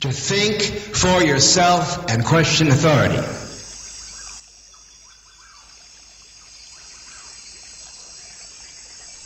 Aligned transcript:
To 0.00 0.08
think 0.08 0.62
for 0.96 1.22
yourself 1.22 1.98
and 2.08 2.24
question 2.24 2.70
authority. 2.70 3.22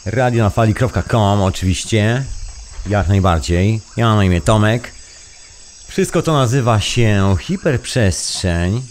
radionafali.com 0.07 1.43
oczywiście, 1.43 2.25
jak 2.87 3.09
najbardziej. 3.09 3.81
Ja 3.97 4.07
mam 4.07 4.17
na 4.17 4.25
imię 4.25 4.41
Tomek. 4.41 4.93
Wszystko 5.89 6.23
to 6.23 6.33
nazywa 6.33 6.81
się 6.81 7.37
Hiperprzestrzeń. 7.41 8.83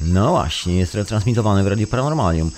No 0.00 0.30
właśnie, 0.30 0.76
jest 0.76 0.94
retransmitowane 0.94 1.64
w 1.64 1.66
Radiu 1.66 1.86
Paranormalium. 1.86 2.50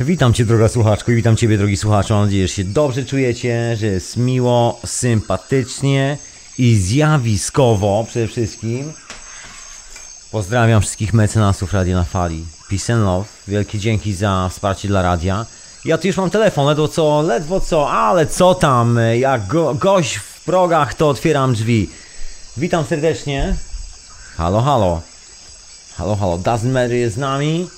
Witam 0.00 0.34
Cię 0.34 0.44
droga 0.44 0.68
słuchaczko 0.68 1.12
i 1.12 1.14
witam 1.14 1.36
Ciebie 1.36 1.58
drogi 1.58 1.76
słuchaczu. 1.76 2.14
Mam 2.14 2.24
nadzieję, 2.24 2.48
że 2.48 2.54
się 2.54 2.64
dobrze 2.64 3.04
czujecie, 3.04 3.76
że 3.76 3.86
jest 3.86 4.16
miło, 4.16 4.80
sympatycznie 4.86 6.18
i 6.58 6.76
zjawiskowo 6.76 8.04
przede 8.08 8.28
wszystkim. 8.28 8.92
Pozdrawiam 10.30 10.80
wszystkich 10.80 11.14
mecenasów 11.14 11.72
Radio 11.72 11.96
na 11.96 12.04
Fali. 12.04 12.44
Peace 12.70 12.94
and 12.94 13.04
love. 13.04 13.28
Wielkie 13.48 13.78
dzięki 13.78 14.14
za 14.14 14.48
wsparcie 14.52 14.88
dla 14.88 15.02
radia. 15.02 15.46
Ja 15.84 15.98
tu 15.98 16.06
już 16.06 16.16
mam 16.16 16.30
telefon, 16.30 16.66
ledwo 16.66 16.88
co, 16.88 17.22
ledwo 17.22 17.60
co, 17.60 17.90
ale 17.90 18.26
co 18.26 18.54
tam, 18.54 18.98
jak 19.18 19.46
go, 19.46 19.74
gość 19.74 20.16
w 20.16 20.44
progach, 20.44 20.94
to 20.94 21.08
otwieram 21.08 21.54
drzwi. 21.54 21.90
Witam 22.56 22.84
serdecznie. 22.84 23.56
Halo, 24.36 24.62
halo. 24.62 25.02
Halo, 25.96 26.16
halo, 26.16 26.38
Matter 26.64 26.92
jest 26.92 27.14
z 27.14 27.18
nami. 27.18 27.68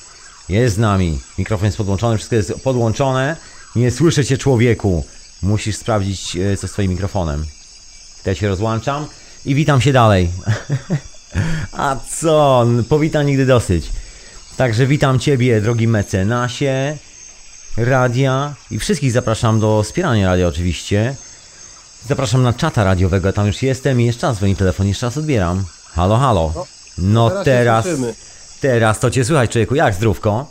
Jest 0.48 0.74
z 0.74 0.78
nami. 0.78 1.20
Mikrofon 1.38 1.66
jest 1.66 1.78
podłączony, 1.78 2.16
wszystko 2.16 2.36
jest 2.36 2.52
podłączone. 2.64 3.36
Nie 3.76 3.90
słyszę 3.90 4.24
cię 4.24 4.38
człowieku. 4.38 5.04
Musisz 5.42 5.76
sprawdzić 5.76 6.36
e, 6.36 6.56
co 6.56 6.68
z 6.68 6.72
twoim 6.72 6.90
mikrofonem. 6.90 7.46
Ja 8.26 8.34
się 8.34 8.48
rozłączam 8.48 9.06
i 9.44 9.54
witam 9.54 9.80
się 9.80 9.92
dalej. 9.92 10.30
A 11.72 11.96
co? 12.10 12.66
Powita 12.88 13.22
nigdy 13.22 13.46
dosyć. 13.46 13.90
Także 14.56 14.86
witam 14.86 15.18
ciebie, 15.18 15.60
drogi 15.60 15.88
mecenasie 15.88 16.96
radia 17.76 18.54
i 18.70 18.78
wszystkich 18.78 19.12
zapraszam 19.12 19.60
do 19.60 19.82
wspierania 19.82 20.26
radia 20.26 20.48
oczywiście. 20.48 21.14
Zapraszam 22.08 22.42
na 22.42 22.52
czata 22.52 22.84
radiowego, 22.84 23.32
tam 23.32 23.46
już 23.46 23.62
jestem 23.62 24.00
i 24.00 24.06
jeszcze 24.06 24.26
raz 24.26 24.36
dzwoni 24.36 24.56
telefon, 24.56 24.86
jeszcze 24.86 25.06
raz 25.06 25.16
odbieram. 25.16 25.64
Halo, 25.84 26.16
halo. 26.16 26.66
No 26.98 27.30
teraz 27.44 27.84
się 27.84 27.96
teraz, 27.96 28.14
teraz 28.60 29.00
to 29.00 29.10
cię 29.10 29.24
słychać 29.24 29.50
człowieku, 29.50 29.74
jak 29.74 29.94
zdrówko? 29.94 30.46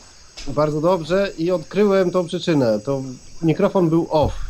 Bardzo 0.48 0.82
dobrze 0.82 1.32
i 1.38 1.52
odkryłem 1.52 2.12
tą 2.12 2.28
przyczynę. 2.28 2.80
To 2.80 3.02
mikrofon 3.42 3.90
był 3.90 4.08
off. 4.10 4.45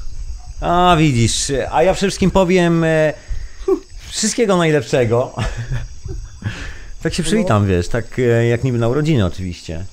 A 0.62 0.96
widzisz, 1.00 1.52
a 1.72 1.84
ja 1.84 1.94
wszystkim 1.94 2.32
powiem 2.32 2.84
e, 2.84 3.14
wszystkiego 4.10 4.58
najlepszego. 4.58 5.36
tak 7.04 7.14
się 7.14 7.24
przywitam, 7.24 7.68
wiesz, 7.68 7.88
tak 7.88 8.20
e, 8.20 8.48
jak 8.48 8.64
niby 8.64 8.78
na 8.78 8.88
urodziny 8.88 9.26
oczywiście. 9.26 9.86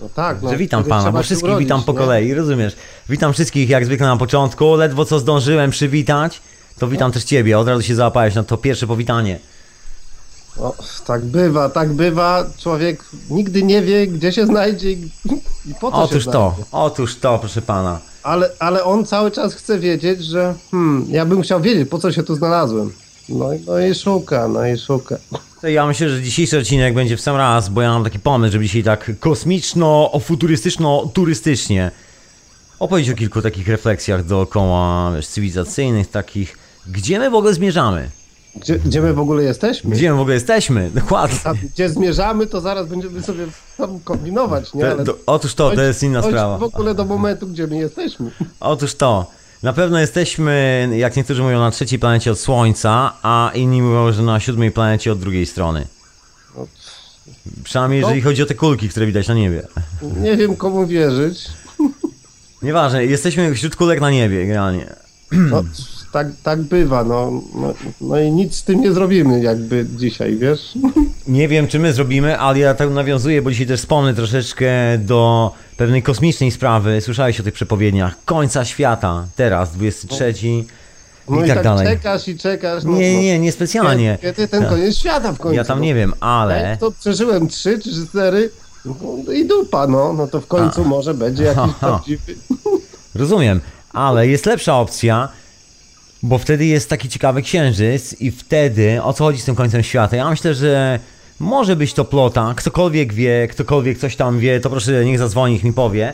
No 0.00 0.08
tak, 0.08 0.42
no, 0.42 0.50
że 0.50 0.56
witam 0.56 0.84
pana, 0.84 1.12
bo 1.12 1.22
wszystkich 1.22 1.50
urodzić, 1.50 1.66
witam 1.66 1.82
po 1.82 1.92
nie? 1.92 1.98
kolei, 1.98 2.34
rozumiesz? 2.34 2.76
Witam 3.08 3.32
wszystkich 3.32 3.68
jak 3.68 3.84
zwykle 3.84 4.06
na 4.06 4.16
początku, 4.16 4.74
ledwo 4.74 5.04
co 5.04 5.18
zdążyłem 5.18 5.70
przywitać, 5.70 6.40
to 6.78 6.88
witam 6.88 7.12
też 7.12 7.24
ciebie, 7.24 7.58
od 7.58 7.68
razu 7.68 7.82
się 7.82 7.94
załapałeś 7.94 8.34
na 8.34 8.42
to 8.42 8.56
pierwsze 8.56 8.86
powitanie. 8.86 9.38
O, 10.60 10.74
tak 11.06 11.24
bywa, 11.24 11.68
tak 11.68 11.92
bywa. 11.92 12.44
Człowiek 12.58 13.04
nigdy 13.30 13.62
nie 13.62 13.82
wie, 13.82 14.06
gdzie 14.06 14.32
się 14.32 14.46
znajdzie 14.46 14.90
i 14.92 15.10
po 15.80 15.90
co 15.90 15.96
Otóż 16.02 16.24
się 16.24 16.30
to, 16.30 16.50
znajdzie. 16.54 16.70
otóż 16.72 17.16
to, 17.16 17.38
proszę 17.38 17.62
pana. 17.62 17.98
Ale, 18.22 18.50
ale 18.58 18.84
on 18.84 19.06
cały 19.06 19.30
czas 19.30 19.54
chce 19.54 19.78
wiedzieć, 19.78 20.24
że 20.24 20.54
hmm, 20.70 21.06
ja 21.08 21.24
bym 21.26 21.42
chciał 21.42 21.60
wiedzieć, 21.60 21.88
po 21.88 21.98
co 21.98 22.12
się 22.12 22.22
tu 22.22 22.34
znalazłem. 22.34 22.92
No, 23.28 23.52
i- 23.54 23.60
no 23.66 23.78
i 23.80 23.94
szuka, 23.94 24.48
no 24.48 24.66
i 24.66 24.78
szuka. 24.78 25.16
To 25.60 25.68
ja 25.68 25.86
myślę, 25.86 26.08
że 26.08 26.22
dzisiejszy 26.22 26.58
odcinek 26.58 26.94
będzie 26.94 27.16
w 27.16 27.20
sam 27.20 27.36
raz, 27.36 27.68
bo 27.68 27.82
ja 27.82 27.90
mam 27.92 28.04
taki 28.04 28.18
pomysł, 28.18 28.52
żeby 28.52 28.64
dzisiaj 28.64 28.82
tak 28.82 29.10
kosmiczno, 29.20 30.10
futurystyczno, 30.20 31.10
turystycznie 31.14 31.90
opowiedzieć 32.78 33.14
o 33.14 33.16
kilku 33.16 33.42
takich 33.42 33.68
refleksjach 33.68 34.24
dookoła 34.24 35.12
wiesz, 35.16 35.26
cywilizacyjnych, 35.26 36.10
takich, 36.10 36.58
gdzie 36.86 37.18
my 37.18 37.30
w 37.30 37.34
ogóle 37.34 37.54
zmierzamy? 37.54 38.10
Gdzie, 38.56 38.78
gdzie 38.78 39.00
my 39.00 39.14
w 39.14 39.18
ogóle 39.18 39.42
jesteśmy? 39.42 39.90
Gdzie 39.90 40.10
my 40.10 40.16
w 40.16 40.20
ogóle 40.20 40.34
jesteśmy? 40.34 40.90
Dokładnie. 40.94 41.38
A 41.44 41.54
gdzie 41.54 41.88
zmierzamy, 41.88 42.46
to 42.46 42.60
zaraz 42.60 42.88
będziemy 42.88 43.22
sobie 43.22 43.46
tam 43.78 44.00
kombinować, 44.00 44.74
nie? 44.74 44.80
To, 44.82 44.90
Ale 44.90 45.04
do, 45.04 45.18
otóż 45.26 45.54
to, 45.54 45.70
to 45.70 45.82
jest 45.82 46.02
inna 46.02 46.22
sprawa. 46.22 46.58
w 46.58 46.62
ogóle 46.62 46.94
do 46.94 47.04
momentu, 47.04 47.46
gdzie 47.46 47.66
my 47.66 47.76
jesteśmy. 47.76 48.30
Otóż 48.60 48.94
to. 48.94 49.30
Na 49.62 49.72
pewno 49.72 50.00
jesteśmy, 50.00 50.88
jak 50.96 51.16
niektórzy 51.16 51.42
mówią, 51.42 51.58
na 51.60 51.70
trzeciej 51.70 51.98
planecie 51.98 52.32
od 52.32 52.38
Słońca, 52.38 53.12
a 53.22 53.50
inni 53.54 53.82
mówią, 53.82 54.12
że 54.12 54.22
na 54.22 54.40
siódmej 54.40 54.70
planecie 54.70 55.12
od 55.12 55.18
drugiej 55.20 55.46
strony. 55.46 55.86
No, 56.56 56.66
Przynajmniej 57.64 58.00
No. 58.00 58.06
jeżeli 58.06 58.22
chodzi 58.22 58.42
o 58.42 58.46
te 58.46 58.54
kulki, 58.54 58.88
które 58.88 59.06
widać 59.06 59.28
na 59.28 59.34
niebie. 59.34 59.62
nie 60.20 60.36
wiem, 60.36 60.56
komu 60.56 60.86
wierzyć. 60.86 61.48
Nieważne, 62.62 63.04
jesteśmy 63.06 63.54
wśród 63.54 63.76
kulek 63.76 64.00
na 64.00 64.10
niebie, 64.10 64.46
generalnie. 64.46 64.94
No, 65.32 65.64
tak, 66.14 66.26
tak 66.42 66.62
bywa, 66.62 67.04
no, 67.04 67.42
no, 67.54 67.74
no 68.00 68.18
i 68.18 68.30
nic 68.30 68.56
z 68.56 68.62
tym 68.64 68.80
nie 68.80 68.92
zrobimy 68.92 69.40
jakby 69.40 69.86
dzisiaj, 69.96 70.36
wiesz? 70.36 70.72
Nie 71.28 71.48
wiem, 71.48 71.66
czy 71.68 71.78
my 71.78 71.92
zrobimy, 71.92 72.38
ale 72.38 72.58
ja 72.58 72.74
tak 72.74 72.90
nawiązuję, 72.90 73.42
bo 73.42 73.50
dzisiaj 73.50 73.66
też 73.66 73.80
wspomnę 73.80 74.14
troszeczkę 74.14 74.66
do 74.98 75.52
pewnej 75.76 76.02
kosmicznej 76.02 76.50
sprawy. 76.50 77.00
Słyszałeś 77.00 77.40
o 77.40 77.42
tych 77.42 77.54
przepowiedniach 77.54 78.16
końca 78.24 78.64
świata, 78.64 79.26
teraz, 79.36 79.72
23 79.72 80.34
No 81.28 81.40
i 81.40 81.44
i 81.44 81.46
tak 81.46 81.54
tak 81.54 81.64
dalej. 81.64 81.86
czekasz 81.86 82.28
i 82.28 82.38
czekasz. 82.38 82.84
No, 82.84 82.92
Nie, 82.92 83.14
no. 83.14 83.20
nie, 83.22 83.38
nie 83.38 83.52
specjalnie. 83.52 84.18
Kiedy 84.22 84.48
ten 84.48 84.60
Tak. 84.60 84.70
koniec 84.70 84.96
świata 84.96 85.32
w 85.32 85.38
końcu? 85.38 85.56
Ja 85.56 85.64
tam 85.64 85.78
no. 85.78 85.84
nie 85.84 85.94
wiem, 85.94 86.12
ale... 86.20 86.60
Ja 86.62 86.76
to 86.76 86.92
przeżyłem 86.92 87.48
trzy 87.48 87.78
czy 87.78 87.90
cztery 88.06 88.50
no, 88.84 89.32
i 89.32 89.46
dupa, 89.46 89.86
no, 89.86 90.12
no 90.12 90.26
to 90.26 90.40
w 90.40 90.46
końcu 90.46 90.84
może 90.84 91.14
będzie 91.14 91.44
jakiś 91.44 91.58
Ha, 91.60 91.68
ha. 91.80 91.86
prawdziwy... 91.86 92.34
Rozumiem, 93.14 93.60
ale 93.92 94.28
jest 94.28 94.46
lepsza 94.46 94.78
opcja, 94.78 95.28
bo 96.24 96.38
wtedy 96.38 96.66
jest 96.66 96.90
taki 96.90 97.08
ciekawy 97.08 97.42
księżyc 97.42 98.20
i 98.20 98.30
wtedy, 98.30 99.02
o 99.02 99.12
co 99.12 99.24
chodzi 99.24 99.40
z 99.40 99.44
tym 99.44 99.54
końcem 99.54 99.82
świata? 99.82 100.16
Ja 100.16 100.30
myślę, 100.30 100.54
że 100.54 100.98
może 101.40 101.76
być 101.76 101.94
to 101.94 102.04
plota, 102.04 102.54
ktokolwiek 102.56 103.12
wie, 103.12 103.48
ktokolwiek 103.48 103.98
coś 103.98 104.16
tam 104.16 104.38
wie, 104.38 104.60
to 104.60 104.70
proszę 104.70 105.04
niech 105.04 105.18
zadzwoni, 105.18 105.54
niech 105.54 105.64
mi 105.64 105.72
powie. 105.72 106.12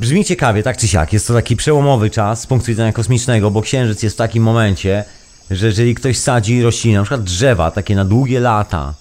Brzmi 0.00 0.24
ciekawie, 0.24 0.62
tak 0.62 0.76
czy 0.76 0.88
siak, 0.88 1.12
jest 1.12 1.26
to 1.26 1.34
taki 1.34 1.56
przełomowy 1.56 2.10
czas 2.10 2.40
z 2.40 2.46
punktu 2.46 2.66
widzenia 2.66 2.92
kosmicznego, 2.92 3.50
bo 3.50 3.62
księżyc 3.62 4.02
jest 4.02 4.16
w 4.16 4.18
takim 4.18 4.42
momencie, 4.42 5.04
że 5.50 5.66
jeżeli 5.66 5.94
ktoś 5.94 6.18
sadzi 6.18 6.62
rośliny, 6.62 6.96
na 6.96 7.02
przykład 7.02 7.22
drzewa, 7.22 7.70
takie 7.70 7.96
na 7.96 8.04
długie 8.04 8.40
lata, 8.40 8.94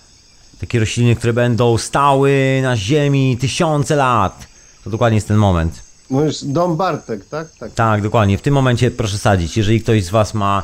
takie 0.60 0.80
rośliny, 0.80 1.16
które 1.16 1.34
będą 1.34 1.78
stały 1.78 2.60
na 2.62 2.78
ziemi 2.78 3.38
tysiące 3.38 3.96
lat, 3.96 4.48
to 4.84 4.90
dokładnie 4.90 5.18
jest 5.18 5.28
ten 5.28 5.38
moment. 5.38 5.87
Mówisz, 6.10 6.44
Dom 6.44 6.78
Bartek, 6.78 7.26
tak? 7.26 7.48
Tak. 7.60 7.74
Tak, 7.74 8.02
dokładnie. 8.02 8.38
W 8.38 8.42
tym 8.42 8.54
momencie 8.54 8.92
proszę 8.92 9.18
sadzić. 9.18 9.58
Jeżeli 9.58 9.82
ktoś 9.82 10.04
z 10.04 10.10
Was 10.10 10.34
ma 10.34 10.64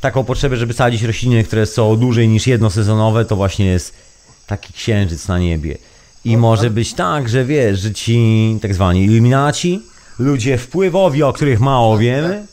taką 0.00 0.24
potrzebę, 0.24 0.56
żeby 0.56 0.72
sadzić 0.72 1.02
rośliny, 1.02 1.44
które 1.44 1.66
są 1.66 1.96
dłużej 1.96 2.28
niż 2.28 2.46
jednosezonowe, 2.46 3.24
to 3.24 3.36
właśnie 3.36 3.66
jest 3.66 3.94
taki 4.46 4.72
księżyc 4.72 5.28
na 5.28 5.38
niebie. 5.38 5.78
I 6.24 6.36
może 6.36 6.70
być 6.70 6.94
tak, 6.94 7.28
że 7.28 7.44
wiesz, 7.44 7.80
że 7.80 7.92
ci 7.92 8.58
tak 8.62 8.74
zwani 8.74 9.04
iluminaci, 9.04 9.82
ludzie 10.18 10.58
wpływowi, 10.58 11.22
o 11.22 11.32
których 11.32 11.60
mało 11.60 11.98
wiemy, 11.98 12.46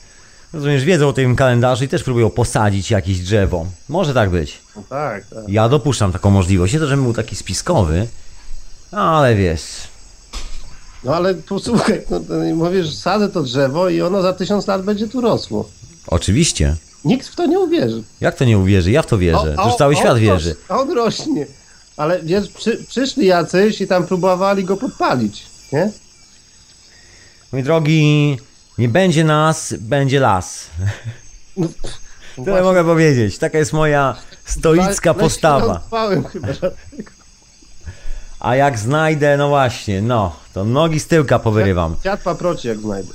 rozumiesz, 0.53 0.83
wiedzą 0.83 1.07
o 1.07 1.13
tym 1.13 1.35
kalendarzu 1.35 1.83
i 1.83 1.87
też 1.87 2.03
próbują 2.03 2.29
posadzić 2.29 2.91
jakieś 2.91 3.19
drzewo. 3.19 3.65
Może 3.89 4.13
tak 4.13 4.29
być. 4.29 4.59
No, 4.75 4.83
tak, 4.89 5.25
tak. 5.25 5.43
Ja 5.47 5.69
dopuszczam 5.69 6.11
taką 6.11 6.29
możliwość. 6.29 6.73
Nie 6.73 6.79
to, 6.79 6.87
żebym 6.87 7.03
był 7.03 7.13
taki 7.13 7.35
spiskowy, 7.35 8.07
ale 8.91 9.35
wiesz, 9.35 9.61
No 11.03 11.15
ale 11.15 11.33
posłuchaj, 11.35 12.01
no, 12.09 12.19
mówisz, 12.55 12.93
sadzę 12.95 13.29
to 13.29 13.43
drzewo 13.43 13.89
i 13.89 14.01
ono 14.01 14.21
za 14.21 14.33
tysiąc 14.33 14.67
lat 14.67 14.83
będzie 14.83 15.07
tu 15.07 15.21
rosło. 15.21 15.69
oczywiście. 16.07 16.75
Nikt 17.05 17.27
w 17.27 17.35
to 17.35 17.45
nie 17.45 17.59
uwierzy. 17.59 18.03
Jak 18.21 18.35
to 18.35 18.45
nie 18.45 18.57
uwierzy? 18.57 18.91
Ja 18.91 19.01
w 19.01 19.07
to 19.07 19.17
wierzę. 19.17 19.55
O, 19.57 19.65
Już 19.65 19.73
o, 19.73 19.77
cały 19.77 19.95
świat 19.95 20.17
wierzy. 20.17 20.55
On 20.69 20.91
rośnie. 20.91 21.47
Ale 21.97 22.21
wiesz, 22.23 22.49
przy, 22.49 22.83
przyszli 22.89 23.25
jacyś 23.25 23.81
i 23.81 23.87
tam 23.87 24.07
próbowali 24.07 24.63
go 24.63 24.77
podpalić, 24.77 25.45
nie? 25.73 25.91
Mój 27.51 27.63
drogi, 27.63 28.37
nie 28.77 28.89
będzie 28.89 29.23
nas, 29.23 29.73
będzie 29.79 30.19
las. 30.19 30.65
No, 31.57 31.67
Tyle 32.45 32.63
mogę 32.63 32.83
powiedzieć. 32.83 33.37
Taka 33.37 33.57
jest 33.57 33.73
moja 33.73 34.15
stoicka 34.45 35.13
weź- 35.13 35.19
postawa. 35.19 35.81
chyba. 36.33 36.47
A 38.41 38.55
jak 38.55 38.79
znajdę, 38.79 39.37
no 39.37 39.49
właśnie, 39.49 40.01
no, 40.01 40.35
to 40.53 40.63
nogi 40.65 40.99
z 40.99 41.07
tyłka 41.07 41.39
powyrywam. 41.39 41.95
Dziad 42.03 42.21
paproci 42.21 42.67
jak 42.67 42.79
znajdę. 42.79 43.13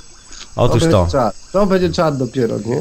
Otóż 0.55 0.79
będzie 0.81 0.91
to. 0.91 1.07
Czad. 1.11 1.35
To 1.51 1.65
będzie 1.65 1.89
czad 1.93 2.17
dopiero, 2.17 2.57
nie? 2.65 2.77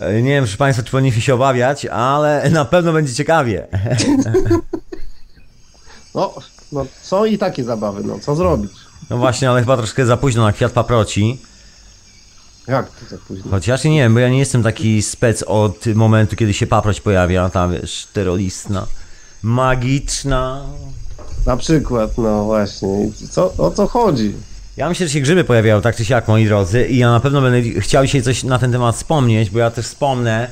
E, 0.00 0.22
Nie 0.22 0.30
wiem, 0.30 0.44
proszę 0.44 0.56
Państwa, 0.56 0.82
czy 0.84 0.90
powinniśmy 0.90 1.20
się 1.22 1.34
obawiać, 1.34 1.86
ale 1.86 2.42
na 2.50 2.64
pewno 2.64 2.92
będzie 2.92 3.14
ciekawie. 3.14 3.66
No, 6.14 6.34
no 6.72 6.86
są 7.02 7.24
i 7.24 7.38
takie 7.38 7.64
zabawy, 7.64 8.02
no 8.04 8.18
co 8.18 8.36
zrobić? 8.36 8.72
No 9.10 9.16
właśnie, 9.18 9.50
ale 9.50 9.60
chyba 9.60 9.76
troszkę 9.76 10.06
za 10.06 10.16
późno 10.16 10.42
na 10.42 10.52
kwiat 10.52 10.72
paproci. 10.72 11.38
Jak 12.66 12.90
to 12.90 13.06
za 13.16 13.22
późno? 13.28 13.50
Chociaż 13.50 13.84
nie 13.84 13.90
wiem, 14.02 14.14
bo 14.14 14.20
ja 14.20 14.28
nie 14.28 14.38
jestem 14.38 14.62
taki 14.62 15.02
spec 15.02 15.42
od 15.42 15.86
momentu, 15.94 16.36
kiedy 16.36 16.54
się 16.54 16.66
paproć 16.66 17.00
pojawia, 17.00 17.50
ta 17.50 17.68
wiesz, 17.68 18.06
terroristna, 18.12 18.86
magiczna. 19.42 20.62
Na 21.46 21.56
przykład, 21.56 22.18
no 22.18 22.44
właśnie. 22.44 23.10
Co, 23.30 23.54
o 23.58 23.70
co 23.70 23.86
chodzi? 23.86 24.34
Ja 24.76 24.88
myślę, 24.88 25.06
że 25.06 25.12
się 25.12 25.20
grzyby 25.20 25.44
pojawiają 25.44 25.80
tak 25.80 25.96
czy 25.96 26.04
siak, 26.04 26.28
moi 26.28 26.46
drodzy, 26.46 26.86
i 26.86 26.98
ja 26.98 27.10
na 27.10 27.20
pewno 27.20 27.42
będę 27.42 27.80
chciał 27.80 28.04
dzisiaj 28.04 28.22
coś 28.22 28.44
na 28.44 28.58
ten 28.58 28.72
temat 28.72 28.96
wspomnieć, 28.96 29.50
bo 29.50 29.58
ja 29.58 29.70
też 29.70 29.86
wspomnę 29.86 30.48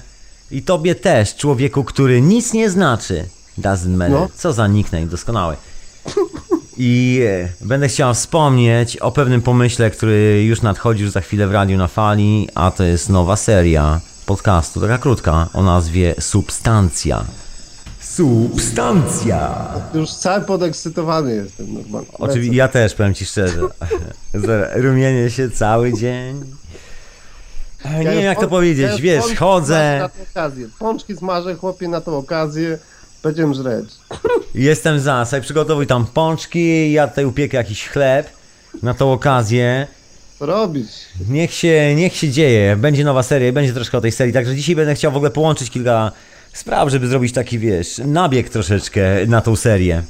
i 0.51 0.63
tobie 0.63 0.95
też, 0.95 1.37
człowieku, 1.37 1.85
który 1.85 2.21
nic 2.21 2.53
nie 2.53 2.71
znaczy. 2.71 3.25
Doesn't 3.59 3.89
matter. 3.89 4.11
No. 4.11 4.29
Co 4.35 4.53
za 4.53 4.67
nickname, 4.67 5.07
doskonały. 5.07 5.57
I 6.77 7.23
e, 7.27 7.49
będę 7.61 7.89
chciał 7.89 8.15
wspomnieć 8.15 8.97
o 8.97 9.13
pewnym 9.13 9.43
pomyśle, 9.43 9.91
który 9.91 10.45
już 10.45 10.63
nadchodzi 10.63 11.03
już 11.03 11.13
za 11.13 11.21
chwilę 11.21 11.47
w 11.47 11.53
radiu 11.53 11.79
na 11.79 11.89
fali, 11.89 12.49
a 12.55 12.71
to 12.71 12.85
jest 12.85 13.09
nowa 13.09 13.37
seria 13.37 14.01
podcastu, 14.27 14.81
taka 14.81 14.99
krótka, 14.99 15.49
o 15.53 15.63
nazwie 15.63 16.15
Substancja. 16.21 17.25
Substancja! 18.11 19.69
Już 19.95 20.11
cały 20.11 20.45
podekscytowany 20.45 21.35
jestem 21.35 21.75
normalnie. 21.75 22.09
Oczywiście, 22.13 22.57
ja 22.57 22.69
też, 22.69 22.95
powiem 22.95 23.15
ci 23.15 23.27
szczerze. 23.27 23.61
Rumienię 24.75 25.31
się 25.31 25.51
cały 25.51 25.93
dzień. 25.93 26.45
Nie 27.99 28.05
wiem 28.05 28.25
jak 28.25 28.41
to 28.41 28.49
powiedzieć, 28.49 29.01
wiesz, 29.01 29.25
chodzę, 29.39 29.99
Na 29.99 30.09
tę 30.09 30.23
okazję. 30.31 30.69
Pączki 30.79 31.17
smażę, 31.17 31.55
chłopie, 31.55 31.89
na 31.89 32.01
tą 32.01 32.17
okazję. 32.17 32.79
Będziemy 33.23 33.55
żreć. 33.55 33.89
jestem 34.55 35.01
za, 35.01 35.25
sobie 35.25 35.43
przygotowuj 35.43 35.87
tam 35.87 36.07
pączki, 36.07 36.93
ja 36.93 37.09
tutaj 37.09 37.25
upiekę 37.25 37.57
jakiś 37.57 37.89
chleb 37.89 38.31
na 38.83 38.95
tą 38.95 39.13
okazję. 39.13 39.87
Co 40.39 40.47
robić? 40.47 40.89
Niech 41.29 41.53
się, 41.53 41.95
niech 41.95 42.17
się 42.17 42.31
dzieje, 42.31 42.77
będzie 42.77 43.05
nowa 43.05 43.23
seria, 43.23 43.53
będzie 43.53 43.73
troszkę 43.73 43.99
o 43.99 44.01
tej 44.01 44.13
serii, 44.13 44.35
także 44.35 44.57
dzisiaj 44.57 44.77
będę 44.77 44.95
chciał 44.95 45.13
w 45.13 45.17
ogóle 45.17 45.31
połączyć 45.31 45.71
kilka 45.71 46.13
spraw, 46.53 46.89
żeby 46.89 47.07
zrobić 47.09 47.33
taki, 47.33 47.59
wiesz, 47.59 48.01
nabieg 48.07 48.49
troszeczkę 48.49 49.03
na 49.27 49.41
tą 49.41 49.57
serię. 49.57 50.03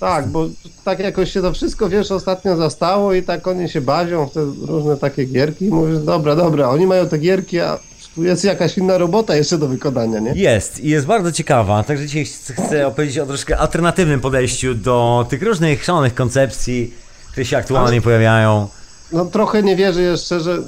Tak, 0.00 0.26
bo 0.28 0.48
tak 0.84 0.98
jakoś 0.98 1.32
się 1.32 1.42
to 1.42 1.52
wszystko, 1.52 1.88
wiesz, 1.88 2.10
ostatnio 2.12 2.56
zastało 2.56 3.14
i 3.14 3.22
tak 3.22 3.46
oni 3.46 3.68
się 3.68 3.80
bawią 3.80 4.26
w 4.26 4.32
te 4.32 4.40
różne 4.66 4.96
takie 4.96 5.24
gierki 5.24 5.64
i 5.64 5.68
mówisz, 5.68 5.98
dobra, 5.98 6.36
dobra, 6.36 6.68
oni 6.68 6.86
mają 6.86 7.08
te 7.08 7.18
gierki, 7.18 7.60
a 7.60 7.78
tu 8.14 8.24
jest 8.24 8.44
jakaś 8.44 8.78
inna 8.78 8.98
robota 8.98 9.36
jeszcze 9.36 9.58
do 9.58 9.68
wykonania, 9.68 10.18
nie? 10.20 10.32
Jest 10.32 10.80
i 10.80 10.88
jest 10.88 11.06
bardzo 11.06 11.32
ciekawa, 11.32 11.82
także 11.82 12.06
dzisiaj 12.06 12.24
ch- 12.24 12.66
chcę 12.66 12.86
opowiedzieć 12.86 13.18
o 13.18 13.26
troszkę 13.26 13.58
alternatywnym 13.58 14.20
podejściu 14.20 14.74
do 14.74 15.26
tych 15.30 15.42
różnych 15.42 15.84
szalonych 15.84 16.14
koncepcji, 16.14 16.94
które 17.32 17.44
się 17.46 17.56
aktualnie 17.56 17.92
Ale- 17.92 18.00
pojawiają. 18.00 18.68
No 19.12 19.24
trochę 19.24 19.62
nie 19.62 19.76
wierzę 19.76 20.02
jeszcze, 20.02 20.40
że... 20.40 20.58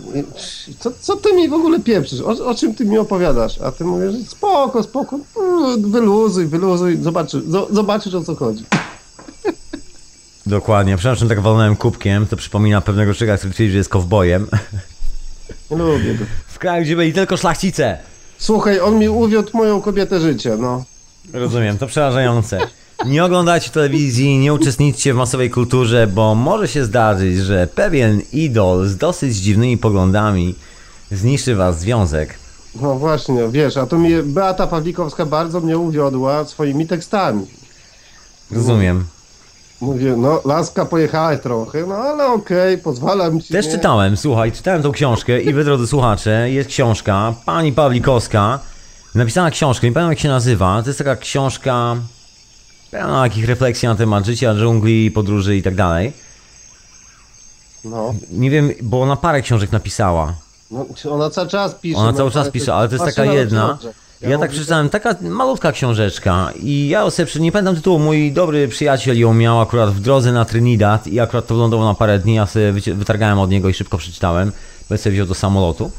Co, 0.79 0.91
co 1.01 1.17
ty 1.17 1.33
mi 1.33 1.49
w 1.49 1.53
ogóle 1.53 1.81
pieprzysz? 1.81 2.21
O, 2.21 2.47
o 2.47 2.55
czym 2.55 2.75
ty 2.75 2.85
mi 2.85 2.99
opowiadasz? 2.99 3.61
A 3.61 3.73
ty 3.73 3.85
mówisz, 3.85 4.13
że 4.13 4.19
spoko, 4.31 4.83
spoko, 4.83 5.19
mm, 5.41 5.91
wyluzuj, 5.91 6.47
wyluzuj, 6.47 6.99
zobaczysz, 7.03 7.43
zo- 7.43 7.75
zobaczysz 7.75 8.15
o 8.15 8.25
co 8.25 8.35
chodzi. 8.35 8.65
Dokładnie, 10.47 10.97
przepraszam, 10.97 11.29
tak 11.29 11.41
walnąłem 11.41 11.77
kubkiem, 11.77 12.27
to 12.27 12.37
przypomina 12.37 12.81
pewnego 12.81 13.15
człowieka, 13.15 13.39
który 13.39 13.53
twierdzi, 13.55 13.73
że 13.73 13.79
jest 13.79 13.91
kowbojem. 13.91 14.47
Lubię 15.71 16.15
go. 16.15 16.25
W 16.49 16.59
kraju, 16.59 16.85
gdzie 16.85 16.97
byli 16.97 17.13
tylko 17.13 17.37
szlachcice. 17.37 17.99
Słuchaj, 18.39 18.81
on 18.81 18.99
mi 18.99 19.09
uwiódł 19.09 19.51
moją 19.57 19.81
kobietę 19.81 20.21
życia, 20.21 20.57
no. 20.59 20.85
Rozumiem, 21.33 21.79
to 21.79 21.87
przerażające. 21.87 22.59
Nie 23.07 23.25
oglądajcie 23.25 23.71
telewizji, 23.71 24.39
nie 24.39 24.55
uczestniczcie 24.55 25.15
w 25.15 25.17
masowej 25.17 25.51
kulturze, 25.51 26.07
bo 26.07 26.35
może 26.35 26.69
się 26.69 26.85
zdarzyć, 26.85 27.37
że 27.37 27.67
pewien 27.67 28.23
idol 28.33 28.87
z 28.87 28.97
dosyć 28.97 29.37
dziwnymi 29.37 29.79
poglądami 29.79 30.55
zniszczy 31.11 31.55
was 31.55 31.81
związek. 31.81 32.35
No 32.81 32.95
właśnie, 32.95 33.49
wiesz, 33.49 33.77
a 33.77 33.87
tu 33.87 33.99
mnie 33.99 34.23
Beata 34.23 34.67
Pawlikowska 34.67 35.27
bardzo 35.27 35.61
mnie 35.61 35.79
uwiodła 35.79 36.45
swoimi 36.45 36.87
tekstami. 36.87 37.47
Rozumiem. 38.51 39.05
Mówię, 39.81 40.15
no 40.17 40.41
laska 40.45 40.85
pojechała 40.85 41.37
trochę, 41.37 41.87
no 41.87 41.95
ale 41.95 42.27
okej, 42.27 42.79
pozwalam 42.79 43.41
ci. 43.41 43.53
Też 43.53 43.67
nie? 43.67 43.73
czytałem, 43.73 44.17
słuchaj, 44.17 44.53
czytałem 44.53 44.83
tą 44.83 44.93
książkę 44.93 45.41
i 45.41 45.53
wy, 45.53 45.65
drodzy 45.65 45.87
słuchacze, 45.87 46.51
jest 46.51 46.69
książka 46.69 47.35
pani 47.45 47.73
Pawlikowska, 47.73 48.59
napisana 49.15 49.51
książka, 49.51 49.87
nie 49.87 49.93
pamiętam 49.93 50.13
jak 50.13 50.19
się 50.19 50.29
nazywa, 50.29 50.83
to 50.83 50.89
jest 50.89 50.99
taka 50.99 51.17
książka 51.17 51.97
pełna 52.91 53.23
takich 53.23 53.47
refleksji 53.47 53.89
na 53.89 53.95
temat 53.95 54.27
życia, 54.27 54.55
dżungli, 54.55 55.11
podróży 55.11 55.57
i 55.57 55.63
tak 55.63 55.75
dalej. 55.75 56.13
No, 57.85 58.15
Nie 58.31 58.51
wiem, 58.51 58.71
bo 58.83 59.03
ona 59.03 59.17
parę 59.17 59.43
książek 59.43 59.73
napisała. 59.73 60.35
no, 60.71 60.87
ona 61.11 61.31
cały 61.31 61.49
czas 61.49 61.75
pisze. 61.75 61.99
Ona 61.99 62.13
no, 62.13 62.17
cały 62.19 62.31
czas 62.31 62.51
pisze, 62.51 62.75
ale 62.75 62.89
to 62.89 62.95
jest 62.95 63.17
taka 63.17 63.25
jedna. 63.25 63.79
Ja 64.21 64.29
mówię, 64.29 64.39
tak 64.39 64.51
przeczytałem, 64.51 64.89
taka 64.89 65.15
malutka 65.21 65.73
książeczka 65.73 66.53
i 66.63 66.89
ja 66.89 67.11
sobie, 67.11 67.27
przy- 67.27 67.41
nie 67.41 67.53
pamiętam 67.53 67.77
tytułu, 67.77 67.99
mój 67.99 68.33
dobry 68.33 68.69
przyjaciel 68.69 69.19
ją 69.19 69.35
miał 69.35 69.61
akurat 69.61 69.91
w 69.91 70.01
drodze 70.01 70.33
na 70.33 70.45
Trinidad 70.45 71.07
i 71.07 71.21
akurat 71.21 71.47
to 71.47 71.55
wylądowało 71.55 71.89
na 71.89 71.95
parę 71.95 72.19
dni, 72.19 72.35
ja 72.35 72.47
sobie 72.47 72.73
wytargałem 72.73 73.39
od 73.39 73.51
niego 73.51 73.69
i 73.69 73.75
szybko 73.75 73.99
przeczytałem, 73.99 74.53
bo 74.91 74.99
sobie 74.99 75.13
wziął 75.13 75.27
do 75.27 75.35
samolotu. 75.35 75.91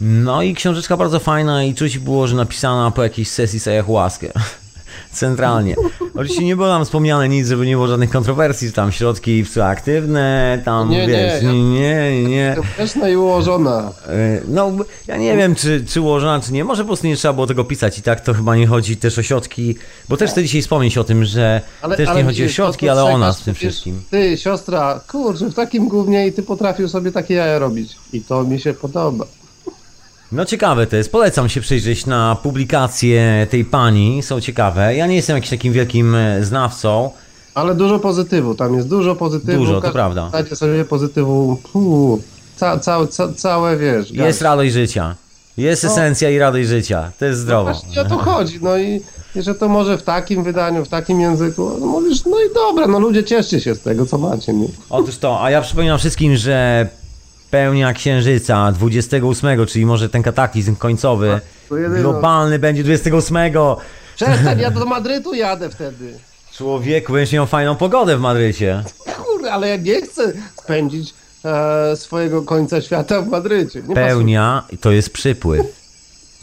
No 0.00 0.42
i 0.42 0.54
książeczka 0.54 0.96
bardzo 0.96 1.18
fajna 1.18 1.64
i 1.64 1.74
czuć 1.74 1.98
było, 1.98 2.26
że 2.26 2.36
napisana 2.36 2.90
po 2.90 3.02
jakiejś 3.02 3.28
sesji 3.30 3.60
z 3.60 3.68
ayahuaskę. 3.68 4.32
Centralnie. 5.12 5.74
Oczywiście 6.16 6.44
nie 6.44 6.56
było 6.56 6.68
tam 6.68 6.84
wspomniane 6.84 7.28
nic, 7.28 7.48
żeby 7.48 7.66
nie 7.66 7.74
było 7.74 7.86
żadnych 7.86 8.10
kontrowersji, 8.10 8.72
tam 8.72 8.92
środki 8.92 9.44
psychoaktywne, 9.44 10.62
tam 10.64 10.90
Nie, 10.90 11.06
wiesz, 11.06 11.42
nie, 11.42 11.52
nie, 11.52 12.22
nie. 12.22 12.52
To 12.56 12.62
Wczesna 12.62 13.08
i 13.08 13.16
ułożona. 13.16 13.92
E, 14.08 14.40
No, 14.48 14.72
ja 15.06 15.16
nie 15.16 15.36
wiem, 15.36 15.54
czy, 15.54 15.84
czy 15.88 16.00
ułożona, 16.00 16.40
czy 16.40 16.52
nie. 16.52 16.64
Może 16.64 16.82
po 16.82 16.86
prostu 16.86 17.06
nie 17.06 17.16
trzeba 17.16 17.34
było 17.34 17.46
tego 17.46 17.64
pisać 17.64 17.98
i 17.98 18.02
tak 18.02 18.20
to 18.20 18.34
chyba 18.34 18.56
nie 18.56 18.66
chodzi 18.66 18.96
też 18.96 19.18
o 19.18 19.22
środki, 19.22 19.76
bo 20.08 20.16
też 20.16 20.30
chcę 20.30 20.42
dzisiaj 20.42 20.62
wspomnieć 20.62 20.98
o 20.98 21.04
tym, 21.04 21.24
że 21.24 21.60
też 21.96 22.08
nie 22.16 22.24
chodzi 22.24 22.44
o 22.44 22.48
środki, 22.48 22.88
ale 22.88 23.04
o 23.04 23.18
nas 23.18 23.40
w 23.40 23.44
tym 23.44 23.54
wszystkim. 23.54 24.02
Ty, 24.10 24.36
siostra, 24.36 25.00
kurczę, 25.08 25.50
w 25.50 25.54
takim 25.54 25.88
gównie 25.88 26.26
i 26.26 26.32
ty 26.32 26.42
potrafił 26.42 26.88
sobie 26.88 27.12
takie 27.12 27.34
jaja 27.34 27.58
robić. 27.58 27.96
I 28.12 28.20
to 28.20 28.44
mi 28.44 28.60
się 28.60 28.74
podoba. 28.74 29.26
No 30.32 30.44
ciekawe 30.44 30.86
to 30.86 30.96
jest, 30.96 31.12
polecam 31.12 31.48
się 31.48 31.60
przyjrzeć 31.60 32.06
na 32.06 32.36
publikacje 32.42 33.46
tej 33.50 33.64
pani, 33.64 34.22
są 34.22 34.40
ciekawe. 34.40 34.94
Ja 34.94 35.06
nie 35.06 35.16
jestem 35.16 35.36
jakimś 35.36 35.50
takim 35.50 35.72
wielkim 35.72 36.14
e, 36.14 36.44
znawcą, 36.44 37.10
Ale 37.54 37.74
dużo 37.74 37.98
pozytywu, 37.98 38.54
tam 38.54 38.74
jest 38.76 38.88
dużo 38.88 39.16
pozytywu. 39.16 39.58
Dużo, 39.58 39.80
to 39.80 39.90
prawda. 39.90 40.28
Dajcie 40.32 40.56
sobie 40.56 40.84
pozytywu, 40.84 41.56
puu, 41.72 42.22
ca, 42.56 42.78
ca, 42.78 43.06
ca, 43.06 43.32
całe, 43.32 43.76
wiesz. 43.76 44.10
jest 44.10 44.42
radość 44.42 44.72
życia. 44.72 45.14
Jest 45.56 45.84
No. 45.84 45.90
esencja 45.90 46.30
i 46.30 46.38
radość 46.38 46.68
życia. 46.68 47.12
To 47.18 47.24
jest 47.24 47.40
zdrowo. 47.40 47.72
Właśnie 47.72 48.02
o 48.02 48.04
to 48.04 48.18
chodzi, 48.18 48.58
no 48.62 48.78
i, 48.78 49.00
i 49.36 49.42
że 49.42 49.54
to 49.54 49.68
może 49.68 49.98
w 49.98 50.02
takim 50.02 50.44
wydaniu, 50.44 50.84
w 50.84 50.88
takim 50.88 51.20
języku, 51.20 51.76
no 51.80 51.86
mówisz, 51.86 52.24
no 52.24 52.36
i 52.50 52.54
dobra, 52.54 52.86
no 52.86 52.98
ludzie 53.00 53.24
cieszcie 53.24 53.60
się 53.60 53.74
z 53.74 53.80
tego, 53.80 54.06
co 54.06 54.18
macie, 54.18 54.52
nie? 54.52 54.68
Otóż 54.90 55.18
to, 55.18 55.42
a 55.44 55.50
ja 55.50 55.60
przypominam 55.60 55.98
wszystkim, 55.98 56.36
że 56.36 56.88
pełnia 57.50 57.92
księżyca 57.92 58.72
28, 58.72 59.66
czyli 59.66 59.86
może 59.86 60.08
ten 60.08 60.22
kataklizm 60.22 60.76
końcowy, 60.76 61.40
to 61.68 61.76
jedyno. 61.76 62.02
globalny 62.02 62.58
będzie 62.58 62.84
28. 62.84 63.36
Przestań, 64.16 64.60
ja 64.60 64.70
do 64.80 64.86
Madrytu 64.86 65.34
jadę 65.34 65.70
wtedy. 65.70 66.18
Człowieku, 66.52 67.12
będziesz 67.12 67.32
miał 67.32 67.46
fajną 67.46 67.76
pogodę 67.76 68.16
w 68.16 68.20
Madrycie. 68.20 68.84
Kurde, 69.16 69.52
ale 69.52 69.68
ja 69.68 69.76
nie 69.76 70.02
chcę 70.02 70.32
spędzić 70.62 71.14
e, 71.44 71.96
swojego 71.96 72.42
końca 72.42 72.80
świata 72.80 73.22
w 73.22 73.28
Madrycie. 73.28 73.82
Nie 73.88 73.94
Pełnia 73.94 74.64
to 74.80 74.90
jest 74.90 75.10
przypływ, 75.10 75.66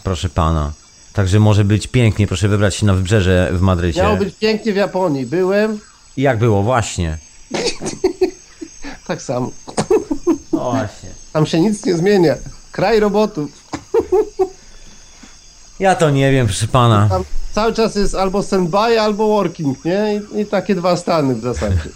proszę 0.03 0.29
pana. 0.29 0.72
Także 1.13 1.39
może 1.39 1.63
być 1.63 1.88
pięknie, 1.88 2.27
proszę 2.27 2.48
wybrać 2.48 2.75
się 2.75 2.86
na 2.86 2.93
wybrzeże 2.93 3.50
w 3.53 3.62
Madrycie. 3.62 4.01
Miało 4.01 4.17
być 4.17 4.36
pięknie 4.36 4.74
w 4.74 4.75
Japonii. 4.75 5.25
Byłem, 5.25 5.79
I 6.17 6.22
jak 6.22 6.38
było, 6.38 6.63
właśnie. 6.63 7.17
tak 9.07 9.22
samo. 9.22 9.51
No 10.53 10.72
właśnie. 10.72 11.10
Tam 11.33 11.45
się 11.45 11.60
nic 11.60 11.86
nie 11.86 11.98
zmienia. 11.98 12.36
Kraj 12.72 13.00
robotów. 13.00 13.50
Ja 15.79 15.95
to 15.95 16.10
nie 16.10 16.31
wiem, 16.31 16.48
proszę 16.48 16.67
pana. 16.67 17.07
Tam 17.10 17.24
cały 17.51 17.74
czas 17.74 17.95
jest 17.95 18.15
albo 18.15 18.43
standby, 18.43 19.01
albo 19.01 19.27
working, 19.27 19.86
nie? 19.86 20.22
I, 20.36 20.41
I 20.41 20.45
takie 20.45 20.75
dwa 20.75 20.98
stany 20.98 21.36
w 21.36 21.41
zasadzie. 21.41 21.89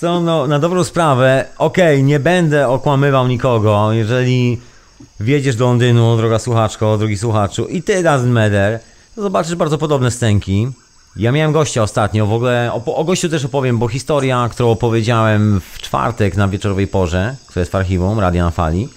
Co, 0.00 0.20
no, 0.20 0.46
na 0.46 0.58
dobrą 0.58 0.84
sprawę, 0.84 1.44
okej, 1.58 2.04
nie 2.04 2.20
będę 2.20 2.68
okłamywał 2.68 3.28
nikogo, 3.28 3.92
jeżeli 3.92 4.60
wjedziesz 5.20 5.56
do 5.56 5.64
Londynu, 5.64 6.16
droga 6.16 6.38
słuchaczko, 6.38 6.98
drogi 6.98 7.18
słuchaczu, 7.18 7.66
i 7.66 7.82
ty 7.82 8.02
doesn't 8.02 8.26
matter, 8.26 8.80
to 9.14 9.22
zobaczysz 9.22 9.54
bardzo 9.54 9.78
podobne 9.78 10.10
stęki. 10.10 10.68
Ja 11.16 11.32
miałem 11.32 11.52
gościa 11.52 11.82
ostatnio, 11.82 12.26
w 12.26 12.32
ogóle 12.32 12.70
o, 12.72 12.96
o 12.96 13.04
gościu 13.04 13.28
też 13.28 13.44
opowiem, 13.44 13.78
bo 13.78 13.88
historia, 13.88 14.48
którą 14.50 14.70
opowiedziałem 14.70 15.60
w 15.60 15.78
czwartek 15.78 16.36
na 16.36 16.48
wieczorowej 16.48 16.86
porze, 16.86 17.36
która 17.46 17.60
jest 17.60 17.72
w 17.72 17.74
archiwum 17.74 18.20
Radia 18.20 18.44
na 18.44 18.50
Fali, 18.50 18.88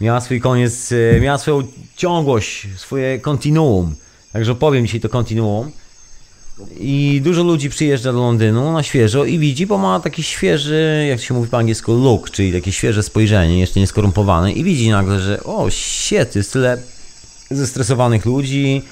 miała 0.00 0.20
swój 0.20 0.40
koniec, 0.40 0.92
e, 0.92 1.20
miała 1.20 1.38
swoją 1.38 1.62
ciągłość, 1.96 2.68
swoje 2.76 3.18
kontinuum. 3.18 3.94
Także 4.32 4.52
opowiem 4.52 4.86
dzisiaj 4.86 5.00
to 5.00 5.08
kontinuum. 5.08 5.70
I 6.78 7.20
dużo 7.24 7.42
ludzi 7.42 7.70
przyjeżdża 7.70 8.12
do 8.12 8.18
Londynu 8.18 8.72
na 8.72 8.82
świeżo 8.82 9.24
i 9.24 9.38
widzi, 9.38 9.66
bo 9.66 9.78
ma 9.78 10.00
taki 10.00 10.22
świeży, 10.22 11.06
jak 11.08 11.20
się 11.20 11.34
mówi 11.34 11.50
po 11.50 11.58
angielsku, 11.58 11.92
look, 11.92 12.30
czyli 12.30 12.52
takie 12.52 12.72
świeże 12.72 13.02
spojrzenie, 13.02 13.58
jeszcze 13.58 13.80
nie 13.80 13.86
skorumpowane 13.86 14.52
i 14.52 14.64
widzi 14.64 14.90
nagle, 14.90 15.20
że 15.20 15.44
o, 15.44 15.70
shit, 15.70 16.36
jest 16.36 16.52
tyle 16.52 16.78
zestresowanych 17.50 18.26
ludzi, 18.26 18.82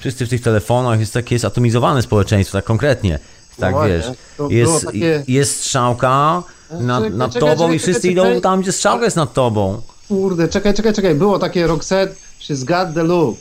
wszyscy 0.00 0.26
w 0.26 0.28
tych 0.28 0.42
telefonach, 0.42 1.00
jest 1.00 1.12
takie 1.14 1.38
zatomizowane 1.38 2.02
społeczeństwo, 2.02 2.58
tak 2.58 2.64
konkretnie. 2.64 3.18
Tak, 3.56 3.74
No 3.74 3.84
wiesz, 3.88 4.06
jest, 4.50 4.86
takie- 4.86 5.24
jest 5.28 5.56
strzałka 5.56 6.42
nad, 6.80 7.02
Czekaj, 7.04 7.18
nad 7.18 7.32
czekaj, 7.32 7.48
tobą 7.50 7.62
czekaj, 7.62 7.76
i 7.76 7.78
wszyscy 7.78 8.00
czekaj, 8.02 8.12
idą 8.12 8.22
czekaj. 8.22 8.40
tam, 8.40 8.60
gdzie 8.62 8.72
strzałka 8.72 9.04
jest 9.04 9.16
nad 9.16 9.32
tobą. 9.32 9.82
Kurde, 10.08 10.48
czekaj, 10.48 10.74
czekaj, 10.74 10.92
czekaj. 10.92 11.14
Było 11.14 11.38
takie 11.38 11.66
Roxette, 11.66 12.14
she's 12.40 12.64
got 12.64 12.94
the 12.94 13.02
look. 13.02 13.36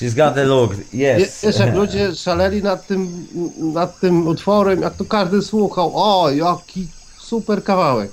She's 0.00 0.14
got 0.16 0.34
the 0.34 0.44
look, 0.44 0.72
yes. 0.74 1.40
Wiesz, 1.42 1.58
jak 1.58 1.74
ludzie 1.74 2.14
szaleli 2.24 2.62
nad 2.62 2.86
tym, 2.86 3.26
nad 3.58 4.00
tym 4.00 4.26
utworem, 4.26 4.82
jak 4.82 4.96
to 4.96 5.04
każdy 5.04 5.42
słuchał, 5.42 5.92
o, 5.94 6.30
jaki 6.30 6.88
super 7.18 7.64
kawałek. 7.64 8.10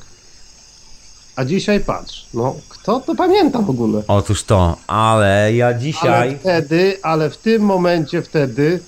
A 1.38 1.46
dzisiaj 1.46 1.80
patrz, 1.80 2.26
no, 2.34 2.56
kto 2.70 3.00
to 3.00 3.16
pamięta 3.16 3.60
w 3.60 3.70
ogóle? 3.70 4.02
Otóż 4.08 4.44
to, 4.44 4.78
ale 4.88 5.54
ja 5.54 5.68
Ale 5.68 5.80
dzisiaj... 5.80 6.38
wtedy, 6.40 6.98
ale 7.04 7.30
w 7.30 7.38
tym 7.38 7.62
momencie 7.62 8.22
wtedy, 8.22 8.80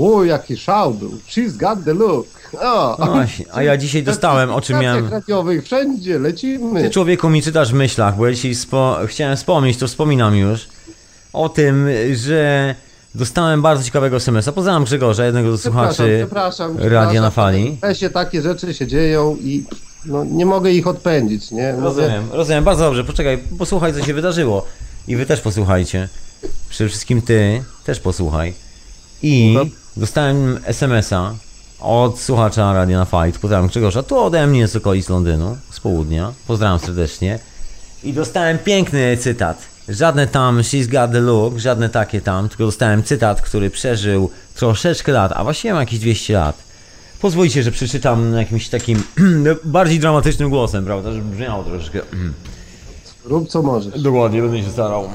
o, 0.00 0.24
jaki 0.24 0.56
szał 0.56 0.94
był. 0.94 1.10
She's 1.28 1.56
got 1.56 1.84
the 1.84 1.94
look. 1.94 2.26
O, 2.60 2.96
No 2.98 3.14
a 3.52 3.62
ja 3.62 3.76
dzisiaj 3.76 4.02
dostałem, 4.02 4.50
o 4.50 4.60
czym 4.60 4.78
miałem... 4.78 5.08
radiowych, 5.08 5.64
wszędzie, 5.64 6.18
lecimy. 6.18 6.82
Ty 6.82 6.90
człowieku 6.90 7.30
mi 7.30 7.42
czytasz 7.42 7.70
w 7.70 7.74
myślach, 7.74 8.16
bo 8.16 8.26
ja 8.26 8.32
dzisiaj 8.32 8.54
spo... 8.54 8.98
chciałem 9.06 9.36
wspomnieć, 9.36 9.76
to 9.76 9.86
wspominam 9.86 10.36
już, 10.36 10.68
o 11.32 11.48
tym, 11.48 11.88
że 12.14 12.74
dostałem 13.14 13.62
bardzo 13.62 13.84
ciekawego 13.84 14.16
SMS-a. 14.16 14.52
Pozdrawiam 14.52 14.84
Grzegorza, 14.84 15.24
jednego 15.24 15.56
z 15.56 15.60
Przepraszam, 15.60 15.94
słuchaczy 15.94 16.18
przepraszam. 16.20 16.76
Radia 16.78 17.20
na 17.20 17.30
przepraszam. 17.30 17.30
Fali. 17.32 17.78
W 18.10 18.12
takie 18.12 18.42
rzeczy 18.42 18.74
się 18.74 18.86
dzieją 18.86 19.36
i 19.40 19.64
no, 20.08 20.24
nie 20.24 20.46
mogę 20.46 20.70
ich 20.72 20.86
odpędzić, 20.86 21.50
nie? 21.50 21.72
Mówię, 21.72 21.84
Rozumiem, 21.84 22.28
rozumiem, 22.32 22.64
bardzo 22.64 22.84
dobrze, 22.84 23.04
poczekaj, 23.04 23.38
posłuchaj 23.58 23.94
co 23.94 24.04
się 24.04 24.14
wydarzyło. 24.14 24.66
I 25.08 25.16
wy 25.16 25.26
też 25.26 25.40
posłuchajcie. 25.40 26.08
Przede 26.68 26.88
wszystkim 26.90 27.22
ty 27.22 27.62
też 27.84 28.00
posłuchaj. 28.00 28.54
I 29.22 29.52
No. 29.56 29.64
dostałem 29.96 30.58
SMS-a 30.64 31.34
od 31.80 32.20
słuchacza 32.20 32.72
Radia 32.72 32.98
na 32.98 33.04
Fight, 33.04 33.40
pozdrawiam 33.40 33.68
Grzegorza, 33.68 34.02
tu 34.02 34.18
ode 34.18 34.46
mnie 34.46 34.68
z 34.68 34.76
okolic 34.76 35.08
Londynu, 35.08 35.56
z 35.70 35.80
południa, 35.80 36.32
pozdrawiam 36.46 36.78
serdecznie. 36.78 37.38
I 38.04 38.12
dostałem 38.12 38.58
piękny 38.58 39.16
cytat. 39.16 39.58
Żadne 39.88 40.26
tam 40.26 40.60
she's 40.60 40.86
got 40.86 41.12
the 41.12 41.20
look, 41.20 41.58
żadne 41.58 41.88
takie 41.88 42.20
tam, 42.20 42.48
tylko 42.48 42.64
dostałem 42.64 43.02
cytat, 43.02 43.42
który 43.42 43.70
przeżył 43.70 44.30
troszeczkę 44.54 45.12
lat, 45.12 45.32
a 45.34 45.44
właściwie 45.44 45.74
ma 45.74 45.80
jakieś 45.80 45.98
200 45.98 46.32
lat. 46.34 46.67
Pozwolicie, 47.20 47.62
że 47.62 47.72
przeczytam 47.72 48.34
jakimś 48.34 48.68
takim 48.68 49.02
bardziej 49.64 49.98
dramatycznym 49.98 50.50
głosem, 50.50 50.84
prawda, 50.84 51.12
żeby 51.12 51.24
brzmiało 51.24 51.64
troszeczkę. 51.64 52.00
Rób 53.24 53.48
co 53.48 53.62
możesz. 53.62 54.02
Dokładnie, 54.02 54.42
będę 54.42 54.62
się 54.62 54.70
starał. 54.70 55.08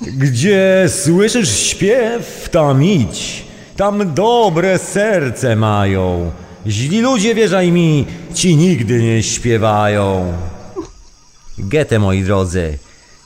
Gdzie 0.00 0.86
słyszysz 0.88 1.58
śpiew, 1.58 2.48
tam 2.52 2.84
idź. 2.84 3.44
Tam 3.76 4.14
dobre 4.14 4.78
serce 4.78 5.56
mają. 5.56 6.30
Źli 6.66 7.00
ludzie, 7.00 7.34
wierzaj 7.34 7.72
mi, 7.72 8.06
ci 8.34 8.56
nigdy 8.56 9.02
nie 9.02 9.22
śpiewają. 9.22 10.32
Getę, 11.58 11.98
moi 11.98 12.22
drodzy. 12.22 12.78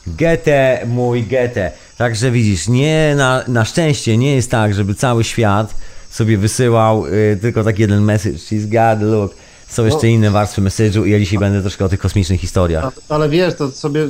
Getę, 0.07 0.87
mój 0.87 1.23
getę. 1.23 1.73
Także 1.99 2.31
widzisz, 2.31 2.69
nie 2.69 3.15
na, 3.17 3.45
na 3.49 3.65
szczęście 3.65 4.17
nie 4.17 4.35
jest 4.35 4.51
tak, 4.51 4.75
żeby 4.75 4.95
cały 4.95 5.25
świat 5.25 5.75
sobie 6.13 6.39
wysyłał 6.39 7.07
y, 7.07 7.39
tylko 7.41 7.65
taki 7.65 7.81
jeden 7.83 8.03
message. 8.05 8.37
She's 8.37 8.67
got 8.67 9.09
look. 9.11 9.35
Są 9.69 9.85
jeszcze 9.85 10.09
inne 10.09 10.31
warstwy 10.31 10.63
message'u 10.63 11.07
i 11.07 11.11
ja 11.11 11.19
dzisiaj 11.19 11.39
będę 11.39 11.61
troszkę 11.61 11.85
o 11.85 11.89
tych 11.89 12.01
kosmicznych 12.01 12.41
historiach. 12.41 12.93
Ale 13.09 13.29
wiesz, 13.29 13.55
to 13.55 13.71
sobie 13.71 14.09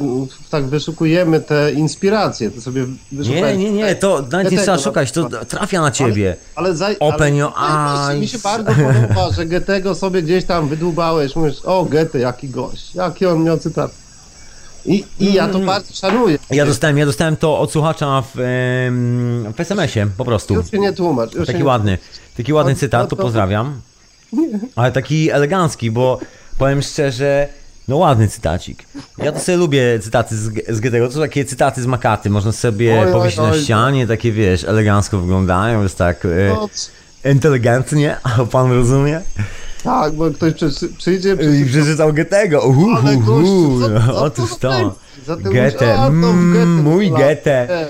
tak 0.51 0.65
wyszukujemy 0.65 1.41
te 1.41 1.73
inspiracje, 1.73 2.51
to 2.51 2.61
sobie 2.61 2.87
Nie, 3.13 3.57
nie, 3.57 3.73
nie, 3.73 3.95
to 3.95 4.25
nawet 4.31 4.53
nie 4.53 4.59
trzeba 4.59 4.79
szukać, 4.79 5.13
to 5.13 5.29
trafia 5.49 5.81
na 5.81 5.91
ciebie. 5.91 6.37
Ale 6.55 6.77
za, 6.77 6.89
Open 7.01 7.37
your 7.37 7.53
ale, 7.57 8.19
Mi 8.19 8.29
się 8.29 8.35
eyes. 8.37 8.43
bardzo 8.43 8.73
podoba, 8.73 9.33
że 9.33 9.47
Getego 9.47 9.95
sobie 9.95 10.23
gdzieś 10.23 10.45
tam 10.45 10.69
wydłubałeś, 10.69 11.37
mówisz, 11.37 11.61
o 11.65 11.85
Gete, 11.85 12.19
jaki 12.19 12.49
gość, 12.49 12.95
jaki 12.95 13.27
on 13.27 13.45
miał 13.45 13.59
cytat. 13.59 14.02
I, 14.87 15.05
i 15.21 15.33
ja 15.33 15.49
to 15.49 15.59
bardzo 15.59 15.95
szanuję. 15.95 16.39
Ja 16.51 16.67
dostałem, 16.67 16.99
ja 16.99 17.07
dostałem 17.07 17.37
to 17.37 17.59
od 17.59 17.73
słuchacza 17.73 18.23
w, 18.23 18.31
w 19.57 19.61
SMS-ie, 19.61 20.07
po 20.17 20.25
prostu. 20.25 20.55
Już 20.55 20.71
się 20.71 20.79
nie 20.79 20.93
tłumacz. 20.93 21.35
Już 21.35 21.47
Taki 21.47 21.59
nie... 21.59 21.65
ładny, 21.65 21.99
taki 22.37 22.53
ładny 22.53 22.73
No- 22.73 22.79
cytat, 22.79 23.03
no 23.03 23.09
to 23.09 23.17
pozdrawiam. 23.17 23.81
Ale 24.77 24.93
taki 24.93 25.31
elegancki, 25.31 25.91
bo 25.91 26.19
powiem 26.59 26.83
szczerze, 26.83 27.49
no 27.89 27.97
ładny 27.97 28.29
cytacik. 28.29 28.85
Ja 29.19 29.33
to 29.33 29.41
sobie 29.41 29.59
lubię 29.59 29.99
cytaty 30.03 30.37
z, 30.37 30.51
z 30.69 30.81
Goethego, 30.81 31.07
to 31.09 31.15
są 31.15 31.21
takie 31.21 31.45
cytaty 31.45 31.83
z 31.83 31.87
Makaty, 31.87 32.31
można 32.31 32.53
sobie 32.53 33.01
Oj, 33.01 33.07
oj, 33.07 33.13
powiesić 33.13 33.39
na 33.39 33.51
oj. 33.51 33.61
ścianie, 33.61 34.07
takie 34.07 34.33
wiesz, 34.33 34.65
elegancko 34.65 35.19
wyglądają, 35.19 35.83
jest 35.83 35.99
tak 35.99 36.25
e, 36.25 36.29
No, 36.49 36.69
inteligentnie, 37.31 38.17
pan 38.53 38.73
rozumie? 38.73 39.21
Tak, 39.85 40.13
bo 40.13 40.31
ktoś 40.31 40.55
przy, 40.55 40.89
przyjdzie, 40.99 41.37
I 41.63 41.65
przeczytał 41.67 42.13
Goethego, 42.13 42.61
uhu, 42.61 42.91
ale 42.97 43.17
uhu, 43.17 43.27
gościu, 43.27 43.81
co, 43.81 44.13
co, 44.13 44.23
otóż 44.23 44.51
to. 44.61 44.95
Goethe, 45.27 45.79
to 45.79 46.03
w 46.03 46.07
mm, 46.07 46.53
Goethe 46.53 46.67
mój 46.67 47.11
Goethe. 47.11 47.87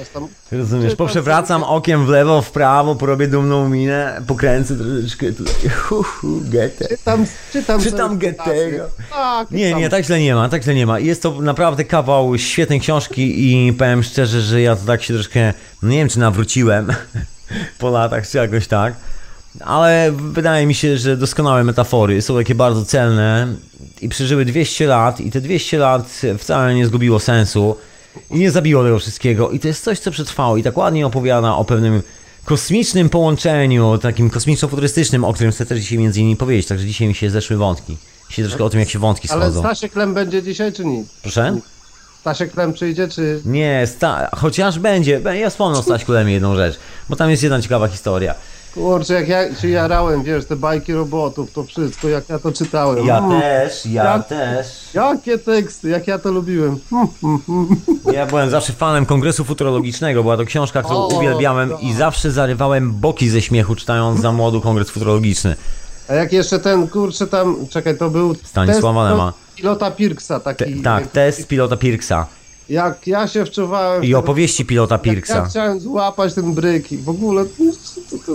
Rozumiesz, 0.53 0.97
poprzewracam 0.97 1.63
okiem 1.63 2.07
w 2.07 2.09
lewo, 2.09 2.43
w 2.43 2.51
prawo, 2.51 2.95
porobię 2.95 3.29
dumną 3.29 3.69
minę, 3.69 4.23
pokręcę 4.27 4.75
troszeczkę 4.77 5.33
tutaj, 5.33 5.71
hu, 5.71 6.03
hu, 6.03 6.41
Goethe. 6.45 6.89
Czytam, 6.89 7.27
czytam, 7.53 7.83
Czytam 7.83 8.19
Goethego. 8.19 8.89
Tak, 9.11 9.51
Nie, 9.51 9.75
nie, 9.75 9.89
tak 9.89 10.05
źle 10.05 10.21
nie 10.21 10.35
ma, 10.35 10.49
tak 10.49 10.63
źle 10.63 10.75
nie 10.75 10.87
ma. 10.87 10.99
Jest 10.99 11.23
to 11.23 11.41
naprawdę 11.41 11.85
kawał 11.85 12.39
świetnej 12.39 12.81
książki 12.81 13.53
i 13.53 13.73
powiem 13.73 14.03
szczerze, 14.03 14.41
że 14.41 14.61
ja 14.61 14.77
to 14.77 14.87
tak 14.87 15.03
się 15.03 15.15
troszkę, 15.15 15.55
no 15.83 15.89
nie 15.89 15.99
wiem 15.99 16.09
czy 16.09 16.19
nawróciłem 16.19 16.87
po 17.79 17.91
latach, 17.91 18.29
czy 18.29 18.39
jakoś 18.39 18.67
tak, 18.67 18.95
ale 19.61 20.13
wydaje 20.13 20.67
mi 20.67 20.75
się, 20.75 20.99
że 20.99 21.17
doskonałe 21.17 21.65
metafory 21.65 22.23
są 22.23 22.37
takie 22.37 22.55
bardzo 22.55 22.85
celne 22.85 23.55
i 24.01 24.09
przeżyły 24.09 24.45
200 24.45 24.87
lat 24.87 25.21
i 25.21 25.31
te 25.31 25.41
200 25.41 25.79
lat 25.79 26.21
wcale 26.39 26.75
nie 26.75 26.87
zgubiło 26.87 27.21
sensu 27.21 27.77
i 28.31 28.39
nie 28.39 28.51
zabiło 28.51 28.85
tego 28.85 28.99
wszystkiego 28.99 29.51
i 29.51 29.61
to 29.61 29.69
jest 29.69 29.85
coś, 29.85 29.99
co 29.99 30.11
przetrwało 30.11 30.57
i 30.57 30.63
tak 30.63 30.77
ładnie 30.77 31.07
opowiada 31.07 31.55
o 31.57 31.65
pewnym 31.65 32.03
kosmicznym 32.45 33.09
połączeniu, 33.09 33.99
takim 33.99 34.31
kosmiczno-futurystycznym, 34.31 35.25
o 35.25 35.33
którym 35.33 35.53
chcę 35.53 35.67
też 35.67 35.81
dzisiaj 35.81 35.99
między 35.99 36.21
innymi 36.21 36.37
powiedzieć, 36.37 36.67
także 36.67 36.87
dzisiaj 36.87 37.09
mi 37.09 37.15
się 37.15 37.31
zeszły 37.31 37.57
wątki. 37.57 37.97
Dzisiaj 38.31 38.45
troszkę 38.45 38.65
o 38.65 38.71
tym, 38.71 38.81
jak 38.81 38.89
się 38.89 38.99
wątki 38.99 39.29
Ale 39.31 39.41
schodzą. 39.43 39.61
Stasiek 39.61 39.97
Lem 39.97 40.15
będzie 40.15 40.43
dzisiaj, 40.43 40.73
czy 40.73 40.85
nie? 40.85 41.05
Proszę? 41.23 41.59
Stasiek 42.21 42.57
Lem 42.57 42.73
przyjdzie, 42.73 43.09
czy... 43.09 43.41
Nie, 43.45 43.87
sta- 43.87 44.31
chociaż 44.37 44.79
będzie, 44.79 45.21
ja 45.35 45.51
wspomnę 45.51 45.79
o 45.79 45.83
Staśku 45.83 46.13
Lemie 46.13 46.33
jedną 46.33 46.57
rzecz, 46.57 46.79
bo 47.09 47.17
tam 47.17 47.31
jest 47.31 47.43
jedna 47.43 47.63
ciekawa 47.63 47.89
historia. 47.89 48.35
Kurczę, 48.75 49.15
jak 49.15 49.29
ja 49.29 49.55
się 49.55 49.69
jarałem, 49.69 50.23
wiesz, 50.23 50.45
te 50.47 50.57
bajki 50.57 50.93
robotów, 50.93 51.53
to 51.53 51.65
wszystko, 51.65 52.09
jak 52.09 52.29
ja 52.29 52.39
to 52.39 52.53
czytałem. 52.53 53.07
Ja 53.07 53.19
Mm, 53.19 53.41
też, 53.41 53.87
ja 53.87 54.05
Jak- 54.05 54.29
też. 54.29 54.67
Jakie 54.95 55.39
teksty, 55.39 55.89
jak 55.89 56.07
ja 56.07 56.19
to 56.19 56.33
lubiłem. 56.33 56.79
Ja 58.13 58.27
byłem 58.27 58.51
zawsze 58.51 58.73
fanem 58.73 59.07
Kongresu 59.07 59.45
Futurologicznego, 59.45 60.23
była 60.23 60.37
to 60.37 60.45
książka, 60.45 60.83
którą 60.83 60.99
O, 60.99 61.07
uwielbiałem 61.09 61.71
tak. 61.71 61.83
i 61.83 61.93
zawsze 61.95 62.31
zarywałem 62.31 62.93
boki 62.93 63.29
ze 63.29 63.43
śmiechu 63.43 63.75
czytając 63.75 64.21
za 64.21 64.33
młodu 64.33 64.61
Kongres 64.61 64.91
Futurologiczny. 64.91 65.57
A 66.09 66.15
jak 66.15 66.33
jeszcze 66.33 66.59
ten, 66.59 66.89
kurczę, 66.89 67.27
tam, 67.27 67.57
czekaj, 67.71 67.99
to 67.99 68.11
był 68.11 68.35
Stanisława 68.45 69.11
Lema. 69.11 69.33
pilota 69.57 69.91
Pirksa, 69.91 70.41
Te, 70.41 70.55
taki. 70.55 70.83
tak, 70.83 71.07
test 71.07 71.47
pilota 71.49 71.77
Pirksa 71.77 72.27
Jak 72.69 73.07
ja 73.07 73.29
się 73.29 73.45
wczuwałem... 73.45 74.05
i 74.05 74.15
opowieści 74.15 74.65
pilota 74.65 74.95
jak 74.95 75.07
Ja 75.07 75.13
Pirksa. 75.13 75.45
chciałem 75.45 75.81
złapać 75.81 76.35
ten 76.35 76.55
bryk 76.55 76.93
i 76.93 76.99
w 76.99 77.09
ogóle... 77.09 77.45
To, 77.45 78.17
to, 78.27 78.33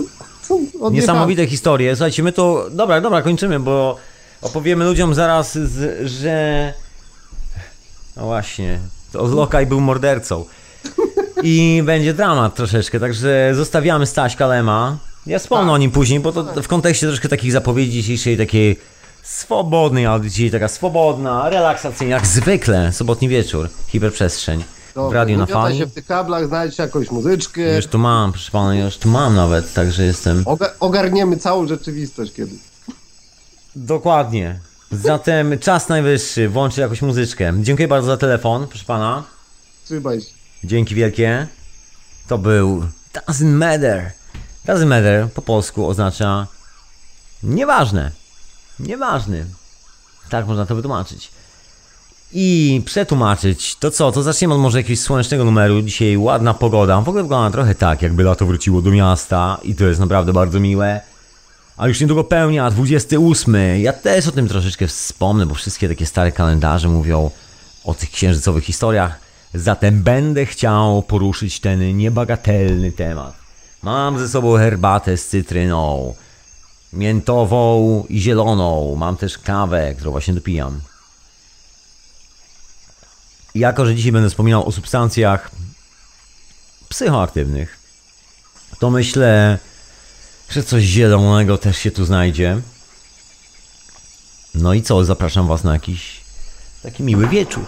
to. 0.78 0.90
Niesamowite 0.90 1.46
historie. 1.46 1.96
Słuchajcie, 1.96 2.22
my 2.22 2.32
to. 2.32 2.66
Dobra, 2.70 3.00
dobra, 3.00 3.22
kończymy, 3.22 3.60
bo 3.60 3.96
opowiemy 4.42 4.84
ludziom 4.84 5.14
zaraz, 5.14 5.58
z, 5.58 6.06
że. 6.10 6.72
No 8.16 8.24
właśnie, 8.24 8.78
to 9.12 9.26
Lokaj 9.26 9.66
był 9.66 9.80
mordercą. 9.80 10.44
I 11.42 11.82
będzie 11.86 12.14
dramat 12.14 12.54
troszeczkę, 12.54 13.00
także 13.00 13.50
zostawiamy 13.54 14.06
Staśka 14.06 14.46
Lema. 14.46 14.96
Ja 15.26 15.38
wspomnę 15.38 15.72
o 15.72 15.78
nim 15.78 15.90
później, 15.90 16.20
bo 16.20 16.32
to 16.32 16.62
w 16.62 16.68
kontekście 16.68 17.06
troszkę 17.06 17.28
takich 17.28 17.52
zapowiedzi 17.52 17.92
dzisiejszej 17.92 18.36
takiej 18.36 18.76
swobodnej 19.22 20.06
audycji, 20.06 20.50
taka 20.50 20.68
swobodna, 20.68 21.50
relaksacyjna, 21.50 22.14
jak 22.16 22.26
zwykle, 22.26 22.92
sobotni 22.92 23.28
wieczór, 23.28 23.68
hiperprzestrzeń. 23.88 24.64
W 24.90 24.94
Dobra, 24.94 25.20
radiu 25.20 25.38
na 25.38 25.46
fali. 25.46 25.78
się 25.78 25.86
w 25.86 25.92
tych 25.94 26.06
kablach, 26.06 26.46
znajdź 26.46 26.78
jakąś 26.78 27.10
muzyczkę. 27.10 27.76
Już 27.76 27.86
tu 27.86 27.98
mam, 27.98 28.32
proszę 28.32 28.50
pana, 28.50 28.74
już 28.74 28.96
tu 28.98 29.08
mam 29.08 29.34
nawet, 29.34 29.74
także 29.74 30.02
jestem. 30.04 30.44
Oga- 30.44 30.70
ogarniemy 30.80 31.36
całą 31.36 31.68
rzeczywistość 31.68 32.32
kiedyś. 32.32 32.58
Dokładnie. 33.76 34.60
Zatem 34.92 35.58
czas 35.58 35.88
najwyższy, 35.88 36.48
włączę 36.48 36.80
jakąś 36.80 37.02
muzyczkę. 37.02 37.52
Dziękuję 37.60 37.88
bardzo 37.88 38.06
za 38.06 38.16
telefon, 38.16 38.66
proszę 38.68 38.84
pana. 38.84 39.24
Trzymaj 39.84 40.20
się. 40.20 40.26
Dzięki 40.64 40.94
wielkie. 40.94 41.46
To 42.28 42.38
był 42.38 42.84
Doesn't 43.14 43.44
Matter. 43.52 44.12
Doesn't 44.66 44.86
matter 44.86 45.28
po 45.34 45.42
polsku 45.42 45.88
oznacza 45.88 46.46
nieważne. 47.42 48.10
Nieważny. 48.80 49.46
Tak 50.30 50.46
można 50.46 50.66
to 50.66 50.74
wytłumaczyć. 50.74 51.30
I 52.32 52.82
przetłumaczyć, 52.84 53.76
to 53.76 53.90
co, 53.90 54.12
to 54.12 54.22
zaczniemy 54.22 54.54
od 54.54 54.60
może 54.60 54.78
jakiegoś 54.78 55.00
słonecznego 55.00 55.44
numeru. 55.44 55.82
Dzisiaj 55.82 56.16
ładna 56.16 56.54
pogoda. 56.54 57.00
W 57.00 57.08
ogóle 57.08 57.22
wygląda 57.22 57.50
trochę 57.50 57.74
tak, 57.74 58.02
jakby 58.02 58.22
lato 58.22 58.46
wróciło 58.46 58.82
do 58.82 58.90
miasta 58.90 59.58
i 59.62 59.74
to 59.74 59.84
jest 59.84 60.00
naprawdę 60.00 60.32
bardzo 60.32 60.60
miłe. 60.60 61.00
A 61.76 61.88
już 61.88 62.00
niedługo 62.00 62.24
pełnia 62.24 62.70
28. 62.70 63.56
Ja 63.80 63.92
też 63.92 64.26
o 64.26 64.32
tym 64.32 64.48
troszeczkę 64.48 64.86
wspomnę, 64.86 65.46
bo 65.46 65.54
wszystkie 65.54 65.88
takie 65.88 66.06
stare 66.06 66.32
kalendarze 66.32 66.88
mówią 66.88 67.30
o 67.84 67.94
tych 67.94 68.10
księżycowych 68.10 68.64
historiach. 68.64 69.18
Zatem 69.54 70.02
będę 70.02 70.46
chciał 70.46 71.02
poruszyć 71.02 71.60
ten 71.60 71.96
niebagatelny 71.96 72.92
temat. 72.92 73.34
Mam 73.82 74.18
ze 74.18 74.28
sobą 74.28 74.56
herbatę 74.56 75.16
z 75.16 75.28
cytryną, 75.28 76.14
miętową 76.92 78.04
i 78.08 78.20
zieloną. 78.20 78.94
Mam 78.96 79.16
też 79.16 79.38
kawę, 79.38 79.94
którą 79.94 80.10
właśnie 80.10 80.34
dopijam. 80.34 80.80
Jako, 83.54 83.86
że 83.86 83.94
dzisiaj 83.94 84.12
będę 84.12 84.28
wspominał 84.28 84.68
o 84.68 84.72
substancjach 84.72 85.50
psychoaktywnych, 86.88 87.78
to 88.78 88.90
myślę, 88.90 89.58
że 90.50 90.62
coś 90.62 90.84
zielonego 90.84 91.58
też 91.58 91.78
się 91.78 91.90
tu 91.90 92.04
znajdzie. 92.04 92.60
No 94.54 94.74
i 94.74 94.82
co, 94.82 95.04
zapraszam 95.04 95.48
Was 95.48 95.64
na 95.64 95.72
jakiś 95.72 96.20
taki 96.82 97.02
miły 97.02 97.28
wieczór 97.28 97.64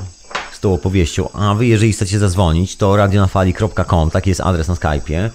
z 0.52 0.60
tą 0.60 0.74
opowieścią. 0.74 1.30
A 1.32 1.54
Wy, 1.54 1.66
jeżeli 1.66 1.92
chcecie 1.92 2.18
zadzwonić, 2.18 2.76
to 2.76 2.96
radionafali.com, 2.96 4.10
taki 4.10 4.28
jest 4.30 4.40
adres 4.40 4.68
na 4.68 4.74
Skype'ie. 4.74 5.30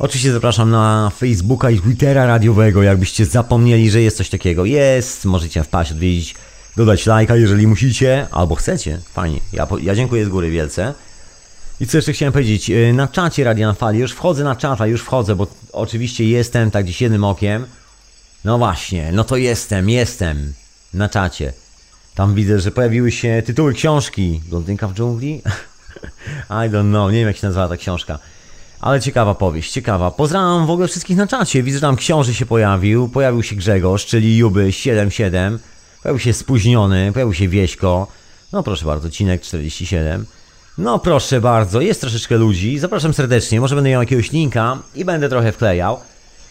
Oczywiście 0.00 0.32
zapraszam 0.32 0.70
na 0.70 1.10
Facebooka 1.16 1.70
i 1.70 1.80
Twittera 1.80 2.26
radiowego, 2.26 2.82
jakbyście 2.82 3.26
zapomnieli, 3.26 3.90
że 3.90 4.02
jest 4.02 4.16
coś 4.16 4.30
takiego. 4.30 4.64
Jest, 4.64 5.24
możecie 5.24 5.64
wpaść, 5.64 5.92
odwiedzić, 5.92 6.34
dodać 6.76 7.06
lajka, 7.06 7.36
jeżeli 7.36 7.66
musicie, 7.66 8.26
albo 8.30 8.54
chcecie. 8.54 8.98
Fajnie, 9.12 9.40
ja, 9.52 9.66
ja 9.82 9.94
dziękuję 9.94 10.24
z 10.24 10.28
góry 10.28 10.50
wielce. 10.50 10.94
I 11.80 11.86
co 11.86 11.98
jeszcze 11.98 12.12
chciałem 12.12 12.32
powiedzieć, 12.32 12.70
y, 12.70 12.92
na 12.92 13.08
czacie 13.08 13.44
Radia 13.44 13.66
na 13.66 13.72
Fali, 13.72 13.98
już 13.98 14.12
wchodzę 14.12 14.44
na 14.44 14.56
czata, 14.56 14.86
już 14.86 15.02
wchodzę, 15.02 15.36
bo 15.36 15.46
oczywiście 15.72 16.24
jestem 16.24 16.70
tak 16.70 16.84
gdzieś 16.84 17.00
jednym 17.02 17.24
okiem. 17.24 17.66
No 18.44 18.58
właśnie, 18.58 19.12
no 19.12 19.24
to 19.24 19.36
jestem, 19.36 19.90
jestem 19.90 20.52
na 20.94 21.08
czacie. 21.08 21.52
Tam 22.14 22.34
widzę, 22.34 22.60
że 22.60 22.70
pojawiły 22.70 23.12
się 23.12 23.42
tytuły 23.46 23.74
książki. 23.74 24.40
Blondynka 24.48 24.88
w 24.88 24.94
dżungli? 24.94 25.42
I 26.64 26.70
don't 26.70 26.90
know, 26.90 27.12
nie 27.12 27.18
wiem 27.18 27.28
jak 27.28 27.36
się 27.36 27.46
nazywa 27.46 27.68
ta 27.68 27.76
książka. 27.76 28.18
Ale 28.80 29.00
ciekawa 29.00 29.34
powieść, 29.34 29.72
ciekawa. 29.72 30.10
Pozdrawiam 30.10 30.66
w 30.66 30.70
ogóle 30.70 30.88
wszystkich 30.88 31.16
na 31.16 31.26
czacie. 31.26 31.62
Widzę, 31.62 31.76
że 31.76 31.80
tam 31.80 31.96
książę 31.96 32.34
się 32.34 32.46
pojawił. 32.46 33.08
Pojawił 33.08 33.42
się 33.42 33.56
Grzegorz, 33.56 34.06
czyli 34.06 34.36
Juby 34.36 34.72
77. 34.72 35.58
Pojawił 36.02 36.18
się 36.18 36.32
Spóźniony, 36.32 37.12
pojawił 37.12 37.34
się 37.34 37.48
Wieśko. 37.48 38.06
No 38.52 38.62
proszę 38.62 38.86
bardzo, 38.86 39.10
Cinek 39.10 39.42
47. 39.42 40.26
No 40.78 40.98
proszę 40.98 41.40
bardzo, 41.40 41.80
jest 41.80 42.00
troszeczkę 42.00 42.36
ludzi. 42.36 42.78
Zapraszam 42.78 43.14
serdecznie. 43.14 43.60
Może 43.60 43.74
będę 43.74 43.90
miał 43.90 44.02
jakiegoś 44.02 44.32
linka 44.32 44.78
i 44.94 45.04
będę 45.04 45.28
trochę 45.28 45.52
wklejał. 45.52 46.00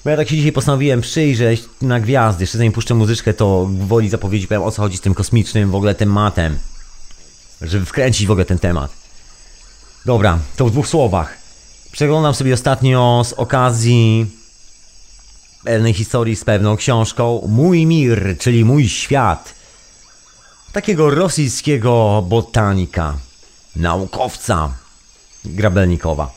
Bo 0.04 0.10
ja 0.10 0.18
tak 0.18 0.30
się 0.30 0.36
dzisiaj 0.36 0.52
postanowiłem 0.52 1.02
przyjrzeć 1.02 1.64
na 1.82 2.00
gwiazdy. 2.00 2.44
Jeszcze 2.44 2.58
zanim 2.58 2.74
puszczę 2.74 2.94
muzyczkę, 2.94 3.34
to 3.34 3.70
woli 3.72 4.10
zapowiedzi 4.10 4.48
powiem 4.48 4.64
o 4.64 4.72
co 4.72 4.82
chodzi 4.82 4.98
z 4.98 5.02
tym 5.02 5.14
kosmicznym 5.14 5.72
w 5.72 5.76
ogóle 5.76 5.96
tematem. 5.96 6.58
Żeby 7.62 7.86
wkręcić 7.86 8.28
w 8.28 8.32
ogóle 8.32 8.46
ten 8.46 8.60
temat. 8.60 8.92
Dobra, 10.06 10.40
to 10.56 10.66
w 10.66 10.72
dwóch 10.72 10.88
słowach. 10.88 11.39
Przeglądam 11.92 12.34
sobie 12.34 12.54
ostatnio 12.54 13.22
z 13.26 13.34
okazji 13.34 14.26
pewnej 15.64 15.94
historii 15.94 16.36
z 16.36 16.44
pewną 16.44 16.78
książką 16.78 17.42
Mój 17.48 17.86
Mir, 17.86 18.38
czyli 18.40 18.66
Mój 18.66 18.90
Świat. 18.90 19.54
Takiego 20.74 21.10
rosyjskiego 21.10 22.24
botanika, 22.28 23.18
naukowca 23.76 24.70
Grabelnikowa. 25.46 26.32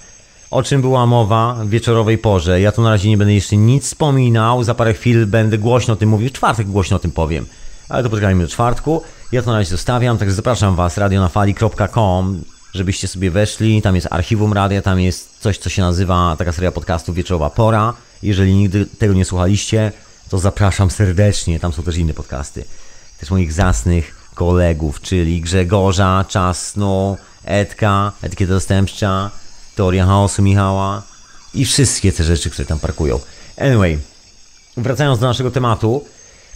O 0.50 0.62
czym 0.62 0.80
była 0.80 1.06
mowa 1.06 1.54
w 1.54 1.68
wieczorowej 1.68 2.18
porze. 2.18 2.60
Ja 2.60 2.72
tu 2.72 2.82
na 2.82 2.90
razie 2.90 3.08
nie 3.08 3.16
będę 3.16 3.34
jeszcze 3.34 3.56
nic 3.56 3.84
wspominał. 3.84 4.64
Za 4.64 4.74
parę 4.74 4.94
chwil 4.94 5.26
będę 5.26 5.58
głośno 5.58 5.94
o 5.94 5.96
tym 5.96 6.08
mówił. 6.08 6.28
W 6.28 6.32
czwartek 6.32 6.66
głośno 6.66 6.96
o 6.96 7.00
tym 7.00 7.12
powiem. 7.12 7.46
Ale 7.88 8.02
to 8.02 8.10
poczekajmy 8.10 8.44
do 8.44 8.50
czwartku. 8.50 9.02
Ja 9.32 9.42
to 9.42 9.50
na 9.50 9.58
razie 9.58 9.70
zostawiam, 9.70 10.18
także 10.18 10.34
zapraszam 10.34 10.76
Was 10.76 10.96
radionafali.com 10.96 12.42
żebyście 12.74 13.08
sobie 13.08 13.30
weszli. 13.30 13.82
Tam 13.82 13.94
jest 13.94 14.08
archiwum 14.10 14.52
radia, 14.52 14.82
tam 14.82 15.00
jest 15.00 15.38
coś, 15.40 15.58
co 15.58 15.70
się 15.70 15.82
nazywa 15.82 16.36
taka 16.38 16.52
seria 16.52 16.72
podcastów 16.72 17.14
Wieczorowa 17.14 17.50
Pora. 17.50 17.94
Jeżeli 18.22 18.54
nigdy 18.54 18.86
tego 18.86 19.14
nie 19.14 19.24
słuchaliście, 19.24 19.92
to 20.28 20.38
zapraszam 20.38 20.90
serdecznie. 20.90 21.60
Tam 21.60 21.72
są 21.72 21.82
też 21.82 21.96
inne 21.96 22.14
podcasty. 22.14 22.64
Też 23.20 23.30
moich 23.30 23.52
zasnych 23.52 24.14
kolegów, 24.34 25.00
czyli 25.00 25.40
Grzegorza, 25.40 26.24
Czasno, 26.28 27.16
Edka, 27.44 28.12
Etykieta 28.22 28.52
Dostępcza, 28.52 29.30
Teoria 29.74 30.06
Chaosu 30.06 30.42
Michała 30.42 31.02
i 31.54 31.64
wszystkie 31.64 32.12
te 32.12 32.24
rzeczy, 32.24 32.50
które 32.50 32.66
tam 32.66 32.78
parkują. 32.78 33.20
Anyway, 33.58 33.98
wracając 34.76 35.18
do 35.18 35.26
naszego 35.26 35.50
tematu, 35.50 36.04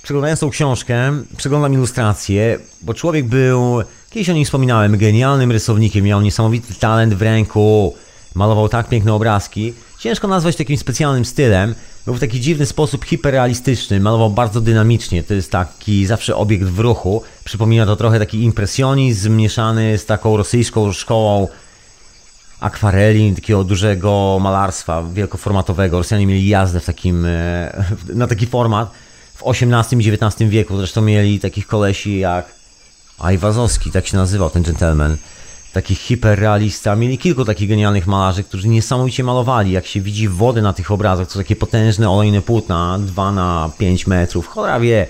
przeglądając 0.03 0.41
tą 0.41 0.51
książkę, 0.51 1.13
przeglądam 1.37 1.75
ilustracje, 1.75 2.59
bo 2.83 2.95
człowiek 2.95 3.27
był, 3.27 3.83
kiedyś 4.17 4.31
o 4.31 4.33
nim 4.33 4.45
wspominałem, 4.45 4.99
genialnym 4.99 5.53
rysownikiem, 5.53 6.05
miał 6.05 6.21
niesamowity 6.21 6.75
talent 6.75 7.15
w 7.15 7.23
ręku, 7.23 7.95
malował 8.35 8.69
tak 8.69 8.89
piękne 8.89 9.15
obrazki. 9.15 9.75
Ciężko 9.99 10.29
nazwać 10.29 10.57
takim 10.57 10.77
specjalnym 10.77 11.25
stylem, 11.25 11.75
był 12.07 12.15
w 12.15 12.21
taki 12.21 12.41
dziwny 12.41 12.67
sposób 12.67 13.05
hiperrealistyczny, 13.05 14.01
malował 14.01 14.31
bardzo 14.31 14.61
dynamicznie, 14.61 15.23
to 15.23 15.35
jest 15.35 15.53
taki 15.53 16.07
zawsze 16.07 16.37
obiekt 16.37 16.65
w 16.65 16.79
ruchu. 16.79 17.23
Przypomina 17.45 17.87
to 17.87 17.97
trochę 17.97 18.19
taki 18.19 18.43
impresjonizm 18.43 19.37
mieszany 19.37 19.99
z 19.99 20.07
taką 20.07 20.37
rosyjską 20.37 20.93
szkołą 20.93 21.49
akwareli, 22.61 23.35
takiego 23.35 23.65
dużego 23.65 24.39
malarstwa 24.41 25.03
wielkoformatowego. 25.03 25.99
Rosjanie 25.99 26.27
mieli 26.27 26.49
jazdę 26.49 26.81
w 26.81 26.85
takim, 26.85 27.25
e, 27.27 27.85
na 28.15 28.27
taki 28.27 28.47
format 28.47 28.91
w 29.35 29.43
XVIII 29.49 30.07
i 30.07 30.13
XIX 30.13 30.51
wieku. 30.51 30.77
Zresztą 30.77 31.03
mieli 31.03 31.41
takich 31.41 31.67
kolesi 31.67 32.19
jak 32.19 32.57
Ajwazowski, 33.19 33.91
tak 33.91 34.07
się 34.07 34.17
nazywał 34.17 34.51
ten 34.51 34.63
gentleman. 34.63 35.17
Taki 35.73 35.95
hiperrealista. 35.95 36.97
Mieli 36.97 37.19
kilku 37.19 37.45
takich 37.45 37.69
genialnych 37.69 38.07
malarzy, 38.07 38.45
którzy 38.45 38.69
niesamowicie 38.69 39.25
malowali. 39.25 39.73
Jak 39.73 39.87
się 39.87 40.01
widzi 40.01 40.29
wody 40.29 40.63
na 40.63 40.73
tych 40.73 40.91
obrazach, 40.91 41.29
to 41.29 41.39
takie 41.39 41.57
potężne 41.57 42.11
olejne 42.11 42.43
płótna, 42.43 42.99
2 43.01 43.33
na 43.33 43.71
5 43.79 44.07
metrów. 44.07 44.47
Cholera 44.49 44.81
wie. 44.81 45.07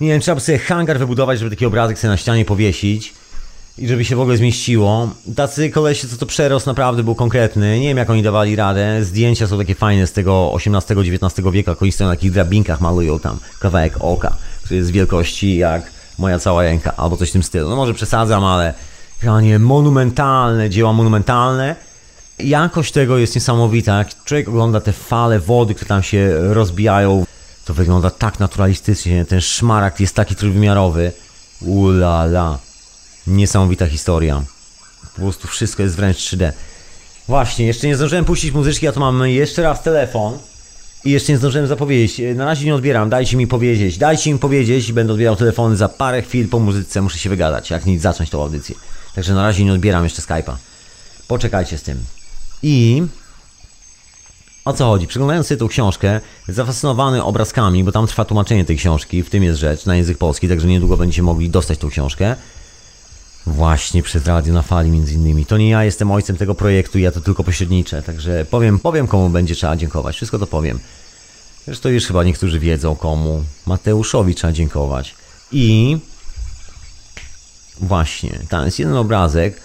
Nie 0.00 0.08
wiem, 0.08 0.20
trzeba 0.20 0.34
by 0.34 0.40
sobie 0.40 0.58
hangar 0.58 0.98
wybudować, 0.98 1.38
żeby 1.38 1.50
taki 1.50 1.66
obrazek 1.66 1.98
sobie 1.98 2.10
na 2.10 2.16
ścianie 2.16 2.44
powiesić 2.44 3.14
i 3.78 3.88
żeby 3.88 4.04
się 4.04 4.16
w 4.16 4.20
ogóle 4.20 4.36
zmieściło. 4.36 5.10
Tacy 5.36 5.70
kolesie, 5.70 6.08
co 6.08 6.16
to 6.16 6.26
przerost 6.26 6.66
naprawdę 6.66 7.02
był 7.02 7.14
konkretny. 7.14 7.80
Nie 7.80 7.88
wiem, 7.88 7.96
jak 7.96 8.10
oni 8.10 8.22
dawali 8.22 8.56
radę. 8.56 9.04
Zdjęcia 9.04 9.46
są 9.46 9.58
takie 9.58 9.74
fajne 9.74 10.06
z 10.06 10.12
tego 10.12 10.54
XVIII-XIX 10.56 11.50
wieku, 11.52 11.70
jak 11.70 11.82
oni 11.82 11.92
stoją 11.92 12.10
na 12.10 12.16
takich 12.16 12.32
drabinkach, 12.32 12.80
malują 12.80 13.18
tam 13.18 13.38
kawałek 13.60 13.96
oka, 14.00 14.36
który 14.62 14.76
jest 14.76 14.90
wielkości 14.90 15.56
jak 15.56 15.97
moja 16.18 16.38
cała 16.38 16.62
ręka, 16.62 16.96
albo 16.96 17.16
coś 17.16 17.30
w 17.30 17.32
tym 17.32 17.42
stylu. 17.42 17.68
No 17.68 17.76
może 17.76 17.94
przesadzam, 17.94 18.44
ale 18.44 18.74
nie 19.42 19.58
monumentalne, 19.58 20.70
dzieła 20.70 20.92
monumentalne. 20.92 21.76
Jakość 22.38 22.92
tego 22.92 23.18
jest 23.18 23.34
niesamowita. 23.34 23.98
Jak 23.98 24.24
człowiek 24.24 24.48
ogląda 24.48 24.80
te 24.80 24.92
fale 24.92 25.40
wody, 25.40 25.74
które 25.74 25.88
tam 25.88 26.02
się 26.02 26.34
rozbijają, 26.54 27.26
to 27.64 27.74
wygląda 27.74 28.10
tak 28.10 28.40
naturalistycznie. 28.40 29.24
Ten 29.24 29.40
szmaragd 29.40 30.00
jest 30.00 30.14
taki 30.14 30.34
trójwymiarowy. 30.34 31.12
Ula 31.60 32.24
la. 32.24 32.58
Niesamowita 33.26 33.86
historia. 33.86 34.42
Po 35.14 35.20
prostu 35.20 35.48
wszystko 35.48 35.82
jest 35.82 35.96
wręcz 35.96 36.16
3D. 36.16 36.52
Właśnie, 37.28 37.66
jeszcze 37.66 37.86
nie 37.86 37.96
zdążyłem 37.96 38.24
puścić 38.24 38.52
muzyczki, 38.52 38.88
a 38.88 38.92
to 38.92 39.00
mam 39.00 39.28
jeszcze 39.28 39.62
raz 39.62 39.82
telefon. 39.82 40.38
I 41.08 41.10
jeszcze 41.10 41.32
nie 41.32 41.38
zdążyłem 41.38 41.66
zapowiedzieć. 41.66 42.20
Na 42.34 42.44
razie 42.44 42.66
nie 42.66 42.74
odbieram, 42.74 43.10
dajcie 43.10 43.36
mi 43.36 43.46
powiedzieć. 43.46 43.98
Dajcie 43.98 44.32
mi 44.32 44.38
powiedzieć 44.38 44.92
będę 44.92 45.12
odbierał 45.12 45.36
telefony 45.36 45.76
za 45.76 45.88
parę 45.88 46.22
chwil 46.22 46.48
po 46.48 46.58
muzyce. 46.58 47.02
Muszę 47.02 47.18
się 47.18 47.30
wygadać, 47.30 47.70
jak 47.70 47.86
nic 47.86 48.02
zacząć 48.02 48.30
tą 48.30 48.42
audycję. 48.42 48.74
Także 49.14 49.34
na 49.34 49.42
razie 49.42 49.64
nie 49.64 49.72
odbieram 49.72 50.04
jeszcze 50.04 50.22
Skype'a. 50.22 50.54
Poczekajcie 51.28 51.78
z 51.78 51.82
tym. 51.82 51.98
I... 52.62 53.02
O 54.64 54.72
co 54.72 54.84
chodzi? 54.84 55.06
Przeglądając 55.06 55.46
sobie 55.46 55.58
tą 55.58 55.68
książkę, 55.68 56.20
zafascynowany 56.48 57.24
obrazkami, 57.24 57.84
bo 57.84 57.92
tam 57.92 58.06
trwa 58.06 58.24
tłumaczenie 58.24 58.64
tej 58.64 58.76
książki, 58.76 59.22
w 59.22 59.30
tym 59.30 59.42
jest 59.42 59.60
rzecz, 59.60 59.86
na 59.86 59.96
język 59.96 60.18
polski, 60.18 60.48
także 60.48 60.66
niedługo 60.66 60.96
będziecie 60.96 61.22
mogli 61.22 61.50
dostać 61.50 61.78
tą 61.78 61.88
książkę. 61.88 62.36
Właśnie 63.48 64.02
przez 64.02 64.26
radio 64.26 64.54
na 64.54 64.62
fali 64.62 64.90
między 64.90 65.14
innymi. 65.14 65.46
To 65.46 65.58
nie 65.58 65.68
ja 65.68 65.84
jestem 65.84 66.10
ojcem 66.10 66.36
tego 66.36 66.54
projektu, 66.54 66.98
ja 66.98 67.12
to 67.12 67.20
tylko 67.20 67.44
pośredniczę, 67.44 68.02
także 68.02 68.46
powiem, 68.50 68.78
powiem 68.78 69.06
komu 69.06 69.28
będzie 69.28 69.54
trzeba 69.54 69.76
dziękować, 69.76 70.16
wszystko 70.16 70.38
to 70.38 70.46
powiem. 70.46 70.78
Zresztą 71.66 71.88
już 71.88 72.06
chyba 72.06 72.24
niektórzy 72.24 72.58
wiedzą 72.58 72.96
komu. 72.96 73.44
Mateuszowi 73.66 74.34
trzeba 74.34 74.52
dziękować. 74.52 75.14
I 75.52 75.98
właśnie, 77.80 78.38
tam 78.48 78.64
jest 78.64 78.78
jeden 78.78 78.94
obrazek, 78.94 79.60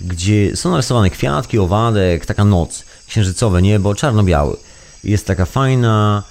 gdzie 0.00 0.56
są 0.56 0.70
narysowane 0.70 1.10
kwiatki, 1.10 1.58
owadek, 1.58 2.26
taka 2.26 2.44
noc, 2.44 2.84
księżycowe 3.06 3.62
niebo, 3.62 3.94
czarno-biały. 3.94 4.56
jest 5.04 5.26
taka 5.26 5.44
fajna 5.44 6.22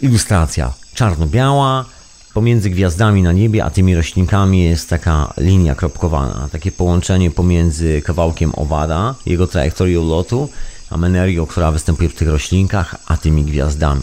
ilustracja, 0.00 0.72
czarno-biała, 0.94 1.84
pomiędzy 2.34 2.70
gwiazdami 2.70 3.22
na 3.22 3.32
niebie, 3.32 3.64
a 3.64 3.70
tymi 3.70 3.94
roślinkami 3.94 4.64
jest 4.64 4.88
taka 4.88 5.34
linia 5.36 5.74
kropkowana, 5.74 6.48
takie 6.52 6.72
połączenie 6.72 7.30
pomiędzy 7.30 8.02
kawałkiem 8.02 8.52
owada, 8.56 9.14
jego 9.26 9.46
trajektorią 9.46 10.08
lotu, 10.08 10.48
a 10.90 10.96
menerią, 10.96 11.46
która 11.46 11.70
występuje 11.70 12.08
w 12.08 12.14
tych 12.14 12.28
roślinkach, 12.28 12.96
a 13.06 13.16
tymi 13.16 13.44
gwiazdami. 13.44 14.02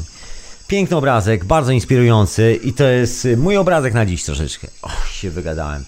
Piękny 0.67 0.97
obrazek, 0.97 1.45
bardzo 1.45 1.71
inspirujący 1.71 2.59
i 2.63 2.73
to 2.73 2.83
jest 2.83 3.27
mój 3.37 3.57
obrazek 3.57 3.93
na 3.93 4.05
dziś 4.05 4.23
troszeczkę. 4.23 4.67
Och, 4.81 5.07
się 5.11 5.29
wygadałem. 5.29 5.85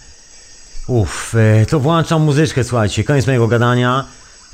Uff, 0.87 1.35
e, 1.35 1.65
to 1.65 1.79
włączam 1.79 2.21
muzyczkę, 2.21 2.63
słuchajcie, 2.63 3.03
koniec 3.03 3.27
mojego 3.27 3.47
gadania. 3.47 4.05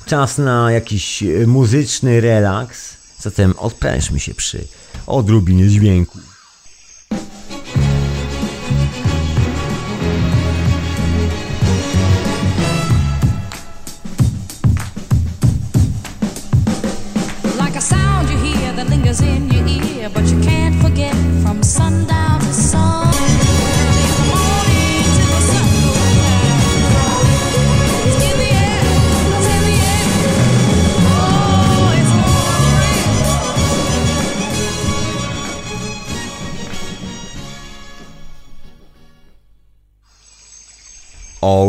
Czas 0.05 0.37
na 0.37 0.71
jakiś 0.71 1.23
e, 1.23 1.47
muzyczny 1.47 2.21
relaks. 2.21 2.97
Zatem 3.19 3.53
odprężmy 3.57 4.19
się 4.19 4.33
przy 4.33 4.67
odrobinie 5.07 5.67
dźwięku. 5.67 6.19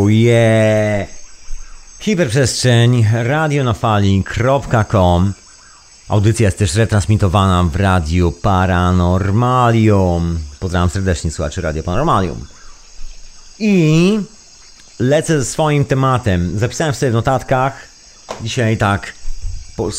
Yeah! 0.09 1.07
Hiperprzestrzeń, 1.99 3.05
radionafali.com 3.13 5.33
Audycja 6.09 6.45
jest 6.45 6.57
też 6.57 6.75
retransmitowana 6.75 7.63
w 7.63 7.75
Radiu 7.75 8.31
Paranormalium. 8.31 10.39
Pozdrawiam 10.59 10.89
serdecznie 10.89 11.31
słuchaczy 11.31 11.61
Radio 11.61 11.83
Paranormalium. 11.83 12.45
I 13.59 14.19
lecę 14.99 15.39
ze 15.39 15.45
swoim 15.45 15.85
tematem. 15.85 16.59
Zapisałem 16.59 16.93
sobie 16.93 17.11
w 17.11 17.13
notatkach 17.13 17.87
dzisiaj 18.41 18.77
tak 18.77 19.13
po 19.75 19.89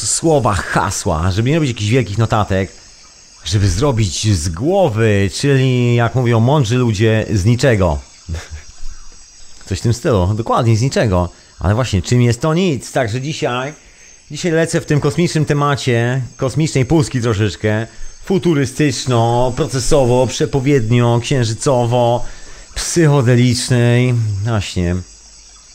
hasła, 0.55 1.31
żeby 1.31 1.51
nie 1.51 1.55
robić 1.55 1.71
jakichś 1.71 1.91
wielkich 1.91 2.19
notatek, 2.19 2.73
żeby 3.45 3.69
zrobić 3.69 4.37
z 4.37 4.49
głowy, 4.49 5.31
czyli 5.35 5.95
jak 5.95 6.15
mówią 6.15 6.41
mądrzy 6.41 6.77
ludzie, 6.77 7.27
z 7.33 7.45
niczego. 7.45 8.08
Coś 9.69 9.79
w 9.79 9.83
tym 9.83 9.95
stylu, 9.95 10.35
dokładnie, 10.35 10.77
z 10.77 10.83
niczego. 10.83 11.29
Ale 11.59 11.75
właśnie, 11.75 12.03
czym 12.03 12.23
jest 12.23 12.41
to 12.41 12.55
nic? 12.55 12.93
Także 12.93 13.21
dzisiaj, 13.21 13.73
dzisiaj 14.31 14.53
lecę 14.53 14.81
w 14.81 14.87
tym 14.87 15.01
kosmicznym 15.01 15.45
temacie, 15.45 16.23
kosmicznej 16.37 16.87
Polski 16.87 17.21
troszeczkę, 17.21 17.87
futurystyczno, 18.25 19.53
procesowo, 19.57 20.27
przepowiednio, 20.27 21.21
księżycowo, 21.23 22.25
psychodelicznej. 22.75 24.15
Właśnie. 24.45 24.97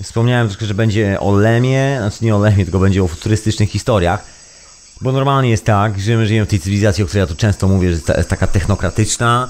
Wspomniałem 0.04 0.48
troszkę, 0.48 0.66
że 0.66 0.74
będzie 0.74 1.20
o 1.20 1.32
Lemie, 1.32 1.96
znaczy 2.00 2.26
nie 2.26 2.36
o 2.36 2.40
Lemie, 2.40 2.64
tylko 2.64 2.80
będzie 2.80 3.04
o 3.04 3.08
futurystycznych 3.08 3.70
historiach. 3.70 4.24
Bo 5.02 5.12
normalnie 5.12 5.50
jest 5.50 5.66
tak, 5.66 6.00
że 6.00 6.18
my 6.18 6.28
żyjemy 6.28 6.46
w 6.46 6.50
tej 6.50 6.60
cywilizacji, 6.60 7.04
o 7.04 7.08
której 7.08 7.22
ja 7.22 7.28
tu 7.28 7.36
często 7.36 7.68
mówię, 7.68 7.96
że 7.96 8.14
jest 8.18 8.30
taka 8.30 8.48
technokratyczna 8.48 9.50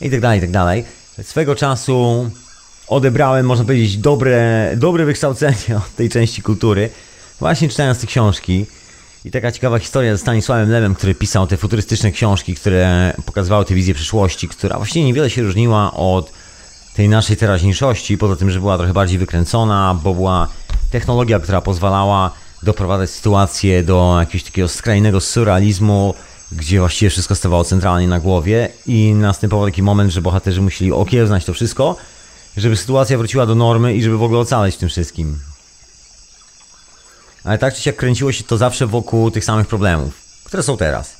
i 0.00 0.10
tak 0.10 0.20
dalej, 0.20 0.38
i 0.38 0.40
tak 0.40 0.50
dalej. 0.50 0.84
Swego 1.22 1.54
czasu 1.54 2.30
odebrałem, 2.90 3.46
można 3.46 3.64
powiedzieć, 3.64 3.96
dobre, 3.96 4.70
dobre 4.76 5.04
wykształcenie 5.04 5.76
od 5.76 5.94
tej 5.94 6.08
części 6.08 6.42
kultury, 6.42 6.90
właśnie 7.38 7.68
czytając 7.68 8.00
te 8.00 8.06
książki. 8.06 8.66
I 9.24 9.30
taka 9.30 9.52
ciekawa 9.52 9.78
historia 9.78 10.12
ze 10.12 10.18
Stanisławem 10.18 10.70
Lewem, 10.70 10.94
który 10.94 11.14
pisał 11.14 11.46
te 11.46 11.56
futurystyczne 11.56 12.12
książki, 12.12 12.54
które 12.54 13.12
pokazywały 13.26 13.64
tę 13.64 13.74
wizję 13.74 13.94
przyszłości, 13.94 14.48
która 14.48 14.76
właściwie 14.76 15.04
niewiele 15.04 15.30
się 15.30 15.42
różniła 15.42 15.92
od 15.92 16.32
tej 16.94 17.08
naszej 17.08 17.36
teraźniejszości, 17.36 18.18
poza 18.18 18.36
tym, 18.36 18.50
że 18.50 18.60
była 18.60 18.78
trochę 18.78 18.92
bardziej 18.92 19.18
wykręcona, 19.18 19.96
bo 20.02 20.14
była 20.14 20.48
technologia, 20.90 21.40
która 21.40 21.60
pozwalała 21.60 22.30
doprowadzać 22.62 23.10
sytuację 23.10 23.82
do 23.82 24.16
jakiegoś 24.20 24.42
takiego 24.42 24.68
skrajnego 24.68 25.20
surrealizmu, 25.20 26.14
gdzie 26.52 26.78
właściwie 26.78 27.10
wszystko 27.10 27.34
stawało 27.34 27.64
centralnie 27.64 28.08
na 28.08 28.20
głowie 28.20 28.68
i 28.86 29.12
następował 29.14 29.66
taki 29.66 29.82
moment, 29.82 30.12
że 30.12 30.22
bohaterzy 30.22 30.62
musieli 30.62 30.92
okiełznać 30.92 31.44
to 31.44 31.54
wszystko, 31.54 31.96
żeby 32.56 32.76
sytuacja 32.76 33.18
wróciła 33.18 33.46
do 33.46 33.54
normy 33.54 33.94
i 33.94 34.02
żeby 34.02 34.16
w 34.16 34.22
ogóle 34.22 34.40
ocaleć 34.40 34.74
w 34.74 34.78
tym 34.78 34.88
wszystkim. 34.88 35.38
Ale 37.44 37.58
tak 37.58 37.74
czy 37.74 37.82
siak 37.82 37.96
kręciło 37.96 38.32
się 38.32 38.44
to 38.44 38.56
zawsze 38.56 38.86
wokół 38.86 39.30
tych 39.30 39.44
samych 39.44 39.66
problemów, 39.66 40.14
które 40.44 40.62
są 40.62 40.76
teraz. 40.76 41.16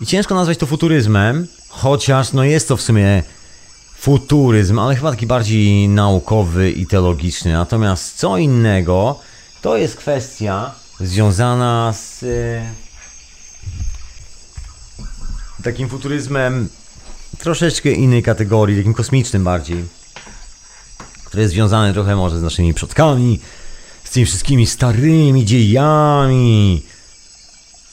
I 0.00 0.06
ciężko 0.06 0.34
nazwać 0.34 0.58
to 0.58 0.66
futuryzmem, 0.66 1.46
chociaż 1.68 2.32
no 2.32 2.44
jest 2.44 2.68
to 2.68 2.76
w 2.76 2.82
sumie 2.82 3.22
futuryzm, 3.98 4.78
ale 4.78 4.96
chyba 4.96 5.10
taki 5.10 5.26
bardziej 5.26 5.88
naukowy 5.88 6.70
i 6.70 6.86
teologiczny. 6.86 7.52
Natomiast 7.52 8.16
co 8.16 8.38
innego 8.38 9.18
to 9.62 9.76
jest 9.76 9.96
kwestia 9.96 10.74
związana 11.00 11.92
z 11.92 12.22
e, 12.22 12.72
takim 15.62 15.88
futuryzmem 15.88 16.68
troszeczkę 17.38 17.90
innej 17.90 18.22
kategorii, 18.22 18.76
takim 18.76 18.94
kosmicznym 18.94 19.44
bardziej 19.44 19.99
które 21.30 21.42
jest 21.42 21.54
związane 21.54 21.92
trochę 21.92 22.16
może 22.16 22.38
z 22.38 22.42
naszymi 22.42 22.74
przodkami, 22.74 23.40
z 24.04 24.10
tymi 24.10 24.26
wszystkimi 24.26 24.66
starymi 24.66 25.44
dziejami. 25.44 26.82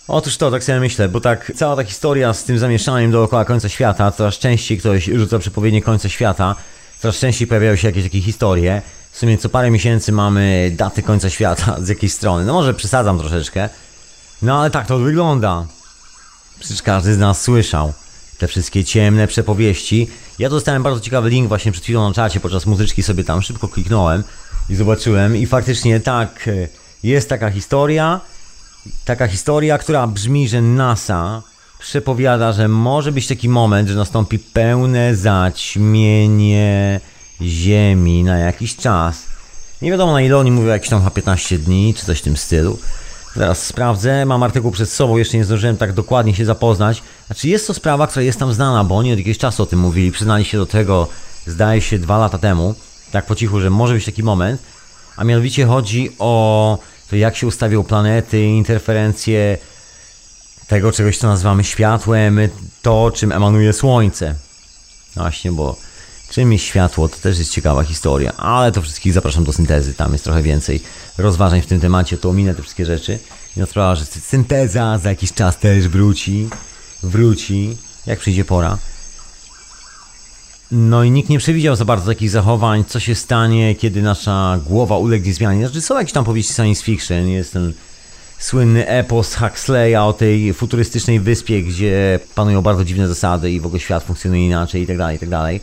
Otóż 0.07 0.37
to, 0.37 0.51
tak 0.51 0.63
sobie 0.63 0.79
myślę, 0.79 1.09
bo 1.09 1.21
tak 1.21 1.51
cała 1.55 1.75
ta 1.75 1.83
historia 1.83 2.33
z 2.33 2.43
tym 2.43 2.59
zamieszaniem 2.59 3.11
dookoła 3.11 3.45
końca 3.45 3.69
świata, 3.69 4.11
coraz 4.11 4.35
częściej 4.35 4.77
ktoś 4.77 5.05
rzuca 5.05 5.39
przepowiednie 5.39 5.81
końca 5.81 6.09
świata, 6.09 6.55
coraz 6.99 7.19
częściej 7.19 7.47
pojawiają 7.47 7.75
się 7.75 7.87
jakieś 7.87 8.03
takie 8.03 8.21
historie. 8.21 8.81
W 9.11 9.17
sumie 9.17 9.37
co 9.37 9.49
parę 9.49 9.71
miesięcy 9.71 10.11
mamy 10.11 10.71
daty 10.75 11.03
końca 11.03 11.29
świata 11.29 11.77
z 11.85 11.89
jakiejś 11.89 12.13
strony. 12.13 12.45
No 12.45 12.53
może 12.53 12.73
przesadzam 12.73 13.19
troszeczkę, 13.19 13.69
no 14.41 14.59
ale 14.61 14.69
tak 14.69 14.87
to 14.87 14.97
wygląda. 14.97 15.65
Przecież 16.59 16.81
każdy 16.81 17.13
z 17.13 17.17
nas 17.17 17.41
słyszał 17.41 17.93
te 18.37 18.47
wszystkie 18.47 18.83
ciemne 18.83 19.27
przepowieści. 19.27 20.07
Ja 20.39 20.49
dostałem 20.49 20.83
bardzo 20.83 21.01
ciekawy 21.01 21.29
link 21.29 21.47
właśnie 21.47 21.71
przed 21.71 21.83
chwilą 21.83 22.07
na 22.07 22.13
czacie, 22.13 22.39
podczas 22.39 22.65
muzyczki 22.65 23.03
sobie 23.03 23.23
tam 23.23 23.41
szybko 23.41 23.67
kliknąłem 23.67 24.23
i 24.69 24.75
zobaczyłem 24.75 25.37
i 25.37 25.45
faktycznie 25.45 25.99
tak, 25.99 26.47
e, 26.47 26.67
jest 27.03 27.29
taka 27.29 27.49
historia, 27.51 28.21
taka 29.05 29.27
historia, 29.27 29.77
która 29.77 30.07
brzmi, 30.07 30.49
że 30.49 30.61
NASA 30.61 31.41
przepowiada, 31.79 32.53
że 32.53 32.67
może 32.67 33.11
być 33.11 33.27
taki 33.27 33.49
moment, 33.49 33.89
że 33.89 33.95
nastąpi 33.95 34.39
pełne 34.39 35.15
zaćmienie 35.15 36.99
Ziemi 37.41 38.23
na 38.23 38.37
jakiś 38.37 38.75
czas. 38.75 39.23
Nie 39.81 39.91
wiadomo 39.91 40.13
na 40.13 40.21
ile 40.21 40.37
oni 40.37 40.51
mówią, 40.51 40.67
jakieś 40.67 40.89
tam 40.89 41.11
15 41.11 41.59
dni, 41.59 41.93
czy 41.93 42.05
coś 42.05 42.19
w 42.19 42.21
tym 42.21 42.37
stylu. 42.37 42.79
Zaraz 43.37 43.65
sprawdzę, 43.65 44.25
mam 44.25 44.43
artykuł 44.43 44.71
przed 44.71 44.89
sobą, 44.89 45.17
jeszcze 45.17 45.37
nie 45.37 45.45
zdążyłem 45.45 45.77
tak 45.77 45.93
dokładnie 45.93 46.35
się 46.35 46.45
zapoznać. 46.45 47.03
Znaczy 47.27 47.47
jest 47.47 47.67
to 47.67 47.73
sprawa, 47.73 48.07
która 48.07 48.23
jest 48.23 48.39
tam 48.39 48.53
znana, 48.53 48.83
bo 48.83 48.97
oni 48.97 49.11
od 49.11 49.17
jakiegoś 49.17 49.37
czasu 49.37 49.63
o 49.63 49.65
tym 49.65 49.79
mówili, 49.79 50.11
przyznali 50.11 50.45
się 50.45 50.57
do 50.57 50.65
tego, 50.65 51.07
zdaje 51.47 51.81
się, 51.81 51.99
dwa 51.99 52.17
lata 52.17 52.37
temu, 52.37 52.75
tak 53.11 53.25
po 53.25 53.35
cichu, 53.35 53.59
że 53.59 53.69
może 53.69 53.93
być 53.93 54.05
taki 54.05 54.23
moment, 54.23 54.61
a 55.17 55.23
mianowicie 55.23 55.65
chodzi 55.65 56.11
o 56.19 56.77
to, 57.09 57.15
jak 57.15 57.35
się 57.35 57.47
ustawią 57.47 57.83
planety, 57.83 58.43
interferencje 58.43 59.57
tego 60.67 60.91
czegoś, 60.91 61.17
co 61.17 61.27
nazywamy 61.27 61.63
światłem, 61.63 62.39
to, 62.81 63.11
czym 63.15 63.31
emanuje 63.31 63.73
Słońce. 63.73 64.35
Właśnie, 65.15 65.51
bo 65.51 65.75
czym 66.29 66.53
jest 66.53 66.65
światło, 66.65 67.09
to 67.09 67.17
też 67.17 67.39
jest 67.39 67.51
ciekawa 67.51 67.83
historia, 67.83 68.33
ale 68.37 68.71
to 68.71 68.81
wszystkich 68.81 69.13
zapraszam 69.13 69.43
do 69.43 69.53
syntezy, 69.53 69.93
tam 69.93 70.11
jest 70.11 70.23
trochę 70.23 70.41
więcej 70.41 70.81
rozważań 71.17 71.61
w 71.61 71.65
tym 71.65 71.79
temacie, 71.79 72.17
to 72.17 72.29
ominę 72.29 72.55
te 72.55 72.61
wszystkie 72.61 72.85
rzeczy. 72.85 73.19
I 73.57 73.65
sprawa, 73.65 73.95
że 73.95 74.05
synteza 74.05 74.97
za 74.97 75.09
jakiś 75.09 75.33
czas 75.33 75.57
też 75.57 75.87
wróci, 75.87 76.49
wróci, 77.03 77.77
jak 78.05 78.19
przyjdzie 78.19 78.45
pora. 78.45 78.77
No 80.71 81.03
i 81.03 81.11
nikt 81.11 81.29
nie 81.29 81.39
przewidział 81.39 81.75
za 81.75 81.85
bardzo 81.85 82.05
takich 82.05 82.29
zachowań, 82.29 82.83
co 82.87 82.99
się 82.99 83.15
stanie, 83.15 83.75
kiedy 83.75 84.01
nasza 84.01 84.59
głowa 84.65 84.97
ulegnie 84.97 85.33
zmianie. 85.33 85.67
Znaczy 85.67 85.81
są 85.81 85.97
jakieś 85.97 86.13
tam 86.13 86.25
powieści 86.25 86.53
science 86.53 86.83
fiction, 86.83 87.27
jest 87.27 87.53
ten 87.53 87.73
słynny 88.39 88.87
epos 88.87 89.35
Huxleya 89.35 89.95
o 89.95 90.13
tej 90.13 90.53
futurystycznej 90.53 91.19
wyspie, 91.19 91.63
gdzie 91.63 92.19
panują 92.35 92.61
bardzo 92.61 92.85
dziwne 92.85 93.07
zasady 93.07 93.51
i 93.51 93.59
w 93.59 93.65
ogóle 93.65 93.79
świat 93.79 94.03
funkcjonuje 94.03 94.45
inaczej 94.45 94.81
i 94.81 94.87
tak 94.87 94.97
dalej, 94.97 95.15
i 95.15 95.19
tak 95.19 95.29
dalej. 95.29 95.61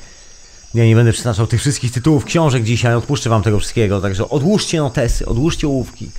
Ja 0.74 0.84
nie 0.84 0.96
będę 0.96 1.12
przytaczał 1.12 1.46
tych 1.46 1.60
wszystkich 1.60 1.92
tytułów 1.92 2.24
książek 2.24 2.64
dzisiaj, 2.64 2.94
odpuszczę 2.94 3.30
wam 3.30 3.42
tego 3.42 3.58
wszystkiego, 3.58 4.00
także 4.00 4.28
odłóżcie 4.28 4.78
notesy, 4.78 5.26
odłóżcie 5.26 5.66
ołówki. 5.66 6.10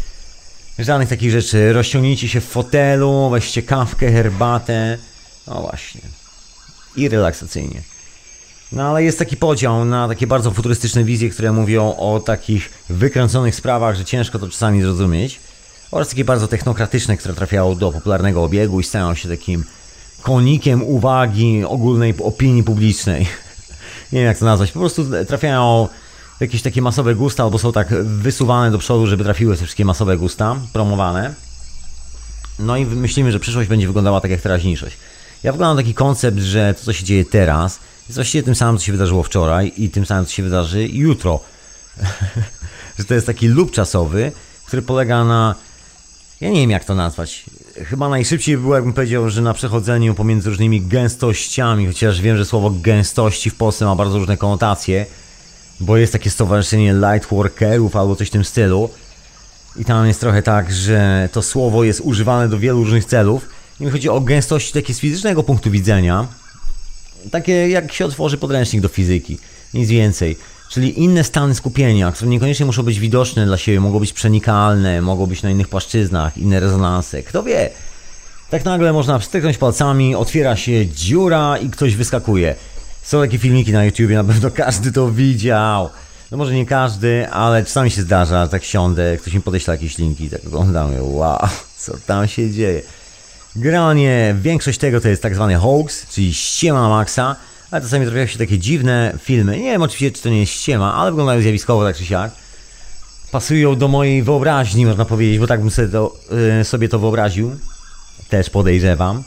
Żadnych 0.80 1.10
takich 1.10 1.32
rzeczy. 1.32 1.74
Rozciągnijcie 1.74 2.28
się 2.28 2.42
w 2.42 2.46
fotelu, 2.46 3.30
weźcie 3.30 3.64
kawkę, 3.64 4.12
herbatę. 4.12 4.98
No 5.48 5.62
właśnie. 5.62 6.02
I 6.96 7.10
relaksacyjnie. 7.10 7.82
No 8.72 8.84
ale 8.84 9.04
jest 9.04 9.20
taki 9.20 9.38
podział 9.38 9.86
na 9.86 10.08
takie 10.08 10.28
bardzo 10.28 10.52
futurystyczne 10.52 11.04
wizje, 11.04 11.30
które 11.30 11.52
mówią 11.52 11.96
o 11.96 12.20
takich 12.20 12.70
wykręconych 12.90 13.56
sprawach, 13.56 13.96
że 13.96 14.06
ciężko 14.06 14.40
to 14.40 14.50
czasami 14.50 14.82
zrozumieć. 14.82 15.40
Oraz 15.92 16.10
takie 16.10 16.26
bardzo 16.26 16.48
technokratyczne, 16.48 17.18
które 17.18 17.34
trafiają 17.34 17.76
do 17.76 17.92
popularnego 17.92 18.44
obiegu 18.44 18.80
i 18.80 18.84
stają 18.84 19.16
się 19.16 19.30
takim 19.30 19.64
konikiem 20.22 20.84
uwagi 20.84 21.64
ogólnej 21.64 22.14
opinii 22.24 22.64
publicznej. 22.64 23.28
Nie 24.12 24.20
wiem 24.20 24.28
jak 24.28 24.38
to 24.38 24.46
nazwać. 24.46 24.72
Po 24.72 24.80
prostu 24.80 25.06
trafiają 25.28 25.88
w 26.38 26.42
jakieś 26.42 26.62
takie 26.62 26.82
masowe 26.82 27.16
gusta, 27.16 27.44
albo 27.44 27.60
są 27.60 27.72
tak 27.72 28.04
wysuwane 28.04 28.72
do 28.72 28.78
przodu, 28.78 29.08
żeby 29.08 29.24
trafiły 29.24 29.58
te 29.58 29.64
wszystkie 29.64 29.86
masowe 29.86 30.18
gusta, 30.18 30.56
promowane. 30.74 31.34
No 32.60 32.78
i 32.78 32.86
myślimy, 32.86 33.32
że 33.32 33.40
przyszłość 33.40 33.70
będzie 33.70 33.88
wyglądała 33.88 34.22
tak 34.22 34.32
jak 34.32 34.42
teraźniejszość. 34.42 34.98
Ja 35.44 35.52
wyglądam 35.52 35.78
taki 35.78 35.94
koncept, 35.94 36.38
że 36.38 36.74
to, 36.74 36.86
co 36.86 36.94
się 36.94 37.04
dzieje 37.04 37.26
teraz, 37.26 37.80
jest 38.08 38.16
właściwie 38.16 38.44
tym 38.44 38.56
samym, 38.56 38.78
co 38.78 38.86
się 38.86 38.92
wydarzyło 38.92 39.24
wczoraj 39.24 39.74
i 39.78 39.90
tym 39.90 40.06
samym, 40.06 40.26
co 40.26 40.32
się 40.32 40.44
wydarzy 40.44 40.88
jutro. 40.88 41.40
że 43.00 43.06
to 43.06 43.14
jest 43.14 43.28
taki 43.28 43.48
lub 43.48 43.72
czasowy, 43.72 44.32
który 44.66 44.82
polega 44.82 45.24
na. 45.24 45.56
Ja 46.42 46.50
nie 46.50 46.60
wiem, 46.60 46.70
jak 46.70 46.86
to 46.86 46.96
nazwać. 46.96 47.46
Chyba 47.84 48.10
najszybciej 48.10 48.58
było, 48.58 48.76
jakbym 48.76 48.94
powiedział, 48.94 49.30
że 49.30 49.42
na 49.42 49.54
przechodzeniu 49.54 50.14
pomiędzy 50.14 50.50
różnymi 50.50 50.82
gęstościami, 50.82 51.88
chociaż 51.88 52.22
wiem, 52.22 52.38
że 52.38 52.46
słowo 52.46 52.70
gęstości 52.70 53.50
w 53.50 53.56
Polsce 53.56 53.86
ma 53.86 53.96
bardzo 53.96 54.18
różne 54.18 54.38
konotacje, 54.38 55.06
bo 55.80 55.98
jest 55.98 56.14
takie 56.14 56.30
stowarzyszenie 56.30 56.94
lightworkerów 56.94 57.96
albo 57.96 58.16
coś 58.16 58.28
w 58.28 58.32
tym 58.32 58.46
stylu. 58.46 58.90
I 59.76 59.86
tam 59.86 60.08
jest 60.08 60.20
trochę 60.20 60.42
tak, 60.42 60.72
że 60.72 61.30
to 61.32 61.42
słowo 61.42 61.84
jest 61.84 62.02
używane 62.04 62.50
do 62.50 62.60
wielu 62.60 62.84
różnych 62.84 63.06
celów. 63.06 63.50
I 63.80 63.90
chodzi 63.90 64.10
o 64.10 64.22
gęstości 64.22 64.74
takie 64.74 64.94
z 64.94 65.00
fizycznego 65.00 65.44
punktu 65.44 65.72
widzenia, 65.72 66.28
takie 67.32 67.70
jak 67.70 67.94
się 67.94 68.06
otworzy 68.06 68.38
podręcznik 68.38 68.82
do 68.82 68.88
fizyki, 68.88 69.38
nic 69.74 69.90
więcej. 69.90 70.38
Czyli 70.76 71.04
inne 71.04 71.24
stany 71.24 71.56
skupienia, 71.56 72.12
które 72.12 72.30
niekoniecznie 72.30 72.66
muszą 72.66 72.84
być 72.84 73.00
widoczne 73.00 73.46
dla 73.46 73.58
siebie, 73.58 73.80
mogą 73.80 74.00
być 74.00 74.14
przenikalne, 74.14 75.02
mogą 75.02 75.26
być 75.26 75.44
na 75.44 75.52
innych 75.52 75.68
płaszczyznach, 75.68 76.38
inne 76.38 76.60
rezonanse. 76.60 77.24
Kto 77.24 77.44
wie? 77.44 77.70
Tak 78.50 78.66
nagle 78.66 78.94
można 78.94 79.20
wstrzyknąć 79.20 79.58
palcami, 79.58 80.16
otwiera 80.16 80.56
się 80.56 80.88
dziura 80.88 81.58
i 81.58 81.70
ktoś 81.70 81.96
wyskakuje. 81.96 82.56
Są 83.04 83.22
takie 83.22 83.38
filmiki 83.38 83.72
na 83.72 83.86
YouTubie, 83.86 84.16
na 84.16 84.24
pewno 84.24 84.52
każdy 84.52 84.92
to 84.92 85.12
widział. 85.12 85.90
No 86.32 86.38
może 86.38 86.54
nie 86.54 86.66
każdy, 86.66 87.30
ale 87.30 87.64
czasami 87.64 87.92
się 87.92 88.02
zdarza, 88.02 88.48
tak 88.48 88.64
siądę, 88.64 89.18
ktoś 89.18 89.34
mi 89.34 89.42
podeśla 89.42 89.74
jakieś 89.74 89.98
linki, 89.98 90.30
tak 90.30 90.42
oglądam, 90.48 90.92
wow, 91.00 91.40
co 91.78 91.94
tam 92.06 92.28
się 92.28 92.52
dzieje. 92.52 92.82
Granie, 93.56 94.36
większość 94.42 94.80
tego 94.80 95.02
to 95.02 95.10
jest 95.10 95.22
tak 95.22 95.36
zwany 95.36 95.56
hoax, 95.56 96.08
czyli 96.10 96.34
ściema 96.34 96.90
maksa, 96.90 97.36
ale 97.76 97.84
czasami 97.84 98.06
trafiają 98.06 98.28
się 98.28 98.38
takie 98.38 98.60
dziwne 98.60 99.18
filmy. 99.22 99.58
Nie 99.58 99.72
wiem 99.72 99.82
oczywiście, 99.82 100.12
czy 100.12 100.24
to 100.24 100.30
nie 100.30 100.40
jest 100.40 100.52
ściema, 100.52 100.94
ale 100.94 101.12
wyglądają 101.12 101.42
zjawiskowo 101.42 101.84
tak 101.84 101.98
czy 101.98 102.06
siak. 102.06 102.32
Pasują 103.32 103.76
do 103.76 103.88
mojej 103.88 104.24
wyobraźni, 104.24 104.86
można 104.86 105.06
powiedzieć, 105.06 105.40
bo 105.40 105.48
tak 105.48 105.62
bym 105.62 105.72
sobie 105.72 105.88
to, 105.88 106.18
yy, 106.58 106.64
sobie 106.64 106.90
to 106.90 107.00
wyobraził. 107.00 107.56
Też 108.30 108.50
podejrzewam. 108.50 109.24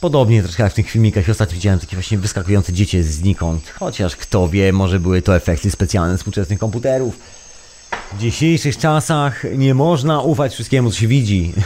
Podobnie 0.00 0.42
troszkę 0.42 0.62
jak 0.62 0.72
w 0.72 0.74
tych 0.74 0.90
filmikach 0.90 1.28
ostatnio 1.28 1.54
widziałem 1.54 1.80
takie 1.80 1.96
właśnie 1.96 2.18
wyskakujące 2.18 2.72
dziecię 2.72 3.02
znikąd. 3.02 3.68
Chociaż 3.78 4.16
kto 4.16 4.48
wie, 4.48 4.72
może 4.72 5.00
były 5.00 5.22
to 5.22 5.36
efekty 5.36 5.70
specjalne 5.70 6.18
współczesnych 6.18 6.58
komputerów. 6.58 7.18
W 8.12 8.18
dzisiejszych 8.18 8.78
czasach 8.78 9.44
nie 9.56 9.74
można 9.74 10.20
ufać 10.20 10.54
wszystkiemu, 10.54 10.90
co 10.90 10.98
się 10.98 11.08
widzi. 11.08 11.52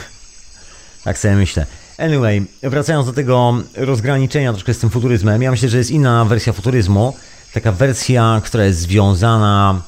Tak 1.03 1.17
sobie 1.17 1.35
myślę. 1.35 1.65
Anyway, 1.97 2.45
wracając 2.63 3.05
do 3.05 3.13
tego 3.13 3.53
rozgraniczenia 3.75 4.51
troszkę 4.53 4.73
z 4.73 4.79
tym 4.79 4.89
futuryzmem, 4.89 5.41
ja 5.41 5.51
myślę, 5.51 5.69
że 5.69 5.77
jest 5.77 5.91
inna 5.91 6.25
wersja 6.25 6.53
futuryzmu. 6.53 7.13
Taka 7.53 7.71
wersja, 7.71 8.41
która 8.45 8.65
jest 8.65 8.79
związana 8.79 9.81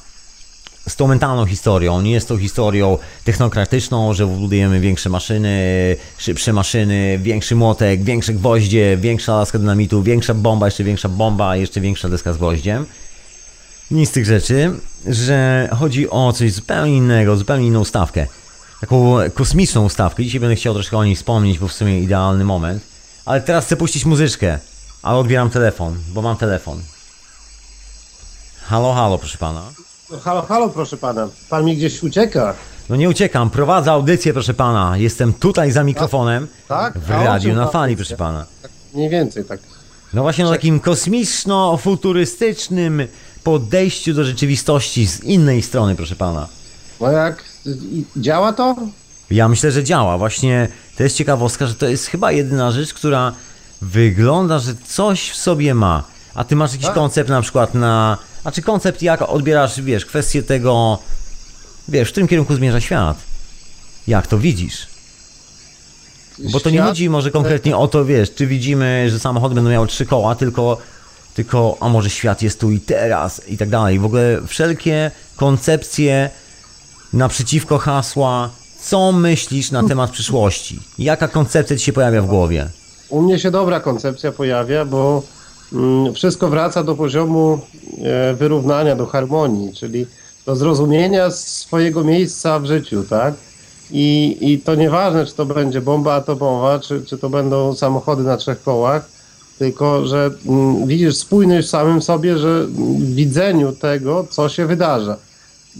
z 0.88 0.96
tą 0.96 1.06
mentalną 1.06 1.46
historią. 1.46 2.02
Nie 2.02 2.12
jest 2.12 2.28
to 2.28 2.38
historią 2.38 2.98
technokratyczną, 3.24 4.14
że 4.14 4.26
budujemy 4.26 4.80
większe 4.80 5.10
maszyny, 5.10 5.96
szybsze 6.18 6.52
maszyny, 6.52 7.18
większy 7.22 7.56
młotek, 7.56 8.02
większe 8.02 8.34
gwoździe, 8.34 8.96
większa 9.00 9.36
laska 9.36 9.58
dynamitu, 9.58 10.02
większa 10.02 10.34
bomba, 10.34 10.66
jeszcze 10.66 10.84
większa 10.84 11.08
bomba, 11.08 11.56
jeszcze 11.56 11.80
większa 11.80 12.08
deska 12.08 12.32
z 12.32 12.36
gwoździem. 12.36 12.86
Nic 13.90 14.08
z 14.08 14.12
tych 14.12 14.26
rzeczy, 14.26 14.70
że 15.06 15.68
chodzi 15.78 16.10
o 16.10 16.32
coś 16.32 16.52
zupełnie 16.52 16.96
innego, 16.96 17.36
zupełnie 17.36 17.66
inną 17.66 17.84
stawkę 17.84 18.26
taką 18.80 19.16
kosmiczną 19.34 19.84
ustawkę. 19.84 20.24
Dzisiaj 20.24 20.40
będę 20.40 20.56
chciał 20.56 20.74
troszkę 20.74 20.96
o 20.96 21.04
niej 21.04 21.16
wspomnieć, 21.16 21.58
bo 21.58 21.68
w 21.68 21.72
sumie 21.72 22.00
idealny 22.00 22.44
moment. 22.44 22.82
Ale 23.24 23.40
teraz 23.40 23.64
chcę 23.64 23.76
puścić 23.76 24.04
muzyczkę, 24.04 24.58
ale 25.02 25.18
odbieram 25.18 25.50
telefon, 25.50 25.98
bo 26.08 26.22
mam 26.22 26.36
telefon. 26.36 26.82
Halo, 28.62 28.94
halo, 28.94 29.18
proszę 29.18 29.38
pana. 29.38 29.62
No, 30.10 30.18
halo, 30.18 30.42
halo, 30.42 30.68
proszę 30.68 30.96
pana. 30.96 31.28
Pan 31.50 31.64
mi 31.64 31.76
gdzieś 31.76 32.02
ucieka. 32.02 32.54
No 32.88 32.96
nie 32.96 33.08
uciekam, 33.08 33.50
prowadzę 33.50 33.92
audycję, 33.92 34.32
proszę 34.32 34.54
pana. 34.54 34.96
Jestem 34.96 35.32
tutaj 35.32 35.72
za 35.72 35.84
mikrofonem. 35.84 36.48
Tak? 36.68 36.98
W 36.98 37.10
radiu 37.10 37.54
na 37.54 37.66
fali, 37.66 37.96
proszę 37.96 38.16
pana. 38.16 38.46
Tak, 38.62 38.70
mniej 38.94 39.10
więcej, 39.10 39.44
tak. 39.44 39.60
No 40.14 40.22
właśnie 40.22 40.46
o 40.46 40.50
takim 40.50 40.80
kosmiczno-futurystycznym 40.80 43.06
podejściu 43.44 44.14
do 44.14 44.24
rzeczywistości 44.24 45.06
z 45.06 45.24
innej 45.24 45.62
strony, 45.62 45.96
proszę 45.96 46.16
pana. 46.16 46.48
No 47.00 47.12
jak 47.12 47.44
działa 48.16 48.52
to? 48.52 48.76
Ja 49.30 49.48
myślę, 49.48 49.70
że 49.70 49.84
działa. 49.84 50.18
Właśnie 50.18 50.68
to 50.96 51.02
jest 51.02 51.16
ciekawostka, 51.16 51.66
że 51.66 51.74
to 51.74 51.88
jest 51.88 52.06
chyba 52.06 52.32
jedyna 52.32 52.70
rzecz, 52.70 52.94
która 52.94 53.32
wygląda, 53.82 54.58
że 54.58 54.74
coś 54.86 55.30
w 55.30 55.36
sobie 55.36 55.74
ma. 55.74 56.04
A 56.34 56.44
ty 56.44 56.56
masz 56.56 56.72
jakiś 56.72 56.86
tak? 56.86 56.94
koncept 56.94 57.30
na 57.30 57.42
przykład 57.42 57.74
na. 57.74 58.18
A 58.44 58.52
czy 58.52 58.62
koncept 58.62 59.02
jak 59.02 59.22
odbierasz, 59.22 59.80
wiesz, 59.80 60.06
kwestię 60.06 60.42
tego. 60.42 60.98
Wiesz, 61.88 62.08
w 62.08 62.10
którym 62.10 62.28
kierunku 62.28 62.54
zmierza 62.54 62.80
świat? 62.80 63.18
Jak 64.06 64.26
to 64.26 64.38
widzisz? 64.38 64.86
Bo 66.38 66.60
to 66.60 66.70
nie 66.70 66.82
chodzi 66.82 67.10
może 67.10 67.30
konkretnie 67.30 67.76
o 67.76 67.88
to, 67.88 68.04
wiesz, 68.04 68.34
czy 68.34 68.46
widzimy, 68.46 69.10
że 69.10 69.18
samochody 69.18 69.54
będą 69.54 69.70
miały 69.70 69.86
trzy 69.86 70.06
koła, 70.06 70.34
tylko, 70.34 70.78
tylko 71.34 71.76
a 71.80 71.88
może 71.88 72.10
świat 72.10 72.42
jest 72.42 72.60
tu 72.60 72.70
i 72.70 72.80
teraz 72.80 73.48
i 73.48 73.58
tak 73.58 73.68
dalej. 73.68 73.98
W 73.98 74.04
ogóle 74.04 74.40
wszelkie 74.46 75.10
koncepcje 75.36 76.30
naprzeciwko 77.12 77.78
hasła 77.78 78.50
co 78.80 79.12
myślisz 79.12 79.70
na 79.70 79.88
temat 79.88 80.10
przyszłości? 80.10 80.80
Jaka 80.98 81.28
koncepcja 81.28 81.76
ci 81.76 81.84
się 81.84 81.92
pojawia 81.92 82.22
w 82.22 82.26
głowie? 82.26 82.68
U 83.08 83.22
mnie 83.22 83.38
się 83.38 83.50
dobra 83.50 83.80
koncepcja 83.80 84.32
pojawia, 84.32 84.84
bo 84.84 85.22
mm, 85.72 86.14
wszystko 86.14 86.48
wraca 86.48 86.84
do 86.84 86.94
poziomu 86.94 87.60
e, 88.02 88.34
wyrównania, 88.34 88.96
do 88.96 89.06
harmonii, 89.06 89.74
czyli 89.74 90.06
do 90.46 90.56
zrozumienia 90.56 91.30
swojego 91.30 92.04
miejsca 92.04 92.60
w 92.60 92.66
życiu, 92.66 93.02
tak? 93.02 93.34
I, 93.90 94.36
i 94.40 94.58
to 94.58 94.74
nieważne, 94.74 95.26
czy 95.26 95.34
to 95.34 95.46
będzie 95.46 95.80
bomba 95.80 96.14
atomowa, 96.14 96.78
czy, 96.78 97.04
czy 97.04 97.18
to 97.18 97.30
będą 97.30 97.74
samochody 97.74 98.22
na 98.22 98.36
trzech 98.36 98.62
kołach, 98.62 99.08
tylko 99.58 100.06
że 100.06 100.30
mm, 100.46 100.86
widzisz 100.86 101.16
spójność 101.16 101.66
w 101.66 101.70
samym 101.70 102.02
sobie, 102.02 102.38
że 102.38 102.66
w 102.66 103.14
widzeniu 103.14 103.72
tego, 103.72 104.26
co 104.30 104.48
się 104.48 104.66
wydarza. 104.66 105.16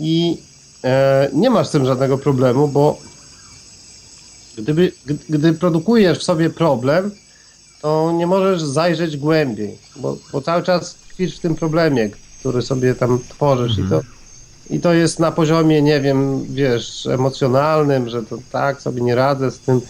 I 0.01 0.39
E, 0.85 1.31
nie 1.33 1.51
masz 1.51 1.67
z 1.67 1.71
tym 1.71 1.87
żadnego 1.87 2.19
problemu, 2.19 2.69
bo 2.69 2.99
gdyby, 4.59 4.93
gdy 5.29 5.53
produkujesz 5.53 6.19
w 6.19 6.23
sobie 6.23 6.51
problem, 6.51 7.11
to 7.83 8.13
nie 8.13 8.27
możesz 8.27 8.63
zajrzeć 8.63 9.17
głębiej, 9.17 9.79
bo, 9.97 10.17
bo 10.33 10.43
cały 10.43 10.63
czas 10.63 10.95
tkwisz 10.95 11.37
w 11.37 11.41
tym 11.41 11.55
problemie, 11.55 12.11
który 12.41 12.63
sobie 12.63 12.95
tam 12.95 13.19
tworzysz 13.29 13.79
mhm. 13.79 13.87
i, 13.87 13.91
to, 13.91 14.75
i 14.75 14.81
to 14.81 14.93
jest 14.93 15.19
na 15.19 15.33
poziomie, 15.33 15.83
nie 15.83 16.01
wiem, 16.01 16.45
wiesz, 16.55 17.07
emocjonalnym, 17.07 18.09
że 18.09 18.23
to 18.23 18.39
tak 18.53 18.83
sobie 18.83 19.03
nie 19.03 19.15
radzę 19.15 19.51
z 19.51 19.59
tym, 19.59 19.81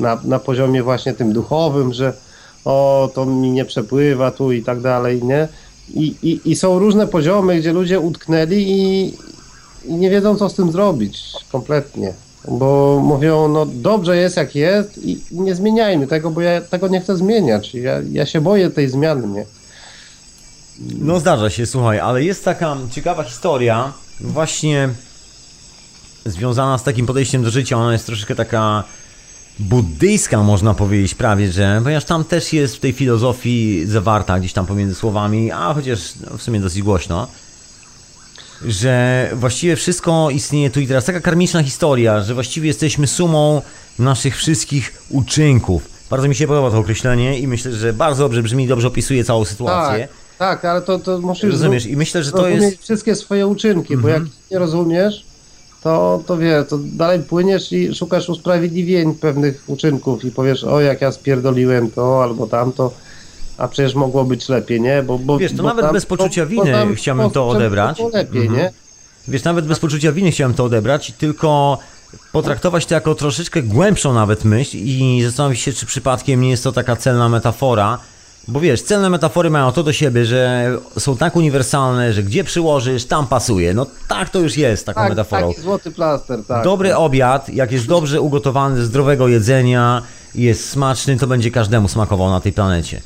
na, 0.00 0.20
na 0.24 0.38
poziomie 0.38 0.82
właśnie 0.82 1.14
tym 1.14 1.32
duchowym, 1.32 1.92
że 1.92 2.12
o, 2.64 3.10
to 3.14 3.26
mi 3.26 3.50
nie 3.50 3.64
przepływa 3.64 4.30
tu 4.30 4.52
i 4.52 4.62
tak 4.62 4.80
dalej, 4.80 5.24
nie? 5.24 5.48
I, 5.94 6.14
i, 6.22 6.50
I 6.50 6.56
są 6.56 6.78
różne 6.78 7.06
poziomy, 7.06 7.58
gdzie 7.58 7.72
ludzie 7.72 8.00
utknęli 8.00 8.56
i, 8.56 9.16
i 9.88 9.94
nie 9.94 10.10
wiedzą, 10.10 10.36
co 10.36 10.48
z 10.48 10.54
tym 10.54 10.72
zrobić 10.72 11.32
kompletnie. 11.52 12.12
Bo 12.48 13.00
mówią, 13.04 13.48
no 13.48 13.66
dobrze 13.66 14.16
jest 14.16 14.36
jak 14.36 14.54
jest 14.54 14.98
i 15.04 15.20
nie 15.30 15.54
zmieniajmy 15.54 16.06
tego, 16.06 16.30
bo 16.30 16.40
ja 16.40 16.60
tego 16.60 16.88
nie 16.88 17.00
chcę 17.00 17.16
zmieniać. 17.16 17.74
Ja, 17.74 17.92
ja 18.12 18.26
się 18.26 18.40
boję 18.40 18.70
tej 18.70 18.88
zmiany, 18.88 19.28
nie? 19.28 19.44
No 20.98 21.20
zdarza 21.20 21.50
się, 21.50 21.66
słuchaj, 21.66 22.00
ale 22.00 22.24
jest 22.24 22.44
taka 22.44 22.76
ciekawa 22.90 23.24
historia, 23.24 23.92
właśnie 24.20 24.88
związana 26.26 26.78
z 26.78 26.82
takim 26.82 27.06
podejściem 27.06 27.42
do 27.42 27.50
życia. 27.50 27.76
Ona 27.76 27.92
jest 27.92 28.06
troszeczkę 28.06 28.34
taka 28.34 28.84
buddyjska, 29.58 30.42
można 30.42 30.74
powiedzieć 30.74 31.14
prawie, 31.14 31.52
że, 31.52 31.80
ponieważ 31.82 32.04
tam 32.04 32.24
też 32.24 32.52
jest 32.52 32.76
w 32.76 32.80
tej 32.80 32.92
filozofii 32.92 33.86
zawarta 33.86 34.40
gdzieś 34.40 34.52
tam 34.52 34.66
pomiędzy 34.66 34.94
słowami, 34.94 35.52
a 35.52 35.74
chociaż 35.74 36.00
no, 36.30 36.38
w 36.38 36.42
sumie 36.42 36.60
dosyć 36.60 36.82
głośno. 36.82 37.28
Że 38.64 39.30
właściwie 39.34 39.76
wszystko 39.76 40.30
istnieje 40.30 40.70
tu 40.70 40.80
i 40.80 40.86
teraz. 40.86 41.04
Taka 41.04 41.20
karmiczna 41.20 41.62
historia, 41.62 42.22
że 42.22 42.34
właściwie 42.34 42.66
jesteśmy 42.66 43.06
sumą 43.06 43.62
naszych 43.98 44.36
wszystkich 44.36 45.02
uczynków. 45.10 45.82
Bardzo 46.10 46.28
mi 46.28 46.34
się 46.34 46.46
podoba 46.46 46.70
to 46.70 46.78
określenie 46.78 47.38
i 47.38 47.46
myślę, 47.46 47.72
że 47.72 47.92
bardzo 47.92 48.24
dobrze 48.24 48.42
brzmi, 48.42 48.68
dobrze 48.68 48.88
opisuje 48.88 49.24
całą 49.24 49.44
sytuację. 49.44 50.08
Tak, 50.38 50.60
tak, 50.60 50.64
ale 50.64 50.82
to, 50.82 50.98
to 50.98 51.18
musisz 51.18 51.50
Rozumiesz? 51.50 51.86
I 51.86 51.96
myślę, 51.96 52.22
że 52.22 52.32
to 52.32 52.48
jest... 52.48 52.82
wszystkie 52.82 53.14
swoje 53.14 53.46
uczynki, 53.46 53.96
bo 53.96 54.08
jak 54.08 54.22
nie 54.50 54.58
rozumiesz, 54.58 55.24
to, 55.82 56.22
to 56.26 56.36
wiesz, 56.36 56.68
to 56.68 56.78
dalej 56.78 57.20
płyniesz 57.20 57.72
i 57.72 57.94
szukasz 57.94 58.28
usprawiedliwień 58.28 59.14
pewnych 59.14 59.64
uczynków 59.66 60.24
i 60.24 60.30
powiesz, 60.30 60.64
o 60.64 60.80
jak 60.80 61.00
ja 61.00 61.12
spierdoliłem 61.12 61.90
to 61.90 62.22
albo 62.22 62.46
tamto, 62.46 62.92
a 63.58 63.68
przecież 63.68 63.94
mogło 63.94 64.24
być 64.24 64.48
lepiej, 64.48 64.80
nie? 64.80 65.02
Bo, 65.02 65.18
bo, 65.18 65.38
Wiesz, 65.38 65.52
to 65.52 65.62
bo 65.62 65.68
nawet 65.68 65.84
tam- 65.84 65.94
bez 65.94 66.06
poczucia 66.06 66.46
bo- 66.46 66.54
bo 66.56 66.62
winy 66.64 66.72
tam 66.76 66.94
chciałbym 66.94 67.30
to 67.30 67.48
odebrać. 67.48 67.98
lepiej, 68.12 68.42
Mhm. 68.42 68.58
nie? 68.60 68.72
Wiesz, 69.28 69.44
nawet 69.44 69.66
bez 69.66 69.78
poczucia 69.78 70.12
winy 70.12 70.30
chciałem 70.30 70.54
to 70.54 70.64
odebrać, 70.64 71.12
tylko 71.18 71.78
potraktować 72.32 72.86
to 72.86 72.94
jako 72.94 73.14
troszeczkę 73.14 73.62
głębszą 73.62 74.14
nawet 74.14 74.44
myśl 74.44 74.76
i 74.76 75.22
zastanowić 75.24 75.60
się, 75.60 75.72
czy 75.72 75.86
przypadkiem 75.86 76.40
nie 76.40 76.50
jest 76.50 76.64
to 76.64 76.72
taka 76.72 76.96
celna 76.96 77.28
metafora. 77.28 77.98
Bo 78.48 78.60
wiesz, 78.60 78.82
celne 78.82 79.10
metafory 79.10 79.50
mają 79.50 79.72
to 79.72 79.82
do 79.82 79.92
siebie, 79.92 80.24
że 80.24 80.70
są 80.98 81.16
tak 81.16 81.36
uniwersalne, 81.36 82.12
że 82.12 82.22
gdzie 82.22 82.44
przyłożysz, 82.44 83.04
tam 83.04 83.26
pasuje. 83.26 83.74
No 83.74 83.86
tak 84.08 84.30
to 84.30 84.38
już 84.38 84.56
jest 84.56 84.86
taką 84.86 85.00
Tak, 85.00 85.08
metaforą. 85.10 85.48
taki 85.48 85.60
złoty 85.60 85.90
plaster, 85.90 86.38
tak. 86.48 86.64
Dobry 86.64 86.96
obiad, 86.96 87.48
jak 87.48 87.72
jest 87.72 87.86
dobrze 87.86 88.20
ugotowany, 88.20 88.84
zdrowego 88.84 89.28
jedzenia 89.28 90.02
i 90.34 90.42
jest 90.42 90.68
smaczny, 90.70 91.16
to 91.16 91.26
będzie 91.26 91.50
każdemu 91.50 91.88
smakował 91.88 92.30
na 92.30 92.40
tej 92.40 92.52
planecie. 92.52 93.00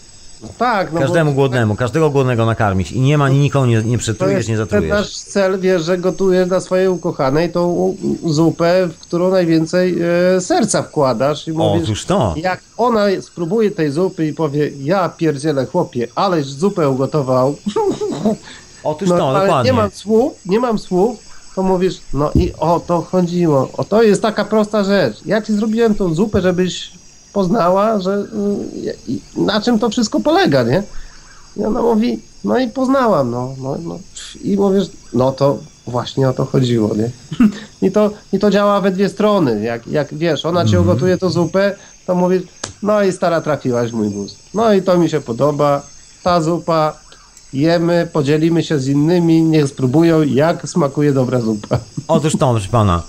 Tak, 0.59 0.93
no 0.93 1.01
Każdemu 1.01 1.31
bo 1.31 1.35
głodnemu, 1.35 1.77
każdego 1.77 2.11
głodnego 2.11 2.47
nakarmić 2.47 2.93
i 2.93 3.01
nie 3.01 3.19
ma 3.19 3.29
nikogo 3.29 3.67
nie, 3.67 3.83
nie 3.83 3.99
przetrujesz, 3.99 4.49
nie 4.49 4.57
ten 4.57 4.65
zatrujesz. 4.67 4.91
nasz 4.91 5.17
cel, 5.17 5.61
wiesz, 5.61 5.83
że 5.85 5.99
gotujesz 5.99 6.49
dla 6.49 6.61
swojej 6.61 6.89
ukochanej 6.89 7.53
tą 7.53 7.97
zupę, 8.25 8.89
w 8.89 8.99
którą 8.99 9.31
najwięcej 9.31 9.97
e, 10.37 10.41
serca 10.41 10.83
wkładasz 10.83 11.49
i 11.49 11.53
mówisz, 11.53 11.83
Otóż 11.85 12.05
to. 12.05 12.35
jak 12.37 12.61
ona 12.77 13.05
spróbuje 13.21 13.71
tej 13.71 13.91
zupy 13.91 14.27
i 14.27 14.33
powie, 14.35 14.71
ja 14.81 15.09
pierdzielę 15.09 15.67
chłopie, 15.67 16.09
aleś 16.15 16.47
zupę 16.47 16.89
ugotował, 16.91 17.57
Otóż 18.85 19.09
no, 19.09 19.17
to, 19.19 19.29
ale 19.29 19.41
dokładnie. 19.41 19.71
nie 19.71 19.77
mam 19.77 19.91
słów, 19.91 20.33
nie 20.47 20.61
mam 20.61 20.79
słów, 20.79 21.19
to 21.57 21.63
mówisz, 21.63 22.01
no 22.13 22.31
i 22.35 22.53
o 22.59 22.81
to 22.81 23.01
chodziło, 23.03 23.69
o 23.77 23.85
to 23.85 24.03
jest 24.03 24.23
taka 24.23 24.45
prosta 24.45 24.85
rzecz. 24.85 25.17
Ja 25.27 25.43
ci 25.43 25.53
zrobiłem 25.53 25.95
tą 25.95 26.15
zupę, 26.15 26.41
żebyś 26.41 26.91
poznała, 27.33 28.01
że 28.01 28.25
i- 29.09 29.21
na 29.37 29.61
czym 29.61 29.79
to 29.79 29.91
wszystko 29.91 30.21
polega, 30.21 30.63
nie? 30.63 30.83
I 31.57 31.65
ona 31.65 31.83
mówi, 31.83 32.19
no 32.45 32.59
i 32.59 32.69
poznałam, 32.69 33.31
no, 33.31 33.55
no, 33.63 33.77
no. 33.85 33.99
I 34.45 34.57
mówisz, 34.57 34.85
no 35.15 35.33
to 35.33 35.59
właśnie 35.87 36.29
o 36.29 36.33
to 36.33 36.45
chodziło, 36.45 36.95
nie? 36.97 37.11
I 37.89 37.93
to, 37.93 38.11
i 38.33 38.39
to 38.39 38.51
działa 38.51 38.81
we 38.81 38.91
dwie 38.91 39.09
strony. 39.09 39.63
Jak, 39.63 39.87
jak 39.87 40.15
wiesz, 40.15 40.47
ona 40.47 40.65
ci 40.65 40.77
ugotuje 40.79 41.19
tą 41.19 41.31
zupę, 41.31 41.75
to 42.07 42.15
mówisz, 42.15 42.43
no 42.83 43.03
i 43.03 43.13
stara 43.13 43.41
trafiłaś 43.41 43.91
w 43.91 43.95
mój 43.95 44.11
gust. 44.11 44.37
No 44.55 44.73
i 44.73 44.83
to 44.83 44.99
mi 44.99 45.11
się 45.11 45.21
podoba. 45.21 45.83
Ta 46.23 46.41
zupa, 46.41 46.97
jemy, 47.53 48.09
podzielimy 48.13 48.63
się 48.63 48.79
z 48.79 48.89
innymi, 48.89 49.43
niech 49.43 49.69
spróbują, 49.69 50.23
jak 50.23 50.69
smakuje 50.69 51.13
dobra 51.13 51.41
zupa. 51.41 51.79
Otóż 52.09 52.33
to, 52.33 52.51
proszę 52.51 52.69
pana. 52.69 53.03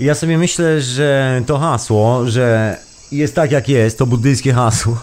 Ja 0.00 0.14
sobie 0.14 0.38
myślę, 0.38 0.80
że 0.80 1.42
to 1.46 1.58
hasło, 1.58 2.26
że 2.26 2.76
jest 3.12 3.34
tak 3.34 3.52
jak 3.52 3.68
jest, 3.68 3.98
to 3.98 4.06
buddyjskie 4.06 4.52
hasło, 4.52 4.98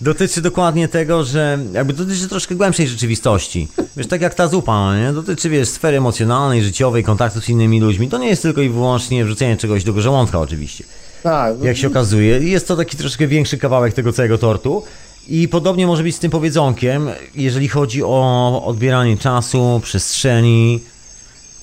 dotyczy 0.00 0.42
dokładnie 0.42 0.88
tego, 0.88 1.24
że 1.24 1.58
jakby 1.72 1.92
dotyczy 1.92 2.28
troszkę 2.28 2.54
głębszej 2.54 2.88
rzeczywistości. 2.88 3.68
Wiesz, 3.96 4.06
tak 4.06 4.20
jak 4.20 4.34
ta 4.34 4.48
zupa, 4.48 4.98
nie? 4.98 5.12
Dotyczy, 5.12 5.50
wiesz, 5.50 5.68
sfery 5.68 5.96
emocjonalnej, 5.96 6.62
życiowej, 6.62 7.04
kontaktu 7.04 7.40
z 7.40 7.48
innymi 7.48 7.80
ludźmi. 7.80 8.08
To 8.08 8.18
nie 8.18 8.28
jest 8.28 8.42
tylko 8.42 8.60
i 8.60 8.68
wyłącznie 8.68 9.24
wrzucenie 9.24 9.56
czegoś 9.56 9.84
do 9.84 10.00
żołądka 10.00 10.40
oczywiście. 10.40 10.84
Tak, 11.22 11.62
jak 11.62 11.76
się 11.76 11.88
okazuje. 11.88 12.38
Jest 12.38 12.68
to 12.68 12.76
taki 12.76 12.96
troszkę 12.96 13.26
większy 13.26 13.58
kawałek 13.58 13.94
tego 13.94 14.12
całego 14.12 14.38
tortu. 14.38 14.82
I 15.28 15.48
podobnie 15.48 15.86
może 15.86 16.02
być 16.02 16.16
z 16.16 16.18
tym 16.18 16.30
powiedzonkiem, 16.30 17.08
jeżeli 17.34 17.68
chodzi 17.68 18.02
o 18.02 18.62
odbieranie 18.66 19.16
czasu, 19.16 19.80
przestrzeni, 19.84 20.80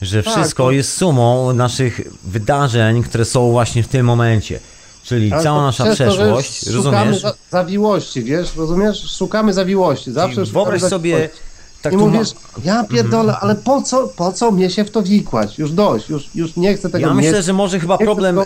że 0.01 0.23
Tak, 0.23 0.34
wszystko 0.34 0.63
to- 0.63 0.71
jest 0.71 0.93
sumą 0.97 1.54
naszych 1.54 2.01
wydarzeń, 2.23 3.04
które 3.04 3.25
są 3.25 3.51
właśnie 3.51 3.84
w 3.84 3.88
tym 3.88 4.06
momencie. 4.06 4.60
Czyli 5.05 5.33
Ale 5.33 5.43
cała 5.43 5.59
to 5.59 5.65
nasza 5.65 5.85
to, 5.85 5.93
przeszłość, 5.93 6.59
Szukamy 6.71 6.97
rozumiesz? 6.97 7.21
za, 7.21 7.33
zawiłości, 7.51 8.23
wiesz, 8.23 8.55
rozumiesz? 8.55 9.15
Szukamy 9.17 9.53
zawiłości. 9.53 10.11
Zawsze 10.11 10.45
szukamy 10.45 10.51
wyobraź 10.65 10.81
sobie 10.81 11.29
tak 11.85 11.93
I 11.93 11.97
tu 11.97 12.05
ma- 12.07 12.11
mówisz, 12.11 12.29
ja 12.63 12.83
pierdolę, 12.83 13.37
ale 13.41 13.55
po 13.55 13.81
co, 13.81 14.07
po 14.07 14.31
co 14.33 14.51
mnie 14.51 14.69
się 14.69 14.85
w 14.85 14.91
to 14.91 15.03
wikłać? 15.03 15.59
Już 15.59 15.71
dość, 15.71 16.09
już, 16.09 16.29
już 16.35 16.55
nie 16.55 16.75
chcę 16.75 16.89
tego 16.89 17.07
Ja 17.07 17.13
myślę, 17.13 17.43
że 17.43 17.53
może 17.53 17.79
chyba 17.79 17.97
problem 17.97 18.39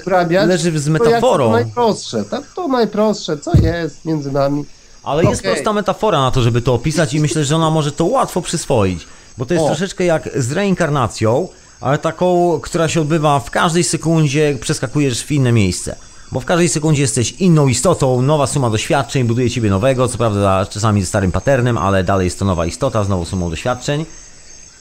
leży 0.47 0.79
z 0.79 0.85
To, 0.85 0.91
metaforą. 0.91 1.45
to 1.45 1.51
najprostsze, 1.51 2.23
to, 2.23 2.41
to 2.55 2.67
najprostsze, 2.67 3.37
co 3.37 3.51
jest 3.57 4.05
między 4.05 4.31
nami. 4.31 4.65
Ale 5.03 5.23
jest 5.23 5.41
Okej. 5.41 5.51
prosta 5.53 5.73
metafora 5.73 6.19
na 6.19 6.31
to, 6.31 6.41
żeby 6.41 6.61
to 6.61 6.73
opisać 6.73 7.13
i 7.13 7.19
myślę, 7.19 7.45
że 7.45 7.55
ona 7.55 7.69
może 7.69 7.91
to 7.91 8.05
łatwo 8.05 8.41
przyswoić. 8.41 9.07
Bo 9.37 9.45
to 9.45 9.53
jest 9.53 9.65
O. 9.65 9.67
troszeczkę 9.67 10.05
jak 10.05 10.29
z 10.35 10.51
reinkarnacją, 10.51 11.47
ale 11.81 11.97
taką, 11.97 12.59
która 12.63 12.87
się 12.87 13.01
odbywa 13.01 13.39
w 13.39 13.51
każdej 13.51 13.83
sekundzie, 13.83 14.57
przeskakujesz 14.61 15.23
w 15.23 15.31
inne 15.31 15.51
miejsce. 15.51 15.95
Bo 16.31 16.39
w 16.39 16.45
każdej 16.45 16.69
sekundzie 16.69 17.01
jesteś 17.01 17.31
inną 17.31 17.67
istotą, 17.67 18.21
nowa 18.21 18.47
suma 18.47 18.69
doświadczeń 18.69 19.23
buduje 19.23 19.49
ciebie 19.49 19.69
nowego, 19.69 20.07
co 20.07 20.17
prawda 20.17 20.65
czasami 20.65 21.01
ze 21.01 21.07
starym 21.07 21.31
patternem, 21.31 21.77
ale 21.77 22.03
dalej 22.03 22.25
jest 22.25 22.39
to 22.39 22.45
nowa 22.45 22.65
istota 22.65 23.03
z 23.03 23.09
nową 23.09 23.25
sumą 23.25 23.49
doświadczeń. 23.49 24.05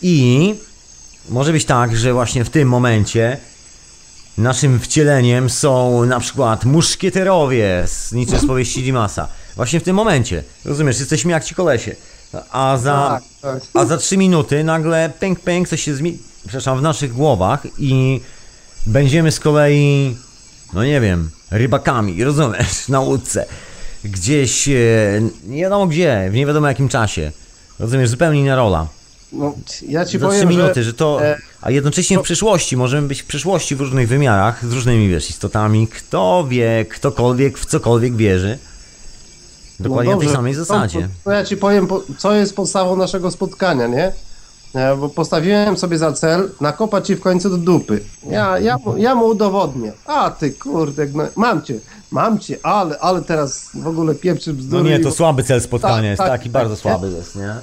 I 0.02 0.54
może 1.28 1.52
być 1.52 1.64
tak, 1.64 1.96
że 1.96 2.12
właśnie 2.12 2.44
w 2.44 2.50
tym 2.50 2.68
momencie 2.68 3.37
naszym 4.38 4.80
wcieleniem 4.80 5.50
są 5.50 6.04
na 6.04 6.20
przykład 6.20 6.64
muszkieterowie 6.64 7.84
z 7.87 8.12
niczym 8.12 8.38
z 8.38 8.46
powieści 8.46 8.82
Dimasa. 8.82 9.28
Właśnie 9.56 9.80
w 9.80 9.82
tym 9.82 9.96
momencie. 9.96 10.44
Rozumiesz, 10.64 10.98
jesteśmy 11.00 11.32
jak 11.32 11.44
ci 11.44 11.54
kolesie. 11.54 11.96
A 12.50 12.76
za, 12.82 12.92
Tak, 12.92 13.22
tak. 13.42 13.62
a 13.74 13.87
za 13.87 13.96
trzy 13.96 14.16
minuty 14.16 14.64
nagle 14.64 15.12
pęk, 15.20 15.40
pęk, 15.40 15.68
coś 15.68 15.82
się 15.82 15.94
zmieni, 15.94 16.18
przepraszam, 16.42 16.78
w 16.78 16.82
naszych 16.82 17.12
głowach 17.12 17.66
i 17.78 18.20
będziemy 18.87 19.32
z 19.32 19.40
kolei, 19.40 20.16
no 20.72 20.84
nie 20.84 21.00
wiem, 21.00 21.30
rybakami, 21.50 22.24
rozumiesz, 22.24 22.88
na 22.88 23.00
łódce. 23.00 23.46
Gdzieś, 24.04 24.68
e, 24.68 24.72
nie 25.46 25.62
wiadomo 25.62 25.87
gdzie, 25.87 26.28
w 26.30 26.34
nie 26.34 26.46
wiadomo 26.46 26.68
jakim 26.68 26.88
czasie. 26.88 27.32
Rozumiesz, 27.78 28.08
zupełnie 28.11 28.40
inna 28.40 28.56
rola. 28.56 28.87
No, 29.32 29.54
ja 29.88 30.04
ci 30.06 30.18
Za 30.18 30.26
powiem, 30.26 30.40
trzy 30.48 30.56
minuty, 30.56 30.82
że 30.84 30.94
to. 30.94 31.24
e, 31.24 31.38
A 31.61 31.70
jednocześnie 31.70 32.18
w 32.18 32.22
przyszłości, 32.22 32.76
możemy 32.76 33.08
być 33.08 33.22
w 33.22 33.26
przyszłości 33.26 33.76
w 33.76 33.80
różnych 33.80 34.08
wymiarach, 34.08 34.66
z 34.66 34.72
różnymi 34.72 35.08
wiesz, 35.08 35.30
istotami. 35.30 35.88
Kto 35.88 36.46
wie, 36.48 36.87
ktokolwiek 36.90 37.58
w 37.58 37.66
cokolwiek 37.66 38.16
wierzy. 38.16 38.58
Dokładnie 39.80 40.11
na 40.12 40.16
tej 40.18 40.26
No 40.26 40.32
dobrze, 40.32 40.37
samej 40.37 40.52
to- 40.54 40.64
zasadzie. 40.64 41.00
To, 41.00 41.08
to 41.24 41.30
ja 41.30 41.44
ci 41.44 41.56
powiem, 41.56 41.87
po- 41.87 42.02
co 42.18 42.34
jest 42.34 42.56
podstawą 42.56 42.96
naszego 42.96 43.30
spotkania, 43.30 43.87
nie? 43.87 44.12
E, 44.74 44.96
Bo 44.96 45.09
postawiłem 45.09 45.76
sobie 45.78 45.98
za 45.98 46.12
cel 46.12 46.50
nakopać 46.61 47.07
ci 47.07 47.16
w 47.16 47.20
końcu 47.20 47.50
do 47.50 47.57
dupy. 47.57 48.00
Ja, 48.31 48.59
ja, 48.59 48.78
mu- 48.85 48.96
ja 48.96 49.14
mu 49.14 49.26
udowodnię. 49.26 49.92
A 50.07 50.31
ty 50.31 50.50
kurde, 50.50 51.07
no, 51.14 51.24
mam 51.37 51.62
cię, 51.62 51.78
mam 52.11 52.38
cię, 52.38 52.59
ale, 52.62 52.98
ale 52.98 53.22
teraz 53.22 53.68
w 53.74 53.87
ogóle 53.87 54.14
pieprzy 54.14 54.50
No 54.52 54.59
bzdury. 54.59 54.83
nie, 54.90 54.96
i- 54.98 55.02
to 55.02 55.11
słaby 55.11 55.42
cel 55.44 55.61
spotkania 55.61 55.96
Tak, 55.96 56.04
jest, 56.04 56.18
tak, 56.18 56.28
taki 56.28 56.44
tak, 56.44 56.52
bardzo 56.52 56.74
nie? 56.74 56.81
słaby 56.81 57.11
jest, 57.11 57.37
nie? 57.37 57.54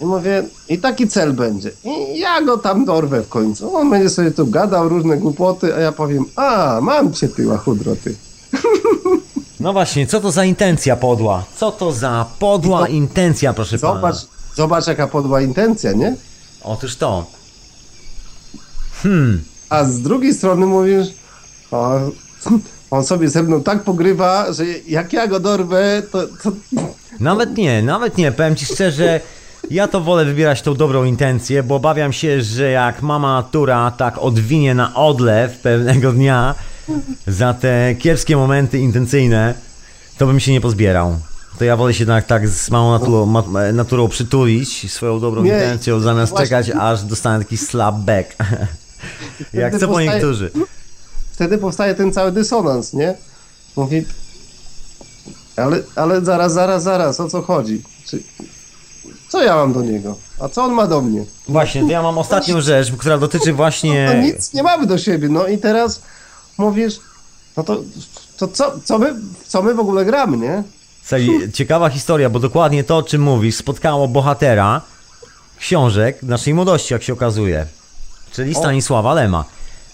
I 0.00 0.04
mówię, 0.04 0.44
i 0.68 0.78
taki 0.78 1.08
cel 1.08 1.32
będzie. 1.32 1.70
I 1.84 2.18
ja 2.18 2.42
go 2.42 2.58
tam 2.58 2.84
dorwę 2.84 3.22
w 3.22 3.28
końcu. 3.28 3.76
On 3.76 3.90
będzie 3.90 4.10
sobie 4.10 4.30
tu 4.30 4.46
gadał 4.46 4.88
różne 4.88 5.16
głupoty, 5.16 5.74
a 5.74 5.80
ja 5.80 5.92
powiem, 5.92 6.24
a, 6.36 6.78
mam 6.82 7.12
cię 7.12 7.28
ty, 7.28 7.46
łachudro, 7.46 7.92
ty. 8.04 8.14
No 9.60 9.72
właśnie, 9.72 10.06
co 10.06 10.20
to 10.20 10.30
za 10.30 10.44
intencja 10.44 10.96
podła? 10.96 11.44
Co 11.56 11.72
to 11.72 11.92
za 11.92 12.26
podła 12.38 12.78
to- 12.80 12.86
intencja, 12.86 13.52
proszę 13.52 13.78
Zobacz, 13.78 14.00
pana? 14.00 14.14
zobacz 14.54 14.86
jaka 14.86 15.06
podła 15.06 15.40
intencja, 15.40 15.92
nie? 15.92 16.16
Otóż 16.64 16.96
to. 16.96 17.26
Hmm, 19.02 19.44
A 19.68 19.84
z 19.84 20.00
drugiej 20.00 20.34
strony 20.34 20.66
mówisz, 20.66 21.06
o, 21.70 22.00
on 22.90 23.04
sobie 23.04 23.28
ze 23.28 23.42
mną 23.42 23.62
tak 23.62 23.82
pogrywa, 23.82 24.52
że 24.52 24.64
jak 24.88 25.12
ja 25.12 25.26
go 25.26 25.40
dorwę, 25.40 26.02
to, 26.12 26.22
to 26.42 26.52
Nawet 27.20 27.56
nie, 27.56 27.82
nawet 27.82 28.18
nie. 28.18 28.32
Powiem 28.32 28.56
ci 28.56 28.66
szczerze, 28.66 29.20
ja 29.70 29.88
to 29.88 30.00
wolę 30.00 30.24
wybierać 30.24 30.62
tą 30.62 30.74
dobrą 30.74 31.04
intencję, 31.04 31.62
bo 31.62 31.74
obawiam 31.74 32.12
się, 32.12 32.42
że 32.42 32.70
jak 32.70 33.02
mama 33.02 33.34
natura 33.36 33.90
tak 33.90 34.18
odwinie 34.18 34.74
na 34.74 34.94
odlew 34.94 35.58
pewnego 35.58 36.12
dnia 36.12 36.54
za 37.26 37.54
te 37.54 37.94
kiepskie 37.94 38.36
momenty 38.36 38.78
intencyjne, 38.78 39.54
to 40.18 40.26
bym 40.26 40.40
się 40.40 40.52
nie 40.52 40.60
pozbierał. 40.60 41.16
To 41.58 41.64
ja 41.64 41.76
wolę 41.76 41.94
się 41.94 42.06
tak, 42.06 42.26
tak 42.26 42.48
z 42.48 42.70
małą 42.70 42.90
naturą, 42.98 43.26
ma, 43.26 43.42
naturą 43.72 44.08
przytulić 44.08 44.92
swoją 44.92 45.20
dobrą 45.20 45.42
Nie, 45.42 45.52
intencją, 45.52 46.00
zamiast 46.00 46.32
właśnie- 46.32 46.46
czekać, 46.46 46.70
aż 46.80 47.02
dostanę 47.02 47.38
taki 47.44 47.56
slap 47.56 47.94
back. 47.94 48.36
Jak 49.52 49.78
co 49.78 49.88
po 49.88 50.00
niektórzy. 50.00 50.50
wtedy 51.32 51.58
powstaje 51.58 51.94
ten 51.94 52.12
cały 52.12 52.32
dysonans, 52.32 52.92
nie? 52.92 53.14
Mówi, 53.76 54.04
ale, 55.56 55.80
ale 55.96 56.24
zaraz, 56.24 56.52
zaraz, 56.52 56.82
zaraz, 56.82 57.20
o 57.20 57.28
co 57.28 57.42
chodzi? 57.42 57.82
Czy, 58.06 58.22
co 59.28 59.42
ja 59.42 59.56
mam 59.56 59.72
do 59.72 59.82
niego? 59.82 60.16
A 60.40 60.48
co 60.48 60.64
on 60.64 60.72
ma 60.72 60.86
do 60.86 61.00
mnie? 61.00 61.24
Właśnie, 61.48 61.82
to 61.82 61.88
ja 61.88 62.02
mam 62.02 62.18
ostatnią 62.18 62.60
rzecz, 62.60 62.92
która 62.92 63.18
dotyczy 63.18 63.50
No 63.50 63.56
właśnie... 63.56 64.20
nic 64.24 64.52
nie 64.52 64.62
mamy 64.62 64.86
do 64.86 64.98
siebie, 64.98 65.28
no 65.28 65.46
i 65.46 65.58
teraz 65.58 66.02
mówisz, 66.58 67.00
no 67.56 67.62
to, 67.62 67.82
to 68.38 68.48
co, 68.48 68.72
co, 68.84 68.98
my, 68.98 69.14
co 69.46 69.62
my 69.62 69.74
w 69.74 69.80
ogóle 69.80 70.04
gramy, 70.04 70.36
nie? 70.36 70.62
Słuchaj, 71.06 71.28
ciekawa 71.52 71.88
historia, 71.88 72.30
bo 72.30 72.40
dokładnie 72.40 72.84
to, 72.84 72.96
o 72.96 73.02
czym 73.02 73.22
mówisz, 73.22 73.54
spotkało 73.54 74.08
bohatera 74.08 74.80
książek 75.58 76.22
naszej 76.22 76.54
młodości, 76.54 76.94
jak 76.94 77.02
się 77.02 77.12
okazuje, 77.12 77.66
czyli 78.32 78.54
Stanisława 78.54 79.14
Lema. 79.14 79.44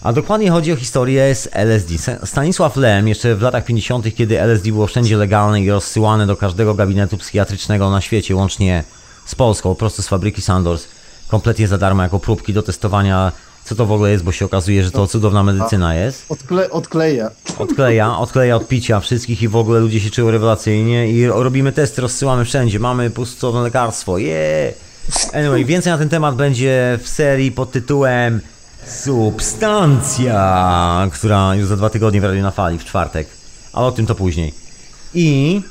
A 0.01 0.13
dokładnie 0.13 0.51
chodzi 0.51 0.73
o 0.73 0.75
historię 0.75 1.35
z 1.35 1.49
LSD. 1.51 1.93
Stanisław 2.25 2.75
Lem 2.75 3.07
jeszcze 3.07 3.35
w 3.35 3.41
latach 3.41 3.65
50., 3.65 4.15
kiedy 4.15 4.41
LSD 4.41 4.71
było 4.71 4.87
wszędzie 4.87 5.17
legalne 5.17 5.61
i 5.61 5.69
rozsyłane 5.69 6.27
do 6.27 6.35
każdego 6.35 6.75
gabinetu 6.75 7.17
psychiatrycznego 7.17 7.89
na 7.89 8.01
świecie, 8.01 8.35
łącznie 8.35 8.83
z 9.25 9.35
Polską, 9.35 9.75
prosto 9.75 10.01
z 10.01 10.07
fabryki 10.07 10.41
Sandors, 10.41 10.87
kompletnie 11.27 11.67
za 11.67 11.77
darmo 11.77 12.03
jako 12.03 12.19
próbki 12.19 12.53
do 12.53 12.63
testowania, 12.63 13.31
co 13.65 13.75
to 13.75 13.85
w 13.85 13.91
ogóle 13.91 14.11
jest, 14.11 14.23
bo 14.23 14.31
się 14.31 14.45
okazuje, 14.45 14.83
że 14.83 14.91
to 14.91 15.07
cudowna 15.07 15.43
medycyna 15.43 15.95
jest 15.95 16.25
Odkle, 16.29 16.69
odkleja. 16.69 17.31
odkleja, 17.57 18.17
odkleja 18.17 18.55
od 18.55 18.67
picia 18.67 18.99
wszystkich 18.99 19.41
i 19.41 19.47
w 19.47 19.55
ogóle 19.55 19.79
ludzie 19.79 19.99
się 19.99 20.09
czują 20.09 20.31
rewelacyjnie 20.31 21.11
i 21.11 21.27
robimy 21.27 21.71
testy, 21.71 22.01
rozsyłamy 22.01 22.45
wszędzie, 22.45 22.79
mamy 22.79 23.09
pustowne 23.09 23.61
lekarstwo, 23.61 24.17
yeah! 24.17 24.73
Anyway, 25.33 25.65
więcej 25.65 25.91
na 25.91 25.97
ten 25.97 26.09
temat 26.09 26.35
będzie 26.35 26.99
w 27.03 27.09
serii 27.09 27.51
pod 27.51 27.71
tytułem 27.71 28.41
Substancja, 28.87 31.09
która 31.13 31.55
już 31.55 31.67
za 31.67 31.77
dwa 31.77 31.89
tygodnie 31.89 32.21
w 32.21 32.41
na 32.41 32.51
Fali, 32.51 32.79
w 32.79 32.85
czwartek, 32.85 33.27
ale 33.73 33.87
o 33.87 33.91
tym 33.91 34.05
to 34.05 34.15
później. 34.15 34.53
I 35.13 35.61